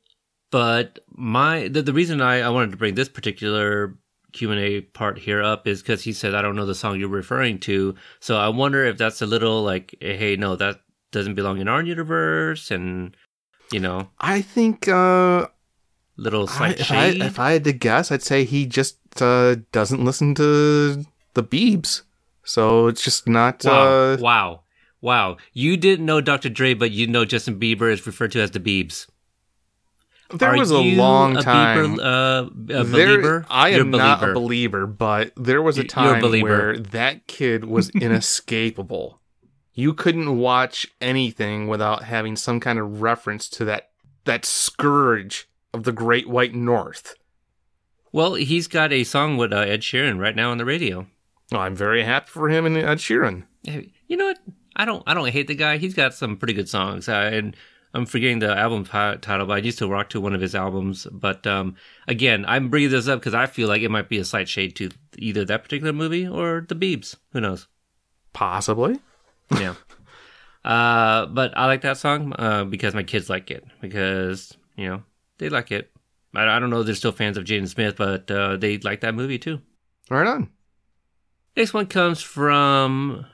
But 0.49 0.99
my 1.11 1.67
the, 1.67 1.81
the 1.81 1.91
reason 1.91 2.21
I, 2.21 2.39
I 2.39 2.49
wanted 2.49 2.71
to 2.71 2.77
bring 2.77 2.95
this 2.95 3.09
particular 3.09 3.97
Q 4.31 4.51
and 4.51 4.59
A 4.61 4.81
part 4.81 5.19
here 5.19 5.43
up 5.43 5.67
is 5.67 5.81
because 5.81 6.01
he 6.03 6.13
said 6.13 6.33
I 6.33 6.41
don't 6.41 6.55
know 6.55 6.65
the 6.65 6.73
song 6.75 6.97
you're 6.97 7.09
referring 7.09 7.59
to. 7.59 7.93
So 8.21 8.37
I 8.37 8.47
wonder 8.47 8.85
if 8.85 8.97
that's 8.97 9.21
a 9.21 9.25
little 9.25 9.61
like, 9.61 9.93
hey, 9.99 10.37
no, 10.37 10.55
that 10.55 10.79
doesn't 11.11 11.35
belong 11.35 11.59
in 11.59 11.67
our 11.67 11.83
universe, 11.83 12.71
and 12.71 13.17
you 13.69 13.81
know, 13.81 14.11
I 14.21 14.41
think 14.41 14.87
uh, 14.87 15.47
little 16.15 16.47
I, 16.47 16.53
slight 16.53 16.79
if, 16.79 16.89
I, 16.89 17.11
shade. 17.11 17.21
if 17.21 17.37
I 17.37 17.51
had 17.51 17.65
to 17.65 17.73
guess, 17.73 18.13
I'd 18.13 18.23
say 18.23 18.45
he 18.45 18.65
just 18.65 18.97
uh, 19.21 19.57
doesn't 19.73 20.05
listen 20.05 20.35
to 20.35 21.03
the 21.33 21.43
Beebs. 21.43 22.03
So 22.43 22.87
it's 22.87 23.03
just 23.03 23.27
not. 23.27 23.63
Wow. 23.63 23.71
Uh, 23.73 24.17
wow. 24.19 24.61
Wow. 25.01 25.37
You 25.53 25.75
didn't 25.77 26.05
know 26.05 26.21
Dr. 26.21 26.49
Dre, 26.49 26.73
but 26.73 26.91
you 26.91 27.07
know 27.07 27.25
Justin 27.25 27.59
Bieber 27.59 27.91
is 27.91 28.05
referred 28.05 28.31
to 28.33 28.41
as 28.41 28.51
the 28.51 28.59
Biebs. 28.59 29.07
there 30.33 30.53
Are 30.53 30.57
was 30.57 30.71
a 30.71 30.77
long 30.79 31.37
a 31.37 31.41
time. 31.41 31.97
Bieber, 31.97 32.49
uh, 32.73 32.79
a 32.79 32.83
There-? 32.83 33.45
I 33.49 33.69
am 33.69 33.91
not 33.91 34.23
a 34.29 34.33
believer. 34.33 34.87
but 34.87 35.31
there 35.35 35.61
was 35.61 35.77
a 35.77 35.81
a 35.81 35.85
time 35.87 36.21
believer. 36.21 36.47
where 36.47 36.77
that 36.79 37.27
kid 37.27 37.65
was 37.65 37.89
inescapable. 37.95 39.19
you 39.73 39.93
couldn't 39.93 40.37
watch 40.37 40.87
anything 41.01 41.67
without 41.67 42.03
having 42.03 42.35
some 42.35 42.59
kind 42.59 42.79
of 42.79 43.01
reference 43.01 43.49
to 43.49 43.65
that 43.65 43.89
that 44.25 44.45
scourge 44.45 45.49
of 45.73 45.83
the 45.83 45.91
Great 45.91 46.29
White 46.29 46.55
North. 46.55 47.15
Well, 48.13 48.35
he's 48.35 48.67
got 48.67 48.93
a 48.93 49.03
song 49.03 49.35
with 49.37 49.51
uh, 49.51 49.57
Ed 49.57 49.81
Sheeran 49.81 50.17
right 50.19 50.35
now 50.35 50.51
on 50.51 50.57
the 50.59 50.65
radio. 50.65 51.07
I'm 51.59 51.75
very 51.75 52.03
happy 52.03 52.29
for 52.29 52.49
him 52.49 52.65
and 52.65 52.77
Ed 52.77 52.97
Sheeran. 52.97 53.43
You 53.63 54.17
know 54.17 54.25
what? 54.25 54.39
I 54.75 54.85
don't. 54.85 55.03
I 55.05 55.13
don't 55.13 55.29
hate 55.29 55.47
the 55.47 55.55
guy. 55.55 55.77
He's 55.77 55.93
got 55.93 56.13
some 56.13 56.37
pretty 56.37 56.53
good 56.53 56.67
songs. 56.67 57.07
Uh, 57.07 57.29
and 57.31 57.55
I'm 57.93 58.05
forgetting 58.05 58.39
the 58.39 58.57
album 58.57 58.85
ti- 58.85 59.21
title, 59.21 59.45
but 59.45 59.53
I 59.53 59.57
used 59.57 59.77
to 59.79 59.87
rock 59.87 60.09
to 60.09 60.21
one 60.21 60.33
of 60.33 60.41
his 60.41 60.55
albums. 60.55 61.05
But 61.11 61.45
um, 61.45 61.75
again, 62.07 62.43
I'm 62.47 62.69
bringing 62.69 62.89
this 62.89 63.07
up 63.07 63.19
because 63.19 63.35
I 63.35 63.45
feel 63.45 63.67
like 63.67 63.83
it 63.83 63.91
might 63.91 64.09
be 64.09 64.17
a 64.17 64.25
slight 64.25 64.49
shade 64.49 64.75
to 64.77 64.89
either 65.17 65.45
that 65.45 65.63
particular 65.63 65.93
movie 65.93 66.27
or 66.27 66.65
the 66.67 66.75
Biebs. 66.75 67.15
Who 67.31 67.41
knows? 67.41 67.67
Possibly. 68.33 68.99
Yeah. 69.51 69.75
uh, 70.65 71.27
but 71.27 71.55
I 71.55 71.67
like 71.67 71.81
that 71.81 71.97
song 71.97 72.33
uh, 72.37 72.63
because 72.63 72.95
my 72.95 73.03
kids 73.03 73.29
like 73.29 73.51
it 73.51 73.63
because 73.79 74.57
you 74.75 74.89
know 74.89 75.03
they 75.37 75.49
like 75.49 75.71
it. 75.71 75.91
I, 76.33 76.47
I 76.47 76.59
don't 76.59 76.71
know 76.71 76.79
if 76.79 76.87
they're 76.87 76.95
still 76.95 77.11
fans 77.11 77.37
of 77.37 77.43
Jaden 77.43 77.67
Smith, 77.67 77.95
but 77.97 78.29
uh, 78.31 78.57
they 78.57 78.79
like 78.79 79.01
that 79.01 79.13
movie 79.13 79.37
too. 79.37 79.61
Right 80.09 80.27
on. 80.27 80.49
Next 81.55 81.73
one 81.73 81.85
comes 81.85 82.19
from 82.19 83.27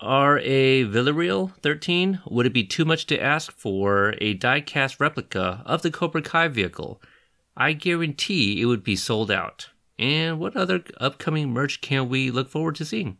R.A. 0.00 0.84
Villarreal 0.84 1.54
13. 1.62 2.20
Would 2.30 2.46
it 2.46 2.54
be 2.54 2.64
too 2.64 2.86
much 2.86 3.04
to 3.06 3.22
ask 3.22 3.52
for 3.52 4.14
a 4.22 4.32
die-cast 4.32 4.98
replica 4.98 5.62
of 5.66 5.82
the 5.82 5.90
Cobra 5.90 6.22
Kai 6.22 6.48
vehicle? 6.48 7.02
I 7.54 7.74
guarantee 7.74 8.62
it 8.62 8.64
would 8.64 8.82
be 8.82 8.96
sold 8.96 9.30
out. 9.30 9.68
And 9.98 10.38
what 10.38 10.56
other 10.56 10.82
upcoming 10.98 11.50
merch 11.50 11.82
can 11.82 12.08
we 12.08 12.30
look 12.30 12.48
forward 12.48 12.76
to 12.76 12.86
seeing? 12.86 13.18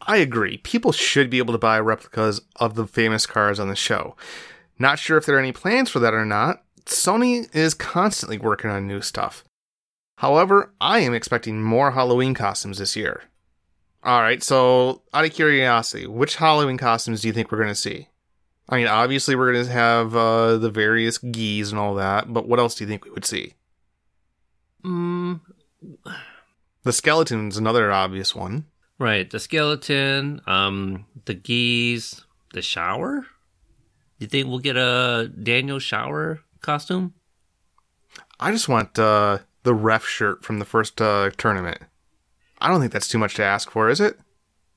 I 0.00 0.18
agree. 0.18 0.58
People 0.58 0.92
should 0.92 1.28
be 1.28 1.38
able 1.38 1.52
to 1.52 1.58
buy 1.58 1.80
replicas 1.80 2.42
of 2.56 2.76
the 2.76 2.86
famous 2.86 3.26
cars 3.26 3.58
on 3.58 3.68
the 3.68 3.74
show. 3.74 4.14
Not 4.78 5.00
sure 5.00 5.18
if 5.18 5.26
there 5.26 5.34
are 5.36 5.40
any 5.40 5.52
plans 5.52 5.90
for 5.90 5.98
that 5.98 6.14
or 6.14 6.24
not. 6.24 6.62
Sony 6.84 7.52
is 7.52 7.74
constantly 7.74 8.38
working 8.38 8.70
on 8.70 8.86
new 8.86 9.00
stuff. 9.00 9.42
However, 10.18 10.72
I 10.80 11.00
am 11.00 11.14
expecting 11.14 11.64
more 11.64 11.90
Halloween 11.90 12.32
costumes 12.32 12.78
this 12.78 12.94
year. 12.94 13.24
Alright, 14.06 14.42
so 14.42 15.02
out 15.12 15.24
of 15.24 15.32
curiosity, 15.32 16.06
which 16.06 16.36
Halloween 16.36 16.78
costumes 16.78 17.22
do 17.22 17.28
you 17.28 17.34
think 17.34 17.50
we're 17.50 17.58
going 17.58 17.68
to 17.70 17.74
see? 17.74 18.08
I 18.68 18.76
mean, 18.76 18.86
obviously, 18.86 19.34
we're 19.36 19.52
going 19.52 19.64
to 19.64 19.72
have 19.72 20.14
uh, 20.14 20.58
the 20.58 20.70
various 20.70 21.18
geese 21.18 21.70
and 21.70 21.78
all 21.78 21.94
that, 21.96 22.32
but 22.32 22.46
what 22.48 22.58
else 22.60 22.74
do 22.76 22.84
you 22.84 22.88
think 22.88 23.04
we 23.04 23.10
would 23.10 23.24
see? 23.24 23.54
Mm, 24.84 25.40
The 26.84 26.92
skeleton's 26.92 27.56
another 27.56 27.90
obvious 27.92 28.34
one. 28.34 28.66
right, 28.98 29.28
the 29.28 29.40
skeleton, 29.40 30.40
um, 30.46 31.06
the 31.24 31.34
geese, 31.34 32.24
the 32.54 32.62
shower. 32.62 33.20
Do 34.18 34.24
you 34.24 34.28
think 34.28 34.46
we'll 34.48 34.58
get 34.60 34.76
a 34.76 35.30
Daniel 35.42 35.78
shower 35.80 36.40
costume? 36.60 37.14
I 38.40 38.50
just 38.52 38.68
want 38.68 38.98
uh, 38.98 39.38
the 39.64 39.74
ref 39.74 40.06
shirt 40.06 40.44
from 40.44 40.58
the 40.58 40.64
first 40.64 41.00
uh, 41.02 41.30
tournament. 41.36 41.82
I 42.60 42.68
don't 42.68 42.80
think 42.80 42.92
that's 42.92 43.08
too 43.08 43.18
much 43.18 43.34
to 43.34 43.44
ask 43.44 43.70
for, 43.70 43.88
is 43.88 44.00
it? 44.00 44.18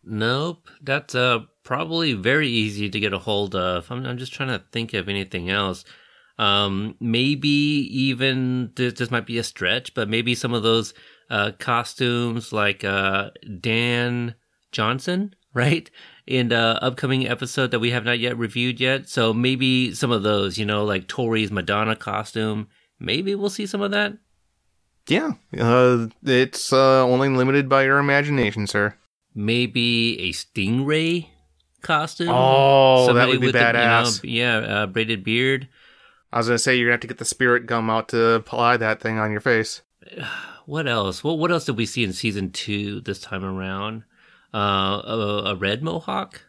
Nope, 0.03 0.69
that's 0.81 1.13
uh 1.13 1.39
probably 1.63 2.13
very 2.13 2.47
easy 2.47 2.89
to 2.89 2.99
get 2.99 3.13
a 3.13 3.19
hold 3.19 3.53
of. 3.55 3.91
I'm, 3.91 4.05
I'm 4.05 4.17
just 4.17 4.33
trying 4.33 4.49
to 4.49 4.63
think 4.71 4.93
of 4.95 5.07
anything 5.07 5.49
else. 5.49 5.85
Um, 6.39 6.95
maybe 6.99 7.47
even 7.47 8.71
this, 8.75 8.93
this 8.93 9.11
might 9.11 9.27
be 9.27 9.37
a 9.37 9.43
stretch, 9.43 9.93
but 9.93 10.09
maybe 10.09 10.33
some 10.33 10.53
of 10.53 10.63
those 10.63 10.93
uh, 11.29 11.51
costumes 11.59 12.51
like 12.51 12.83
uh, 12.83 13.29
Don 13.59 14.33
Johnson, 14.71 15.35
right? 15.53 15.91
In 16.25 16.49
the 16.49 16.81
upcoming 16.81 17.27
episode 17.27 17.71
that 17.71 17.79
we 17.79 17.91
have 17.91 18.05
not 18.05 18.19
yet 18.19 18.37
reviewed 18.37 18.79
yet. 18.79 19.09
So 19.09 19.33
maybe 19.33 19.93
some 19.93 20.11
of 20.11 20.23
those, 20.23 20.57
you 20.57 20.65
know, 20.65 20.85
like 20.85 21.07
Tori's 21.07 21.51
Madonna 21.51 21.95
costume. 21.95 22.67
Maybe 22.99 23.35
we'll 23.35 23.49
see 23.49 23.65
some 23.65 23.81
of 23.81 23.91
that. 23.91 24.13
Yeah. 25.09 25.33
Uh, 25.57 26.07
it's 26.23 26.71
uh, 26.71 27.03
only 27.03 27.29
limited 27.29 27.67
by 27.67 27.83
your 27.83 27.97
imagination, 27.97 28.67
sir. 28.67 28.95
maybe 29.35 30.19
a 30.21 30.31
stingray 30.31 31.27
costume. 31.81 32.29
Oh, 32.31 33.11
that 33.13 33.27
would 33.27 33.41
be 33.41 33.47
with 33.47 33.55
a, 33.55 33.59
you 33.59 33.63
know, 33.65 33.79
badass. 33.79 34.19
yeah, 34.23 34.57
uh, 34.57 34.85
braided 34.87 35.23
beard. 35.23 35.67
I 36.31 36.37
was 36.37 36.47
gonna 36.47 36.59
say 36.59 36.75
you're 36.75 36.87
gonna 36.87 36.93
have 36.93 36.99
to 37.01 37.07
get 37.07 37.17
the 37.17 37.25
spirit 37.25 37.65
gum 37.65 37.89
out 37.89 38.09
to 38.09 38.33
apply 38.33 38.77
that 38.77 39.01
thing 39.01 39.17
on 39.17 39.31
your 39.31 39.41
face. 39.41 39.81
What 40.65 40.87
else? 40.87 41.23
What 41.23 41.39
what 41.39 41.51
else 41.51 41.65
did 41.65 41.77
we 41.77 41.87
see 41.87 42.03
in 42.03 42.13
season 42.13 42.51
two 42.51 43.01
this 43.01 43.19
time 43.19 43.43
around? 43.43 44.03
Uh, 44.53 45.01
a, 45.03 45.43
a 45.47 45.55
red 45.55 45.81
mohawk. 45.81 46.43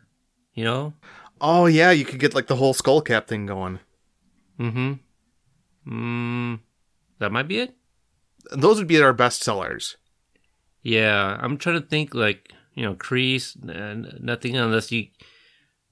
You 0.53 0.65
know. 0.65 0.93
Oh 1.41 1.65
yeah, 1.65 1.91
you 1.91 2.05
could 2.05 2.21
get 2.21 2.35
like 2.35 2.47
the 2.47 2.57
whole 2.57 2.75
skull 2.75 3.01
cap 3.01 3.27
thing 3.29 3.47
going. 3.47 3.79
Mm-hmm. 4.59 4.93
Mm, 5.91 6.61
that 7.19 7.33
might 7.33 7.49
be 7.49 7.61
it. 7.61 7.75
Those 8.53 8.79
would 8.79 8.89
be 8.89 9.01
our 9.03 9.13
best 9.13 9.43
sellers. 9.43 9.97
Yeah, 10.83 11.37
I'm 11.41 11.59
trying 11.59 11.81
to 11.81 11.87
think 11.87 12.15
like 12.15 12.53
you 12.75 12.85
know, 12.85 12.95
Kreese, 12.95 13.57
uh, 13.69 14.17
nothing 14.21 14.57
unless 14.57 14.91
you, 14.93 15.09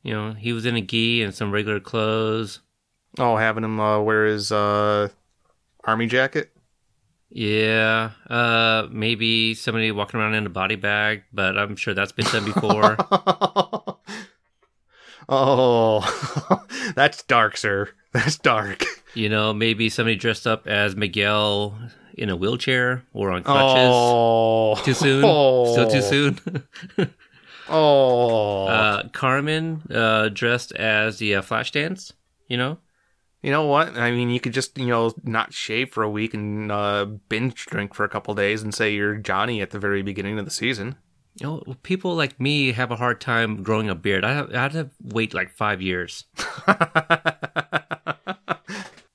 you 0.02 0.14
know, 0.14 0.32
he 0.32 0.52
was 0.52 0.64
in 0.64 0.76
a 0.76 0.80
gi 0.80 1.22
and 1.22 1.34
some 1.34 1.50
regular 1.50 1.80
clothes. 1.80 2.60
Oh, 3.18 3.36
having 3.36 3.64
him 3.64 3.80
uh, 3.80 4.00
wear 4.00 4.26
his 4.26 4.52
uh, 4.52 5.08
army 5.84 6.06
jacket. 6.06 6.52
Yeah, 7.30 8.12
uh, 8.30 8.86
maybe 8.90 9.54
somebody 9.54 9.92
walking 9.92 10.18
around 10.18 10.34
in 10.34 10.46
a 10.46 10.50
body 10.50 10.76
bag, 10.76 11.24
but 11.32 11.58
I'm 11.58 11.76
sure 11.76 11.92
that's 11.92 12.12
been 12.12 12.24
done 12.26 12.46
before. 12.46 12.96
oh, 15.28 16.64
that's 16.94 17.22
dark, 17.24 17.58
sir. 17.58 17.90
That's 18.12 18.38
dark. 18.38 18.82
you 19.14 19.28
know, 19.28 19.52
maybe 19.52 19.90
somebody 19.90 20.16
dressed 20.16 20.46
up 20.46 20.66
as 20.66 20.96
Miguel 20.96 21.78
in 22.18 22.30
a 22.30 22.36
wheelchair 22.36 23.04
or 23.12 23.30
on 23.30 23.42
crutches. 23.42 23.90
Oh, 23.92 24.76
Too 24.84 24.94
soon? 24.94 25.24
Oh. 25.24 25.72
Still 25.72 25.90
too 25.90 26.02
soon? 26.02 26.40
Oh, 27.70 28.64
uh, 28.64 29.08
Carmen 29.10 29.82
uh, 29.90 30.30
dressed 30.30 30.72
as 30.72 31.18
the 31.18 31.34
uh, 31.34 31.42
Flash 31.42 31.70
dance, 31.70 32.14
you 32.46 32.56
know? 32.56 32.78
you 33.42 33.50
know 33.50 33.66
what? 33.66 33.96
I 33.96 34.10
mean, 34.10 34.30
you 34.30 34.40
could 34.40 34.52
just 34.52 34.76
you 34.78 34.86
know 34.86 35.12
not 35.22 35.52
shave 35.52 35.90
for 35.92 36.02
a 36.02 36.10
week 36.10 36.34
and 36.34 36.72
uh, 36.72 37.04
binge 37.28 37.66
drink 37.66 37.94
for 37.94 38.04
a 38.04 38.08
couple 38.08 38.34
days 38.34 38.62
and 38.62 38.74
say 38.74 38.92
you're 38.94 39.16
Johnny 39.16 39.60
at 39.60 39.70
the 39.70 39.78
very 39.78 40.02
beginning 40.02 40.38
of 40.38 40.44
the 40.44 40.50
season. 40.50 40.96
You 41.40 41.46
know, 41.46 41.62
people 41.84 42.16
like 42.16 42.40
me 42.40 42.72
have 42.72 42.90
a 42.90 42.96
hard 42.96 43.20
time 43.20 43.62
growing 43.62 43.88
a 43.88 43.94
beard. 43.94 44.24
I, 44.24 44.32
have, 44.34 44.52
I 44.52 44.62
had 44.62 44.72
to 44.72 44.90
wait 45.00 45.34
like 45.34 45.56
five 45.56 45.80
years. 45.80 46.24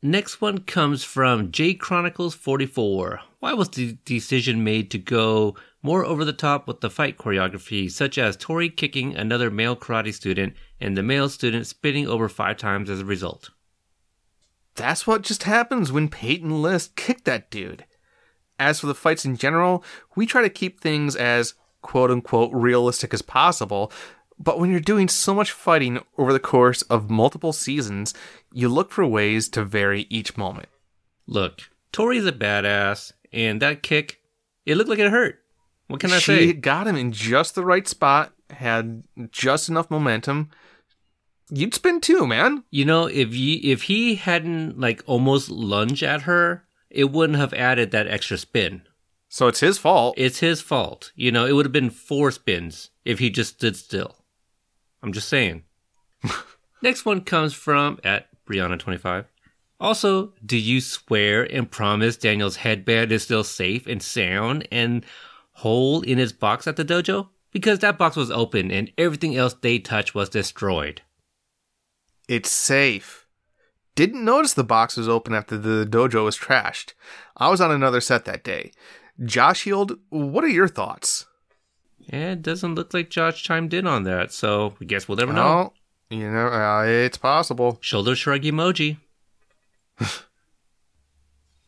Next 0.05 0.41
one 0.41 0.57
comes 0.57 1.05
from 1.05 1.49
J 1.49 1.73
Chronicles 1.73 2.35
44. 2.35 3.21
Why 3.39 3.53
was 3.53 3.69
the 3.69 3.97
decision 4.03 4.61
made 4.61 4.91
to 4.91 4.97
go 4.97 5.55
more 5.81 6.03
over 6.03 6.25
the 6.25 6.33
top 6.33 6.67
with 6.67 6.81
the 6.81 6.89
fight 6.89 7.17
choreography, 7.17 7.89
such 7.89 8.17
as 8.17 8.35
Tori 8.35 8.69
kicking 8.69 9.15
another 9.15 9.49
male 9.49 9.77
karate 9.77 10.13
student 10.13 10.55
and 10.81 10.97
the 10.97 11.03
male 11.03 11.29
student 11.29 11.67
spinning 11.67 12.05
over 12.05 12.27
five 12.27 12.57
times 12.57 12.89
as 12.89 12.99
a 12.99 13.05
result? 13.05 13.51
That's 14.75 15.07
what 15.07 15.21
just 15.21 15.43
happens 15.43 15.89
when 15.89 16.09
Peyton 16.09 16.61
List 16.61 16.97
kicked 16.97 17.23
that 17.23 17.49
dude. 17.49 17.85
As 18.59 18.81
for 18.81 18.87
the 18.87 18.93
fights 18.93 19.23
in 19.23 19.37
general, 19.37 19.85
we 20.17 20.25
try 20.25 20.41
to 20.41 20.49
keep 20.49 20.81
things 20.81 21.15
as 21.15 21.53
quote 21.81 22.11
unquote 22.11 22.51
realistic 22.51 23.13
as 23.13 23.21
possible, 23.21 23.89
but 24.39 24.59
when 24.59 24.71
you're 24.71 24.79
doing 24.79 25.07
so 25.07 25.33
much 25.33 25.51
fighting 25.51 26.01
over 26.17 26.33
the 26.33 26.39
course 26.39 26.81
of 26.83 27.09
multiple 27.09 27.53
seasons, 27.53 28.13
you 28.51 28.69
look 28.69 28.91
for 28.91 29.05
ways 29.05 29.49
to 29.49 29.63
vary 29.63 30.07
each 30.09 30.37
moment. 30.37 30.69
Look, 31.27 31.61
Tori's 31.91 32.25
a 32.25 32.31
badass, 32.31 33.13
and 33.31 33.61
that 33.61 33.83
kick, 33.83 34.19
it 34.65 34.75
looked 34.75 34.89
like 34.89 34.99
it 34.99 35.11
hurt. 35.11 35.39
What 35.87 35.99
can 35.99 36.11
I 36.11 36.19
she 36.19 36.25
say? 36.25 36.47
She 36.47 36.53
got 36.53 36.87
him 36.87 36.95
in 36.95 37.11
just 37.11 37.55
the 37.55 37.65
right 37.65 37.87
spot, 37.87 38.33
had 38.49 39.03
just 39.31 39.69
enough 39.69 39.91
momentum. 39.91 40.49
You'd 41.49 41.73
spin 41.73 42.01
too, 42.01 42.25
man. 42.25 42.63
You 42.71 42.85
know, 42.85 43.05
if 43.05 43.35
you 43.35 43.59
if 43.61 43.83
he 43.83 44.15
hadn't 44.15 44.79
like 44.79 45.03
almost 45.05 45.49
lunged 45.49 46.03
at 46.03 46.23
her, 46.23 46.63
it 46.89 47.11
wouldn't 47.11 47.37
have 47.39 47.53
added 47.53 47.91
that 47.91 48.07
extra 48.07 48.37
spin. 48.37 48.83
So 49.29 49.47
it's 49.47 49.59
his 49.59 49.77
fault. 49.77 50.15
It's 50.17 50.39
his 50.39 50.61
fault. 50.61 51.11
You 51.15 51.31
know, 51.31 51.45
it 51.45 51.53
would 51.53 51.65
have 51.65 51.71
been 51.71 51.89
four 51.89 52.31
spins 52.31 52.91
if 53.03 53.19
he 53.19 53.29
just 53.29 53.55
stood 53.55 53.75
still. 53.75 54.15
I'm 55.03 55.11
just 55.11 55.29
saying. 55.29 55.63
Next 56.81 57.05
one 57.05 57.21
comes 57.21 57.53
from 57.53 57.99
at 58.03 58.29
Brianna25. 58.47 59.25
Also, 59.79 60.33
do 60.45 60.57
you 60.57 60.79
swear 60.79 61.43
and 61.43 61.69
promise 61.69 62.15
Daniel's 62.15 62.55
headband 62.55 63.11
is 63.11 63.23
still 63.23 63.43
safe 63.43 63.85
and 63.85 64.01
sound 64.01 64.65
and 64.71 65.05
whole 65.51 66.01
in 66.01 66.17
his 66.17 66.31
box 66.31 66.67
at 66.67 66.77
the 66.77 66.85
dojo? 66.85 67.27
Because 67.51 67.79
that 67.79 67.97
box 67.97 68.15
was 68.15 68.31
open 68.31 68.71
and 68.71 68.91
everything 68.97 69.35
else 69.35 69.53
they 69.53 69.77
touched 69.77 70.15
was 70.15 70.29
destroyed. 70.29 71.01
It's 72.29 72.49
safe. 72.49 73.27
Didn't 73.95 74.23
notice 74.23 74.53
the 74.53 74.63
box 74.63 74.95
was 74.95 75.09
open 75.09 75.33
after 75.33 75.57
the 75.57 75.85
dojo 75.85 76.23
was 76.23 76.37
trashed. 76.37 76.93
I 77.35 77.49
was 77.49 77.61
on 77.61 77.69
another 77.69 78.01
set 78.01 78.25
that 78.25 78.43
day. 78.43 78.71
Josh 79.23 79.65
Heald, 79.65 79.99
what 80.09 80.43
are 80.43 80.47
your 80.47 80.69
thoughts? 80.69 81.25
And 82.09 82.39
it 82.39 82.41
doesn't 82.41 82.75
look 82.75 82.93
like 82.93 83.09
Josh 83.09 83.43
chimed 83.43 83.73
in 83.73 83.87
on 83.87 84.03
that, 84.03 84.31
so 84.31 84.75
I 84.81 84.85
guess 84.85 85.07
we'll 85.07 85.17
never 85.17 85.33
know. 85.33 85.73
You 86.09 86.31
know, 86.31 86.47
uh, 86.47 86.83
it's 86.85 87.17
possible. 87.17 87.77
Shoulder 87.81 88.15
shrug 88.15 88.41
emoji. 88.41 88.97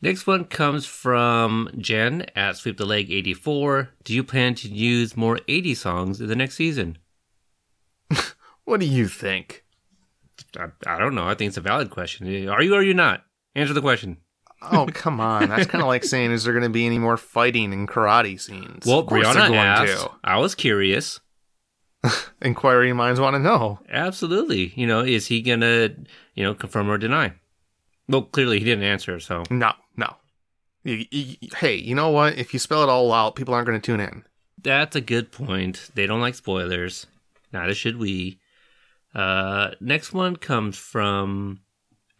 Next 0.02 0.26
one 0.26 0.44
comes 0.44 0.86
from 0.86 1.70
Jen 1.78 2.26
at 2.36 2.56
Sweep 2.56 2.76
the 2.76 2.84
Leg 2.84 3.10
84. 3.10 3.90
Do 4.04 4.14
you 4.14 4.22
plan 4.22 4.54
to 4.56 4.68
use 4.68 5.16
more 5.16 5.40
80 5.48 5.74
songs 5.74 6.20
in 6.20 6.28
the 6.28 6.36
next 6.36 6.54
season? 6.56 6.98
What 8.64 8.80
do 8.80 8.86
you 8.86 9.06
think? 9.06 9.64
I, 10.58 10.66
I 10.84 10.98
don't 10.98 11.14
know. 11.14 11.28
I 11.28 11.34
think 11.34 11.48
it's 11.50 11.56
a 11.56 11.60
valid 11.60 11.90
question. 11.90 12.26
Are 12.48 12.62
you 12.62 12.74
or 12.74 12.80
are 12.80 12.82
you 12.82 12.94
not? 12.94 13.24
Answer 13.54 13.74
the 13.74 13.80
question. 13.80 14.16
Oh, 14.72 14.86
come 14.92 15.20
on. 15.20 15.48
That's 15.48 15.66
kind 15.66 15.82
of 15.82 15.88
like 15.88 16.04
saying, 16.04 16.32
is 16.32 16.44
there 16.44 16.52
going 16.52 16.62
to 16.64 16.68
be 16.70 16.86
any 16.86 16.98
more 16.98 17.16
fighting 17.16 17.72
and 17.72 17.88
karate 17.88 18.40
scenes? 18.40 18.84
Well, 18.86 19.00
Of 19.00 19.06
course 19.06 19.24
they're 19.32 19.34
Brianna 19.50 19.56
asked. 19.56 20.02
to. 20.04 20.10
I 20.24 20.38
was 20.38 20.54
curious. 20.54 21.20
Inquiry 22.42 22.92
minds 22.92 23.20
want 23.20 23.34
to 23.34 23.38
know. 23.40 23.80
Absolutely. 23.90 24.72
You 24.76 24.86
know, 24.86 25.00
is 25.00 25.26
he 25.26 25.42
going 25.42 25.60
to, 25.60 25.94
you 26.34 26.44
know, 26.44 26.54
confirm 26.54 26.88
or 26.90 26.98
deny? 26.98 27.32
Well, 28.08 28.22
clearly 28.22 28.58
he 28.58 28.64
didn't 28.64 28.84
answer, 28.84 29.18
so. 29.20 29.42
No, 29.50 29.72
no. 29.96 30.14
You- 30.84 31.06
you- 31.10 31.36
hey, 31.56 31.74
you 31.74 31.94
know 31.94 32.10
what? 32.10 32.38
If 32.38 32.52
you 32.52 32.60
spell 32.60 32.82
it 32.82 32.88
all 32.88 33.12
out, 33.12 33.34
people 33.36 33.54
aren't 33.54 33.66
going 33.66 33.80
to 33.80 33.84
tune 33.84 34.00
in. 34.00 34.24
That's 34.62 34.96
a 34.96 35.00
good 35.00 35.32
point. 35.32 35.90
They 35.94 36.06
don't 36.06 36.20
like 36.20 36.34
spoilers. 36.34 37.06
Neither 37.52 37.74
should 37.74 37.98
we. 37.98 38.38
Uh, 39.14 39.70
next 39.80 40.12
one 40.12 40.36
comes 40.36 40.76
from 40.78 41.60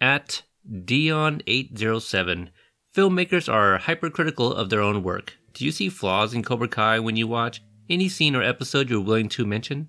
at 0.01 0.43
Dion807. 0.71 2.49
Filmmakers 2.95 3.53
are 3.53 3.79
hypercritical 3.79 4.53
of 4.53 4.71
their 4.71 4.81
own 4.81 5.03
work. 5.03 5.37
Do 5.53 5.65
you 5.65 5.71
see 5.71 5.89
flaws 5.89 6.35
in 6.35 6.43
Cobra 6.43 6.69
Kai 6.69 6.99
when 6.99 7.17
you 7.17 7.27
watch? 7.27 7.63
Any 7.89 8.09
scene 8.09 8.35
or 8.35 8.43
episode 8.43 8.91
you're 8.91 9.01
willing 9.01 9.29
to 9.31 9.47
mention? 9.47 9.89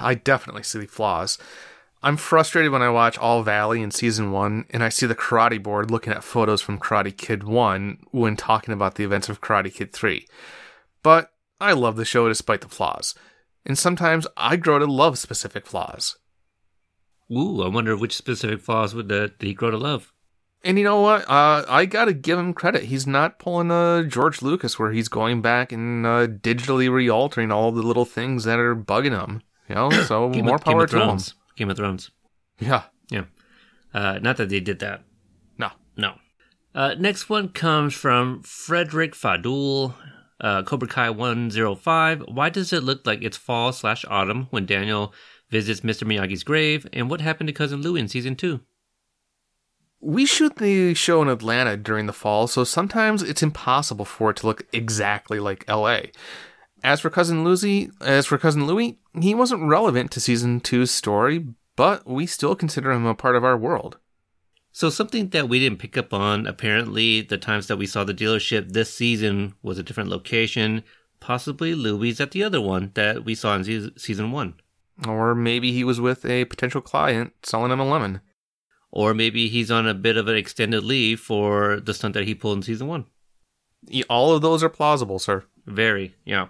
I 0.00 0.14
definitely 0.14 0.62
see 0.62 0.80
the 0.80 0.86
flaws. 0.86 1.38
I'm 2.02 2.16
frustrated 2.16 2.70
when 2.70 2.82
I 2.82 2.90
watch 2.90 3.18
All 3.18 3.42
Valley 3.42 3.82
in 3.82 3.90
season 3.90 4.30
one 4.30 4.66
and 4.70 4.84
I 4.84 4.90
see 4.90 5.06
the 5.06 5.14
Karate 5.14 5.62
Board 5.62 5.90
looking 5.90 6.12
at 6.12 6.22
photos 6.22 6.60
from 6.60 6.78
Karate 6.78 7.16
Kid 7.16 7.42
1 7.42 7.98
when 8.10 8.36
talking 8.36 8.74
about 8.74 8.96
the 8.96 9.04
events 9.04 9.28
of 9.28 9.40
Karate 9.40 9.74
Kid 9.74 9.92
3. 9.92 10.26
But 11.02 11.32
I 11.60 11.72
love 11.72 11.96
the 11.96 12.04
show 12.04 12.28
despite 12.28 12.60
the 12.60 12.68
flaws. 12.68 13.14
And 13.64 13.78
sometimes 13.78 14.26
I 14.36 14.56
grow 14.56 14.78
to 14.78 14.86
love 14.86 15.18
specific 15.18 15.66
flaws. 15.66 16.16
Ooh, 17.30 17.62
I 17.62 17.68
wonder 17.68 17.96
which 17.96 18.16
specific 18.16 18.60
flaws 18.60 18.94
would 18.94 19.10
uh, 19.10 19.26
did 19.26 19.42
he 19.42 19.54
grow 19.54 19.70
to 19.70 19.76
love? 19.76 20.12
And 20.64 20.78
you 20.78 20.84
know 20.84 21.00
what? 21.00 21.22
Uh, 21.28 21.64
I 21.68 21.86
gotta 21.86 22.12
give 22.12 22.38
him 22.38 22.52
credit. 22.52 22.84
He's 22.84 23.06
not 23.06 23.38
pulling 23.38 23.70
a 23.70 24.04
George 24.04 24.42
Lucas 24.42 24.78
where 24.78 24.90
he's 24.90 25.08
going 25.08 25.42
back 25.42 25.70
and 25.70 26.04
uh, 26.04 26.26
digitally 26.26 26.90
re-altering 26.90 27.52
all 27.52 27.70
the 27.72 27.82
little 27.82 28.04
things 28.04 28.44
that 28.44 28.58
are 28.58 28.74
bugging 28.74 29.18
him. 29.18 29.42
You 29.68 29.74
know, 29.74 29.90
so 30.06 30.30
Game 30.30 30.46
more 30.46 30.56
of, 30.56 30.64
power 30.64 30.86
to 30.86 31.00
him. 31.00 31.18
Game 31.56 31.70
of 31.70 31.76
Thrones. 31.76 32.10
Yeah. 32.58 32.84
Yeah. 33.10 33.24
Uh, 33.94 34.18
not 34.20 34.36
that 34.38 34.48
they 34.48 34.60
did 34.60 34.80
that. 34.80 35.02
No. 35.58 35.70
No. 35.96 36.14
Uh, 36.74 36.94
next 36.98 37.28
one 37.30 37.48
comes 37.48 37.94
from 37.94 38.42
Frederick 38.42 39.14
Fadul, 39.14 39.94
uh, 40.40 40.62
Cobra 40.62 40.88
Kai 40.88 41.10
105. 41.10 42.24
Why 42.28 42.50
does 42.50 42.72
it 42.72 42.82
look 42.82 43.06
like 43.06 43.22
it's 43.22 43.36
fall 43.36 43.72
slash 43.72 44.04
autumn 44.08 44.48
when 44.50 44.66
Daniel 44.66 45.14
visits 45.56 45.80
Mr. 45.80 46.06
Miyagi's 46.06 46.44
grave? 46.44 46.86
And 46.92 47.08
what 47.08 47.22
happened 47.22 47.46
to 47.46 47.54
Cousin 47.54 47.80
Louie 47.80 48.00
in 48.00 48.08
season 48.08 48.36
two? 48.36 48.60
We 50.00 50.26
shoot 50.26 50.56
the 50.56 50.92
show 50.92 51.22
in 51.22 51.28
Atlanta 51.28 51.78
during 51.78 52.04
the 52.04 52.12
fall, 52.12 52.46
so 52.46 52.62
sometimes 52.62 53.22
it's 53.22 53.42
impossible 53.42 54.04
for 54.04 54.30
it 54.30 54.36
to 54.38 54.46
look 54.46 54.66
exactly 54.72 55.40
like 55.40 55.68
LA. 55.68 56.00
As 56.84 57.00
for 57.00 57.08
cousin 57.08 57.42
Louie, 57.42 57.90
as 58.02 58.26
for 58.26 58.36
cousin 58.36 58.66
Louis, 58.66 58.98
he 59.18 59.34
wasn't 59.34 59.66
relevant 59.66 60.10
to 60.10 60.20
season 60.20 60.60
two's 60.60 60.90
story, 60.90 61.46
but 61.74 62.06
we 62.06 62.26
still 62.26 62.54
consider 62.54 62.92
him 62.92 63.06
a 63.06 63.14
part 63.14 63.34
of 63.34 63.44
our 63.44 63.56
world. 63.56 63.96
So 64.70 64.90
something 64.90 65.30
that 65.30 65.48
we 65.48 65.58
didn't 65.58 65.78
pick 65.78 65.96
up 65.96 66.12
on, 66.12 66.46
apparently 66.46 67.22
the 67.22 67.38
times 67.38 67.66
that 67.68 67.78
we 67.78 67.86
saw 67.86 68.04
the 68.04 68.12
dealership 68.12 68.72
this 68.72 68.92
season 68.92 69.54
was 69.62 69.78
a 69.78 69.82
different 69.82 70.10
location. 70.10 70.84
Possibly 71.18 71.74
Louie's 71.74 72.20
at 72.20 72.32
the 72.32 72.44
other 72.44 72.60
one 72.60 72.90
that 72.92 73.24
we 73.24 73.34
saw 73.34 73.56
in 73.56 73.64
season, 73.64 73.98
season 73.98 74.30
one. 74.32 74.54
Or 75.06 75.34
maybe 75.34 75.72
he 75.72 75.84
was 75.84 76.00
with 76.00 76.24
a 76.24 76.46
potential 76.46 76.80
client 76.80 77.32
selling 77.42 77.72
him 77.72 77.80
a 77.80 77.84
lemon. 77.84 78.20
Or 78.90 79.12
maybe 79.12 79.48
he's 79.48 79.70
on 79.70 79.86
a 79.86 79.94
bit 79.94 80.16
of 80.16 80.28
an 80.28 80.36
extended 80.36 80.84
leave 80.84 81.20
for 81.20 81.80
the 81.80 81.92
stunt 81.92 82.14
that 82.14 82.26
he 82.26 82.34
pulled 82.34 82.58
in 82.58 82.62
season 82.62 82.86
one. 82.86 83.06
All 84.08 84.34
of 84.34 84.42
those 84.42 84.62
are 84.62 84.70
plausible, 84.70 85.18
sir. 85.18 85.44
Very, 85.66 86.14
yeah. 86.24 86.48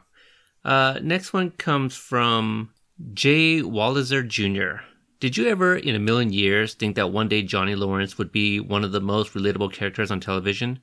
Uh, 0.65 0.99
next 1.03 1.33
one 1.33 1.51
comes 1.51 1.97
from 1.97 2.71
Jay 3.15 3.61
Walliser 3.63 4.27
Jr. 4.27 4.83
Did 5.19 5.37
you 5.37 5.49
ever, 5.49 5.77
in 5.77 5.95
a 5.95 6.01
million 6.01 6.33
years, 6.33 6.75
think 6.75 6.97
that 6.97 7.11
one 7.11 7.29
day 7.29 7.43
Johnny 7.43 7.75
Lawrence 7.75 8.19
would 8.19 8.31
be 8.31 8.61
one 8.61 8.85
of 8.85 8.93
the 8.93 9.01
most 9.01 9.33
relatable 9.33 9.73
characters 9.73 10.11
on 10.11 10.21
television? 10.21 10.81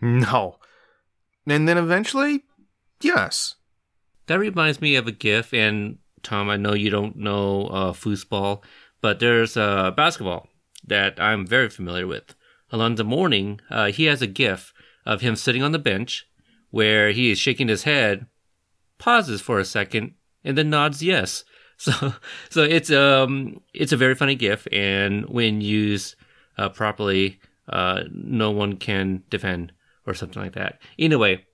No. 0.00 0.58
And 1.46 1.68
then 1.68 1.76
eventually, 1.76 2.44
yes. 3.00 3.56
That 4.26 4.38
reminds 4.38 4.80
me 4.80 4.96
of 4.96 5.06
a 5.06 5.12
GIF, 5.12 5.52
and 5.52 5.98
Tom, 6.22 6.50
I 6.50 6.56
know 6.56 6.74
you 6.74 6.90
don't 6.90 7.16
know 7.16 7.66
uh, 7.66 7.92
foosball, 7.92 8.62
but 9.00 9.20
there's 9.20 9.56
uh, 9.56 9.90
basketball 9.92 10.48
that 10.86 11.20
I'm 11.20 11.46
very 11.46 11.68
familiar 11.68 12.06
with. 12.06 12.34
Alonzo 12.70 13.04
Mourning, 13.04 13.60
uh, 13.70 13.86
he 13.86 14.04
has 14.04 14.22
a 14.22 14.26
GIF 14.26 14.72
of 15.04 15.20
him 15.20 15.36
sitting 15.36 15.62
on 15.62 15.72
the 15.72 15.78
bench 15.78 16.26
where 16.70 17.10
he 17.10 17.30
is 17.30 17.38
shaking 17.38 17.68
his 17.68 17.82
head, 17.82 18.26
pauses 18.98 19.40
for 19.40 19.58
a 19.58 19.64
second, 19.64 20.14
and 20.44 20.56
then 20.56 20.70
nods 20.70 21.02
yes. 21.02 21.44
So, 21.80 22.12
so 22.50 22.62
it's 22.62 22.90
um 22.90 23.62
it's 23.72 23.92
a 23.92 23.96
very 23.96 24.14
funny 24.14 24.34
GIF, 24.34 24.68
and 24.70 25.24
when 25.30 25.62
used 25.62 26.14
uh, 26.58 26.68
properly, 26.68 27.40
uh, 27.70 28.02
no 28.12 28.50
one 28.50 28.76
can 28.76 29.22
defend 29.30 29.72
or 30.06 30.12
something 30.12 30.42
like 30.42 30.52
that. 30.52 30.78
Anyway, 30.98 31.46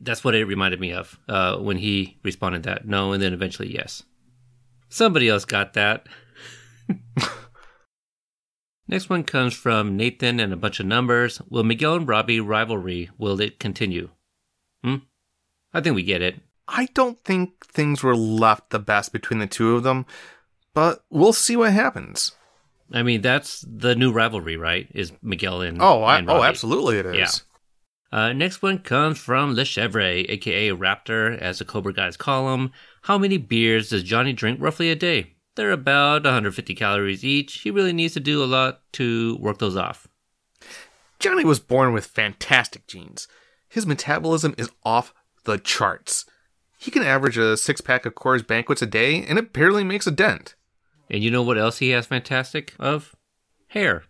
that's 0.00 0.24
what 0.24 0.34
it 0.34 0.44
reminded 0.44 0.80
me 0.80 0.92
of 0.92 1.18
uh, 1.28 1.56
when 1.56 1.76
he 1.76 2.18
responded 2.22 2.64
that 2.64 2.86
no, 2.86 3.12
and 3.12 3.22
then 3.22 3.32
eventually 3.32 3.72
yes. 3.72 4.02
Somebody 4.88 5.28
else 5.28 5.44
got 5.44 5.74
that. 5.74 6.06
Next 8.88 9.10
one 9.10 9.22
comes 9.22 9.52
from 9.52 9.96
Nathan 9.96 10.40
and 10.40 10.52
a 10.52 10.56
bunch 10.56 10.80
of 10.80 10.86
numbers. 10.86 11.42
Will 11.50 11.62
Miguel 11.62 11.96
and 11.96 12.08
Robbie 12.08 12.40
rivalry 12.40 13.10
will 13.18 13.38
it 13.40 13.60
continue? 13.60 14.08
Hmm. 14.82 14.96
I 15.74 15.82
think 15.82 15.94
we 15.94 16.02
get 16.02 16.22
it. 16.22 16.40
I 16.66 16.86
don't 16.94 17.22
think 17.22 17.66
things 17.66 18.02
were 18.02 18.16
left 18.16 18.70
the 18.70 18.78
best 18.78 19.12
between 19.12 19.40
the 19.40 19.46
two 19.46 19.76
of 19.76 19.82
them, 19.82 20.06
but 20.72 21.04
we'll 21.10 21.34
see 21.34 21.56
what 21.56 21.72
happens. 21.72 22.32
I 22.92 23.02
mean, 23.02 23.20
that's 23.20 23.64
the 23.68 23.94
new 23.94 24.10
rivalry, 24.12 24.56
right? 24.56 24.88
Is 24.94 25.12
Miguel 25.22 25.60
and 25.60 25.82
Oh, 25.82 26.02
I, 26.02 26.18
and 26.18 26.30
oh, 26.30 26.42
absolutely 26.42 26.98
it 26.98 27.06
is. 27.06 27.42
Uh, 28.10 28.32
next 28.32 28.62
one 28.62 28.78
comes 28.78 29.18
from 29.18 29.54
Le 29.54 29.64
Chevre, 29.64 30.00
aka 30.28 30.70
Raptor, 30.70 31.36
as 31.38 31.58
the 31.58 31.64
Cobra 31.64 31.92
Guys 31.92 32.16
call 32.16 32.54
him. 32.54 32.72
How 33.02 33.18
many 33.18 33.36
beers 33.36 33.90
does 33.90 34.02
Johnny 34.02 34.32
drink 34.32 34.58
roughly 34.60 34.90
a 34.90 34.96
day? 34.96 35.34
They're 35.56 35.72
about 35.72 36.24
150 36.24 36.74
calories 36.74 37.24
each. 37.24 37.60
He 37.60 37.70
really 37.70 37.92
needs 37.92 38.14
to 38.14 38.20
do 38.20 38.42
a 38.42 38.46
lot 38.46 38.80
to 38.92 39.36
work 39.38 39.58
those 39.58 39.76
off. 39.76 40.06
Johnny 41.18 41.44
was 41.44 41.58
born 41.58 41.92
with 41.92 42.06
fantastic 42.06 42.86
genes. 42.86 43.26
His 43.68 43.86
metabolism 43.86 44.54
is 44.56 44.70
off 44.84 45.12
the 45.44 45.58
charts. 45.58 46.24
He 46.78 46.90
can 46.90 47.02
average 47.02 47.36
a 47.36 47.56
six 47.56 47.80
pack 47.80 48.06
of 48.06 48.14
Coors 48.14 48.46
Banquets 48.46 48.82
a 48.82 48.86
day, 48.86 49.24
and 49.24 49.38
it 49.38 49.52
barely 49.52 49.82
makes 49.82 50.06
a 50.06 50.12
dent. 50.12 50.54
And 51.10 51.24
you 51.24 51.30
know 51.30 51.42
what 51.42 51.58
else 51.58 51.78
he 51.78 51.90
has 51.90 52.06
fantastic 52.06 52.74
of? 52.78 53.16
Hair. 53.68 54.04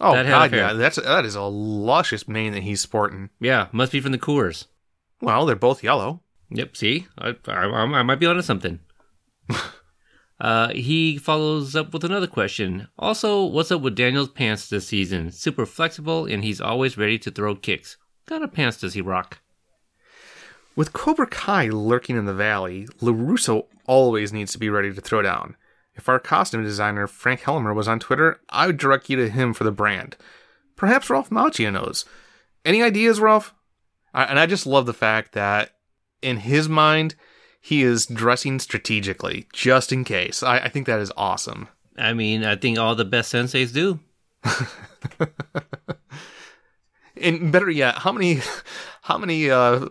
Oh 0.00 0.12
That 0.12 0.26
God, 0.26 0.52
yeah, 0.52 0.72
that's 0.72 0.96
that 0.96 1.24
is 1.24 1.34
a 1.34 1.42
luscious 1.42 2.26
mane 2.26 2.52
that 2.52 2.62
he's 2.62 2.80
sporting. 2.80 3.30
Yeah, 3.40 3.68
must 3.72 3.92
be 3.92 4.00
from 4.00 4.12
the 4.12 4.18
Coors. 4.18 4.66
Well, 5.20 5.46
they're 5.46 5.56
both 5.56 5.84
yellow. 5.84 6.20
Yep, 6.50 6.76
see? 6.76 7.06
I, 7.18 7.34
I, 7.48 7.64
I 7.66 8.02
might 8.02 8.20
be 8.20 8.26
onto 8.26 8.42
something. 8.42 8.80
uh, 10.40 10.68
he 10.68 11.16
follows 11.18 11.74
up 11.74 11.92
with 11.92 12.04
another 12.04 12.26
question. 12.26 12.88
Also, 12.98 13.44
what's 13.44 13.70
up 13.70 13.80
with 13.80 13.96
Daniel's 13.96 14.28
pants 14.28 14.68
this 14.68 14.86
season? 14.86 15.30
Super 15.30 15.66
flexible, 15.66 16.26
and 16.26 16.44
he's 16.44 16.60
always 16.60 16.98
ready 16.98 17.18
to 17.20 17.30
throw 17.30 17.54
kicks. 17.54 17.96
What 18.24 18.34
kind 18.34 18.44
of 18.44 18.52
pants 18.52 18.78
does 18.78 18.94
he 18.94 19.00
rock? 19.00 19.38
With 20.76 20.92
Cobra 20.92 21.26
Kai 21.26 21.68
lurking 21.68 22.16
in 22.16 22.24
the 22.24 22.34
valley, 22.34 22.86
LaRusso 23.00 23.66
always 23.86 24.32
needs 24.32 24.52
to 24.52 24.58
be 24.58 24.68
ready 24.68 24.92
to 24.92 25.00
throw 25.00 25.22
down. 25.22 25.56
If 25.94 26.08
our 26.08 26.18
costume 26.18 26.62
designer, 26.64 27.06
Frank 27.06 27.42
Helmer, 27.42 27.72
was 27.72 27.88
on 27.88 28.00
Twitter, 28.00 28.40
I 28.50 28.66
would 28.66 28.76
direct 28.76 29.08
you 29.08 29.16
to 29.16 29.28
him 29.28 29.54
for 29.54 29.64
the 29.64 29.70
brand. 29.70 30.16
Perhaps 30.76 31.08
Ralph 31.08 31.30
Macchio 31.30 31.72
knows. 31.72 32.04
Any 32.64 32.82
ideas, 32.82 33.20
Ralph? 33.20 33.54
And 34.12 34.38
I 34.38 34.46
just 34.46 34.66
love 34.66 34.86
the 34.86 34.92
fact 34.92 35.32
that 35.32 35.76
in 36.22 36.38
his 36.38 36.68
mind, 36.68 37.14
he 37.60 37.82
is 37.82 38.06
dressing 38.06 38.58
strategically 38.58 39.46
just 39.52 39.92
in 39.92 40.04
case. 40.04 40.42
I, 40.42 40.58
I 40.58 40.68
think 40.68 40.86
that 40.86 41.00
is 41.00 41.12
awesome. 41.16 41.68
I 41.96 42.12
mean, 42.12 42.44
I 42.44 42.56
think 42.56 42.78
all 42.78 42.94
the 42.94 43.04
best 43.04 43.32
senseis 43.32 43.72
do. 43.72 44.00
And 47.16 47.52
better 47.52 47.70
yet, 47.70 47.98
how 47.98 48.12
many 48.12 48.40
how 49.02 49.18
many 49.18 49.50
uh 49.50 49.88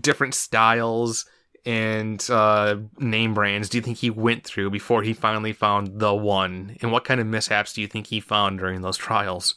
different 0.00 0.34
styles 0.34 1.26
and 1.66 2.26
uh 2.30 2.76
name 2.98 3.34
brands 3.34 3.68
do 3.68 3.78
you 3.78 3.82
think 3.82 3.98
he 3.98 4.10
went 4.10 4.44
through 4.44 4.70
before 4.70 5.02
he 5.02 5.12
finally 5.12 5.52
found 5.52 6.00
the 6.00 6.14
one? 6.14 6.76
And 6.80 6.92
what 6.92 7.04
kind 7.04 7.20
of 7.20 7.26
mishaps 7.26 7.72
do 7.72 7.80
you 7.80 7.86
think 7.86 8.08
he 8.08 8.20
found 8.20 8.58
during 8.58 8.82
those 8.82 8.96
trials? 8.96 9.56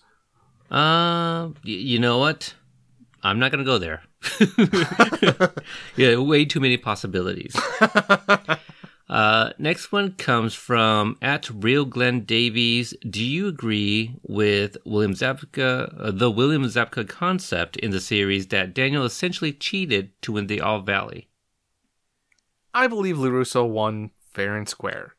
Uh, 0.71 1.49
y- 1.63 1.81
you 1.91 1.99
know 1.99 2.17
what? 2.17 2.53
I'm 3.21 3.39
not 3.39 3.51
gonna 3.51 3.63
go 3.63 3.77
there. 3.77 4.03
yeah, 5.95 6.17
way 6.17 6.45
too 6.45 6.59
many 6.59 6.77
possibilities. 6.77 7.55
uh, 9.09 9.51
next 9.57 9.91
one 9.91 10.13
comes 10.13 10.53
from 10.53 11.17
at 11.21 11.49
Real 11.49 11.85
Glenn 11.85 12.21
Davies. 12.25 12.93
Do 13.09 13.23
you 13.23 13.47
agree 13.47 14.15
with 14.23 14.77
William 14.85 15.13
Zabka, 15.13 15.93
uh, 15.99 16.11
the 16.11 16.31
William 16.31 16.63
Zabka 16.63 17.07
concept 17.07 17.77
in 17.77 17.91
the 17.91 18.01
series 18.01 18.47
that 18.47 18.73
Daniel 18.73 19.05
essentially 19.05 19.53
cheated 19.53 20.11
to 20.23 20.33
win 20.33 20.47
the 20.47 20.61
All 20.61 20.81
Valley? 20.81 21.29
I 22.73 22.87
believe 22.87 23.17
LaRusso 23.17 23.67
won 23.67 24.11
fair 24.31 24.55
and 24.55 24.67
square. 24.67 25.15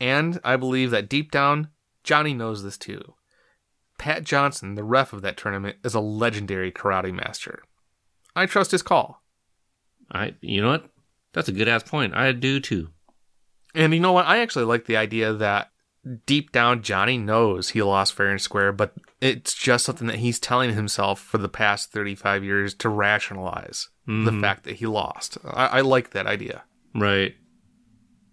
And 0.00 0.40
I 0.44 0.56
believe 0.56 0.90
that 0.90 1.08
deep 1.08 1.30
down, 1.30 1.68
Johnny 2.02 2.34
knows 2.34 2.62
this 2.62 2.76
too. 2.76 3.14
Pat 3.98 4.24
Johnson, 4.24 4.74
the 4.74 4.84
ref 4.84 5.12
of 5.12 5.22
that 5.22 5.36
tournament, 5.36 5.76
is 5.84 5.94
a 5.94 6.00
legendary 6.00 6.72
karate 6.72 7.12
master. 7.12 7.62
I 8.34 8.46
trust 8.46 8.72
his 8.72 8.82
call. 8.82 9.22
I, 10.10 10.34
you 10.40 10.60
know 10.60 10.70
what? 10.70 10.90
That's 11.32 11.48
a 11.48 11.52
good 11.52 11.68
ass 11.68 11.82
point. 11.84 12.14
I 12.14 12.32
do 12.32 12.60
too. 12.60 12.88
And 13.74 13.94
you 13.94 14.00
know 14.00 14.12
what? 14.12 14.26
I 14.26 14.38
actually 14.38 14.64
like 14.64 14.86
the 14.86 14.96
idea 14.96 15.32
that 15.32 15.70
deep 16.26 16.52
down 16.52 16.82
Johnny 16.82 17.16
knows 17.16 17.70
he 17.70 17.82
lost 17.82 18.12
fair 18.12 18.28
and 18.28 18.40
square, 18.40 18.72
but 18.72 18.92
it's 19.20 19.54
just 19.54 19.84
something 19.84 20.08
that 20.08 20.16
he's 20.16 20.40
telling 20.40 20.74
himself 20.74 21.20
for 21.20 21.38
the 21.38 21.48
past 21.48 21.92
35 21.92 22.44
years 22.44 22.74
to 22.74 22.88
rationalize 22.88 23.88
the 24.06 24.12
mm-hmm. 24.12 24.40
fact 24.40 24.64
that 24.64 24.76
he 24.76 24.86
lost. 24.86 25.38
I, 25.44 25.66
I 25.66 25.80
like 25.80 26.10
that 26.10 26.26
idea. 26.26 26.64
Right. 26.94 27.34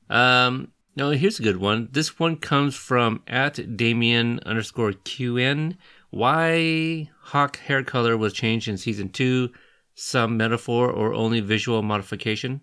Um. 0.09 0.71
No, 0.95 1.11
here's 1.11 1.39
a 1.39 1.43
good 1.43 1.57
one. 1.57 1.87
This 1.91 2.19
one 2.19 2.35
comes 2.35 2.75
from 2.75 3.23
at 3.25 3.77
Damien 3.77 4.41
underscore 4.45 4.91
QN. 4.91 5.77
Why 6.09 7.09
Hawk 7.21 7.57
hair 7.57 7.83
color 7.83 8.17
was 8.17 8.33
changed 8.33 8.67
in 8.67 8.77
season 8.77 9.09
two? 9.09 9.49
Some 9.95 10.35
metaphor 10.35 10.89
or 10.89 11.13
only 11.13 11.39
visual 11.39 11.83
modification? 11.83 12.61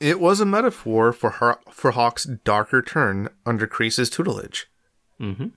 It 0.00 0.20
was 0.20 0.40
a 0.40 0.46
metaphor 0.46 1.12
for 1.12 1.30
Har- 1.30 1.60
for 1.70 1.90
Hawk's 1.90 2.24
darker 2.24 2.80
turn 2.80 3.28
under 3.44 3.66
Kreese's 3.66 4.08
tutelage. 4.08 4.66
Mm-hmm. 5.20 5.48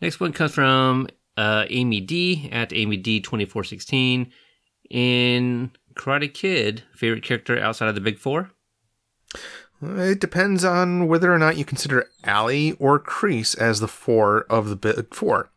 Next 0.00 0.20
one 0.20 0.32
comes 0.32 0.54
from 0.54 1.08
uh, 1.36 1.66
Amy 1.68 2.00
D 2.00 2.48
at 2.50 2.72
Amy 2.72 2.96
D 2.96 3.20
twenty 3.20 3.44
four 3.44 3.64
sixteen. 3.64 4.32
In 4.90 5.72
Karate 5.98 6.32
Kid, 6.32 6.84
favorite 6.94 7.22
character 7.22 7.58
outside 7.58 7.88
of 7.88 7.94
the 7.94 8.00
Big 8.00 8.18
Four? 8.18 8.52
It 9.80 10.20
depends 10.20 10.64
on 10.64 11.06
whether 11.06 11.32
or 11.32 11.38
not 11.38 11.56
you 11.56 11.64
consider 11.64 12.08
Allie 12.24 12.72
or 12.72 12.98
Kreese 12.98 13.56
as 13.58 13.80
the 13.80 13.88
four 13.88 14.40
of 14.50 14.68
the 14.68 14.76
big 14.76 15.14
four. 15.14 15.50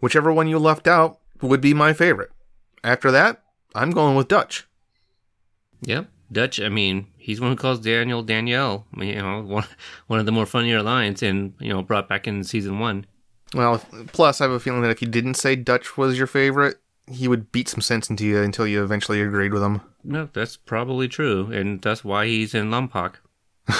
Whichever 0.00 0.32
one 0.32 0.48
you 0.48 0.58
left 0.58 0.88
out 0.88 1.20
would 1.40 1.60
be 1.60 1.74
my 1.74 1.92
favorite. 1.92 2.32
After 2.82 3.12
that, 3.12 3.42
I'm 3.74 3.92
going 3.92 4.16
with 4.16 4.26
Dutch. 4.26 4.66
Yep, 5.82 6.08
Dutch. 6.32 6.60
I 6.60 6.68
mean, 6.68 7.06
he's 7.16 7.40
one 7.40 7.50
who 7.50 7.56
calls 7.56 7.78
Daniel 7.78 8.22
Danielle. 8.22 8.86
I 8.94 8.98
mean, 8.98 9.08
You 9.10 9.22
know, 9.22 9.42
one 9.42 9.66
one 10.08 10.18
of 10.18 10.26
the 10.26 10.32
more 10.32 10.46
funnier 10.46 10.82
lines, 10.82 11.22
and 11.22 11.54
you 11.60 11.72
know, 11.72 11.82
brought 11.82 12.08
back 12.08 12.26
in 12.26 12.42
season 12.42 12.80
one. 12.80 13.06
Well, 13.54 13.78
plus 14.08 14.40
I 14.40 14.44
have 14.44 14.52
a 14.52 14.58
feeling 14.58 14.82
that 14.82 14.90
if 14.90 15.02
you 15.02 15.08
didn't 15.08 15.34
say 15.34 15.54
Dutch 15.54 15.96
was 15.96 16.18
your 16.18 16.26
favorite, 16.26 16.81
he 17.12 17.28
would 17.28 17.52
beat 17.52 17.68
some 17.68 17.80
sense 17.80 18.10
into 18.10 18.26
you 18.26 18.42
until 18.42 18.66
you 18.66 18.82
eventually 18.82 19.20
agreed 19.22 19.52
with 19.52 19.62
him. 19.62 19.80
No, 20.04 20.28
that's 20.32 20.56
probably 20.56 21.08
true, 21.08 21.50
and 21.52 21.80
that's 21.80 22.04
why 22.04 22.26
he's 22.26 22.54
in 22.54 22.70
Lompoc. 22.70 23.16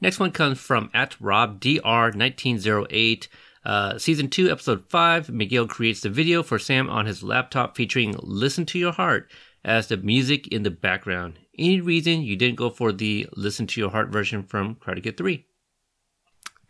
Next 0.00 0.18
one 0.18 0.32
comes 0.32 0.58
from 0.58 0.90
at 0.94 1.16
Rob 1.20 1.60
Dr 1.60 2.12
nineteen 2.16 2.58
zero 2.58 2.86
eight. 2.90 3.28
Uh, 3.64 3.98
season 3.98 4.28
two, 4.28 4.50
episode 4.50 4.84
five. 4.88 5.28
Miguel 5.28 5.66
creates 5.66 6.00
the 6.00 6.08
video 6.08 6.42
for 6.42 6.58
Sam 6.58 6.88
on 6.88 7.06
his 7.06 7.22
laptop 7.22 7.76
featuring 7.76 8.14
"Listen 8.22 8.64
to 8.66 8.78
Your 8.78 8.92
Heart" 8.92 9.30
as 9.64 9.88
the 9.88 9.98
music 9.98 10.48
in 10.48 10.62
the 10.62 10.70
background. 10.70 11.38
Any 11.58 11.80
reason 11.80 12.22
you 12.22 12.36
didn't 12.36 12.56
go 12.56 12.70
for 12.70 12.92
the 12.92 13.28
"Listen 13.36 13.66
to 13.66 13.80
Your 13.80 13.90
Heart" 13.90 14.08
version 14.08 14.42
from 14.42 14.76
Karate 14.76 15.02
Kid 15.02 15.18
Three? 15.18 15.46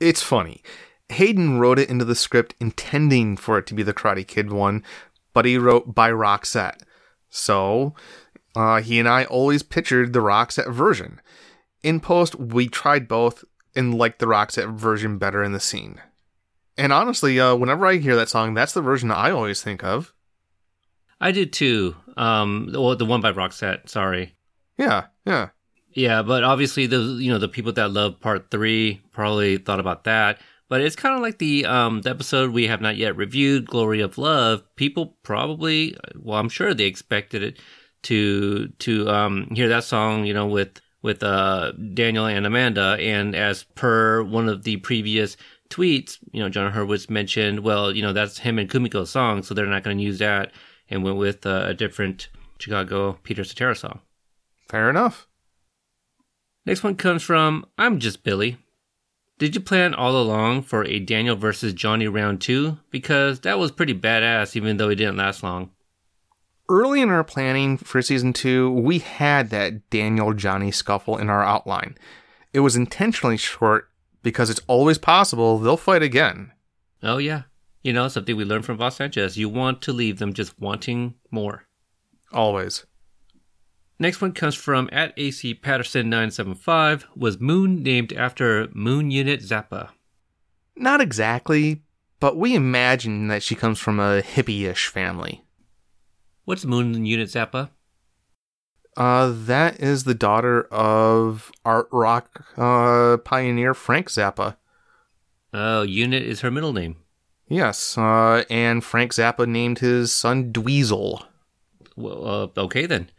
It's 0.01 0.23
funny. 0.23 0.63
Hayden 1.11 1.59
wrote 1.59 1.79
it 1.79 1.91
into 1.91 2.05
the 2.05 2.15
script 2.15 2.55
intending 2.61 3.37
for 3.37 3.59
it 3.59 3.67
to 3.67 3.75
be 3.75 3.83
the 3.83 3.93
Karate 3.93 4.27
Kid 4.27 4.51
one, 4.51 4.83
but 5.33 5.45
he 5.45 5.59
wrote 5.59 5.95
by 5.95 6.11
Roxette. 6.11 6.83
So, 7.29 7.95
uh, 8.57 8.81
he 8.81 8.99
and 8.99 9.09
I 9.09 9.25
always 9.25 9.63
pictured 9.63 10.13
the 10.13 10.21
Roxette 10.21 10.73
version. 10.73 11.21
In 11.83 12.01
post, 12.01 12.35
we 12.39 12.69
tried 12.69 13.09
both 13.09 13.45
and 13.75 13.97
liked 13.97 14.19
the 14.19 14.27
Roxette 14.27 14.75
version 14.77 15.19
better 15.19 15.43
in 15.43 15.53
the 15.53 15.61
scene. 15.61 16.01
And 16.77 16.93
honestly, 16.93 17.39
uh, 17.39 17.55
whenever 17.55 17.87
I 17.87 17.97
hear 17.97 18.17
that 18.17 18.29
song, 18.29 18.55
that's 18.55 18.73
the 18.73 18.81
version 18.81 19.11
I 19.11 19.31
always 19.31 19.63
think 19.63 19.85
of. 19.85 20.13
I 21.21 21.33
did 21.33 21.53
too. 21.53 21.95
Um, 22.17 22.71
well, 22.73 22.97
the 22.97 23.05
one 23.05 23.21
by 23.21 23.33
Roxette. 23.33 23.89
Sorry. 23.89 24.35
Yeah, 24.79 25.07
yeah. 25.27 25.51
Yeah, 25.93 26.23
but 26.23 26.45
obviously 26.45 26.87
the 26.87 26.99
you 26.99 27.33
know 27.33 27.39
the 27.39 27.49
people 27.49 27.73
that 27.73 27.91
love 27.91 28.21
part 28.21 28.51
three 28.51 29.03
probably 29.13 29.59
thought 29.59 29.81
about 29.81 30.05
that. 30.05 30.41
But 30.71 30.81
it's 30.81 30.97
kind 30.97 31.17
of 31.17 31.21
like 31.21 31.39
the 31.39 31.67
um 31.67 32.01
the 32.03 32.11
episode 32.11 32.53
we 32.53 32.69
have 32.69 32.81
not 32.81 32.97
yet 32.97 33.17
reviewed, 33.17 33.67
"Glory 33.67 34.01
of 34.01 34.17
Love." 34.17 34.63
People 34.77 35.19
probably, 35.25 35.97
well, 36.15 36.39
I'm 36.39 36.49
sure 36.49 36.73
they 36.73 36.85
expected 36.85 37.43
it 37.43 37.59
to 38.05 38.69
to 38.79 39.09
um 39.11 39.49
hear 39.53 39.69
that 39.69 39.85
song, 39.85 40.25
you 40.25 40.33
know, 40.33 40.47
with 40.47 40.81
with 41.03 41.23
uh 41.25 41.73
Daniel 41.73 42.27
and 42.27 42.47
Amanda. 42.47 42.97
And 43.01 43.35
as 43.35 43.65
per 43.75 44.23
one 44.23 44.49
of 44.49 44.63
the 44.63 44.77
previous 44.77 45.37
tweets, 45.71 46.19
you 46.33 46.41
know, 46.41 46.49
Jon 46.49 46.73
Hurwitz 46.73 47.11
mentioned, 47.11 47.61
well, 47.61 47.95
you 47.95 48.03
know, 48.03 48.13
that's 48.13 48.39
him 48.39 48.59
and 48.59 48.71
Kumiko's 48.71 49.11
song, 49.11 49.43
so 49.43 49.55
they're 49.55 49.67
not 49.67 49.83
going 49.83 49.99
to 49.99 50.05
use 50.05 50.21
that, 50.21 50.53
and 50.89 51.03
went 51.03 51.17
with 51.17 51.45
uh, 51.47 51.65
a 51.67 51.75
different 51.75 52.29
Chicago 52.61 53.19
Peter 53.25 53.43
Cetera 53.43 53.75
song. 53.75 54.01
Fair 54.69 54.89
enough. 54.89 55.27
Next 56.65 56.85
one 56.85 56.95
comes 56.95 57.25
from 57.25 57.67
I'm 57.77 57.99
just 57.99 58.23
Billy. 58.23 58.57
Did 59.41 59.55
you 59.55 59.63
plan 59.63 59.95
all 59.95 60.21
along 60.21 60.65
for 60.65 60.85
a 60.85 60.99
Daniel 60.99 61.35
versus 61.35 61.73
Johnny 61.73 62.07
round 62.07 62.43
two? 62.43 62.77
Because 62.91 63.41
that 63.41 63.59
was 63.59 63.73
pretty 63.73 63.95
badass, 63.95 64.55
even 64.55 64.77
though 64.77 64.91
it 64.91 64.97
didn't 64.97 65.17
last 65.17 65.43
long. 65.43 65.71
Early 66.69 67.01
in 67.01 67.09
our 67.09 67.25
planning 67.25 67.79
for 67.79 68.03
season 68.03 68.35
two, 68.35 68.71
we 68.71 68.99
had 68.99 69.49
that 69.49 69.89
Daniel 69.89 70.35
Johnny 70.35 70.71
scuffle 70.71 71.17
in 71.17 71.31
our 71.31 71.43
outline. 71.43 71.97
It 72.53 72.61
was 72.61 72.77
intentionally 72.77 73.39
short 73.39 73.89
because 74.23 74.51
it's 74.51 74.61
always 74.67 74.99
possible 74.99 75.57
they'll 75.59 75.79
fight 75.79 76.03
again. 76.03 76.53
Oh, 77.03 77.17
yeah. 77.17 77.45
You 77.83 77.95
know, 77.95 78.09
something 78.09 78.37
we 78.37 78.45
learned 78.45 78.67
from 78.67 78.77
Voss 78.77 78.97
Sanchez. 78.97 79.39
You 79.39 79.49
want 79.49 79.81
to 79.81 79.93
leave 79.95 80.19
them 80.19 80.35
just 80.35 80.61
wanting 80.61 81.15
more. 81.31 81.65
Always. 82.31 82.85
Next 84.01 84.23
one 84.23 84.33
comes 84.33 84.55
from 84.55 84.89
at 84.93 85.13
AC 85.19 85.53
Patterson 85.53 86.09
975. 86.09 87.07
Was 87.15 87.39
Moon 87.39 87.83
named 87.83 88.15
after 88.15 88.67
Moon 88.73 89.11
Unit 89.11 89.43
Zappa? 89.43 89.91
Not 90.75 91.03
exactly, 91.03 91.83
but 92.19 92.39
we 92.39 92.55
imagine 92.55 93.29
that 93.29 93.43
she 93.43 93.55
comes 93.55 93.79
from 93.79 94.01
a 94.01 94.23
hippie 94.23 94.63
ish 94.63 94.87
family. 94.87 95.45
What's 96.47 96.65
Moon 96.65 97.05
Unit 97.05 97.29
Zappa? 97.29 97.69
Uh, 98.97 99.35
that 99.35 99.79
is 99.81 100.05
the 100.05 100.15
daughter 100.15 100.63
of 100.73 101.53
art 101.67 101.89
rock 101.93 102.47
uh, 102.57 103.19
pioneer 103.19 103.75
Frank 103.75 104.09
Zappa. 104.09 104.57
Oh, 105.53 105.83
Unit 105.83 106.23
is 106.23 106.41
her 106.41 106.51
middle 106.51 106.73
name. 106.73 106.97
Yes, 107.49 107.99
uh, 107.99 108.45
and 108.49 108.83
Frank 108.83 109.13
Zappa 109.13 109.47
named 109.47 109.81
his 109.81 110.11
son 110.11 110.55
Dweezil. 110.55 111.23
Well, 111.97 112.51
uh, 112.57 112.61
okay 112.63 112.87
then. 112.87 113.11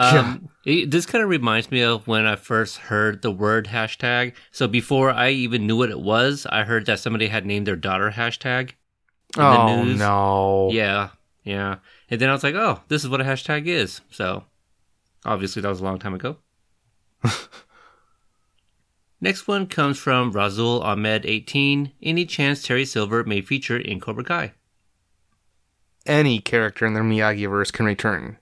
Um, 0.00 0.48
it- 0.64 0.90
this 0.90 1.06
kind 1.06 1.22
of 1.24 1.30
reminds 1.30 1.70
me 1.70 1.80
of 1.82 2.06
when 2.06 2.24
I 2.26 2.36
first 2.36 2.76
heard 2.78 3.22
the 3.22 3.30
word 3.30 3.66
hashtag. 3.68 4.32
So 4.52 4.68
before 4.68 5.10
I 5.10 5.30
even 5.30 5.66
knew 5.66 5.76
what 5.76 5.90
it 5.90 6.00
was, 6.00 6.46
I 6.50 6.64
heard 6.64 6.86
that 6.86 7.00
somebody 7.00 7.26
had 7.28 7.44
named 7.46 7.66
their 7.66 7.76
daughter 7.76 8.12
hashtag. 8.14 8.70
in 9.36 9.42
the 9.42 9.58
Oh 9.58 9.82
news. 9.84 9.98
no! 9.98 10.68
Yeah, 10.72 11.10
yeah. 11.44 11.76
And 12.10 12.20
then 12.20 12.28
I 12.30 12.32
was 12.32 12.42
like, 12.42 12.54
oh, 12.54 12.80
this 12.88 13.02
is 13.04 13.10
what 13.10 13.20
a 13.20 13.24
hashtag 13.24 13.66
is. 13.66 14.00
So 14.10 14.44
obviously 15.24 15.60
that 15.62 15.68
was 15.68 15.80
a 15.80 15.84
long 15.84 15.98
time 15.98 16.14
ago. 16.14 16.36
Next 19.20 19.48
one 19.48 19.66
comes 19.66 19.98
from 19.98 20.32
Razul 20.32 20.82
Ahmed 20.82 21.26
18. 21.26 21.92
Any 22.02 22.24
chance 22.24 22.62
Terry 22.62 22.84
Silver 22.84 23.24
may 23.24 23.40
feature 23.40 23.76
in 23.76 24.00
Cobra 24.00 24.22
Kai? 24.24 24.52
Any 26.06 26.38
character 26.40 26.86
in 26.86 26.94
the 26.94 27.00
Miyagi 27.00 27.48
verse 27.50 27.70
can 27.70 27.84
return. 27.84 28.38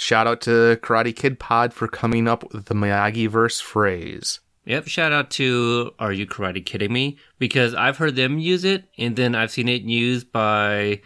Shout 0.00 0.28
out 0.28 0.40
to 0.42 0.78
Karate 0.80 1.14
Kid 1.14 1.40
Pod 1.40 1.74
for 1.74 1.88
coming 1.88 2.28
up 2.28 2.52
with 2.52 2.66
the 2.66 2.74
Miyagi 2.74 3.28
verse 3.28 3.58
phrase. 3.58 4.38
Yep, 4.64 4.86
shout 4.86 5.12
out 5.12 5.28
to 5.32 5.92
Are 5.98 6.12
You 6.12 6.24
Karate 6.24 6.64
Kidding 6.64 6.92
Me? 6.92 7.18
Because 7.40 7.74
I've 7.74 7.96
heard 7.96 8.14
them 8.14 8.38
use 8.38 8.62
it, 8.62 8.84
and 8.96 9.16
then 9.16 9.34
I've 9.34 9.50
seen 9.50 9.68
it 9.68 9.82
used 9.82 10.30
by, 10.30 11.00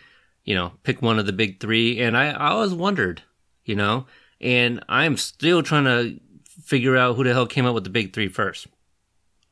you 0.45 0.55
know, 0.55 0.73
pick 0.83 1.01
one 1.01 1.19
of 1.19 1.25
the 1.25 1.33
big 1.33 1.59
three, 1.59 2.03
and 2.03 2.19
I, 2.19 2.33
I 2.33 2.51
always 2.51 2.75
wondered, 2.75 3.23
you 3.65 3.77
know, 3.77 4.05
and 4.43 4.85
I'm 4.91 5.17
still 5.17 5.63
trying 5.63 5.85
to 5.85 6.21
figure 6.45 6.95
out 6.95 7.17
who 7.17 7.25
the 7.25 7.33
hell 7.33 7.47
came 7.47 7.65
up 7.65 7.75
with 7.75 7.85
the 7.85 7.91
big 7.91 8.13
three 8.13 8.29
first. 8.29 8.67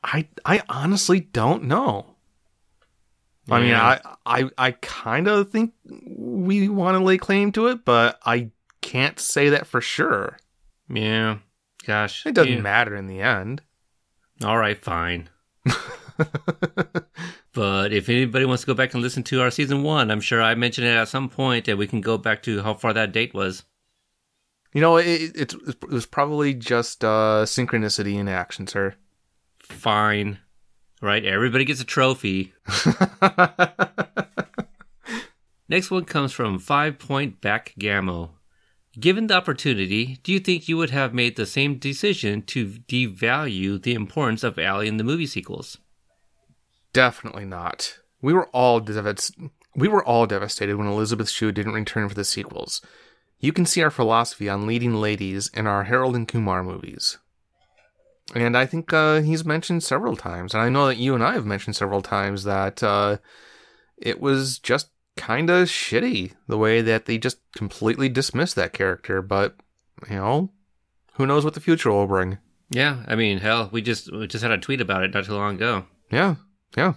I 0.03 0.27
I 0.45 0.61
honestly 0.69 1.19
don't 1.19 1.63
know. 1.63 2.05
I 3.49 3.59
mean, 3.59 3.73
I 3.73 3.99
I 4.23 4.49
I 4.55 4.71
kind 4.71 5.27
of 5.27 5.49
think 5.49 5.73
we 5.83 6.69
want 6.69 6.95
to 6.95 7.03
lay 7.03 7.17
claim 7.17 7.51
to 7.53 7.69
it, 7.69 7.83
but 7.85 8.19
I 8.23 8.51
can't 8.81 9.19
say 9.19 9.49
that 9.49 9.67
for 9.67 9.81
sure. 9.81 10.37
Yeah, 10.89 11.37
gosh. 11.85 12.25
It 12.25 12.35
doesn't 12.35 12.53
yeah. 12.53 12.61
matter 12.61 12.95
in 12.95 13.07
the 13.07 13.21
end. 13.21 13.61
All 14.43 14.57
right, 14.57 14.77
fine. 14.77 15.29
but 17.53 17.93
if 17.93 18.09
anybody 18.09 18.45
wants 18.45 18.63
to 18.63 18.67
go 18.67 18.73
back 18.73 18.93
and 18.93 19.03
listen 19.03 19.23
to 19.23 19.41
our 19.41 19.51
season 19.51 19.83
one, 19.83 20.09
I'm 20.09 20.21
sure 20.21 20.41
I 20.41 20.55
mentioned 20.55 20.87
it 20.87 20.95
at 20.95 21.07
some 21.07 21.29
point, 21.29 21.67
and 21.67 21.77
we 21.77 21.87
can 21.87 22.01
go 22.01 22.17
back 22.17 22.43
to 22.43 22.63
how 22.63 22.73
far 22.73 22.93
that 22.93 23.11
date 23.11 23.33
was. 23.33 23.63
You 24.73 24.81
know, 24.81 24.97
it, 24.97 25.35
it, 25.35 25.53
it 25.53 25.89
was 25.89 26.05
probably 26.05 26.53
just 26.53 27.03
uh, 27.03 27.43
synchronicity 27.45 28.15
in 28.15 28.27
action, 28.27 28.67
sir. 28.67 28.95
Fine. 29.61 30.39
Right? 31.01 31.25
Everybody 31.25 31.65
gets 31.65 31.81
a 31.81 31.85
trophy. 31.85 32.53
Next 35.67 35.91
one 35.91 36.05
comes 36.05 36.31
from 36.31 36.59
Five 36.59 36.99
Point 36.99 37.41
Back 37.41 37.73
Gammo. 37.79 38.31
Given 38.99 39.27
the 39.27 39.35
opportunity, 39.35 40.19
do 40.23 40.33
you 40.33 40.39
think 40.39 40.67
you 40.67 40.75
would 40.77 40.89
have 40.89 41.13
made 41.13 41.37
the 41.37 41.45
same 41.45 41.77
decision 41.77 42.41
to 42.43 42.67
devalue 42.89 43.81
the 43.81 43.93
importance 43.93 44.43
of 44.43 44.59
Allie 44.59 44.89
in 44.89 44.97
the 44.97 45.03
movie 45.03 45.27
sequels? 45.27 45.77
Definitely 46.91 47.45
not. 47.45 47.99
We 48.21 48.33
were 48.33 48.47
all 48.47 48.81
devast- 48.81 49.49
we 49.75 49.87
were 49.87 50.03
all 50.03 50.25
devastated 50.25 50.75
when 50.75 50.87
Elizabeth 50.87 51.29
Shue 51.29 51.53
didn't 51.53 51.73
return 51.73 52.09
for 52.09 52.15
the 52.15 52.25
sequels. 52.25 52.81
You 53.39 53.53
can 53.53 53.65
see 53.65 53.81
our 53.81 53.89
philosophy 53.89 54.49
on 54.49 54.67
leading 54.67 54.93
ladies 54.95 55.49
in 55.53 55.65
our 55.65 55.85
Harold 55.85 56.15
and 56.15 56.27
Kumar 56.27 56.61
movies. 56.61 57.17
And 58.35 58.57
I 58.57 58.65
think 58.65 58.91
uh, 58.93 59.21
he's 59.21 59.45
mentioned 59.45 59.83
several 59.83 60.15
times, 60.15 60.53
and 60.53 60.61
I 60.61 60.69
know 60.69 60.87
that 60.87 60.97
you 60.97 61.15
and 61.15 61.23
I 61.23 61.33
have 61.33 61.45
mentioned 61.45 61.75
several 61.75 62.01
times 62.01 62.43
that 62.43 62.83
uh, 62.83 63.17
it 63.97 64.19
was 64.19 64.59
just 64.59 64.90
kind 65.17 65.49
of 65.49 65.67
shitty 65.67 66.33
the 66.47 66.57
way 66.57 66.81
that 66.81 67.05
they 67.05 67.17
just 67.17 67.39
completely 67.55 68.09
dismissed 68.09 68.55
that 68.55 68.73
character. 68.73 69.21
But 69.21 69.55
you 70.09 70.15
know, 70.15 70.51
who 71.13 71.25
knows 71.25 71.45
what 71.45 71.53
the 71.53 71.59
future 71.59 71.91
will 71.91 72.07
bring? 72.07 72.37
Yeah, 72.69 73.03
I 73.07 73.15
mean, 73.15 73.39
hell, 73.39 73.69
we 73.71 73.81
just 73.81 74.11
we 74.11 74.27
just 74.27 74.43
had 74.43 74.51
a 74.51 74.57
tweet 74.57 74.81
about 74.81 75.03
it 75.03 75.13
not 75.13 75.25
too 75.25 75.33
long 75.33 75.55
ago. 75.55 75.85
Yeah, 76.09 76.35
yeah. 76.75 76.93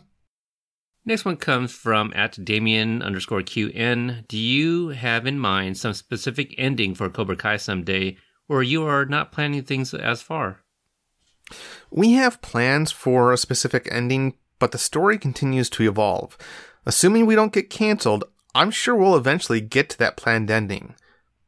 Next 1.07 1.25
one 1.25 1.37
comes 1.37 1.71
from 1.73 2.13
at 2.17 2.43
Damien 2.43 3.03
underscore 3.03 3.43
QN. 3.43 4.27
Do 4.27 4.39
you 4.39 4.89
have 4.89 5.27
in 5.27 5.39
mind 5.39 5.77
some 5.77 5.93
specific 5.93 6.55
ending 6.57 6.95
for 6.95 7.11
Cobra 7.11 7.37
Kai 7.37 7.59
someday, 7.59 8.17
or 8.49 8.63
you 8.63 8.85
are 8.85 9.05
not 9.05 9.31
planning 9.31 9.63
things 9.65 9.93
as 9.93 10.23
far? 10.23 10.63
We 11.91 12.13
have 12.13 12.41
plans 12.41 12.91
for 12.91 13.33
a 13.33 13.37
specific 13.37 13.87
ending, 13.91 14.35
but 14.59 14.73
the 14.73 14.79
story 14.79 15.19
continues 15.19 15.69
to 15.71 15.87
evolve. 15.87 16.39
Assuming 16.87 17.27
we 17.27 17.35
don't 17.35 17.53
get 17.53 17.71
canceled, 17.71 18.25
I'm 18.55 18.71
sure 18.71 18.95
we'll 18.95 19.17
eventually 19.17 19.61
get 19.61 19.89
to 19.91 19.99
that 19.99 20.17
planned 20.17 20.51
ending. 20.51 20.95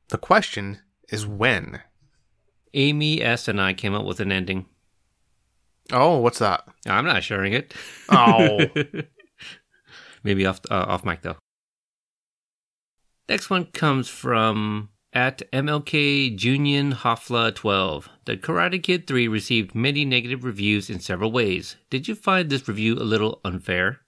The 0.09 0.19
question 0.19 0.81
is 1.09 1.27
when. 1.27 1.83
Amy 2.75 3.23
S 3.23 3.49
and 3.49 3.61
I 3.61 3.73
came 3.73 3.95
up 3.95 4.05
with 4.05 4.21
an 4.21 4.33
ending. 4.33 4.67
Oh, 5.93 6.19
what's 6.19 6.39
that? 6.41 6.65
I'm 6.87 7.05
not 7.05 7.23
sharing 7.23 7.53
it. 7.53 7.75
Oh. 8.09 8.67
Maybe 10.25 10.45
off 10.47 10.61
uh, 10.71 10.85
off 10.89 11.05
mic 11.05 11.23
though. 11.23 11.37
Next 13.29 13.51
one 13.51 13.67
comes 13.67 14.09
from 14.09 14.91
at 15.13 15.43
MLK 15.53 16.37
Junior 16.37 16.93
Hofla 16.93 17.55
12. 17.55 18.09
The 18.25 18.37
Karate 18.37 18.83
Kid 18.83 19.07
3 19.07 19.29
received 19.29 19.75
many 19.75 20.05
negative 20.05 20.45
reviews 20.45 20.91
in 20.91 21.01
several 21.01 21.33
ways. 21.33 21.77
Did 21.91 22.09
you 22.09 22.15
find 22.15 22.51
this 22.51 22.69
review 22.69 22.95
a 22.95 23.07
little 23.07 23.41
unfair? 23.45 24.01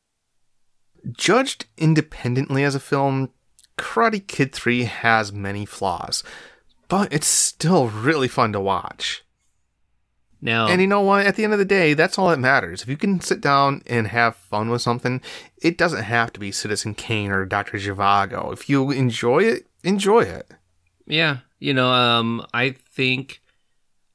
Judged 1.12 1.66
independently 1.76 2.64
as 2.64 2.74
a 2.74 2.80
film, 2.80 3.30
Karate 3.76 4.26
Kid 4.26 4.52
3 4.52 4.84
has 4.84 5.32
many 5.32 5.64
flaws, 5.64 6.22
but 6.88 7.12
it's 7.12 7.26
still 7.26 7.88
really 7.88 8.28
fun 8.28 8.52
to 8.52 8.60
watch. 8.60 9.24
Now, 10.40 10.68
And 10.68 10.80
you 10.80 10.86
know 10.86 11.00
what? 11.00 11.26
At 11.26 11.34
the 11.34 11.42
end 11.42 11.52
of 11.52 11.58
the 11.58 11.64
day, 11.64 11.94
that's 11.94 12.16
all 12.16 12.28
that 12.28 12.38
matters. 12.38 12.82
If 12.82 12.88
you 12.88 12.96
can 12.96 13.20
sit 13.20 13.40
down 13.40 13.82
and 13.86 14.06
have 14.06 14.36
fun 14.36 14.70
with 14.70 14.82
something, 14.82 15.20
it 15.60 15.76
doesn't 15.76 16.04
have 16.04 16.32
to 16.34 16.40
be 16.40 16.52
Citizen 16.52 16.94
Kane 16.94 17.32
or 17.32 17.44
Dr. 17.44 17.76
Zhivago. 17.78 18.52
If 18.52 18.68
you 18.68 18.92
enjoy 18.92 19.40
it, 19.40 19.66
enjoy 19.82 20.20
it. 20.20 20.48
Yeah, 21.06 21.38
you 21.58 21.74
know, 21.74 21.90
um, 21.90 22.46
I 22.54 22.70
think 22.70 23.40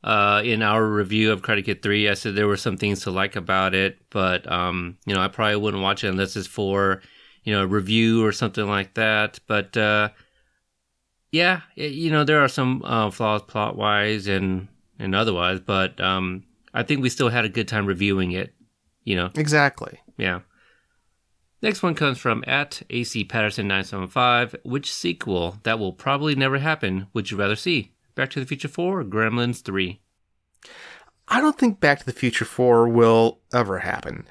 uh, 0.03 0.41
in 0.43 0.61
our 0.61 0.85
review 0.85 1.31
of 1.31 1.41
Karate 1.41 1.63
Kid 1.63 1.81
3, 1.81 2.09
I 2.09 2.13
said 2.13 2.35
there 2.35 2.47
were 2.47 2.57
some 2.57 2.77
things 2.77 3.01
to 3.03 3.11
like 3.11 3.35
about 3.35 3.73
it, 3.73 3.97
but, 4.09 4.49
um, 4.51 4.97
you 5.05 5.13
know, 5.13 5.21
I 5.21 5.29
probably 5.29 5.55
wouldn't 5.55 5.83
watch 5.83 6.03
it 6.03 6.09
unless 6.09 6.35
it's 6.35 6.47
for, 6.47 7.01
you 7.43 7.53
know, 7.53 7.63
a 7.63 7.67
review 7.67 8.25
or 8.25 8.33
something 8.33 8.67
like 8.67 8.95
that. 8.95 9.39
But, 9.47 9.77
uh, 9.77 10.09
yeah, 11.31 11.61
it, 11.77 11.93
you 11.93 12.11
know, 12.11 12.25
there 12.25 12.43
are 12.43 12.49
some 12.49 12.81
uh, 12.83 13.11
flaws 13.11 13.43
plot 13.43 13.77
wise 13.77 14.27
and, 14.27 14.67
and 14.99 15.15
otherwise, 15.15 15.61
but 15.61 15.99
um, 16.01 16.43
I 16.73 16.83
think 16.83 17.01
we 17.01 17.09
still 17.09 17.29
had 17.29 17.45
a 17.45 17.49
good 17.49 17.69
time 17.69 17.85
reviewing 17.85 18.33
it, 18.33 18.53
you 19.05 19.15
know. 19.15 19.29
Exactly. 19.35 19.99
Yeah. 20.17 20.41
Next 21.61 21.81
one 21.81 21.95
comes 21.95 22.17
from 22.17 22.43
at 22.45 22.81
AC 22.89 23.23
Patterson 23.23 23.69
975. 23.69 24.57
Which 24.65 24.93
sequel 24.93 25.59
that 25.63 25.79
will 25.79 25.93
probably 25.93 26.35
never 26.35 26.57
happen 26.57 27.07
would 27.13 27.31
you 27.31 27.37
rather 27.37 27.55
see? 27.55 27.92
Back 28.15 28.29
to 28.31 28.39
the 28.39 28.45
Future 28.45 28.67
4 28.67 28.99
or 28.99 29.03
Gremlins 29.03 29.61
3? 29.61 29.99
I 31.27 31.41
don't 31.41 31.57
think 31.57 31.79
Back 31.79 31.99
to 31.99 32.05
the 32.05 32.11
Future 32.11 32.45
4 32.45 32.87
will 32.87 33.39
ever 33.53 33.79
happen. 33.79 34.25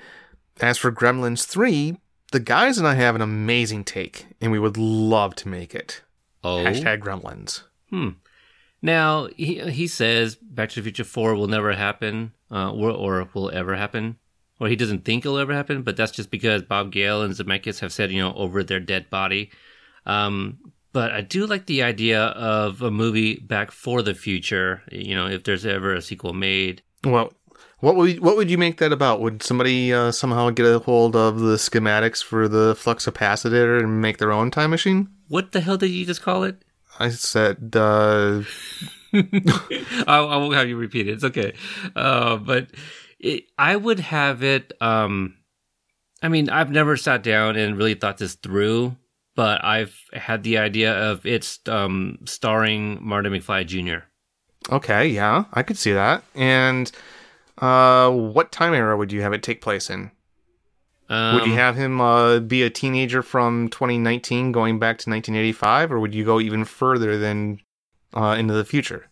As 0.61 0.79
for 0.79 0.93
Gremlins 0.93 1.45
3, 1.47 1.97
the 2.31 2.41
guys 2.41 2.79
and 2.79 2.87
I 2.87 2.95
have 2.95 3.15
an 3.15 3.21
amazing 3.21 3.85
take, 3.85 4.27
and 4.41 4.53
we 4.53 4.59
would 4.59 4.77
love 4.77 5.35
to 5.37 5.49
make 5.49 5.75
it. 5.75 6.03
Oh. 6.45 6.59
Hashtag 6.65 7.01
Gremlins. 7.01 7.63
Hmm. 7.91 8.11
Now, 8.81 9.29
he, 9.37 9.59
he 9.71 9.87
says 9.87 10.35
Back 10.37 10.71
to 10.71 10.77
the 10.77 10.85
Future 10.85 11.05
4 11.05 11.35
will 11.35 11.49
never 11.49 11.73
happen, 11.73 12.33
uh, 12.51 12.73
or, 12.73 12.91
or 12.91 13.29
will 13.35 13.51
ever 13.51 13.77
happen. 13.77 14.17
Or 14.61 14.69
he 14.69 14.77
doesn't 14.77 15.05
think 15.05 15.25
it'll 15.25 15.39
ever 15.39 15.55
happen, 15.55 15.83
but 15.83 15.97
that's 15.97 16.13
just 16.13 16.31
because 16.31 16.63
Bob 16.63 16.93
Gale 16.93 17.23
and 17.23 17.35
Zemeckis 17.35 17.81
have 17.81 17.93
said, 17.93 18.13
you 18.13 18.21
know, 18.21 18.35
over 18.35 18.63
their 18.63 18.81
dead 18.81 19.11
body. 19.11 19.51
Um, 20.07 20.72
but 20.93 21.13
I 21.13 21.21
do 21.21 21.47
like 21.47 21.67
the 21.67 21.83
idea 21.83 22.21
of 22.21 22.83
a 22.83 22.91
movie 22.91 23.37
back 23.37 23.71
for 23.71 24.03
the 24.03 24.15
future, 24.15 24.83
you 24.91 25.15
know, 25.15 25.27
if 25.27 25.45
there's 25.45 25.67
ever 25.67 25.95
a 25.95 26.03
sequel 26.03 26.33
made. 26.33 26.83
Well, 27.05 27.33
what 27.81 27.97
would 27.97 28.21
what 28.21 28.37
would 28.37 28.51
you 28.51 28.59
make 28.59 28.79
that 28.79 28.93
about? 28.93 29.21
Would 29.21 29.43
somebody 29.43 29.93
uh, 29.93 30.13
somehow 30.13 30.51
get 30.51 30.67
a 30.67 30.79
hold 30.79 31.17
of 31.17 31.41
the 31.41 31.57
schematics 31.57 32.23
for 32.23 32.47
the 32.47 32.77
flux 32.77 33.07
capacitor 33.07 33.81
and 33.81 34.01
make 34.01 34.19
their 34.19 34.31
own 34.33 34.51
time 34.51 34.71
machine? 34.71 35.09
What 35.29 35.53
the 35.53 35.61
hell 35.61 35.77
did 35.77 35.91
you 35.91 36.07
just 36.07 36.23
call 36.23 36.45
it? 36.45 36.63
I 36.99 37.09
said, 37.09 37.73
uh, 37.75 38.43
I, 39.13 40.05
I 40.07 40.37
won't 40.37 40.55
have 40.55 40.69
you 40.69 40.77
repeat 40.77 41.09
it. 41.09 41.13
It's 41.13 41.25
okay. 41.25 41.55
Uh, 41.97 42.37
but 42.37 42.69
it, 43.19 43.45
I 43.59 43.77
would 43.77 43.99
have 43.99 44.43
it. 44.43 44.73
Um, 44.81 45.37
I 46.23 46.29
mean, 46.29 46.51
I've 46.51 46.71
never 46.71 46.97
sat 46.97 47.23
down 47.23 47.57
and 47.57 47.77
really 47.77 47.95
thought 47.95 48.19
this 48.19 48.35
through, 48.35 48.97
but 49.35 49.65
I've 49.65 49.99
had 50.13 50.43
the 50.43 50.59
idea 50.59 50.93
of 50.93 51.25
it's 51.27 51.61
um, 51.67 52.19
starring 52.25 52.99
Martin 53.01 53.33
McFly 53.33 53.67
Jr. 53.67 54.05
okay, 54.75 55.09
yeah, 55.09 55.45
I 55.53 55.63
could 55.63 55.79
see 55.79 55.93
that. 55.93 56.23
And 56.35 56.91
uh, 57.59 58.11
what 58.11 58.53
time 58.53 58.75
era 58.75 58.97
would 58.97 59.13
you 59.13 59.23
have 59.23 59.33
it 59.33 59.43
take 59.43 59.61
place 59.61 59.91
in? 59.91 60.11
Um, 61.09 61.35
Would 61.35 61.47
you 61.47 61.55
have 61.55 61.77
him 61.77 62.01
uh, 62.01 62.39
be 62.39 62.63
a 62.63 62.71
teenager 62.71 63.23
from 63.23 63.69
2019 63.69 64.51
going 64.51 64.79
back 64.79 64.97
to 64.99 65.11
1985, 65.11 65.93
or 65.93 66.01
would 66.01 66.15
you 66.15 66.25
go 66.25 66.41
even 66.41 66.65
further 66.65 67.19
than 67.19 67.59
uh, 68.15 68.37
into 68.39 68.55
the 68.55 68.65
future? 68.65 69.11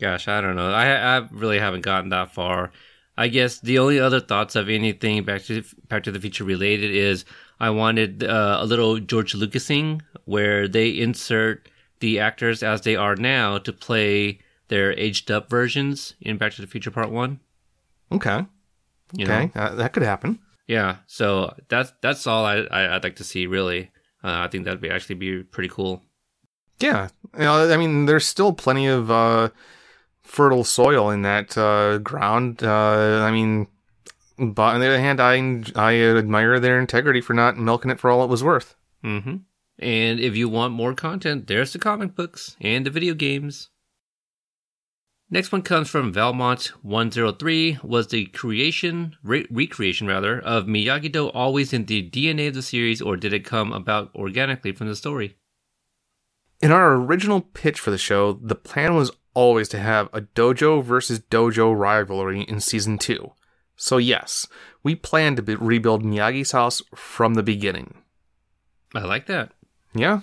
Gosh, 0.00 0.28
I 0.28 0.40
don't 0.40 0.56
know. 0.56 0.70
I 0.70 1.18
I 1.18 1.28
really 1.30 1.58
haven't 1.58 1.82
gotten 1.82 2.08
that 2.10 2.32
far. 2.32 2.72
I 3.18 3.28
guess 3.28 3.60
the 3.60 3.78
only 3.78 3.98
other 3.98 4.20
thoughts 4.20 4.56
of 4.56 4.68
anything 4.68 5.24
Back 5.24 5.42
to 5.44 5.62
Back 5.88 6.04
to 6.04 6.12
the 6.12 6.20
Future 6.20 6.44
related 6.44 6.90
is 6.90 7.24
I 7.58 7.70
wanted 7.70 8.22
uh, 8.24 8.58
a 8.60 8.66
little 8.66 8.98
George 9.00 9.32
Lucasing 9.34 10.02
where 10.24 10.68
they 10.68 10.88
insert 10.90 11.68
the 12.00 12.18
actors 12.20 12.62
as 12.62 12.82
they 12.82 12.96
are 12.96 13.16
now 13.16 13.58
to 13.58 13.72
play 13.72 14.40
their 14.68 14.92
aged 14.98 15.30
up 15.30 15.48
versions 15.48 16.14
in 16.20 16.36
Back 16.36 16.52
to 16.54 16.60
the 16.60 16.66
Future 16.66 16.90
Part 16.90 17.10
One. 17.10 17.40
Okay, 18.12 18.44
You 19.14 19.24
okay, 19.26 19.50
know? 19.54 19.60
uh, 19.60 19.74
that 19.76 19.92
could 19.92 20.02
happen. 20.02 20.38
Yeah. 20.66 20.96
So 21.06 21.54
that's 21.68 21.92
that's 22.02 22.26
all 22.26 22.44
I, 22.44 22.58
I 22.70 22.94
I'd 22.96 23.04
like 23.04 23.16
to 23.16 23.24
see. 23.24 23.46
Really, 23.46 23.90
uh, 24.22 24.40
I 24.44 24.48
think 24.48 24.64
that'd 24.64 24.80
be 24.80 24.90
actually 24.90 25.14
be 25.14 25.42
pretty 25.42 25.68
cool. 25.68 26.02
Yeah, 26.78 27.08
you 27.34 27.40
know, 27.44 27.72
I 27.72 27.76
mean, 27.78 28.04
there's 28.06 28.26
still 28.26 28.52
plenty 28.52 28.86
of 28.86 29.10
uh, 29.10 29.48
fertile 30.22 30.64
soil 30.64 31.10
in 31.10 31.22
that 31.22 31.56
uh, 31.56 31.98
ground. 31.98 32.62
Uh, 32.62 33.22
I 33.24 33.30
mean, 33.30 33.66
but 34.38 34.74
on 34.74 34.80
the 34.80 34.86
other 34.86 35.00
hand, 35.00 35.20
I 35.20 35.62
I 35.74 35.94
admire 35.94 36.60
their 36.60 36.80
integrity 36.80 37.20
for 37.20 37.34
not 37.34 37.58
milking 37.58 37.90
it 37.90 38.00
for 38.00 38.10
all 38.10 38.24
it 38.24 38.30
was 38.30 38.44
worth. 38.44 38.74
Mm-hmm. 39.04 39.36
And 39.78 40.20
if 40.20 40.36
you 40.36 40.48
want 40.48 40.72
more 40.72 40.94
content, 40.94 41.46
there's 41.46 41.72
the 41.72 41.78
comic 41.78 42.14
books 42.14 42.56
and 42.60 42.86
the 42.86 42.90
video 42.90 43.14
games. 43.14 43.68
Next 45.28 45.50
one 45.50 45.62
comes 45.62 45.90
from 45.90 46.14
Valmont103 46.14 47.82
was 47.82 48.06
the 48.08 48.26
creation, 48.26 49.16
re- 49.24 49.46
recreation 49.50 50.06
rather, 50.06 50.38
of 50.40 50.66
Miyagi-Do 50.66 51.28
always 51.30 51.72
in 51.72 51.86
the 51.86 52.08
DNA 52.08 52.48
of 52.48 52.54
the 52.54 52.62
series 52.62 53.02
or 53.02 53.16
did 53.16 53.32
it 53.32 53.44
come 53.44 53.72
about 53.72 54.14
organically 54.14 54.70
from 54.70 54.86
the 54.86 54.94
story? 54.94 55.36
In 56.60 56.70
our 56.70 56.94
original 56.94 57.40
pitch 57.40 57.80
for 57.80 57.90
the 57.90 57.98
show, 57.98 58.34
the 58.34 58.54
plan 58.54 58.94
was 58.94 59.10
always 59.34 59.68
to 59.70 59.80
have 59.80 60.08
a 60.12 60.22
dojo 60.22 60.82
versus 60.82 61.18
dojo 61.18 61.76
rivalry 61.76 62.42
in 62.42 62.60
season 62.60 62.96
2. 62.96 63.32
So 63.76 63.98
yes, 63.98 64.46
we 64.82 64.94
plan 64.94 65.36
to 65.36 65.42
be- 65.42 65.54
rebuild 65.54 66.02
Miyagi's 66.02 66.52
house 66.52 66.82
from 66.94 67.34
the 67.34 67.42
beginning. 67.42 68.02
I 68.94 69.00
like 69.00 69.26
that. 69.26 69.52
Yeah? 69.94 70.20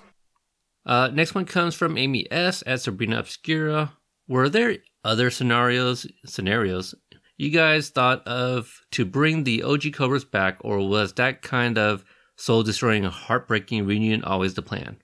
Uh, 0.86 1.10
next 1.14 1.36
one 1.36 1.46
comes 1.46 1.76
from 1.76 1.98
Amy 1.98 2.30
S. 2.32 2.64
at 2.66 2.82
Sabrina 2.82 3.20
Obscura. 3.20 3.94
Were 4.28 4.50
there 4.50 4.78
other 5.04 5.30
scenarios 5.30 6.08
scenarios 6.26 6.96
you 7.38 7.50
guys 7.50 7.90
thought 7.90 8.26
of 8.28 8.82
to 8.92 9.06
bring 9.06 9.44
the 9.44 9.64
OG 9.64 9.94
Cobras 9.94 10.24
back, 10.24 10.58
or 10.62 10.88
was 10.88 11.14
that 11.14 11.42
kind 11.42 11.78
of 11.78 12.06
soul 12.36 12.64
destroying, 12.64 13.04
heartbreaking 13.04 13.86
reunion 13.86 14.24
always 14.24 14.54
the 14.54 14.62
plan? 14.62 14.98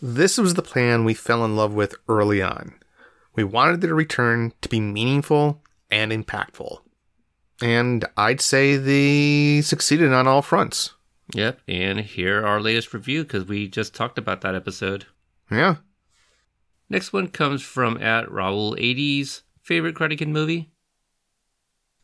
This 0.00 0.38
was 0.38 0.54
the 0.54 0.62
plan 0.62 1.04
we 1.04 1.14
fell 1.14 1.44
in 1.44 1.56
love 1.56 1.74
with 1.74 1.94
early 2.08 2.42
on. 2.42 2.74
We 3.34 3.44
wanted 3.44 3.80
the 3.80 3.94
return 3.94 4.52
to 4.62 4.68
be 4.68 4.80
meaningful 4.80 5.62
and 5.90 6.12
impactful. 6.12 6.80
And 7.62 8.04
I'd 8.16 8.40
say 8.40 8.76
they 8.76 9.62
succeeded 9.62 10.12
on 10.12 10.26
all 10.26 10.42
fronts. 10.42 10.92
Yep, 11.34 11.60
and 11.66 12.00
here 12.00 12.46
our 12.46 12.60
latest 12.60 12.94
review 12.94 13.24
because 13.24 13.46
we 13.46 13.66
just 13.66 13.94
talked 13.94 14.18
about 14.18 14.42
that 14.42 14.54
episode. 14.54 15.06
Yeah. 15.50 15.76
Next 16.88 17.12
one 17.12 17.28
comes 17.28 17.62
from 17.62 18.00
at 18.00 18.28
Raul80's 18.28 19.42
favorite 19.60 19.96
Karate 19.96 20.18
Kid 20.18 20.28
movie. 20.28 20.70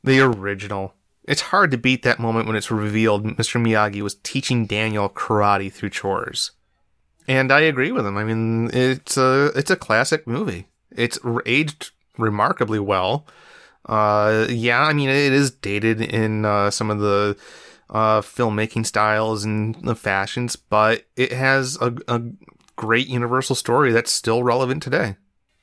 The 0.03 0.21
original. 0.21 0.95
It's 1.25 1.41
hard 1.41 1.71
to 1.71 1.79
beat 1.79 2.03
that 2.03 2.19
moment 2.19 2.49
when 2.49 2.57
it's 2.57 2.71
revealed 2.71 3.25
Mr. 3.25 3.65
Miyagi 3.65 4.03
was 4.03 4.17
teaching 4.17 4.67
Daniel 4.67 5.09
karate 5.09 5.73
through 5.73 5.91
chores. 5.91 6.51
And 7.29 7.53
I 7.53 7.61
agree 7.61 7.93
with 7.93 8.05
him. 8.05 8.17
I 8.17 8.25
mean, 8.25 8.71
it's 8.73 9.17
a 9.17 9.53
it's 9.55 9.71
a 9.71 9.77
classic 9.77 10.27
movie. 10.27 10.67
It's 10.91 11.21
aged 11.47 11.93
remarkably 12.19 12.81
well. 12.81 13.27
Uh, 13.87 14.47
yeah, 14.49 14.83
I 14.83 14.93
mean, 14.93 15.09
it 15.09 15.33
is 15.33 15.51
dated 15.51 16.01
in 16.01 16.45
uh, 16.45 16.71
some 16.71 16.91
of 16.91 17.01
the 17.01 17.37
uh, 17.91 18.21
filmmaking 18.21 18.87
styles 18.87 19.45
and 19.45 19.75
the 19.83 19.95
fashions, 19.95 20.57
but 20.57 21.05
it 21.17 21.33
has 21.33 21.77
a, 21.81 21.95
a 22.09 22.23
great 22.77 23.09
universal 23.09 23.55
story 23.55 23.93
that's 23.93 24.13
still 24.13 24.43
relevant 24.43 24.83
today. 24.83 25.17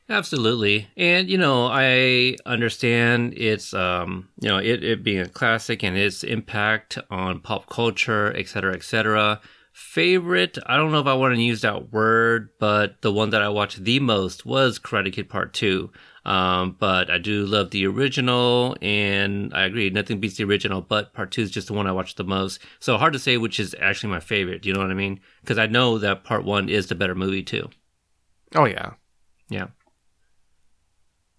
Absolutely. 0.09 0.87
And, 0.97 1.29
you 1.29 1.37
know, 1.37 1.67
I 1.67 2.35
understand 2.45 3.35
it's, 3.37 3.75
um, 3.75 4.29
you 4.41 4.49
know, 4.49 4.57
it, 4.57 4.83
it 4.83 5.03
being 5.03 5.19
a 5.19 5.29
classic 5.29 5.83
and 5.83 5.95
its 5.95 6.23
impact 6.23 6.97
on 7.11 7.41
pop 7.41 7.69
culture, 7.69 8.35
et 8.35 8.47
cetera, 8.47 8.73
et 8.73 8.83
cetera. 8.83 9.39
Favorite, 9.71 10.57
I 10.65 10.77
don't 10.77 10.91
know 10.91 10.99
if 10.99 11.05
I 11.05 11.13
want 11.13 11.35
to 11.35 11.41
use 11.41 11.61
that 11.61 11.93
word, 11.93 12.49
but 12.59 13.01
the 13.01 13.13
one 13.13 13.29
that 13.29 13.43
I 13.43 13.49
watched 13.49 13.83
the 13.83 13.99
most 13.99 14.45
was 14.45 14.79
Karate 14.79 15.13
Kid 15.13 15.29
Part 15.29 15.53
2. 15.53 15.91
Um, 16.25 16.75
but 16.77 17.09
I 17.09 17.17
do 17.17 17.45
love 17.45 17.71
the 17.71 17.87
original, 17.87 18.75
and 18.81 19.53
I 19.53 19.63
agree, 19.65 19.89
nothing 19.89 20.19
beats 20.19 20.37
the 20.37 20.43
original, 20.43 20.81
but 20.81 21.13
Part 21.13 21.31
2 21.31 21.41
is 21.43 21.51
just 21.51 21.67
the 21.67 21.73
one 21.73 21.87
I 21.87 21.91
watched 21.91 22.17
the 22.17 22.23
most. 22.23 22.59
So 22.79 22.97
hard 22.97 23.13
to 23.13 23.19
say 23.19 23.37
which 23.37 23.59
is 23.59 23.75
actually 23.79 24.11
my 24.11 24.19
favorite, 24.19 24.61
do 24.61 24.69
you 24.69 24.75
know 24.75 24.81
what 24.81 24.91
I 24.91 24.95
mean? 24.95 25.19
Because 25.41 25.57
I 25.57 25.67
know 25.67 25.97
that 25.97 26.23
Part 26.23 26.43
1 26.43 26.69
is 26.69 26.87
the 26.87 26.95
better 26.95 27.15
movie, 27.15 27.43
too. 27.43 27.69
Oh, 28.55 28.65
yeah. 28.65 28.93
Yeah. 29.49 29.67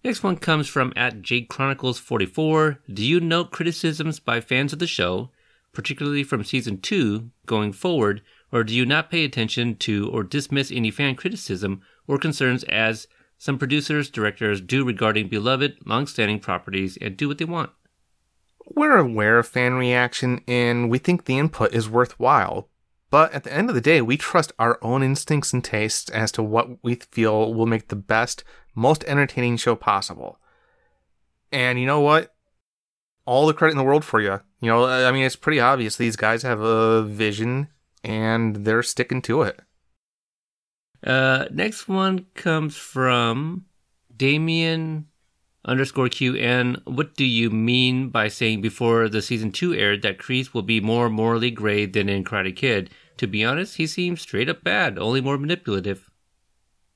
Next 0.03 0.23
one 0.23 0.37
comes 0.37 0.67
from 0.67 0.93
at 0.95 1.21
Jade 1.21 1.47
Chronicles 1.47 1.99
44. 1.99 2.79
Do 2.91 3.05
you 3.05 3.19
note 3.19 3.51
criticisms 3.51 4.19
by 4.19 4.41
fans 4.41 4.73
of 4.73 4.79
the 4.79 4.87
show, 4.87 5.29
particularly 5.73 6.23
from 6.23 6.43
season 6.43 6.81
2, 6.81 7.29
going 7.45 7.71
forward, 7.71 8.23
or 8.51 8.63
do 8.63 8.73
you 8.73 8.85
not 8.85 9.11
pay 9.11 9.23
attention 9.23 9.75
to 9.75 10.09
or 10.09 10.23
dismiss 10.23 10.71
any 10.71 10.89
fan 10.89 11.15
criticism 11.15 11.81
or 12.07 12.17
concerns 12.17 12.63
as 12.63 13.07
some 13.41 13.57
producers, 13.57 14.11
directors 14.11 14.61
do 14.61 14.85
regarding 14.85 15.27
beloved, 15.27 15.75
long-standing 15.87 16.37
properties 16.37 16.95
and 17.01 17.17
do 17.17 17.27
what 17.27 17.39
they 17.39 17.45
want? 17.45 17.71
We're 18.67 18.99
aware 18.99 19.39
of 19.39 19.47
fan 19.47 19.73
reaction 19.73 20.41
and 20.47 20.91
we 20.91 20.99
think 20.99 21.25
the 21.25 21.39
input 21.39 21.73
is 21.73 21.89
worthwhile, 21.89 22.69
but 23.09 23.33
at 23.33 23.43
the 23.43 23.51
end 23.51 23.67
of 23.67 23.73
the 23.73 23.81
day, 23.81 23.99
we 23.99 24.15
trust 24.15 24.51
our 24.59 24.77
own 24.83 25.01
instincts 25.01 25.53
and 25.53 25.63
tastes 25.63 26.07
as 26.11 26.31
to 26.33 26.43
what 26.43 26.83
we 26.83 26.93
feel 26.93 27.51
will 27.51 27.65
make 27.65 27.87
the 27.87 27.95
best, 27.95 28.43
most 28.75 29.03
entertaining 29.05 29.57
show 29.57 29.75
possible. 29.75 30.37
And 31.51 31.79
you 31.79 31.87
know 31.87 32.01
what? 32.01 32.35
All 33.25 33.47
the 33.47 33.55
credit 33.55 33.71
in 33.71 33.79
the 33.79 33.83
world 33.83 34.05
for 34.05 34.21
you. 34.21 34.39
You 34.59 34.67
know, 34.67 34.85
I 34.85 35.11
mean, 35.11 35.23
it's 35.23 35.35
pretty 35.35 35.59
obvious 35.59 35.95
these 35.95 36.15
guys 36.15 36.43
have 36.43 36.59
a 36.61 37.01
vision 37.01 37.69
and 38.03 38.57
they're 38.57 38.83
sticking 38.83 39.23
to 39.23 39.41
it. 39.41 39.59
Uh, 41.03 41.45
next 41.51 41.87
one 41.87 42.25
comes 42.35 42.77
from 42.77 43.65
Damien 44.15 45.07
underscore 45.65 46.07
QN. 46.07 46.81
What 46.85 47.15
do 47.15 47.25
you 47.25 47.49
mean 47.49 48.09
by 48.09 48.27
saying 48.27 48.61
before 48.61 49.09
the 49.09 49.21
season 49.21 49.51
two 49.51 49.73
aired 49.73 50.01
that 50.03 50.19
Kreese 50.19 50.53
will 50.53 50.61
be 50.61 50.79
more 50.79 51.09
morally 51.09 51.51
gray 51.51 51.85
than 51.85 52.09
in 52.09 52.23
Karate 52.23 52.55
Kid? 52.55 52.89
To 53.17 53.27
be 53.27 53.43
honest, 53.43 53.77
he 53.77 53.87
seems 53.87 54.21
straight 54.21 54.49
up 54.49 54.63
bad, 54.63 54.97
only 54.97 55.21
more 55.21 55.37
manipulative. 55.37 56.09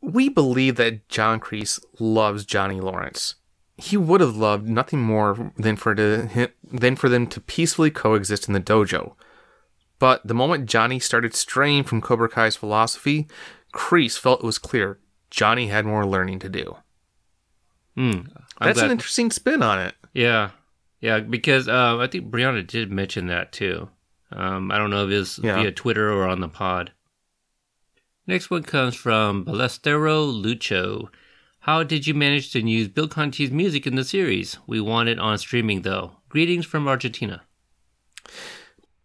We 0.02 0.30
believe 0.30 0.76
that 0.76 1.08
John 1.10 1.40
Kreese 1.40 1.80
loves 2.00 2.46
Johnny 2.46 2.80
Lawrence. 2.80 3.36
He 3.78 3.98
would 3.98 4.22
have 4.22 4.38
loved 4.38 4.68
nothing 4.70 5.02
more 5.02 5.52
than 5.58 5.76
for 5.76 5.94
to, 5.96 6.50
than 6.64 6.96
for 6.96 7.10
them 7.10 7.28
to 7.28 7.42
peacefully 7.42 7.92
coexist 7.92 8.48
in 8.48 8.54
the 8.54 8.62
dojo. 8.62 9.16
But 10.00 10.26
the 10.26 10.34
moment 10.34 10.70
Johnny 10.70 11.00
started 11.00 11.34
straying 11.34 11.84
from 11.84 12.02
Cobra 12.02 12.30
Kai's 12.30 12.56
philosophy, 12.56 13.28
Kreese 13.76 14.18
felt 14.18 14.40
it 14.42 14.46
was 14.46 14.58
clear 14.58 15.00
Johnny 15.30 15.68
had 15.68 15.86
more 15.86 16.06
learning 16.06 16.40
to 16.40 16.50
do. 16.50 16.78
I'm 17.98 18.30
That's 18.60 18.80
glad- 18.80 18.86
an 18.86 18.92
interesting 18.92 19.32
spin 19.32 19.62
on 19.62 19.80
it. 19.80 19.96
Yeah, 20.14 20.52
yeah, 21.02 21.20
because 21.20 21.68
uh, 21.68 21.98
I 21.98 22.08
think 22.08 22.30
Brianna 22.32 22.66
did 22.66 22.92
mention 22.92 23.28
that 23.28 23.52
too. 23.52 23.90
Um, 24.32 24.72
I 24.72 24.78
don't 24.78 24.90
know 24.90 25.06
if 25.06 25.12
it's 25.12 25.40
Yeah. 25.40 25.56
via 25.56 25.72
Twitter 25.72 26.12
or 26.12 26.28
on 26.28 26.40
the 26.42 26.48
pod. 26.50 26.92
Next 28.28 28.50
one 28.50 28.64
comes 28.64 28.96
from 28.96 29.46
Balestero 29.46 30.26
Lucho. 30.44 31.10
How 31.60 31.84
did 31.84 32.08
you 32.08 32.14
manage 32.14 32.52
to 32.54 32.60
use 32.62 32.88
Bill 32.88 33.08
Conti's 33.08 33.52
music 33.52 33.86
in 33.88 33.96
the 33.96 34.04
series? 34.04 34.58
We 34.68 34.80
want 34.82 35.10
it 35.10 35.20
on 35.20 35.38
streaming 35.38 35.82
though. 35.84 36.18
Greetings 36.30 36.66
from 36.66 36.88
Argentina. 36.88 37.44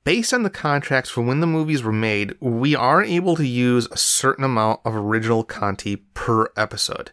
Based 0.05 0.33
on 0.33 0.43
the 0.43 0.51
contracts 0.51 1.11
for 1.11 1.21
when 1.23 1.41
the 1.41 1.47
movies 1.47 1.83
were 1.83 1.93
made, 1.93 2.35
we 2.41 2.75
are 2.75 3.03
able 3.03 3.37
to 3.37 3.47
use 3.47 3.87
a 3.91 3.97
certain 3.99 4.45
amount 4.45 4.81
of 4.85 4.95
original 4.95 5.45
Conti 5.45 5.97
per 5.97 6.51
episode. 6.57 7.11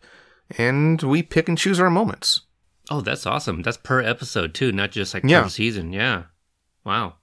And 0.58 1.02
we 1.02 1.22
pick 1.22 1.50
and 1.50 1.58
choose 1.58 1.80
our 1.80 1.90
moments. 1.90 2.42
Oh, 2.90 3.02
that's 3.02 3.26
awesome. 3.26 3.62
That's 3.64 3.76
per 3.78 4.02
episode 4.02 4.54
too, 4.54 4.72
not 4.72 4.92
just 4.92 5.14
like 5.14 5.24
Yeah. 5.26 5.44
per 5.44 5.50
season. 5.50 5.92
Yeah. 5.92 6.24
Wow. 6.86 7.16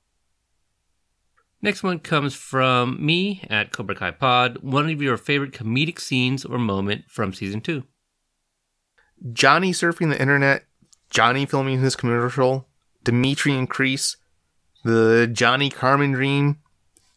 Next 1.62 1.82
one 1.82 1.98
comes 2.00 2.34
from 2.34 3.04
me 3.04 3.46
at 3.48 3.72
Cobra 3.72 3.94
Kai 3.94 4.10
Pod. 4.10 4.58
One 4.60 4.90
of 4.90 5.00
your 5.00 5.16
favorite 5.16 5.52
comedic 5.52 5.98
scenes 5.98 6.44
or 6.44 6.58
moment 6.58 7.06
from 7.08 7.32
season 7.32 7.62
two. 7.62 7.84
Johnny 9.32 9.72
surfing 9.72 10.10
the 10.10 10.20
internet, 10.20 10.66
Johnny 11.08 11.46
filming 11.46 11.80
his 11.80 11.96
commercial, 11.96 12.68
Dimitri 13.02 13.54
and 13.56 13.70
Kreese, 13.70 14.16
the 14.84 15.28
Johnny 15.30 15.70
Carmen 15.70 16.12
dream, 16.12 16.58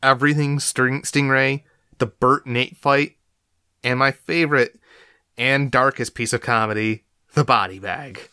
everything 0.02 0.60
Sting- 0.60 1.03
Stingray, 1.03 1.64
the 1.99 2.07
Burt 2.07 2.48
Nate 2.48 2.77
fight, 2.77 3.18
and 3.84 3.99
my 3.99 4.11
favorite 4.11 4.80
and 5.38 5.69
darkest 5.69 6.15
piece 6.15 6.34
of 6.34 6.41
comedy, 6.41 7.03
the 7.34 7.44
body 7.44 7.77
bag. 7.80 8.30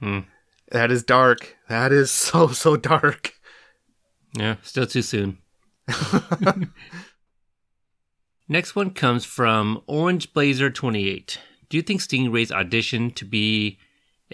Hmm. 0.00 0.20
That 0.70 0.90
is 0.90 1.04
dark. 1.04 1.56
That 1.68 1.92
is 1.92 2.10
so, 2.10 2.48
so 2.48 2.76
dark. 2.76 3.34
Yeah, 4.36 4.56
still 4.62 4.86
too 4.86 5.02
soon. 5.02 5.38
Next 8.48 8.74
one 8.74 8.90
comes 8.90 9.24
from 9.24 9.82
Orange 9.86 10.32
Blazer 10.32 10.70
28. 10.70 11.38
Do 11.68 11.76
you 11.76 11.82
think 11.82 12.00
Stingray's 12.00 12.52
audition 12.52 13.10
to 13.12 13.24
be 13.24 13.78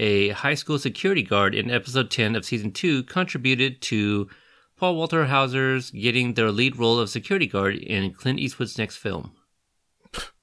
a 0.01 0.31
high 0.31 0.55
school 0.55 0.81
security 0.81 1.23
guard 1.23 1.55
in 1.55 1.71
episode 1.71 2.11
10 2.11 2.35
of 2.35 2.45
season 2.45 2.73
2 2.73 3.05
contributed 3.05 3.81
to 3.83 4.29
Paul 4.77 4.97
Walter 4.97 5.27
Hauser's 5.27 5.93
getting 5.93 6.35
their 6.35 6.51
lead 6.51 6.77
role 6.77 6.99
of 6.99 7.09
security 7.11 7.47
guard 7.47 7.77
in 7.77 8.13
Clint 8.13 8.41
Eastwood's 8.41 8.79
next 8.79 8.97
film? 8.97 9.35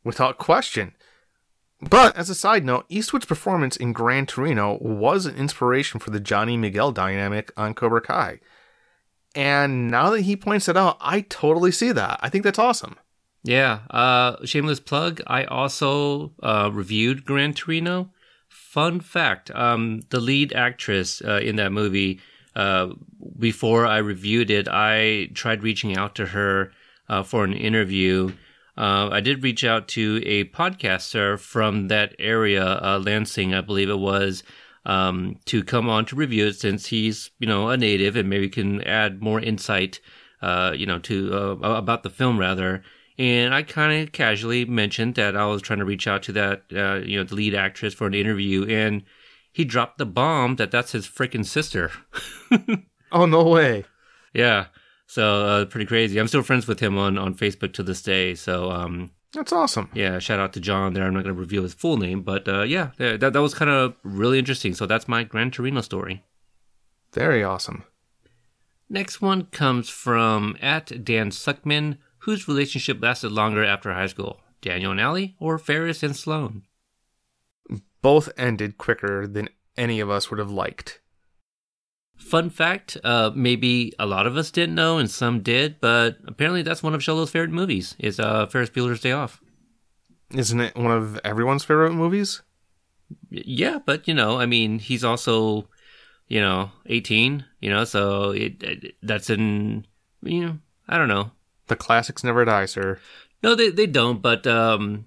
without 0.07 0.37
question. 0.37 0.95
But 1.79 2.15
as 2.17 2.29
a 2.31 2.35
side 2.35 2.65
note, 2.65 2.85
Eastwood's 2.89 3.27
performance 3.27 3.77
in 3.77 3.93
Gran 3.93 4.25
Torino 4.25 4.79
was 4.81 5.27
an 5.27 5.35
inspiration 5.35 5.99
for 5.99 6.09
the 6.09 6.19
Johnny 6.19 6.57
Miguel 6.57 6.91
dynamic 6.91 7.51
on 7.55 7.75
Cobra 7.75 8.01
Kai. 8.01 8.39
And 9.35 9.91
now 9.91 10.09
that 10.09 10.21
he 10.21 10.35
points 10.35 10.67
it 10.67 10.77
out, 10.77 10.97
I 10.99 11.21
totally 11.21 11.71
see 11.71 11.91
that. 11.91 12.19
I 12.23 12.29
think 12.29 12.43
that's 12.43 12.57
awesome. 12.57 12.97
Yeah. 13.43 13.81
Uh, 13.91 14.43
shameless 14.43 14.79
plug. 14.79 15.21
I 15.27 15.43
also 15.43 16.33
uh, 16.41 16.71
reviewed 16.73 17.25
Gran 17.25 17.53
Torino. 17.53 18.09
Fun 18.77 18.99
fact: 18.99 19.49
um, 19.55 20.01
the 20.11 20.19
lead 20.19 20.53
actress 20.53 21.19
uh, 21.25 21.39
in 21.43 21.55
that 21.55 21.71
movie. 21.71 22.19
Uh, 22.55 22.89
before 23.39 23.87
I 23.87 23.97
reviewed 23.97 24.51
it, 24.51 24.67
I 24.67 25.29
tried 25.33 25.63
reaching 25.63 25.97
out 25.97 26.13
to 26.13 26.27
her 26.27 26.71
uh, 27.09 27.23
for 27.23 27.43
an 27.43 27.53
interview. 27.53 28.33
Uh, 28.77 29.09
I 29.11 29.19
did 29.19 29.41
reach 29.41 29.63
out 29.63 29.87
to 29.97 30.21
a 30.23 30.43
podcaster 30.43 31.39
from 31.39 31.87
that 31.87 32.13
area, 32.19 32.63
uh, 32.63 33.01
Lansing, 33.03 33.55
I 33.55 33.61
believe 33.61 33.89
it 33.89 33.97
was, 33.97 34.43
um, 34.85 35.39
to 35.45 35.63
come 35.63 35.89
on 35.89 36.05
to 36.05 36.15
review 36.15 36.45
it 36.45 36.59
since 36.59 36.85
he's, 36.85 37.31
you 37.39 37.47
know, 37.47 37.69
a 37.69 37.77
native 37.77 38.15
and 38.15 38.29
maybe 38.29 38.47
can 38.47 38.83
add 38.83 39.23
more 39.23 39.41
insight, 39.41 39.99
uh, 40.43 40.71
you 40.75 40.85
know, 40.85 40.99
to 40.99 41.33
about 41.63 42.03
the 42.03 42.11
film 42.11 42.39
rather. 42.39 42.83
And 43.19 43.53
I 43.53 43.63
kind 43.63 44.01
of 44.03 44.11
casually 44.11 44.63
mentioned 44.65 45.15
that 45.15 45.35
I 45.35 45.45
was 45.47 45.61
trying 45.61 45.79
to 45.79 45.85
reach 45.85 46.07
out 46.07 46.21
to 46.23 46.31
that, 46.33 46.63
uh, 46.75 46.95
you 47.05 47.17
know, 47.17 47.23
the 47.23 47.33
lead 47.35 47.55
actress 47.55 47.93
for 47.93 48.05
an 48.05 48.13
interview, 48.13 48.65
and 48.67 49.03
he 49.51 49.65
dropped 49.65 49.97
the 49.97 50.05
bomb 50.05 50.57
that 50.57 50.69
that's 50.71 50.91
his 50.91 51.07
freaking 51.07 51.45
sister. 51.45 51.91
Oh, 53.09 53.25
no 53.25 53.43
way. 53.45 53.85
yeah. 54.33 54.65
So 55.05 55.45
uh, 55.45 55.65
pretty 55.65 55.85
crazy. 55.85 56.19
I'm 56.19 56.27
still 56.27 56.43
friends 56.43 56.67
with 56.67 56.81
him 56.81 56.97
on, 56.97 57.17
on 57.17 57.33
Facebook 57.35 57.71
to 57.75 57.83
this 57.83 58.01
day. 58.01 58.35
So 58.35 58.69
um, 58.69 59.11
That's 59.33 59.53
awesome. 59.53 59.89
yeah, 59.93 60.19
shout 60.19 60.41
out 60.41 60.51
to 60.53 60.59
John 60.59 60.93
there. 60.93 61.05
I'm 61.05 61.13
not 61.13 61.23
going 61.23 61.33
to 61.33 61.39
reveal 61.39 61.63
his 61.63 61.73
full 61.73 61.95
name, 61.95 62.21
but 62.21 62.45
uh, 62.49 62.63
yeah, 62.63 62.91
that, 62.97 63.21
that 63.21 63.41
was 63.41 63.53
kind 63.53 63.71
of 63.71 63.95
really 64.03 64.37
interesting. 64.39 64.73
So 64.73 64.85
that's 64.85 65.07
my 65.07 65.23
Gran 65.23 65.49
Torino 65.51 65.79
story. 65.79 66.25
Very 67.13 67.45
awesome. 67.45 67.85
Next 68.89 69.21
one 69.21 69.45
comes 69.45 69.87
from 69.87 70.57
at 70.61 71.05
Dan 71.05 71.29
Suckman, 71.31 71.97
whose 72.27 72.45
relationship 72.45 73.01
lasted 73.01 73.31
longer 73.31 73.63
after 73.63 73.93
high 73.93 74.05
school. 74.05 74.41
Daniel 74.61 74.91
and 74.91 74.99
Allie 74.99 75.37
or 75.39 75.57
Ferris 75.57 76.03
and 76.03 76.13
Sloane? 76.13 76.63
Both 78.01 78.27
ended 78.37 78.77
quicker 78.77 79.25
than 79.25 79.47
any 79.77 80.01
of 80.01 80.09
us 80.09 80.29
would 80.29 80.37
have 80.37 80.51
liked. 80.51 80.99
Fun 82.17 82.49
fact, 82.49 82.97
uh, 83.01 83.31
maybe 83.33 83.93
a 83.97 84.05
lot 84.05 84.27
of 84.27 84.35
us 84.35 84.51
didn't 84.51 84.75
know 84.75 84.97
and 84.97 85.09
some 85.09 85.39
did, 85.39 85.79
but 85.79 86.17
apparently 86.27 86.63
that's 86.63 86.83
one 86.83 86.93
of 86.93 86.99
Xolo's 86.99 87.31
favorite 87.31 87.51
movies 87.51 87.95
is 87.97 88.19
uh, 88.19 88.45
Ferris 88.47 88.71
Bueller's 88.71 88.99
Day 88.99 89.13
Off. 89.13 89.39
Isn't 90.33 90.59
it 90.59 90.75
one 90.75 90.91
of 90.91 91.17
everyone's 91.23 91.63
favorite 91.63 91.93
movies? 91.93 92.41
Yeah, 93.29 93.79
but 93.85 94.05
you 94.05 94.13
know, 94.13 94.37
I 94.37 94.47
mean, 94.47 94.79
he's 94.79 95.05
also, 95.05 95.69
you 96.27 96.41
know, 96.41 96.71
18, 96.87 97.45
you 97.61 97.69
know, 97.69 97.85
so 97.85 98.31
it, 98.31 98.61
it 98.61 98.95
that's 99.01 99.29
in, 99.29 99.87
you 100.21 100.45
know, 100.45 100.57
I 100.89 100.97
don't 100.97 101.07
know. 101.07 101.31
The 101.67 101.75
classics 101.75 102.23
never 102.23 102.45
die, 102.45 102.65
sir. 102.65 102.99
No, 103.43 103.55
they 103.55 103.69
they 103.69 103.87
don't, 103.87 104.21
but 104.21 104.47
um 104.47 105.05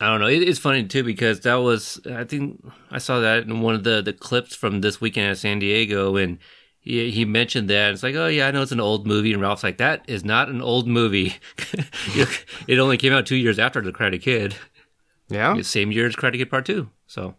I 0.00 0.06
don't 0.06 0.20
know. 0.20 0.28
It, 0.28 0.42
it's 0.42 0.58
funny 0.58 0.84
too 0.84 1.04
because 1.04 1.40
that 1.40 1.56
was 1.56 2.00
I 2.10 2.24
think 2.24 2.64
I 2.90 2.98
saw 2.98 3.20
that 3.20 3.44
in 3.44 3.60
one 3.60 3.74
of 3.74 3.84
the 3.84 4.02
the 4.02 4.12
clips 4.12 4.54
from 4.56 4.80
this 4.80 5.00
weekend 5.00 5.30
at 5.30 5.38
San 5.38 5.58
Diego 5.58 6.16
and 6.16 6.38
he, 6.80 7.10
he 7.10 7.24
mentioned 7.26 7.68
that 7.68 7.92
it's 7.92 8.02
like, 8.02 8.14
oh 8.14 8.26
yeah, 8.26 8.48
I 8.48 8.50
know 8.50 8.62
it's 8.62 8.72
an 8.72 8.80
old 8.80 9.06
movie, 9.06 9.32
and 9.32 9.42
Ralph's 9.42 9.62
like, 9.62 9.76
that 9.78 10.02
is 10.08 10.24
not 10.24 10.48
an 10.48 10.62
old 10.62 10.88
movie. 10.88 11.34
it 12.66 12.78
only 12.78 12.96
came 12.96 13.12
out 13.12 13.26
two 13.26 13.36
years 13.36 13.58
after 13.58 13.82
The 13.82 13.92
Karate 13.92 14.20
Kid. 14.20 14.56
Yeah? 15.28 15.60
Same 15.60 15.92
year 15.92 16.06
as 16.06 16.16
Karate 16.16 16.38
Kid 16.38 16.50
Part 16.50 16.64
2. 16.66 16.88
So. 17.06 17.36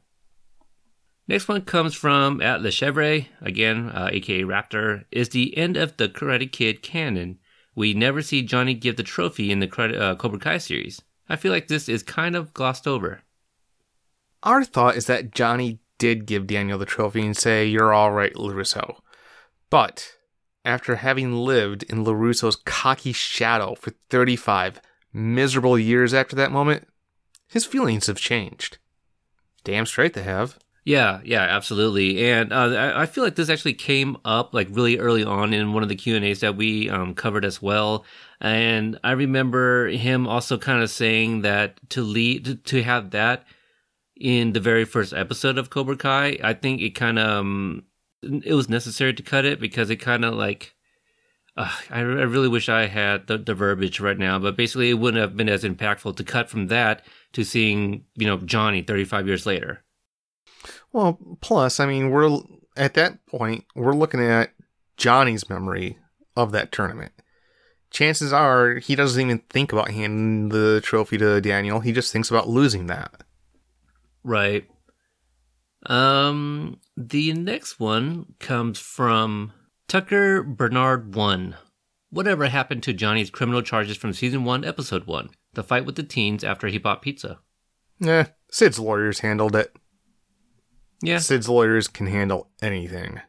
Next 1.27 1.47
one 1.47 1.61
comes 1.61 1.95
from 1.95 2.41
at 2.41 2.61
Le 2.61 2.71
Chevre, 2.71 3.27
again, 3.41 3.89
uh, 3.89 4.09
aka 4.11 4.43
Raptor, 4.43 5.05
is 5.11 5.29
the 5.29 5.57
end 5.57 5.77
of 5.77 5.97
the 5.97 6.07
Karate 6.07 6.51
Kid 6.51 6.81
canon. 6.81 7.39
We 7.75 7.93
never 7.93 8.21
see 8.21 8.41
Johnny 8.41 8.73
give 8.73 8.97
the 8.97 9.03
trophy 9.03 9.51
in 9.51 9.59
the 9.59 9.99
uh, 9.99 10.15
Cobra 10.15 10.39
Kai 10.39 10.57
series. 10.57 11.01
I 11.29 11.35
feel 11.35 11.51
like 11.51 11.67
this 11.67 11.87
is 11.87 12.03
kind 12.03 12.35
of 12.35 12.53
glossed 12.53 12.87
over. 12.87 13.21
Our 14.43 14.63
thought 14.63 14.95
is 14.95 15.05
that 15.05 15.31
Johnny 15.31 15.79
did 15.97 16.25
give 16.25 16.47
Daniel 16.47 16.79
the 16.79 16.85
trophy 16.85 17.25
and 17.25 17.37
say, 17.37 17.65
You're 17.65 17.93
all 17.93 18.11
right, 18.11 18.33
LaRusso. 18.33 18.97
But 19.69 20.13
after 20.65 20.97
having 20.97 21.33
lived 21.33 21.83
in 21.83 22.03
LaRusso's 22.03 22.55
cocky 22.55 23.13
shadow 23.13 23.75
for 23.75 23.91
35 24.09 24.81
miserable 25.13 25.77
years 25.77 26.13
after 26.13 26.35
that 26.35 26.51
moment, 26.51 26.87
his 27.47 27.65
feelings 27.65 28.07
have 28.07 28.17
changed. 28.17 28.77
Damn 29.63 29.85
straight 29.85 30.13
they 30.13 30.23
have. 30.23 30.57
Yeah, 30.83 31.21
yeah, 31.23 31.41
absolutely. 31.41 32.31
And 32.31 32.51
uh, 32.51 32.93
I, 32.95 33.05
feel 33.05 33.23
like 33.23 33.35
this 33.35 33.49
actually 33.49 33.75
came 33.75 34.17
up 34.25 34.51
like 34.53 34.67
really 34.71 34.97
early 34.97 35.23
on 35.23 35.53
in 35.53 35.73
one 35.73 35.83
of 35.83 35.89
the 35.89 35.95
Q 35.95 36.15
and 36.15 36.25
A's 36.25 36.39
that 36.39 36.55
we 36.55 36.89
um, 36.89 37.13
covered 37.13 37.45
as 37.45 37.61
well. 37.61 38.03
And 38.39 38.99
I 39.03 39.11
remember 39.11 39.89
him 39.89 40.27
also 40.27 40.57
kind 40.57 40.81
of 40.81 40.89
saying 40.89 41.41
that 41.41 41.79
to 41.91 42.01
lead 42.01 42.65
to, 42.65 42.81
have 42.81 43.11
that 43.11 43.45
in 44.15 44.53
the 44.53 44.59
very 44.59 44.83
first 44.85 45.13
episode 45.13 45.59
of 45.59 45.69
Cobra 45.69 45.95
Kai, 45.95 46.39
I 46.43 46.53
think 46.53 46.81
it 46.81 46.95
kind 46.95 47.19
of 47.19 47.29
um, 47.29 47.83
it 48.23 48.53
was 48.55 48.69
necessary 48.69 49.13
to 49.13 49.23
cut 49.23 49.45
it 49.45 49.59
because 49.59 49.91
it 49.91 49.97
kind 49.97 50.25
of 50.25 50.33
like 50.33 50.73
uh, 51.57 51.71
I, 51.91 51.99
I 51.99 52.01
really 52.01 52.47
wish 52.47 52.69
I 52.69 52.87
had 52.87 53.27
the, 53.27 53.37
the 53.37 53.53
verbiage 53.53 53.99
right 53.99 54.17
now, 54.17 54.39
but 54.39 54.57
basically 54.57 54.89
it 54.89 54.95
wouldn't 54.95 55.21
have 55.21 55.37
been 55.37 55.49
as 55.49 55.63
impactful 55.63 56.15
to 56.15 56.23
cut 56.23 56.49
from 56.49 56.67
that 56.67 57.05
to 57.33 57.43
seeing 57.43 58.05
you 58.15 58.25
know 58.25 58.37
Johnny 58.37 58.81
35 58.81 59.27
years 59.27 59.45
later. 59.45 59.83
Well, 60.93 61.17
plus, 61.41 61.79
I 61.79 61.85
mean, 61.85 62.09
we're 62.09 62.39
at 62.75 62.93
that 62.95 63.25
point, 63.25 63.65
we're 63.75 63.93
looking 63.93 64.21
at 64.21 64.51
Johnny's 64.97 65.49
memory 65.49 65.97
of 66.35 66.51
that 66.51 66.71
tournament. 66.71 67.11
Chances 67.89 68.31
are 68.31 68.75
he 68.75 68.95
doesn't 68.95 69.21
even 69.21 69.39
think 69.49 69.73
about 69.73 69.91
handing 69.91 70.49
the 70.49 70.79
trophy 70.81 71.17
to 71.17 71.41
Daniel. 71.41 71.81
He 71.81 71.91
just 71.91 72.13
thinks 72.13 72.29
about 72.29 72.47
losing 72.47 72.87
that. 72.87 73.23
Right. 74.23 74.67
Um, 75.85 76.79
the 76.95 77.33
next 77.33 77.79
one 77.79 78.35
comes 78.39 78.79
from 78.79 79.51
Tucker 79.87 80.43
Bernard 80.43 81.15
1. 81.15 81.55
Whatever 82.11 82.47
happened 82.47 82.83
to 82.83 82.93
Johnny's 82.93 83.29
criminal 83.29 83.61
charges 83.61 83.97
from 83.97 84.13
season 84.13 84.43
1, 84.43 84.63
episode 84.63 85.05
1? 85.05 85.29
The 85.53 85.63
fight 85.63 85.85
with 85.85 85.95
the 85.95 86.03
teens 86.03 86.43
after 86.43 86.67
he 86.67 86.77
bought 86.77 87.01
pizza. 87.01 87.39
Eh, 88.05 88.25
Sid's 88.49 88.79
lawyers 88.79 89.19
handled 89.19 89.55
it. 89.55 89.75
Yeah. 91.01 91.17
Sid's 91.17 91.49
lawyers 91.49 91.87
can 91.87 92.07
handle 92.07 92.49
anything. 92.61 93.21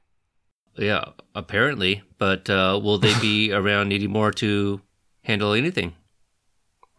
Yeah, 0.76 1.04
apparently. 1.34 2.02
But 2.18 2.48
uh, 2.48 2.80
will 2.82 2.98
they 2.98 3.18
be 3.20 3.52
around 3.52 3.88
needing 3.88 4.10
more 4.10 4.30
to 4.32 4.80
handle 5.22 5.52
anything? 5.52 5.94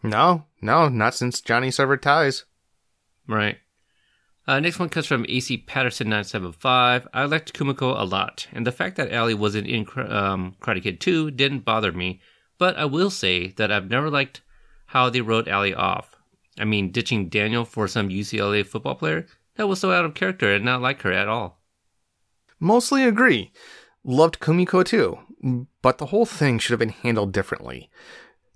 No, 0.02 0.44
no, 0.60 0.88
not 0.88 1.14
since 1.14 1.40
Johnny 1.40 1.70
severed 1.70 2.02
ties. 2.02 2.44
Right. 3.26 3.58
Uh, 4.46 4.60
next 4.60 4.78
one 4.78 4.90
comes 4.90 5.06
from 5.06 5.24
AC 5.26 5.56
Patterson 5.58 6.08
975. 6.08 7.08
I 7.14 7.24
liked 7.24 7.54
Kumiko 7.54 7.98
a 7.98 8.04
lot, 8.04 8.46
and 8.52 8.66
the 8.66 8.72
fact 8.72 8.96
that 8.96 9.10
Allie 9.10 9.32
wasn't 9.32 9.66
in 9.66 9.86
um, 9.96 10.56
Karate 10.60 10.82
Kid 10.82 11.00
2 11.00 11.30
didn't 11.30 11.64
bother 11.64 11.92
me, 11.92 12.20
but 12.58 12.76
I 12.76 12.84
will 12.84 13.08
say 13.08 13.48
that 13.52 13.72
I've 13.72 13.88
never 13.88 14.10
liked 14.10 14.42
how 14.86 15.08
they 15.08 15.22
wrote 15.22 15.48
Allie 15.48 15.74
off. 15.74 16.16
I 16.58 16.66
mean, 16.66 16.92
ditching 16.92 17.30
Daniel 17.30 17.64
for 17.64 17.88
some 17.88 18.10
UCLA 18.10 18.66
football 18.66 18.96
player? 18.96 19.26
That 19.56 19.68
was 19.68 19.80
so 19.80 19.92
out 19.92 20.04
of 20.04 20.14
character 20.14 20.52
and 20.52 20.64
not 20.64 20.82
like 20.82 21.02
her 21.02 21.12
at 21.12 21.28
all. 21.28 21.60
Mostly 22.58 23.04
agree. 23.04 23.52
Loved 24.04 24.38
Kumiko 24.40 24.84
too, 24.84 25.18
but 25.82 25.98
the 25.98 26.06
whole 26.06 26.26
thing 26.26 26.58
should 26.58 26.72
have 26.72 26.78
been 26.78 26.88
handled 26.90 27.32
differently. 27.32 27.90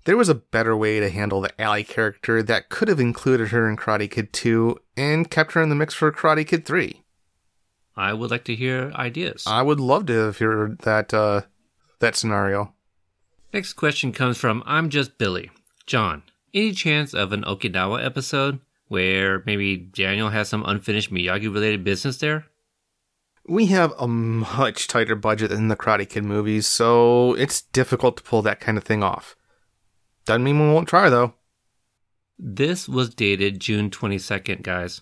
There 0.05 0.17
was 0.17 0.29
a 0.29 0.35
better 0.35 0.75
way 0.75 0.99
to 0.99 1.09
handle 1.09 1.41
the 1.41 1.61
Ally 1.61 1.83
character 1.83 2.41
that 2.43 2.69
could 2.69 2.87
have 2.87 2.99
included 2.99 3.49
her 3.49 3.69
in 3.69 3.77
Karate 3.77 4.09
Kid 4.09 4.33
2 4.33 4.77
and 4.97 5.29
kept 5.29 5.53
her 5.53 5.61
in 5.61 5.69
the 5.69 5.75
mix 5.75 5.93
for 5.93 6.11
Karate 6.11 6.47
Kid 6.47 6.65
3. 6.65 7.03
I 7.95 8.13
would 8.13 8.31
like 8.31 8.45
to 8.45 8.55
hear 8.55 8.91
ideas. 8.95 9.43
I 9.45 9.61
would 9.61 9.79
love 9.79 10.05
to 10.05 10.31
hear 10.31 10.77
that 10.83 11.13
uh, 11.13 11.41
that 11.99 12.15
scenario. 12.15 12.73
Next 13.53 13.73
question 13.73 14.13
comes 14.13 14.37
from 14.37 14.63
I'm 14.65 14.89
Just 14.89 15.17
Billy. 15.17 15.51
John, 15.85 16.23
any 16.53 16.71
chance 16.71 17.13
of 17.13 17.33
an 17.33 17.43
Okinawa 17.43 18.03
episode 18.03 18.59
where 18.89 19.41
maybe 19.45 19.77
Daniel 19.77 20.29
has 20.29 20.49
some 20.49 20.65
unfinished 20.65 21.11
Miyagi 21.11 21.51
related 21.51 21.83
business 21.83 22.17
there? 22.17 22.45
We 23.47 23.67
have 23.67 23.93
a 23.97 24.07
much 24.07 24.87
tighter 24.87 25.15
budget 25.15 25.49
than 25.49 25.69
the 25.69 25.75
Karate 25.75 26.07
Kid 26.07 26.23
movies, 26.25 26.67
so 26.67 27.33
it's 27.35 27.61
difficult 27.61 28.17
to 28.17 28.23
pull 28.23 28.41
that 28.41 28.59
kind 28.59 28.77
of 28.77 28.83
thing 28.83 29.01
off. 29.01 29.35
Doesn't 30.25 30.43
mean 30.43 30.59
we 30.59 30.73
won't 30.73 30.87
try, 30.87 31.09
though. 31.09 31.33
This 32.37 32.87
was 32.87 33.13
dated 33.13 33.59
June 33.59 33.89
22nd, 33.89 34.61
guys. 34.61 35.01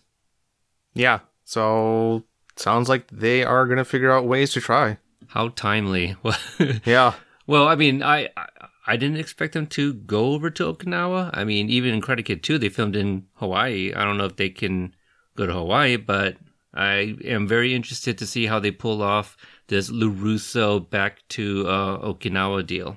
Yeah, 0.93 1.19
so 1.43 2.23
sounds 2.55 2.89
like 2.89 3.07
they 3.11 3.43
are 3.43 3.65
going 3.65 3.77
to 3.77 3.85
figure 3.85 4.11
out 4.11 4.25
ways 4.25 4.51
to 4.53 4.61
try. 4.61 4.97
How 5.27 5.49
timely. 5.49 6.15
Yeah. 6.85 7.13
Well, 7.45 7.67
I 7.67 7.75
mean, 7.75 8.03
I, 8.03 8.29
I 8.35 8.47
I 8.87 8.95
didn't 8.95 9.17
expect 9.17 9.53
them 9.53 9.67
to 9.67 9.93
go 9.93 10.31
over 10.31 10.49
to 10.49 10.73
Okinawa. 10.73 11.31
I 11.33 11.43
mean, 11.43 11.69
even 11.69 11.93
in 11.93 12.01
Karate 12.01 12.23
Kid 12.23 12.41
2, 12.41 12.57
they 12.57 12.69
filmed 12.69 12.95
in 12.95 13.27
Hawaii. 13.33 13.93
I 13.93 14.05
don't 14.05 14.17
know 14.17 14.25
if 14.25 14.37
they 14.37 14.49
can 14.49 14.95
go 15.35 15.45
to 15.45 15.53
Hawaii, 15.53 15.97
but 15.97 16.37
I 16.73 17.17
am 17.25 17.47
very 17.47 17.75
interested 17.75 18.17
to 18.17 18.25
see 18.25 18.45
how 18.45 18.59
they 18.59 18.71
pull 18.71 19.01
off 19.01 19.35
this 19.67 19.91
LaRusso 19.91 20.89
back 20.89 21.27
to 21.29 21.67
uh, 21.67 21.97
Okinawa 21.99 22.65
deal. 22.65 22.95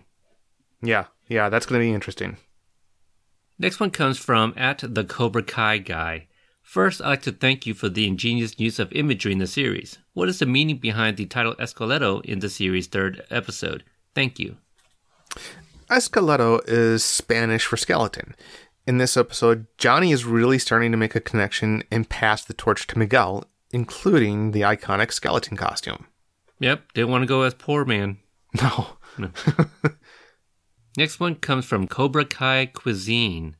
Yeah, 0.80 1.06
yeah, 1.28 1.48
that's 1.48 1.66
going 1.66 1.80
to 1.80 1.84
be 1.84 1.92
interesting. 1.92 2.36
Next 3.58 3.80
one 3.80 3.90
comes 3.90 4.16
from 4.16 4.54
at 4.56 4.82
the 4.86 5.04
Cobra 5.04 5.42
Kai 5.42 5.78
guy. 5.78 6.28
First, 6.62 7.02
I'd 7.02 7.08
like 7.08 7.22
to 7.22 7.32
thank 7.32 7.66
you 7.66 7.74
for 7.74 7.88
the 7.88 8.06
ingenious 8.06 8.58
use 8.60 8.78
of 8.78 8.92
imagery 8.92 9.32
in 9.32 9.38
the 9.38 9.46
series. 9.48 9.98
What 10.12 10.28
is 10.28 10.38
the 10.38 10.46
meaning 10.46 10.78
behind 10.78 11.16
the 11.16 11.26
title 11.26 11.56
Esqueleto 11.56 12.24
in 12.24 12.38
the 12.38 12.48
series' 12.48 12.86
third 12.86 13.24
episode? 13.28 13.82
Thank 14.14 14.38
you. 14.38 14.56
Esqueleto 15.90 16.60
is 16.68 17.02
Spanish 17.02 17.66
for 17.66 17.76
skeleton. 17.76 18.36
In 18.86 18.98
this 18.98 19.16
episode, 19.16 19.66
Johnny 19.76 20.12
is 20.12 20.24
really 20.24 20.58
starting 20.58 20.92
to 20.92 20.96
make 20.96 21.16
a 21.16 21.20
connection 21.20 21.82
and 21.90 22.08
pass 22.08 22.44
the 22.44 22.54
torch 22.54 22.86
to 22.86 22.98
Miguel, 22.98 23.44
including 23.72 24.52
the 24.52 24.60
iconic 24.60 25.12
skeleton 25.12 25.56
costume. 25.56 26.06
Yep, 26.60 26.92
didn't 26.94 27.10
want 27.10 27.22
to 27.22 27.26
go 27.26 27.42
as 27.42 27.54
poor 27.54 27.84
man. 27.84 28.18
No. 28.60 28.96
Next 30.96 31.20
one 31.20 31.36
comes 31.36 31.64
from 31.64 31.86
Cobra 31.86 32.24
Kai 32.24 32.66
Cuisine. 32.66 33.56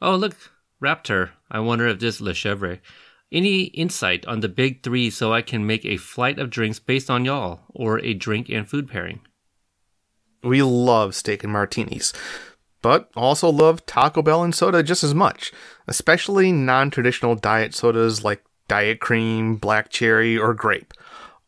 Oh, 0.00 0.16
look, 0.16 0.34
Raptor. 0.82 1.30
I 1.50 1.60
wonder 1.60 1.86
if 1.88 1.98
this 1.98 2.16
is 2.16 2.20
Le 2.22 2.32
Chevre. 2.32 2.80
Any 3.30 3.64
insight 3.64 4.24
on 4.26 4.40
the 4.40 4.48
big 4.48 4.82
three 4.82 5.10
so 5.10 5.32
I 5.32 5.42
can 5.42 5.66
make 5.66 5.84
a 5.84 5.98
flight 5.98 6.38
of 6.38 6.48
drinks 6.48 6.78
based 6.78 7.10
on 7.10 7.26
y'all, 7.26 7.60
or 7.68 7.98
a 7.98 8.14
drink 8.14 8.48
and 8.48 8.68
food 8.68 8.88
pairing? 8.88 9.20
We 10.44 10.62
love 10.62 11.14
steak 11.14 11.42
and 11.42 11.52
martinis, 11.52 12.12
but 12.82 13.10
also 13.16 13.48
love 13.48 13.86
Taco 13.86 14.22
Bell 14.22 14.44
and 14.44 14.54
soda 14.54 14.82
just 14.82 15.02
as 15.02 15.14
much, 15.14 15.52
especially 15.88 16.52
non 16.52 16.90
traditional 16.90 17.34
diet 17.34 17.74
sodas 17.74 18.22
like 18.22 18.44
Diet 18.68 19.00
Cream, 19.00 19.56
Black 19.56 19.90
Cherry, 19.90 20.36
or 20.38 20.54
Grape. 20.54 20.92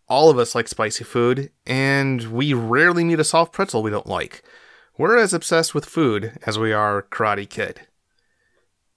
All 0.09 0.31
of 0.31 0.39
us 0.39 0.55
like 0.55 0.68
spicy 0.68 1.05
food, 1.05 1.51
and 1.66 2.32
we 2.32 2.55
rarely 2.55 3.05
meet 3.05 3.20
a 3.20 3.24
soft 3.24 3.52
pretzel 3.52 3.82
we 3.82 3.90
don't 3.90 4.06
like. 4.06 4.43
We're 4.97 5.18
as 5.18 5.35
obsessed 5.35 5.74
with 5.74 5.85
food 5.85 6.39
as 6.47 6.59
we 6.59 6.73
are 6.73 7.02
Karate 7.02 7.48
Kid. 7.48 7.86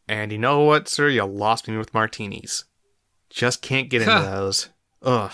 And 0.07 0.31
you 0.31 0.37
know 0.37 0.61
what, 0.61 0.87
sir? 0.87 1.09
You 1.09 1.25
lost 1.25 1.67
me 1.67 1.77
with 1.77 1.93
martinis. 1.93 2.65
Just 3.29 3.61
can't 3.61 3.89
get 3.89 4.01
into 4.01 4.13
those. 4.13 4.69
Ugh. 5.01 5.31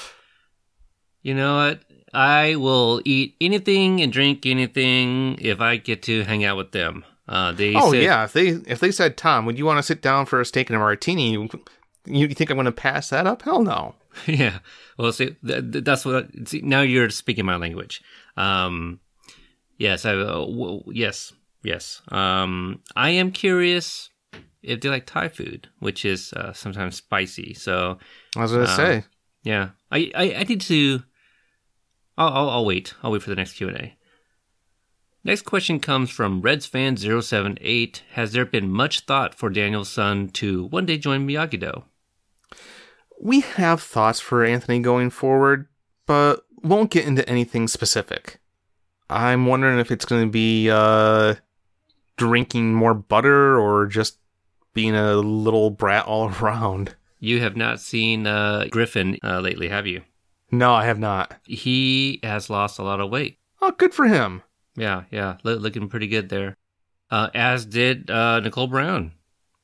You 1.22 1.34
know 1.34 1.56
what? 1.56 1.82
I 2.16 2.56
will 2.56 3.02
eat 3.06 3.36
anything 3.42 4.02
and 4.02 4.12
drink 4.12 4.46
anything 4.46 5.38
if 5.42 5.60
I 5.62 5.78
get 5.78 6.02
to 6.04 6.24
hang 6.24 6.44
out 6.44 6.58
with 6.58 6.72
them. 6.72 7.04
Uh, 7.28 7.52
they 7.52 7.76
Oh 7.76 7.92
said- 7.92 8.04
yeah, 8.04 8.24
if 8.24 8.34
they 8.34 8.48
if 8.50 8.80
they 8.80 8.92
said, 8.92 9.18
Tom, 9.18 9.46
would 9.46 9.58
you 9.58 9.66
want 9.66 9.78
to 9.80 9.84
sit 9.84 10.02
down 10.02 10.26
for 10.26 10.40
a 10.40 10.46
steak 10.46 10.70
and 10.70 10.76
a 10.78 10.80
martini? 10.80 11.32
You, 11.34 11.50
you 12.06 12.28
think 12.30 12.50
I'm 12.50 12.58
going 12.58 12.66
to 12.66 12.72
pass 12.72 13.10
that 13.10 13.26
up? 13.28 13.42
Hell 13.42 13.64
no. 13.64 13.96
yeah. 14.28 14.60
Well, 14.98 15.12
see, 15.12 15.36
th- 15.46 15.72
th- 15.72 15.84
that's 15.84 16.06
what. 16.06 16.30
See, 16.48 16.62
now 16.62 16.82
you're 16.82 17.10
speaking 17.10 17.46
my 17.46 17.56
language. 17.58 18.02
Um, 18.38 19.00
yes, 19.78 20.06
I. 20.06 20.12
Uh, 20.14 20.46
w- 20.46 20.84
yes, 20.94 21.34
yes. 21.64 22.02
Um, 22.10 22.82
I 22.96 23.10
am 23.10 23.32
curious 23.32 24.10
if 24.64 24.82
they 24.82 24.90
like 24.90 25.06
Thai 25.06 25.28
food, 25.30 25.68
which 25.80 26.06
is 26.06 26.32
uh, 26.34 26.54
sometimes 26.54 26.96
spicy. 26.96 27.54
So, 27.56 27.98
I 28.38 28.42
was 28.42 28.52
going 28.52 28.66
to 28.66 28.72
Um, 28.72 28.78
say. 28.78 29.04
yeah, 29.44 29.70
I, 29.92 30.12
I, 30.16 30.36
I 30.36 30.44
need 30.44 30.62
to. 30.62 31.02
I'll, 32.18 32.30
I'll, 32.30 32.50
I'll 32.50 32.66
wait. 32.66 32.94
I'll 33.04 33.12
wait 33.12 33.22
for 33.22 33.30
the 33.30 33.36
next 33.36 33.54
Q 33.54 33.70
and 33.70 33.78
A. 33.78 33.96
Next 35.24 35.42
question 35.42 35.80
comes 35.80 36.12
from 36.12 36.42
Reds 36.42 36.68
fan 36.68 36.98
078. 36.98 38.04
Has 38.12 38.32
there 38.32 38.46
been 38.46 38.70
much 38.70 39.02
thought 39.02 39.34
for 39.34 39.50
Daniel's 39.50 39.90
son 39.90 40.30
to 40.30 40.66
one 40.66 40.86
day 40.86 41.00
join 41.00 41.28
Miyagi 41.28 41.60
Do? 41.60 41.84
We 43.20 43.40
have 43.40 43.82
thoughts 43.82 44.20
for 44.20 44.46
Anthony 44.46 44.80
going 44.80 45.10
forward, 45.10 45.68
but 46.06 46.46
won't 46.62 46.92
get 46.92 47.08
into 47.08 47.28
anything 47.28 47.68
specific. 47.68 48.40
I'm 49.10 49.48
wondering 49.48 49.80
if 49.80 49.92
it's 49.92 50.06
going 50.06 50.28
to 50.28 50.32
be 50.32 50.70
uh, 50.70 51.36
drinking 52.18 52.76
more 52.76 52.94
butter 52.94 53.60
or 53.60 53.88
just 53.88 54.20
being 54.74 54.96
a 54.96 55.16
little 55.16 55.72
brat 55.72 56.06
all 56.06 56.30
around. 56.42 56.96
You 57.20 57.42
have 57.42 57.56
not 57.56 57.80
seen 57.80 58.28
uh, 58.28 58.68
Griffin 58.70 59.18
uh, 59.24 59.40
lately, 59.40 59.70
have 59.70 59.88
you? 59.88 60.04
No, 60.58 60.74
I 60.74 60.86
have 60.86 61.00
not. 61.00 61.36
He 61.46 62.20
has 62.24 62.50
lost 62.50 62.80
a 62.80 62.84
lot 62.84 63.00
of 63.00 63.10
weight. 63.10 63.38
Oh, 63.62 63.72
good 63.72 63.94
for 63.94 64.06
him. 64.06 64.42
Yeah, 64.76 65.04
yeah, 65.12 65.38
lo- 65.44 65.56
looking 65.56 65.88
pretty 65.90 66.08
good 66.08 66.30
there. 66.30 66.56
Uh, 67.10 67.30
as 67.34 67.66
did 67.66 68.10
uh, 68.10 68.42
Nichole 68.44 68.70
Brown. 68.70 69.14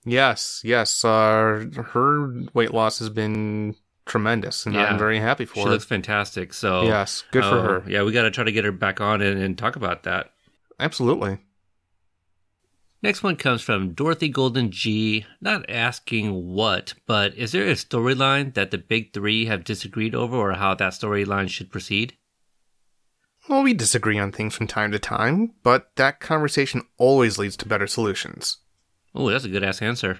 Yes, 0.05 0.61
yes. 0.63 1.03
Uh, 1.05 1.65
her 1.93 2.33
weight 2.53 2.73
loss 2.73 2.99
has 2.99 3.09
been 3.09 3.75
tremendous, 4.05 4.65
and 4.65 4.73
Yeah. 4.75 4.85
I'm 4.85 4.97
very 4.97 5.19
happy 5.19 5.45
for 5.45 5.55
She 5.55 5.61
her. 5.63 5.69
looks 5.69 5.85
fantastic. 5.85 6.53
So 6.53 6.83
yes, 6.83 7.23
good 7.31 7.43
for 7.43 7.55
oh, 7.55 7.61
her. 7.63 7.83
Yeah, 7.87 8.03
we 8.03 8.11
got 8.11 8.23
to 8.23 8.31
try 8.31 8.43
to 8.43 8.51
get 8.51 8.65
her 8.65 8.71
back 8.71 9.01
on 9.01 9.21
and, 9.21 9.41
and 9.41 9.57
talk 9.57 9.75
about 9.75 10.03
that. 10.03 10.31
Absolutely. 10.79 11.37
Next 13.03 13.23
one 13.23 13.35
comes 13.35 13.63
from 13.63 13.93
Dorothy 13.93 14.29
Golden 14.29 14.69
G. 14.69 15.25
Not 15.41 15.67
asking 15.67 16.53
what, 16.53 16.93
but 17.07 17.33
is 17.35 17.51
there 17.51 17.67
a 17.67 17.73
storyline 17.73 18.53
that 18.53 18.69
the 18.69 18.77
big 18.77 19.11
three 19.11 19.45
have 19.45 19.63
disagreed 19.63 20.13
over, 20.13 20.37
or 20.37 20.53
how 20.53 20.75
that 20.75 20.93
storyline 20.93 21.49
should 21.49 21.71
proceed? 21.71 22.15
Well, 23.49 23.63
we 23.63 23.73
disagree 23.73 24.19
on 24.19 24.31
things 24.31 24.53
from 24.55 24.67
time 24.67 24.91
to 24.91 24.99
time, 24.99 25.53
but 25.63 25.95
that 25.95 26.19
conversation 26.19 26.83
always 26.97 27.39
leads 27.39 27.57
to 27.57 27.67
better 27.67 27.87
solutions. 27.87 28.57
Oh, 29.15 29.31
that's 29.31 29.45
a 29.45 29.49
good 29.49 29.63
ass 29.63 29.81
answer. 29.81 30.19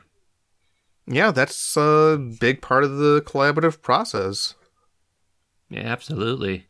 Yeah, 1.05 1.29
that's 1.29 1.77
a 1.77 2.17
big 2.39 2.61
part 2.61 2.83
of 2.83 2.97
the 2.97 3.21
collaborative 3.21 3.81
process. 3.81 4.55
Yeah, 5.69 5.81
absolutely. 5.81 6.65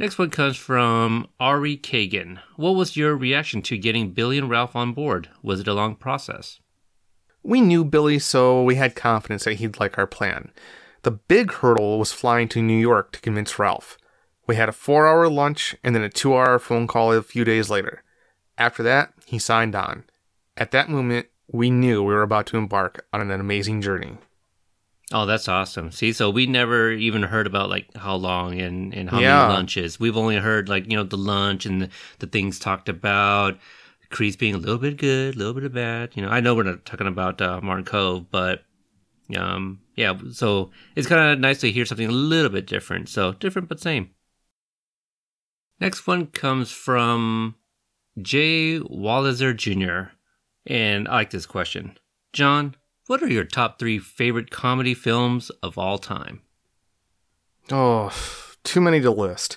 Next 0.00 0.16
one 0.16 0.30
comes 0.30 0.56
from 0.56 1.26
Ari 1.40 1.76
Kagan. 1.76 2.38
What 2.54 2.76
was 2.76 2.96
your 2.96 3.16
reaction 3.16 3.62
to 3.62 3.76
getting 3.76 4.12
Billy 4.12 4.38
and 4.38 4.48
Ralph 4.48 4.76
on 4.76 4.92
board? 4.92 5.28
Was 5.42 5.58
it 5.58 5.66
a 5.66 5.74
long 5.74 5.96
process? 5.96 6.60
We 7.42 7.60
knew 7.60 7.84
Billy, 7.84 8.20
so 8.20 8.62
we 8.62 8.76
had 8.76 8.94
confidence 8.94 9.42
that 9.42 9.54
he'd 9.54 9.80
like 9.80 9.98
our 9.98 10.06
plan. 10.06 10.52
The 11.02 11.10
big 11.10 11.52
hurdle 11.52 11.98
was 11.98 12.12
flying 12.12 12.46
to 12.50 12.62
New 12.62 12.78
York 12.78 13.10
to 13.12 13.20
convince 13.20 13.58
Ralph. 13.58 13.98
We 14.46 14.54
had 14.54 14.68
a 14.68 14.72
four 14.72 15.08
hour 15.08 15.28
lunch 15.28 15.74
and 15.82 15.96
then 15.96 16.02
a 16.02 16.08
two 16.08 16.32
hour 16.32 16.60
phone 16.60 16.86
call 16.86 17.12
a 17.12 17.20
few 17.20 17.44
days 17.44 17.68
later. 17.68 18.04
After 18.56 18.84
that, 18.84 19.12
he 19.26 19.40
signed 19.40 19.74
on. 19.74 20.04
At 20.56 20.70
that 20.70 20.88
moment, 20.88 21.26
we 21.50 21.70
knew 21.70 22.04
we 22.04 22.14
were 22.14 22.22
about 22.22 22.46
to 22.48 22.56
embark 22.56 23.04
on 23.12 23.20
an 23.20 23.32
amazing 23.32 23.82
journey. 23.82 24.18
Oh, 25.10 25.24
that's 25.24 25.48
awesome. 25.48 25.90
See, 25.90 26.12
so 26.12 26.28
we 26.28 26.46
never 26.46 26.90
even 26.92 27.22
heard 27.22 27.46
about 27.46 27.70
like 27.70 27.94
how 27.96 28.14
long 28.16 28.60
and, 28.60 28.92
and 28.92 29.08
how 29.08 29.20
Yeah. 29.20 29.38
many 29.38 29.52
lunches. 29.54 29.98
We've 29.98 30.16
only 30.16 30.36
heard 30.36 30.68
like, 30.68 30.90
you 30.90 30.96
know, 30.96 31.04
the 31.04 31.16
lunch 31.16 31.64
and 31.64 31.82
the, 31.82 31.88
the 32.18 32.26
things 32.26 32.58
talked 32.58 32.88
about. 32.88 33.58
Kreese 34.10 34.38
being 34.38 34.54
a 34.54 34.58
little 34.58 34.78
bit 34.78 34.96
good, 34.96 35.34
a 35.34 35.38
little 35.38 35.54
bit 35.54 35.64
of 35.64 35.72
bad. 35.74 36.12
You 36.14 36.22
know, 36.22 36.28
I 36.28 36.40
know 36.40 36.54
we're 36.54 36.62
not 36.62 36.84
talking 36.84 37.06
about 37.06 37.40
uh, 37.40 37.60
Martin 37.62 37.84
Kove, 37.84 38.26
but 38.30 38.64
um, 39.36 39.80
yeah, 39.96 40.16
so 40.32 40.70
it's 40.96 41.06
kind 41.06 41.32
of 41.32 41.38
nice 41.38 41.60
to 41.60 41.70
hear 41.70 41.84
something 41.84 42.08
a 42.08 42.12
little 42.12 42.50
bit 42.50 42.66
different. 42.66 43.08
So 43.08 43.32
different 43.32 43.68
but 43.68 43.80
same. 43.80 44.10
Next 45.80 46.06
one 46.06 46.26
comes 46.26 46.70
from 46.70 47.54
Jay 48.20 48.80
Walliser 48.80 49.54
Jr. 49.56 50.10
And 50.66 51.06
I 51.08 51.12
like 51.16 51.30
this 51.30 51.46
question. 51.46 51.96
Jon, 52.32 52.74
what 53.08 53.22
are 53.22 53.28
your 53.28 53.44
top 53.44 53.78
three 53.78 53.98
favorite 53.98 54.50
comedy 54.50 54.92
films 54.92 55.48
of 55.62 55.78
all 55.78 55.98
time? 55.98 56.42
Oh, 57.72 58.12
too 58.64 58.82
many 58.82 59.00
to 59.00 59.10
list. 59.10 59.56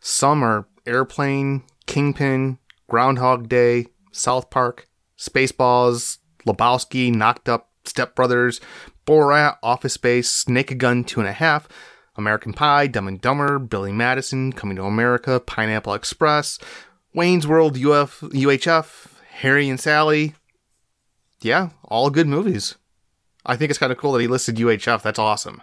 Some 0.00 0.42
are 0.42 0.66
Airplane, 0.86 1.64
Kingpin, 1.86 2.58
Groundhog 2.88 3.48
Day, 3.48 3.88
South 4.10 4.48
Park, 4.48 4.88
Spaceballs, 5.18 6.18
Lebowski, 6.46 7.14
Knocked 7.14 7.48
Up, 7.48 7.68
Step 7.84 8.14
Brothers, 8.14 8.58
Borat, 9.06 9.58
Office 9.62 9.92
Space, 9.94 10.48
Naked 10.48 10.78
Gun 10.78 11.04
2.5, 11.04 11.64
American 12.16 12.54
Pie, 12.54 12.86
Dumb 12.86 13.06
and 13.06 13.20
Dumber, 13.20 13.58
Billy 13.58 13.92
Madison, 13.92 14.50
Coming 14.50 14.76
to 14.76 14.84
America, 14.84 15.40
Pineapple 15.40 15.92
Express, 15.92 16.58
Wayne's 17.12 17.46
World, 17.46 17.76
UF, 17.76 18.20
UHF, 18.20 19.08
Harry 19.28 19.68
and 19.68 19.78
Sally. 19.78 20.34
Yeah, 21.40 21.70
all 21.84 22.10
good 22.10 22.26
movies. 22.26 22.76
I 23.46 23.56
think 23.56 23.70
it's 23.70 23.78
kind 23.78 23.92
of 23.92 23.98
cool 23.98 24.12
that 24.12 24.20
he 24.20 24.26
listed 24.26 24.56
UHF. 24.56 25.02
That's 25.02 25.18
awesome. 25.18 25.62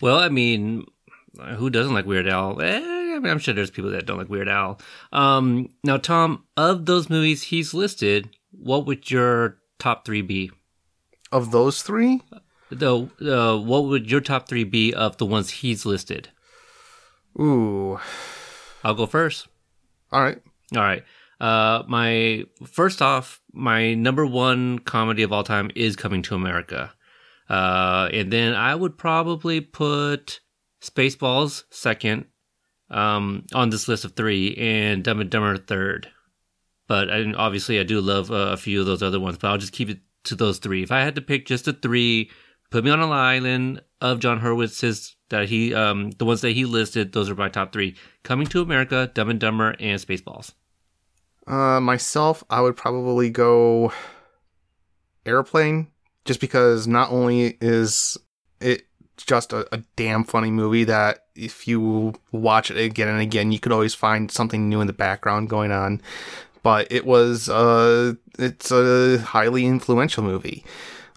Well, 0.00 0.18
I 0.18 0.28
mean, 0.28 0.86
who 1.56 1.70
doesn't 1.70 1.94
like 1.94 2.06
Weird 2.06 2.28
Al? 2.28 2.60
Eh, 2.60 2.80
I 3.14 3.18
mean, 3.18 3.30
I'm 3.30 3.38
sure 3.38 3.54
there's 3.54 3.70
people 3.70 3.90
that 3.90 4.06
don't 4.06 4.18
like 4.18 4.28
Weird 4.28 4.48
Al. 4.48 4.80
Um, 5.12 5.70
now, 5.82 5.96
Tom, 5.96 6.44
of 6.56 6.86
those 6.86 7.08
movies 7.08 7.44
he's 7.44 7.74
listed, 7.74 8.36
what 8.50 8.86
would 8.86 9.10
your 9.10 9.58
top 9.78 10.04
three 10.04 10.22
be? 10.22 10.50
Of 11.32 11.50
those 11.50 11.82
three, 11.82 12.20
Though, 12.70 13.10
uh, 13.20 13.58
what 13.58 13.84
would 13.84 14.10
your 14.10 14.20
top 14.20 14.48
three 14.48 14.64
be 14.64 14.92
of 14.92 15.16
the 15.18 15.26
ones 15.26 15.50
he's 15.50 15.86
listed? 15.86 16.28
Ooh. 17.38 17.98
I'll 18.82 18.94
go 18.94 19.06
first. 19.06 19.48
All 20.12 20.22
right. 20.22 20.40
All 20.74 20.82
right. 20.82 21.04
Uh, 21.40 21.82
my 21.88 22.44
first 22.66 23.02
off, 23.02 23.40
my 23.52 23.94
number 23.94 24.24
one 24.24 24.78
comedy 24.78 25.22
of 25.22 25.32
all 25.32 25.44
time 25.44 25.70
is 25.74 25.96
Coming 25.96 26.22
to 26.22 26.34
America. 26.34 26.92
Uh, 27.48 28.08
and 28.12 28.32
then 28.32 28.54
I 28.54 28.74
would 28.74 28.96
probably 28.96 29.60
put 29.60 30.40
Spaceballs 30.80 31.64
second, 31.70 32.26
um, 32.90 33.44
on 33.52 33.70
this 33.70 33.88
list 33.88 34.04
of 34.04 34.12
three, 34.12 34.54
and 34.56 35.02
Dumb 35.02 35.20
and 35.20 35.30
Dumber 35.30 35.56
third. 35.56 36.08
But 36.86 37.10
I, 37.10 37.32
obviously, 37.32 37.80
I 37.80 37.82
do 37.82 38.00
love 38.00 38.30
uh, 38.30 38.52
a 38.52 38.56
few 38.56 38.80
of 38.80 38.86
those 38.86 39.02
other 39.02 39.20
ones. 39.20 39.38
But 39.38 39.48
I'll 39.48 39.58
just 39.58 39.72
keep 39.72 39.90
it 39.90 40.00
to 40.24 40.34
those 40.34 40.58
three. 40.58 40.82
If 40.82 40.92
I 40.92 41.00
had 41.00 41.14
to 41.14 41.22
pick 41.22 41.46
just 41.46 41.64
the 41.64 41.72
three, 41.72 42.30
put 42.70 42.84
me 42.84 42.90
on 42.90 43.00
an 43.00 43.10
island 43.10 43.82
of 44.00 44.20
Jon 44.20 44.40
Hurwitz's 44.40 45.16
that 45.30 45.48
he, 45.48 45.74
um, 45.74 46.10
the 46.12 46.24
ones 46.24 46.42
that 46.42 46.52
he 46.52 46.64
listed. 46.64 47.12
Those 47.12 47.30
are 47.30 47.34
my 47.34 47.48
top 47.48 47.72
three: 47.72 47.96
Coming 48.22 48.46
to 48.48 48.62
America, 48.62 49.10
Dumb 49.12 49.30
and 49.30 49.40
Dumber, 49.40 49.74
and 49.80 50.00
Spaceballs. 50.00 50.52
Uh, 51.46 51.80
myself, 51.80 52.42
I 52.48 52.60
would 52.60 52.76
probably 52.76 53.30
go 53.30 53.92
Airplane, 55.26 55.88
just 56.24 56.40
because 56.40 56.86
not 56.86 57.10
only 57.10 57.58
is 57.60 58.16
it 58.60 58.86
just 59.16 59.52
a, 59.52 59.72
a 59.74 59.82
damn 59.96 60.24
funny 60.24 60.50
movie 60.50 60.84
that 60.84 61.26
if 61.34 61.68
you 61.68 62.14
watch 62.32 62.70
it 62.70 62.78
again 62.78 63.08
and 63.08 63.20
again, 63.20 63.52
you 63.52 63.58
could 63.58 63.72
always 63.72 63.94
find 63.94 64.30
something 64.30 64.68
new 64.68 64.80
in 64.80 64.86
the 64.86 64.92
background 64.92 65.48
going 65.48 65.72
on. 65.72 66.00
But 66.62 66.90
it 66.90 67.04
was 67.04 67.48
uh, 67.48 68.14
it's 68.38 68.70
a 68.70 69.18
highly 69.18 69.66
influential 69.66 70.24
movie. 70.24 70.64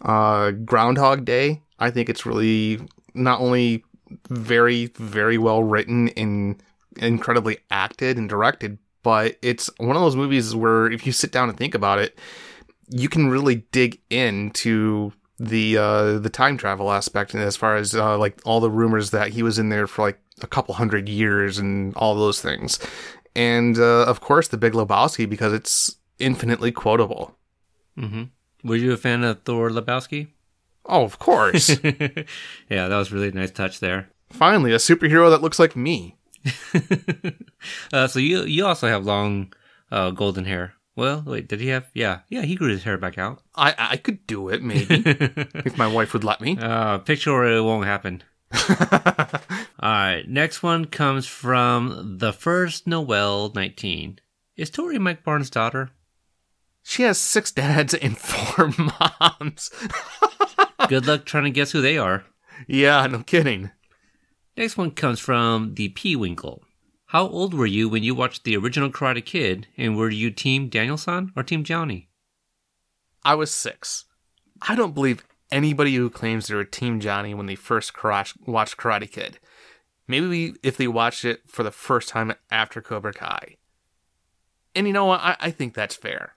Uh, 0.01 0.51
Groundhog 0.51 1.23
Day, 1.25 1.61
I 1.79 1.89
think 1.89 2.09
it's 2.09 2.25
really 2.25 2.81
not 3.13 3.39
only 3.39 3.83
very 4.29 4.87
very 4.87 5.37
well 5.37 5.63
written 5.63 6.09
and 6.09 6.61
incredibly 6.97 7.59
acted 7.71 8.17
and 8.17 8.27
directed, 8.27 8.77
but 9.07 9.37
it's 9.41 9.69
one 9.77 9.95
of 9.95 10.01
those 10.01 10.17
movies 10.17 10.53
where 10.53 10.91
if 10.91 11.05
you 11.05 11.13
sit 11.13 11.31
down 11.31 11.47
and 11.47 11.57
think 11.57 11.73
about 11.73 11.97
it, 11.97 12.19
you 12.89 13.07
can 13.07 13.29
really 13.29 13.63
dig 13.71 14.01
into 14.09 15.13
the 15.39 15.77
uh, 15.77 16.19
the 16.19 16.29
time 16.29 16.57
travel 16.57 16.91
aspect, 16.91 17.33
and 17.33 17.41
as 17.41 17.55
far 17.55 17.77
as 17.77 17.95
uh, 17.95 18.17
like 18.17 18.37
all 18.43 18.59
the 18.59 18.69
rumors 18.69 19.11
that 19.11 19.29
he 19.29 19.43
was 19.43 19.59
in 19.59 19.69
there 19.69 19.87
for 19.87 20.01
like 20.01 20.19
a 20.41 20.47
couple 20.47 20.75
hundred 20.75 21.07
years 21.07 21.57
and 21.57 21.95
all 21.95 22.15
those 22.15 22.41
things, 22.41 22.79
and 23.33 23.79
uh, 23.79 24.03
of 24.03 24.19
course 24.19 24.49
the 24.49 24.57
Big 24.57 24.73
Lebowski 24.73 25.29
because 25.29 25.53
it's 25.53 25.95
infinitely 26.19 26.73
quotable. 26.73 27.33
Mm-hmm. 27.97 28.23
Were 28.67 28.75
you 28.75 28.91
a 28.91 28.97
fan 28.97 29.23
of 29.23 29.41
Thor 29.43 29.69
Lebowski? 29.69 30.27
Oh, 30.85 31.05
of 31.05 31.17
course! 31.17 31.69
yeah, 32.69 32.89
that 32.89 32.97
was 32.97 33.13
really 33.13 33.29
a 33.29 33.31
nice 33.31 33.51
touch 33.51 33.79
there. 33.79 34.09
Finally, 34.31 34.73
a 34.73 34.79
superhero 34.79 35.29
that 35.29 35.41
looks 35.41 35.59
like 35.59 35.77
me. 35.77 36.16
uh, 37.93 38.07
so 38.07 38.19
you 38.19 38.43
you 38.43 38.65
also 38.65 38.87
have 38.87 39.05
long 39.05 39.53
uh, 39.91 40.11
golden 40.11 40.45
hair. 40.45 40.73
Well, 40.95 41.23
wait, 41.25 41.47
did 41.47 41.59
he 41.59 41.67
have? 41.67 41.85
Yeah, 41.93 42.21
yeah, 42.27 42.41
he 42.41 42.55
grew 42.55 42.69
his 42.69 42.83
hair 42.83 42.97
back 42.97 43.17
out. 43.17 43.41
I 43.55 43.75
I 43.77 43.97
could 43.97 44.25
do 44.27 44.49
it 44.49 44.63
maybe 44.63 45.03
if 45.05 45.77
my 45.77 45.87
wife 45.87 46.13
would 46.13 46.23
let 46.23 46.41
me. 46.41 46.57
Uh, 46.59 46.97
picture 46.99 47.43
it 47.43 47.61
won't 47.61 47.85
happen. 47.85 48.23
All 49.79 49.91
right, 49.91 50.23
next 50.27 50.63
one 50.63 50.85
comes 50.85 51.27
from 51.27 52.17
the 52.19 52.33
first 52.33 52.87
Noel 52.87 53.51
19. 53.53 54.19
Is 54.55 54.69
Tori 54.69 54.97
Mike 54.97 55.23
Barnes' 55.23 55.49
daughter? 55.49 55.91
She 56.81 57.03
has 57.03 57.17
six 57.19 57.51
dads 57.51 57.93
and 57.93 58.17
four 58.17 58.73
moms. 58.77 59.69
Good 60.87 61.05
luck 61.05 61.25
trying 61.25 61.43
to 61.43 61.49
guess 61.51 61.71
who 61.73 61.81
they 61.81 61.97
are. 61.97 62.23
yeah, 62.67 63.05
no 63.07 63.21
kidding. 63.23 63.71
Next 64.57 64.75
one 64.75 64.89
comes 64.89 65.19
from 65.19 65.75
the 65.75 65.89
P 65.89 66.15
Winkle. 66.15 66.63
How 67.05 67.27
old 67.27 67.53
were 67.53 67.67
you 67.67 67.87
when 67.87 68.01
you 68.01 68.15
watched 68.15 68.43
the 68.43 68.57
original 68.57 68.89
Karate 68.89 69.23
Kid, 69.23 69.67
and 69.77 69.95
were 69.95 70.09
you 70.09 70.31
Team 70.31 70.67
Daniel-san 70.67 71.31
or 71.35 71.43
Team 71.43 71.63
Johnny? 71.63 72.09
I 73.23 73.35
was 73.35 73.51
six. 73.51 74.05
I 74.61 74.75
don't 74.75 74.95
believe 74.95 75.23
anybody 75.51 75.93
who 75.93 76.09
claims 76.09 76.47
they're 76.47 76.59
a 76.59 76.69
Team 76.69 76.99
Johnny 76.99 77.35
when 77.35 77.45
they 77.45 77.53
first 77.53 77.93
karate, 77.93 78.33
watched 78.47 78.77
Karate 78.77 79.09
Kid. 79.09 79.39
Maybe 80.07 80.55
if 80.63 80.75
they 80.75 80.87
watched 80.87 81.23
it 81.23 81.41
for 81.47 81.61
the 81.61 81.71
first 81.71 82.09
time 82.09 82.33
after 82.49 82.81
Cobra 82.81 83.13
Kai. 83.13 83.57
And 84.73 84.87
you 84.87 84.93
know 84.93 85.05
what? 85.05 85.19
I, 85.21 85.37
I 85.39 85.51
think 85.51 85.75
that's 85.75 85.95
fair. 85.95 86.33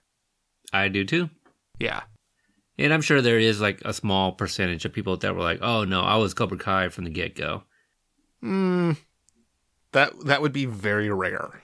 I 0.71 0.89
do 0.89 1.05
too. 1.05 1.31
Yeah. 1.79 2.03
And 2.77 2.93
I'm 2.93 3.01
sure 3.01 3.21
there 3.21 3.39
is 3.39 3.59
like 3.59 3.81
a 3.83 3.93
small 3.93 4.33
percentage 4.33 4.85
of 4.85 4.93
people 4.93 5.17
that 5.17 5.35
were 5.35 5.41
like, 5.41 5.59
"Oh 5.61 5.83
no, 5.85 6.01
I 6.01 6.17
was 6.17 6.33
Cobra 6.33 6.57
Kai 6.57 6.89
from 6.89 7.03
the 7.03 7.09
get 7.09 7.35
go." 7.35 7.63
Mm, 8.43 8.97
that 9.91 10.13
that 10.25 10.41
would 10.41 10.53
be 10.53 10.65
very 10.65 11.09
rare. 11.09 11.63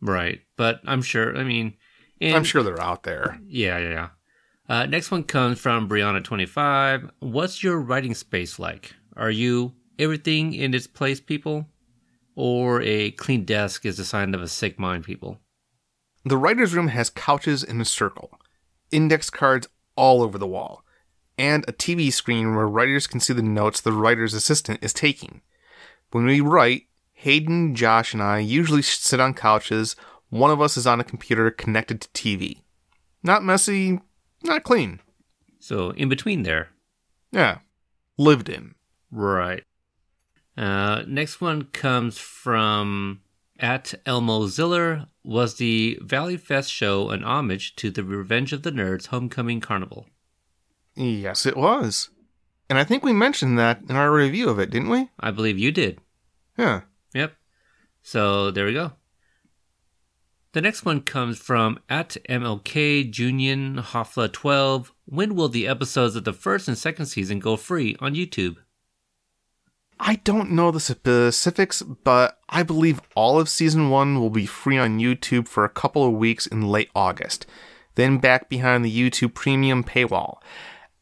Right, 0.00 0.40
but 0.56 0.80
I'm 0.84 1.02
sure. 1.02 1.36
I 1.36 1.44
mean, 1.44 1.74
and, 2.20 2.36
I'm 2.36 2.44
sure 2.44 2.62
they're 2.62 2.80
out 2.80 3.02
there. 3.02 3.40
Yeah, 3.46 3.78
yeah, 3.78 3.90
yeah. 3.90 4.08
Uh, 4.68 4.86
next 4.86 5.10
one 5.10 5.24
comes 5.24 5.58
from 5.58 5.88
Brianna25. 5.88 7.10
What's 7.20 7.62
your 7.62 7.80
writing 7.80 8.14
space 8.14 8.58
like? 8.58 8.94
Are 9.16 9.30
you 9.30 9.72
everything 9.98 10.54
in 10.54 10.74
its 10.74 10.86
place, 10.86 11.20
people, 11.20 11.66
or 12.36 12.82
a 12.82 13.10
clean 13.12 13.44
desk 13.44 13.86
is 13.86 13.98
a 13.98 14.04
sign 14.04 14.34
of 14.34 14.42
a 14.42 14.48
sick 14.48 14.78
mind, 14.78 15.04
people? 15.04 15.38
The 16.24 16.36
writer's 16.36 16.74
room 16.74 16.88
has 16.88 17.08
couches 17.08 17.64
in 17.64 17.80
a 17.80 17.84
circle, 17.84 18.38
index 18.90 19.30
cards 19.30 19.68
all 19.96 20.22
over 20.22 20.36
the 20.36 20.46
wall, 20.46 20.84
and 21.38 21.64
a 21.66 21.72
TV 21.72 22.12
screen 22.12 22.54
where 22.54 22.68
writers 22.68 23.06
can 23.06 23.20
see 23.20 23.32
the 23.32 23.42
notes 23.42 23.80
the 23.80 23.92
writer's 23.92 24.34
assistant 24.34 24.80
is 24.82 24.92
taking. 24.92 25.40
When 26.10 26.24
we 26.24 26.40
write, 26.40 26.84
Hayden, 27.12 27.74
Josh, 27.74 28.12
and 28.12 28.22
I 28.22 28.38
usually 28.38 28.82
sit 28.82 29.20
on 29.20 29.34
couches. 29.34 29.96
One 30.30 30.50
of 30.50 30.60
us 30.60 30.76
is 30.76 30.86
on 30.86 31.00
a 31.00 31.04
computer 31.04 31.50
connected 31.50 32.00
to 32.00 32.08
TV. 32.10 32.62
Not 33.22 33.42
messy, 33.42 34.00
not 34.42 34.62
clean. 34.62 35.00
So 35.58 35.90
in 35.90 36.08
between 36.08 36.44
there. 36.44 36.68
Yeah. 37.32 37.58
Lived 38.16 38.48
in. 38.48 38.74
Right. 39.10 39.64
Uh, 40.56 41.02
next 41.06 41.40
one 41.40 41.64
comes 41.64 42.18
from 42.18 43.20
at 43.58 43.94
Elmo 44.06 44.46
Ziller. 44.46 45.06
Was 45.24 45.56
the 45.56 45.98
Valley 46.00 46.36
Fest 46.36 46.72
show 46.72 47.10
an 47.10 47.22
homage 47.22 47.76
to 47.76 47.90
the 47.90 48.04
Revenge 48.04 48.52
of 48.52 48.62
the 48.62 48.72
Nerds 48.72 49.06
Homecoming 49.06 49.60
Carnival? 49.60 50.06
Yes, 50.94 51.46
it 51.46 51.56
was. 51.56 52.10
And 52.68 52.78
I 52.78 52.84
think 52.84 53.02
we 53.02 53.12
mentioned 53.12 53.58
that 53.58 53.80
in 53.88 53.96
our 53.96 54.12
review 54.12 54.48
of 54.48 54.58
it, 54.58 54.70
didn't 54.70 54.90
we? 54.90 55.08
I 55.18 55.30
believe 55.30 55.58
you 55.58 55.72
did. 55.72 56.00
Yeah. 56.56 56.82
Yep. 57.14 57.34
So 58.02 58.50
there 58.50 58.66
we 58.66 58.74
go. 58.74 58.92
The 60.52 60.62
next 60.62 60.84
one 60.84 61.02
comes 61.02 61.38
from 61.38 61.78
at 61.88 62.16
MLK 62.28 63.10
Junior 63.10 63.82
Hofla 63.82 64.32
12. 64.32 64.92
When 65.04 65.34
will 65.34 65.48
the 65.48 65.68
episodes 65.68 66.16
of 66.16 66.24
the 66.24 66.32
first 66.32 66.68
and 66.68 66.76
second 66.76 67.06
season 67.06 67.38
go 67.38 67.56
free 67.56 67.96
on 68.00 68.14
YouTube? 68.14 68.56
I 70.00 70.16
don't 70.16 70.52
know 70.52 70.70
the 70.70 70.80
specifics, 70.80 71.82
but 71.82 72.38
I 72.48 72.62
believe 72.62 73.00
all 73.14 73.38
of 73.38 73.48
season 73.48 73.90
one 73.90 74.20
will 74.20 74.30
be 74.30 74.46
free 74.46 74.78
on 74.78 74.98
YouTube 74.98 75.48
for 75.48 75.64
a 75.64 75.70
couple 75.70 76.06
of 76.06 76.14
weeks 76.14 76.46
in 76.46 76.62
late 76.62 76.90
August, 76.94 77.46
then 77.96 78.18
back 78.18 78.48
behind 78.48 78.84
the 78.84 79.10
YouTube 79.10 79.34
premium 79.34 79.82
paywall. 79.82 80.38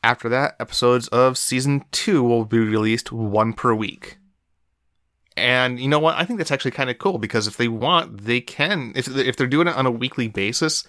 After 0.07 0.29
that, 0.29 0.55
episodes 0.61 1.09
of 1.09 1.37
season 1.37 1.85
two 1.91 2.23
will 2.23 2.45
be 2.45 2.61
released 2.61 3.11
one 3.11 3.53
per 3.53 3.75
week. 3.75 4.19
And 5.37 5.81
you 5.81 5.89
know 5.89 5.99
what? 5.99 6.15
I 6.17 6.25
think 6.25 6.39
that's 6.39 6.53
actually 6.53 6.71
kind 6.71 6.89
of 6.91 6.99
cool 6.99 7.19
because 7.19 7.49
if 7.49 7.57
they 7.57 7.67
want, 7.67 8.23
they 8.23 8.41
can. 8.41 8.93
If 8.95 9.09
if 9.09 9.37
they're 9.37 9.49
doing 9.49 9.67
it 9.67 9.75
on 9.75 9.85
a 9.85 9.91
weekly 9.91 10.29
basis, 10.29 10.85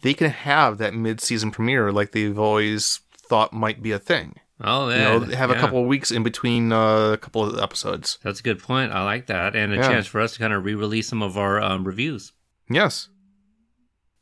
they 0.00 0.14
can 0.14 0.30
have 0.30 0.78
that 0.78 0.94
mid-season 0.94 1.50
premiere 1.50 1.92
like 1.92 2.12
they've 2.12 2.38
always 2.38 3.00
thought 3.28 3.52
might 3.52 3.82
be 3.82 3.92
a 3.92 3.98
thing. 3.98 4.36
Oh, 4.64 4.88
You 4.88 4.94
yeah. 4.96 5.18
know, 5.18 5.36
have 5.36 5.50
a 5.50 5.56
couple 5.56 5.80
of 5.82 5.86
weeks 5.86 6.10
in 6.10 6.22
between 6.22 6.72
uh, 6.72 7.12
a 7.12 7.18
couple 7.18 7.42
of 7.44 7.58
episodes. 7.62 8.18
That's 8.24 8.40
a 8.40 8.42
good 8.42 8.58
point. 8.62 8.92
I 8.92 9.04
like 9.04 9.26
that. 9.26 9.54
And 9.54 9.72
a 9.72 9.76
Yeah. 9.76 9.88
chance 9.88 10.06
for 10.06 10.20
us 10.20 10.32
to 10.32 10.38
kind 10.38 10.52
of 10.54 10.64
re 10.64 10.74
release 10.74 11.08
some 11.08 11.20
of 11.22 11.36
our 11.36 11.60
um, 11.60 11.84
reviews. 11.84 12.32
Yes. 12.70 13.08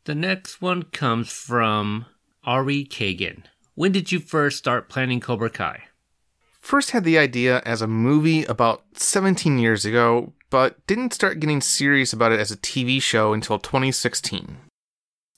The 0.07 0.15
next 0.17 0.61
one 0.61 0.83
comes 0.85 1.31
from 1.31 2.07
Ari 2.45 2.85
Kagan. 2.87 3.45
When 3.81 3.93
did 3.93 4.13
you 4.13 4.21
first 4.21 4.59
start 4.59 4.91
planning 4.91 5.21
Cobra 5.21 5.49
Kai? 5.49 5.85
First 6.61 6.91
had 6.91 7.03
the 7.03 7.17
idea 7.17 7.63
as 7.65 7.81
a 7.81 7.87
movie 7.87 8.45
about 8.45 8.83
17 8.93 9.59
years 9.59 9.87
ago, 9.87 10.35
but 10.51 10.87
didn't 10.87 11.15
start 11.15 11.41
getting 11.41 11.63
serious 11.63 12.13
about 12.13 12.31
it 12.31 12.41
as 12.41 12.51
a 12.51 12.59
TV 12.59 13.01
show 13.01 13.33
until 13.33 13.59
2016. 13.59 14.59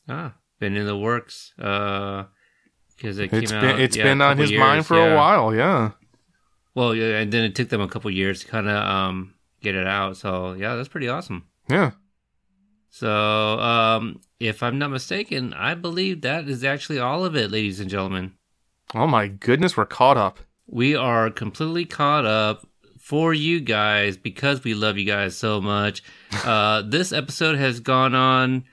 Ah, 0.09 0.35
been 0.59 0.77
in 0.77 0.87
the 0.87 0.99
works. 0.99 1.53
Uh, 1.57 2.25
because 2.97 3.21
it 3.21 3.33
It's 3.33 3.53
came 3.53 3.61
been 3.61 3.71
out. 3.71 3.81
it's 3.81 3.97
yeah, 3.97 4.03
been 4.03 4.21
on 4.21 4.39
his 4.39 4.51
years, 4.51 4.59
mind 4.59 4.87
for 4.87 4.97
yeah. 4.97 5.13
a 5.13 5.17
while, 5.17 5.55
yeah. 5.55 5.93
Well, 6.75 6.97
yeah, 6.97 7.21
and 7.21 7.33
then 7.33 7.45
it 7.45 7.55
took 7.55 7.69
them 7.69 7.81
a 7.81 7.87
couple 7.87 8.11
years 8.11 8.41
to 8.41 8.49
kind 8.49 8.69
of 8.69 8.75
um 8.85 9.35
get 9.61 9.77
it 9.77 9.87
out. 9.87 10.17
So 10.17 10.55
yeah, 10.55 10.75
that's 10.75 10.89
pretty 10.89 11.09
awesome. 11.09 11.47
Yeah. 11.71 11.93
So 12.95 13.59
um, 13.59 14.21
if 14.39 14.63
I'm 14.63 14.79
not 14.79 14.91
mistaken, 14.91 15.55
I 15.55 15.75
believe 15.75 16.21
that 16.21 16.47
is 16.47 16.63
actually 16.63 16.99
all 16.99 17.25
of 17.25 17.35
it, 17.35 17.51
ladies 17.51 17.81
and 17.81 17.89
gentlemen. 17.89 18.35
Oh 18.95 19.07
my 19.07 19.29
goodness, 19.29 19.79
we're 19.79 19.87
caught 19.87 20.19
up. 20.19 20.41
We 20.67 20.95
are 20.95 21.31
completely 21.31 21.87
caught 21.87 22.27
up 22.27 22.67
for 22.99 23.33
you 23.33 23.61
guys 23.61 24.19
because 24.19 24.63
we 24.63 24.75
love 24.75 24.99
you 24.99 25.07
guys 25.07 25.37
so 25.37 25.61
much. 25.61 26.03
Uh, 26.45 26.83
this 26.83 27.13
episode 27.13 27.57
has 27.57 27.79
gone 27.79 28.15
on 28.15 28.65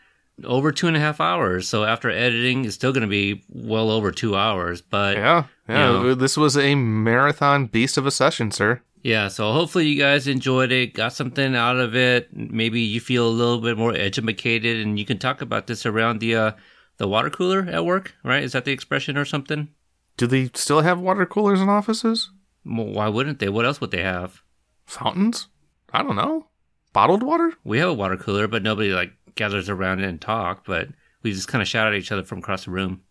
over 0.45 0.71
two 0.71 0.87
and 0.87 0.95
a 0.95 0.99
half 0.99 1.19
hours. 1.21 1.67
So 1.67 1.83
after 1.83 2.09
editing, 2.09 2.65
it's 2.65 2.73
still 2.73 2.93
going 2.93 3.01
to 3.01 3.07
be 3.07 3.43
well 3.49 3.91
over 3.91 4.11
two 4.11 4.35
hours. 4.35 4.81
But 4.81 5.17
Yeah, 5.17 5.43
yeah. 5.67 5.91
You 5.91 6.03
know. 6.03 6.15
This 6.15 6.37
was 6.37 6.57
a 6.57 6.73
marathon 6.75 7.67
beast 7.67 7.97
of 7.97 8.05
a 8.05 8.11
session, 8.11 8.49
sir. 8.51 8.81
Yeah, 9.01 9.29
so 9.29 9.53
hopefully 9.53 9.87
you 9.87 9.97
guys 9.97 10.27
enjoyed 10.27 10.71
it, 10.71 10.93
got 10.93 11.13
something 11.13 11.55
out 11.55 11.77
of 11.77 11.95
it. 11.95 12.29
Maybe 12.33 12.81
you 12.81 12.99
feel 12.99 13.27
a 13.27 13.29
little 13.29 13.59
bit 13.59 13.77
more 13.77 13.93
educated, 13.93 14.85
and 14.85 14.99
you 14.99 15.05
can 15.05 15.17
talk 15.17 15.41
about 15.41 15.67
this 15.67 15.85
around 15.85 16.19
the 16.19 16.35
uh, 16.35 16.51
the 16.97 17.07
water 17.07 17.29
cooler 17.29 17.61
at 17.69 17.85
work, 17.85 18.15
right? 18.23 18.43
Is 18.43 18.51
that 18.51 18.65
the 18.65 18.73
expression 18.73 19.17
or 19.17 19.25
something? 19.25 19.69
Do 20.17 20.27
they 20.27 20.49
still 20.53 20.81
have 20.81 20.99
water 20.99 21.25
coolers 21.25 21.61
in 21.61 21.69
offices? 21.69 22.29
Well, 22.65 22.87
why 22.87 23.07
wouldn't 23.07 23.39
they? 23.39 23.47
What 23.47 23.65
else 23.65 23.79
would 23.79 23.91
they 23.91 24.03
have? 24.03 24.41
Fountains? 24.85 25.47
I 25.93 26.03
don't 26.03 26.17
know. 26.17 26.47
Bottled 26.91 27.23
water? 27.23 27.53
We 27.63 27.79
have 27.79 27.89
a 27.89 27.93
water 27.93 28.17
cooler, 28.17 28.47
but 28.47 28.63
nobody 28.63 28.91
like 28.91 29.13
gathers 29.35 29.69
around 29.69 30.01
it 30.01 30.09
and 30.09 30.19
talk. 30.19 30.65
But 30.65 30.89
we 31.23 31.31
just 31.31 31.47
kind 31.47 31.61
of 31.61 31.67
shout 31.69 31.87
at 31.87 31.93
each 31.93 32.11
other 32.11 32.23
from 32.23 32.39
across 32.39 32.65
the 32.65 32.71
room. 32.71 33.01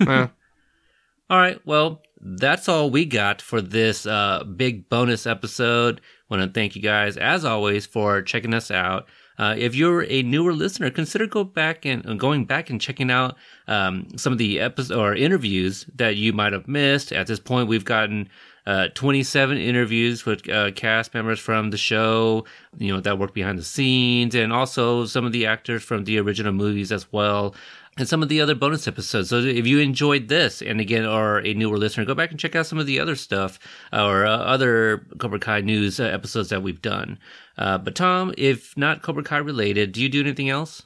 Eh. 0.00 0.28
All 1.30 1.38
right, 1.38 1.58
well, 1.64 2.02
that's 2.24 2.68
all 2.68 2.90
we 2.90 3.04
got 3.04 3.42
for 3.42 3.60
this 3.60 4.06
uh, 4.06 4.42
big 4.44 4.88
bonus 4.88 5.26
episode. 5.26 6.00
Want 6.30 6.42
to 6.42 6.48
thank 6.48 6.74
you 6.74 6.80
guys, 6.80 7.18
as 7.18 7.44
always, 7.44 7.84
for 7.84 8.22
checking 8.22 8.54
us 8.54 8.70
out. 8.70 9.06
Uh, 9.36 9.54
if 9.58 9.74
you're 9.74 10.04
a 10.04 10.22
newer 10.22 10.52
listener, 10.52 10.90
consider 10.90 11.26
go 11.26 11.44
back 11.44 11.84
and 11.84 12.06
uh, 12.06 12.14
going 12.14 12.46
back 12.46 12.70
and 12.70 12.80
checking 12.80 13.10
out 13.10 13.36
um, 13.68 14.06
some 14.16 14.32
of 14.32 14.38
the 14.38 14.60
episodes 14.60 14.92
or 14.92 15.14
interviews 15.14 15.86
that 15.96 16.16
you 16.16 16.32
might 16.32 16.52
have 16.52 16.66
missed. 16.66 17.12
At 17.12 17.26
this 17.26 17.40
point, 17.40 17.68
we've 17.68 17.84
gotten 17.84 18.30
uh, 18.66 18.88
27 18.94 19.58
interviews 19.58 20.24
with 20.24 20.48
uh, 20.48 20.70
cast 20.70 21.12
members 21.12 21.38
from 21.38 21.70
the 21.70 21.76
show, 21.76 22.46
you 22.78 22.92
know, 22.92 23.00
that 23.00 23.18
work 23.18 23.34
behind 23.34 23.58
the 23.58 23.64
scenes, 23.64 24.34
and 24.34 24.52
also 24.52 25.04
some 25.04 25.26
of 25.26 25.32
the 25.32 25.46
actors 25.46 25.82
from 25.82 26.04
the 26.04 26.18
original 26.18 26.52
movies 26.52 26.90
as 26.90 27.12
well 27.12 27.54
and 27.96 28.08
some 28.08 28.22
of 28.22 28.28
the 28.28 28.40
other 28.40 28.54
bonus 28.54 28.88
episodes. 28.88 29.30
So 29.30 29.38
if 29.38 29.66
you 29.66 29.78
enjoyed 29.78 30.28
this, 30.28 30.62
and 30.62 30.80
again, 30.80 31.04
are 31.04 31.38
a 31.38 31.54
newer 31.54 31.78
listener, 31.78 32.04
go 32.04 32.14
back 32.14 32.30
and 32.30 32.40
check 32.40 32.56
out 32.56 32.66
some 32.66 32.78
of 32.78 32.86
the 32.86 33.00
other 33.00 33.16
stuff 33.16 33.58
or 33.92 34.26
uh, 34.26 34.36
other 34.36 35.06
Cobra 35.18 35.38
Kai 35.38 35.60
news 35.60 36.00
uh, 36.00 36.04
episodes 36.04 36.48
that 36.48 36.62
we've 36.62 36.82
done. 36.82 37.18
Uh, 37.56 37.78
but 37.78 37.94
Tom, 37.94 38.34
if 38.36 38.76
not 38.76 39.02
Cobra 39.02 39.22
Kai 39.22 39.38
related, 39.38 39.92
do 39.92 40.02
you 40.02 40.08
do 40.08 40.20
anything 40.20 40.50
else? 40.50 40.82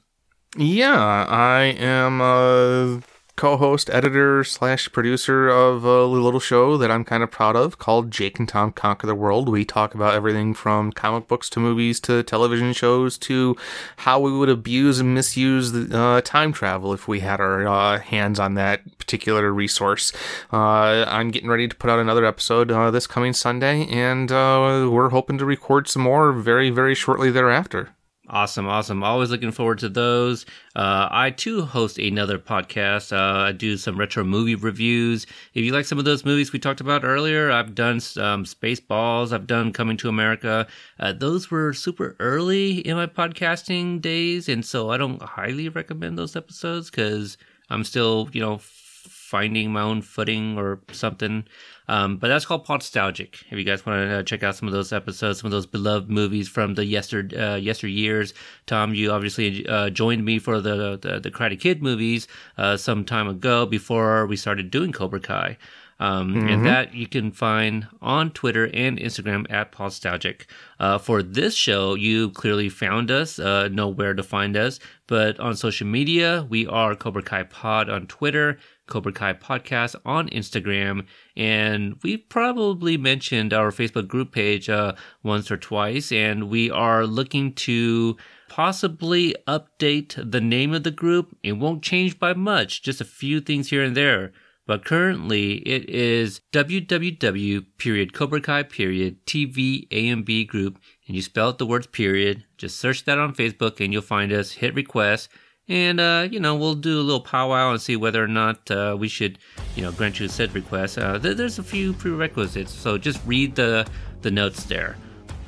Yeah, 0.57 1.27
I 1.29 1.63
am 1.79 2.21
a 2.21 3.03
co-host, 3.39 3.89
editor 3.91 4.43
slash 4.43 4.91
producer 4.91 5.49
of 5.49 5.85
a 5.85 6.05
little 6.05 6.41
show 6.41 6.77
that 6.77 6.91
I'm 6.91 7.05
kind 7.05 7.23
of 7.23 7.31
proud 7.31 7.55
of 7.55 7.79
called 7.79 8.11
Jake 8.11 8.41
and 8.41 8.49
Tom 8.49 8.73
Conquer 8.73 9.07
the 9.07 9.15
World. 9.15 9.49
We 9.49 9.65
talk 9.65 9.95
about 9.95 10.15
everything 10.15 10.55
from 10.55 10.93
comic 10.93 11.29
books 11.29 11.49
to 11.51 11.61
movies 11.61 12.01
to 12.01 12.25
television 12.25 12.73
shows 12.73 13.17
to 13.19 13.57
how 13.99 14.19
we 14.19 14.37
would 14.37 14.49
abuse 14.49 14.99
and 14.99 15.15
misuse 15.15 15.73
uh, 15.73 16.21
time 16.25 16.53
travel 16.53 16.93
if 16.93 17.07
we 17.07 17.21
had 17.21 17.41
our 17.41 17.67
uh, 17.67 18.01
hands 18.01 18.41
on 18.41 18.55
that 18.55 18.99
particular 18.99 19.53
resource. 19.53 20.13
Uh, 20.53 21.05
I'm 21.07 21.31
getting 21.31 21.49
ready 21.49 21.69
to 21.69 21.77
put 21.77 21.91
out 21.91 22.01
another 22.01 22.25
episode 22.25 22.73
uh, 22.73 22.91
this 22.91 23.07
coming 23.07 23.33
Sunday, 23.33 23.87
and 23.87 24.33
uh, 24.33 24.89
we're 24.91 25.11
hoping 25.11 25.39
to 25.39 25.45
record 25.45 25.87
some 25.87 26.03
more 26.03 26.33
very, 26.33 26.71
very 26.71 26.97
shortly 26.97 27.31
thereafter. 27.31 27.91
Awesome, 28.31 28.67
awesome. 28.67 29.03
Always 29.03 29.31
looking 29.31 29.53
forward 29.53 29.79
to 29.79 29.89
those. 29.89 30.45
Uh, 30.77 31.09
I 31.11 31.31
too 31.31 31.63
host 31.63 31.99
another 31.99 32.39
podcast. 32.39 33.11
Uh, 33.11 33.45
I 33.45 33.53
do 33.53 33.79
some 33.79 33.97
retro 33.97 34.23
movie 34.23 34.55
reviews. 34.55 35.25
If 35.55 35.65
you 35.65 35.73
like 35.73 35.87
some 35.87 35.99
of 35.99 36.05
those 36.05 36.27
movies 36.27 36.53
we 36.53 36.59
talked 36.59 36.83
about 36.83 37.05
earlier, 37.05 37.51
I've 37.51 37.75
done 37.75 37.97
um, 38.19 38.45
Spaceballs. 38.45 39.33
I've 39.33 39.47
done 39.47 39.73
Coming 39.73 39.97
to 39.99 40.11
America. 40.11 40.67
Uh, 41.01 41.15
those 41.15 41.51
were 41.51 41.73
super 41.73 42.17
early 42.21 42.81
in 42.81 42.97
my 42.97 43.07
podcasting 43.07 44.03
days, 44.03 44.47
and 44.47 44.63
so 44.63 44.91
I 44.91 44.99
don't 44.99 45.23
highly 45.23 45.71
recommend 45.71 46.19
those 46.19 46.37
episodes 46.37 46.91
because 46.91 47.39
I'm 47.71 47.83
still, 47.83 48.29
you 48.33 48.43
know, 48.43 48.59
finding 48.61 49.73
my 49.73 49.81
own 49.81 50.03
footing 50.03 50.59
or 50.59 50.81
something. 50.93 51.45
Um, 51.89 52.19
but 52.19 52.29
that's 52.29 52.45
called 52.45 52.67
Podstalgic. 52.67 53.45
If 53.51 53.59
you 53.59 53.65
guys 53.65 53.85
want 53.87 54.09
to 54.09 54.19
uh, 54.19 54.23
check 54.23 54.43
out 54.43 54.55
some 54.57 54.69
of 54.69 54.75
those 54.75 54.93
episodes, 54.93 55.41
some 55.41 55.47
of 55.47 55.53
those 55.53 55.67
beloved 55.67 56.11
movies 56.11 56.49
from 56.49 56.75
the 56.75 56.85
yester 56.85 57.21
uh, 57.21 57.57
yesteryears, 57.59 58.35
Tom, 58.67 58.95
you 58.95 59.11
obviously 59.11 59.67
uh, 59.67 59.91
joined 59.91 60.25
me 60.25 60.39
for 60.39 60.61
the 60.61 60.99
the, 61.01 61.19
the 61.21 61.31
Karate 61.31 61.59
Kid 61.59 61.83
movies 61.83 62.29
uh, 62.59 62.77
some 62.77 63.05
time 63.05 63.27
ago 63.29 63.67
before 63.67 64.27
we 64.27 64.37
started 64.37 64.71
doing 64.71 64.93
Cobra 64.93 65.21
Kai. 65.21 65.57
Um, 66.01 66.47
And 66.49 66.65
that 66.65 66.95
you 66.95 67.09
can 67.09 67.33
find 67.33 67.89
on 68.01 68.31
Twitter 68.31 68.71
and 68.73 68.99
Instagram 68.99 69.47
at 69.51 69.73
Podstalgic. 69.73 70.43
Uh, 70.79 70.97
for 70.97 71.25
this 71.25 71.57
show, 71.57 71.97
you 71.97 72.31
clearly 72.31 72.69
found 72.69 73.11
us, 73.11 73.41
uh, 73.41 73.67
know 73.67 73.89
where 73.89 74.15
to 74.15 74.23
find 74.23 74.57
us. 74.57 74.79
But 75.09 75.41
on 75.41 75.57
social 75.57 75.89
media, 75.89 76.47
we 76.49 76.69
are 76.69 76.95
Cobra 76.95 77.23
Kai 77.23 77.43
Pod 77.43 77.91
on 77.91 78.07
Twitter, 78.07 78.59
Cobra 78.89 79.13
Kai 79.13 79.35
Podcast 79.35 79.95
on 80.05 80.29
Instagram, 80.31 81.07
and 81.37 81.97
we've 82.03 82.29
probably 82.29 82.97
mentioned 82.97 83.53
our 83.53 83.71
Facebook 83.71 84.09
group 84.09 84.33
page 84.33 84.69
uh, 84.69 84.95
once 85.23 85.51
or 85.51 85.57
twice, 85.57 86.11
and 86.11 86.51
we 86.51 86.71
are 86.71 87.07
looking 87.07 87.53
to 87.55 88.17
possibly 88.49 89.35
update 89.47 90.15
the 90.31 90.41
name 90.41 90.75
of 90.75 90.83
the 90.83 90.91
group. 90.91 91.37
It 91.43 91.53
won't 91.53 91.83
change 91.83 92.19
by 92.19 92.35
much, 92.35 92.83
just 92.83 93.01
a 93.01 93.05
few 93.05 93.41
things 93.41 93.71
here 93.71 93.85
and 93.85 93.97
there. 93.97 94.33
But 94.69 94.85
currently, 94.85 95.67
it 95.67 95.89
is 95.89 96.43
www 96.53 97.67
period 97.79 98.13
Cobra 98.13 98.41
Kai 98.43 98.65
period 98.65 99.25
TV 99.25 99.87
A 99.91 100.09
and 100.09 100.27
B 100.27 100.45
group, 100.45 100.79
and 101.07 101.17
you 101.17 101.23
spell 101.23 101.49
out 101.49 101.59
the 101.59 101.65
words 101.65 101.87
period. 101.87 102.45
Just 102.59 102.77
search 102.77 103.05
that 103.07 103.19
on 103.19 103.35
Facebook, 103.35 103.83
and 103.83 103.95
you'll 103.95 104.03
find 104.03 104.31
us. 104.31 104.53
Hit 104.53 104.75
request, 104.75 105.31
and 105.69 106.01
uh, 106.01 106.29
you 106.31 106.41
know 106.41 106.55
we'll 106.57 106.75
do 106.75 107.01
a 107.01 107.03
little 107.03 107.21
powwow 107.21 107.71
and 107.71 107.81
see 107.81 107.97
whether 107.97 108.23
or 108.23 108.29
not 108.29 108.71
uh, 108.71 108.97
we 108.99 109.09
should, 109.09 109.39
you 109.77 109.83
know, 109.83 109.93
grant 109.93 110.19
you 110.21 110.29
said 110.29 110.55
request. 110.55 110.99
Uh, 110.99 111.19
th- 111.19 111.37
there's 111.37 111.59
a 111.59 111.63
few 111.63 111.93
prerequisites, 111.93 112.73
so 112.73 112.99
just 112.99 113.21
read 113.27 113.55
the 113.55 113.87
the 114.23 114.31
notes 114.31 114.65
there. 114.65 114.97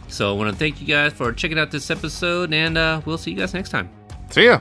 So 0.09 0.33
I 0.33 0.37
want 0.37 0.51
to 0.51 0.57
thank 0.57 0.81
you 0.81 0.87
guys 0.87 1.13
for 1.13 1.33
checking 1.33 1.59
out 1.59 1.71
this 1.71 1.91
episode, 1.91 2.53
and 2.53 2.77
uh, 2.77 3.01
we'll 3.05 3.19
see 3.19 3.31
you 3.31 3.37
guys 3.37 3.55
next 3.55 3.71
time. 3.71 3.89
See 4.31 4.45
ya. 4.47 4.61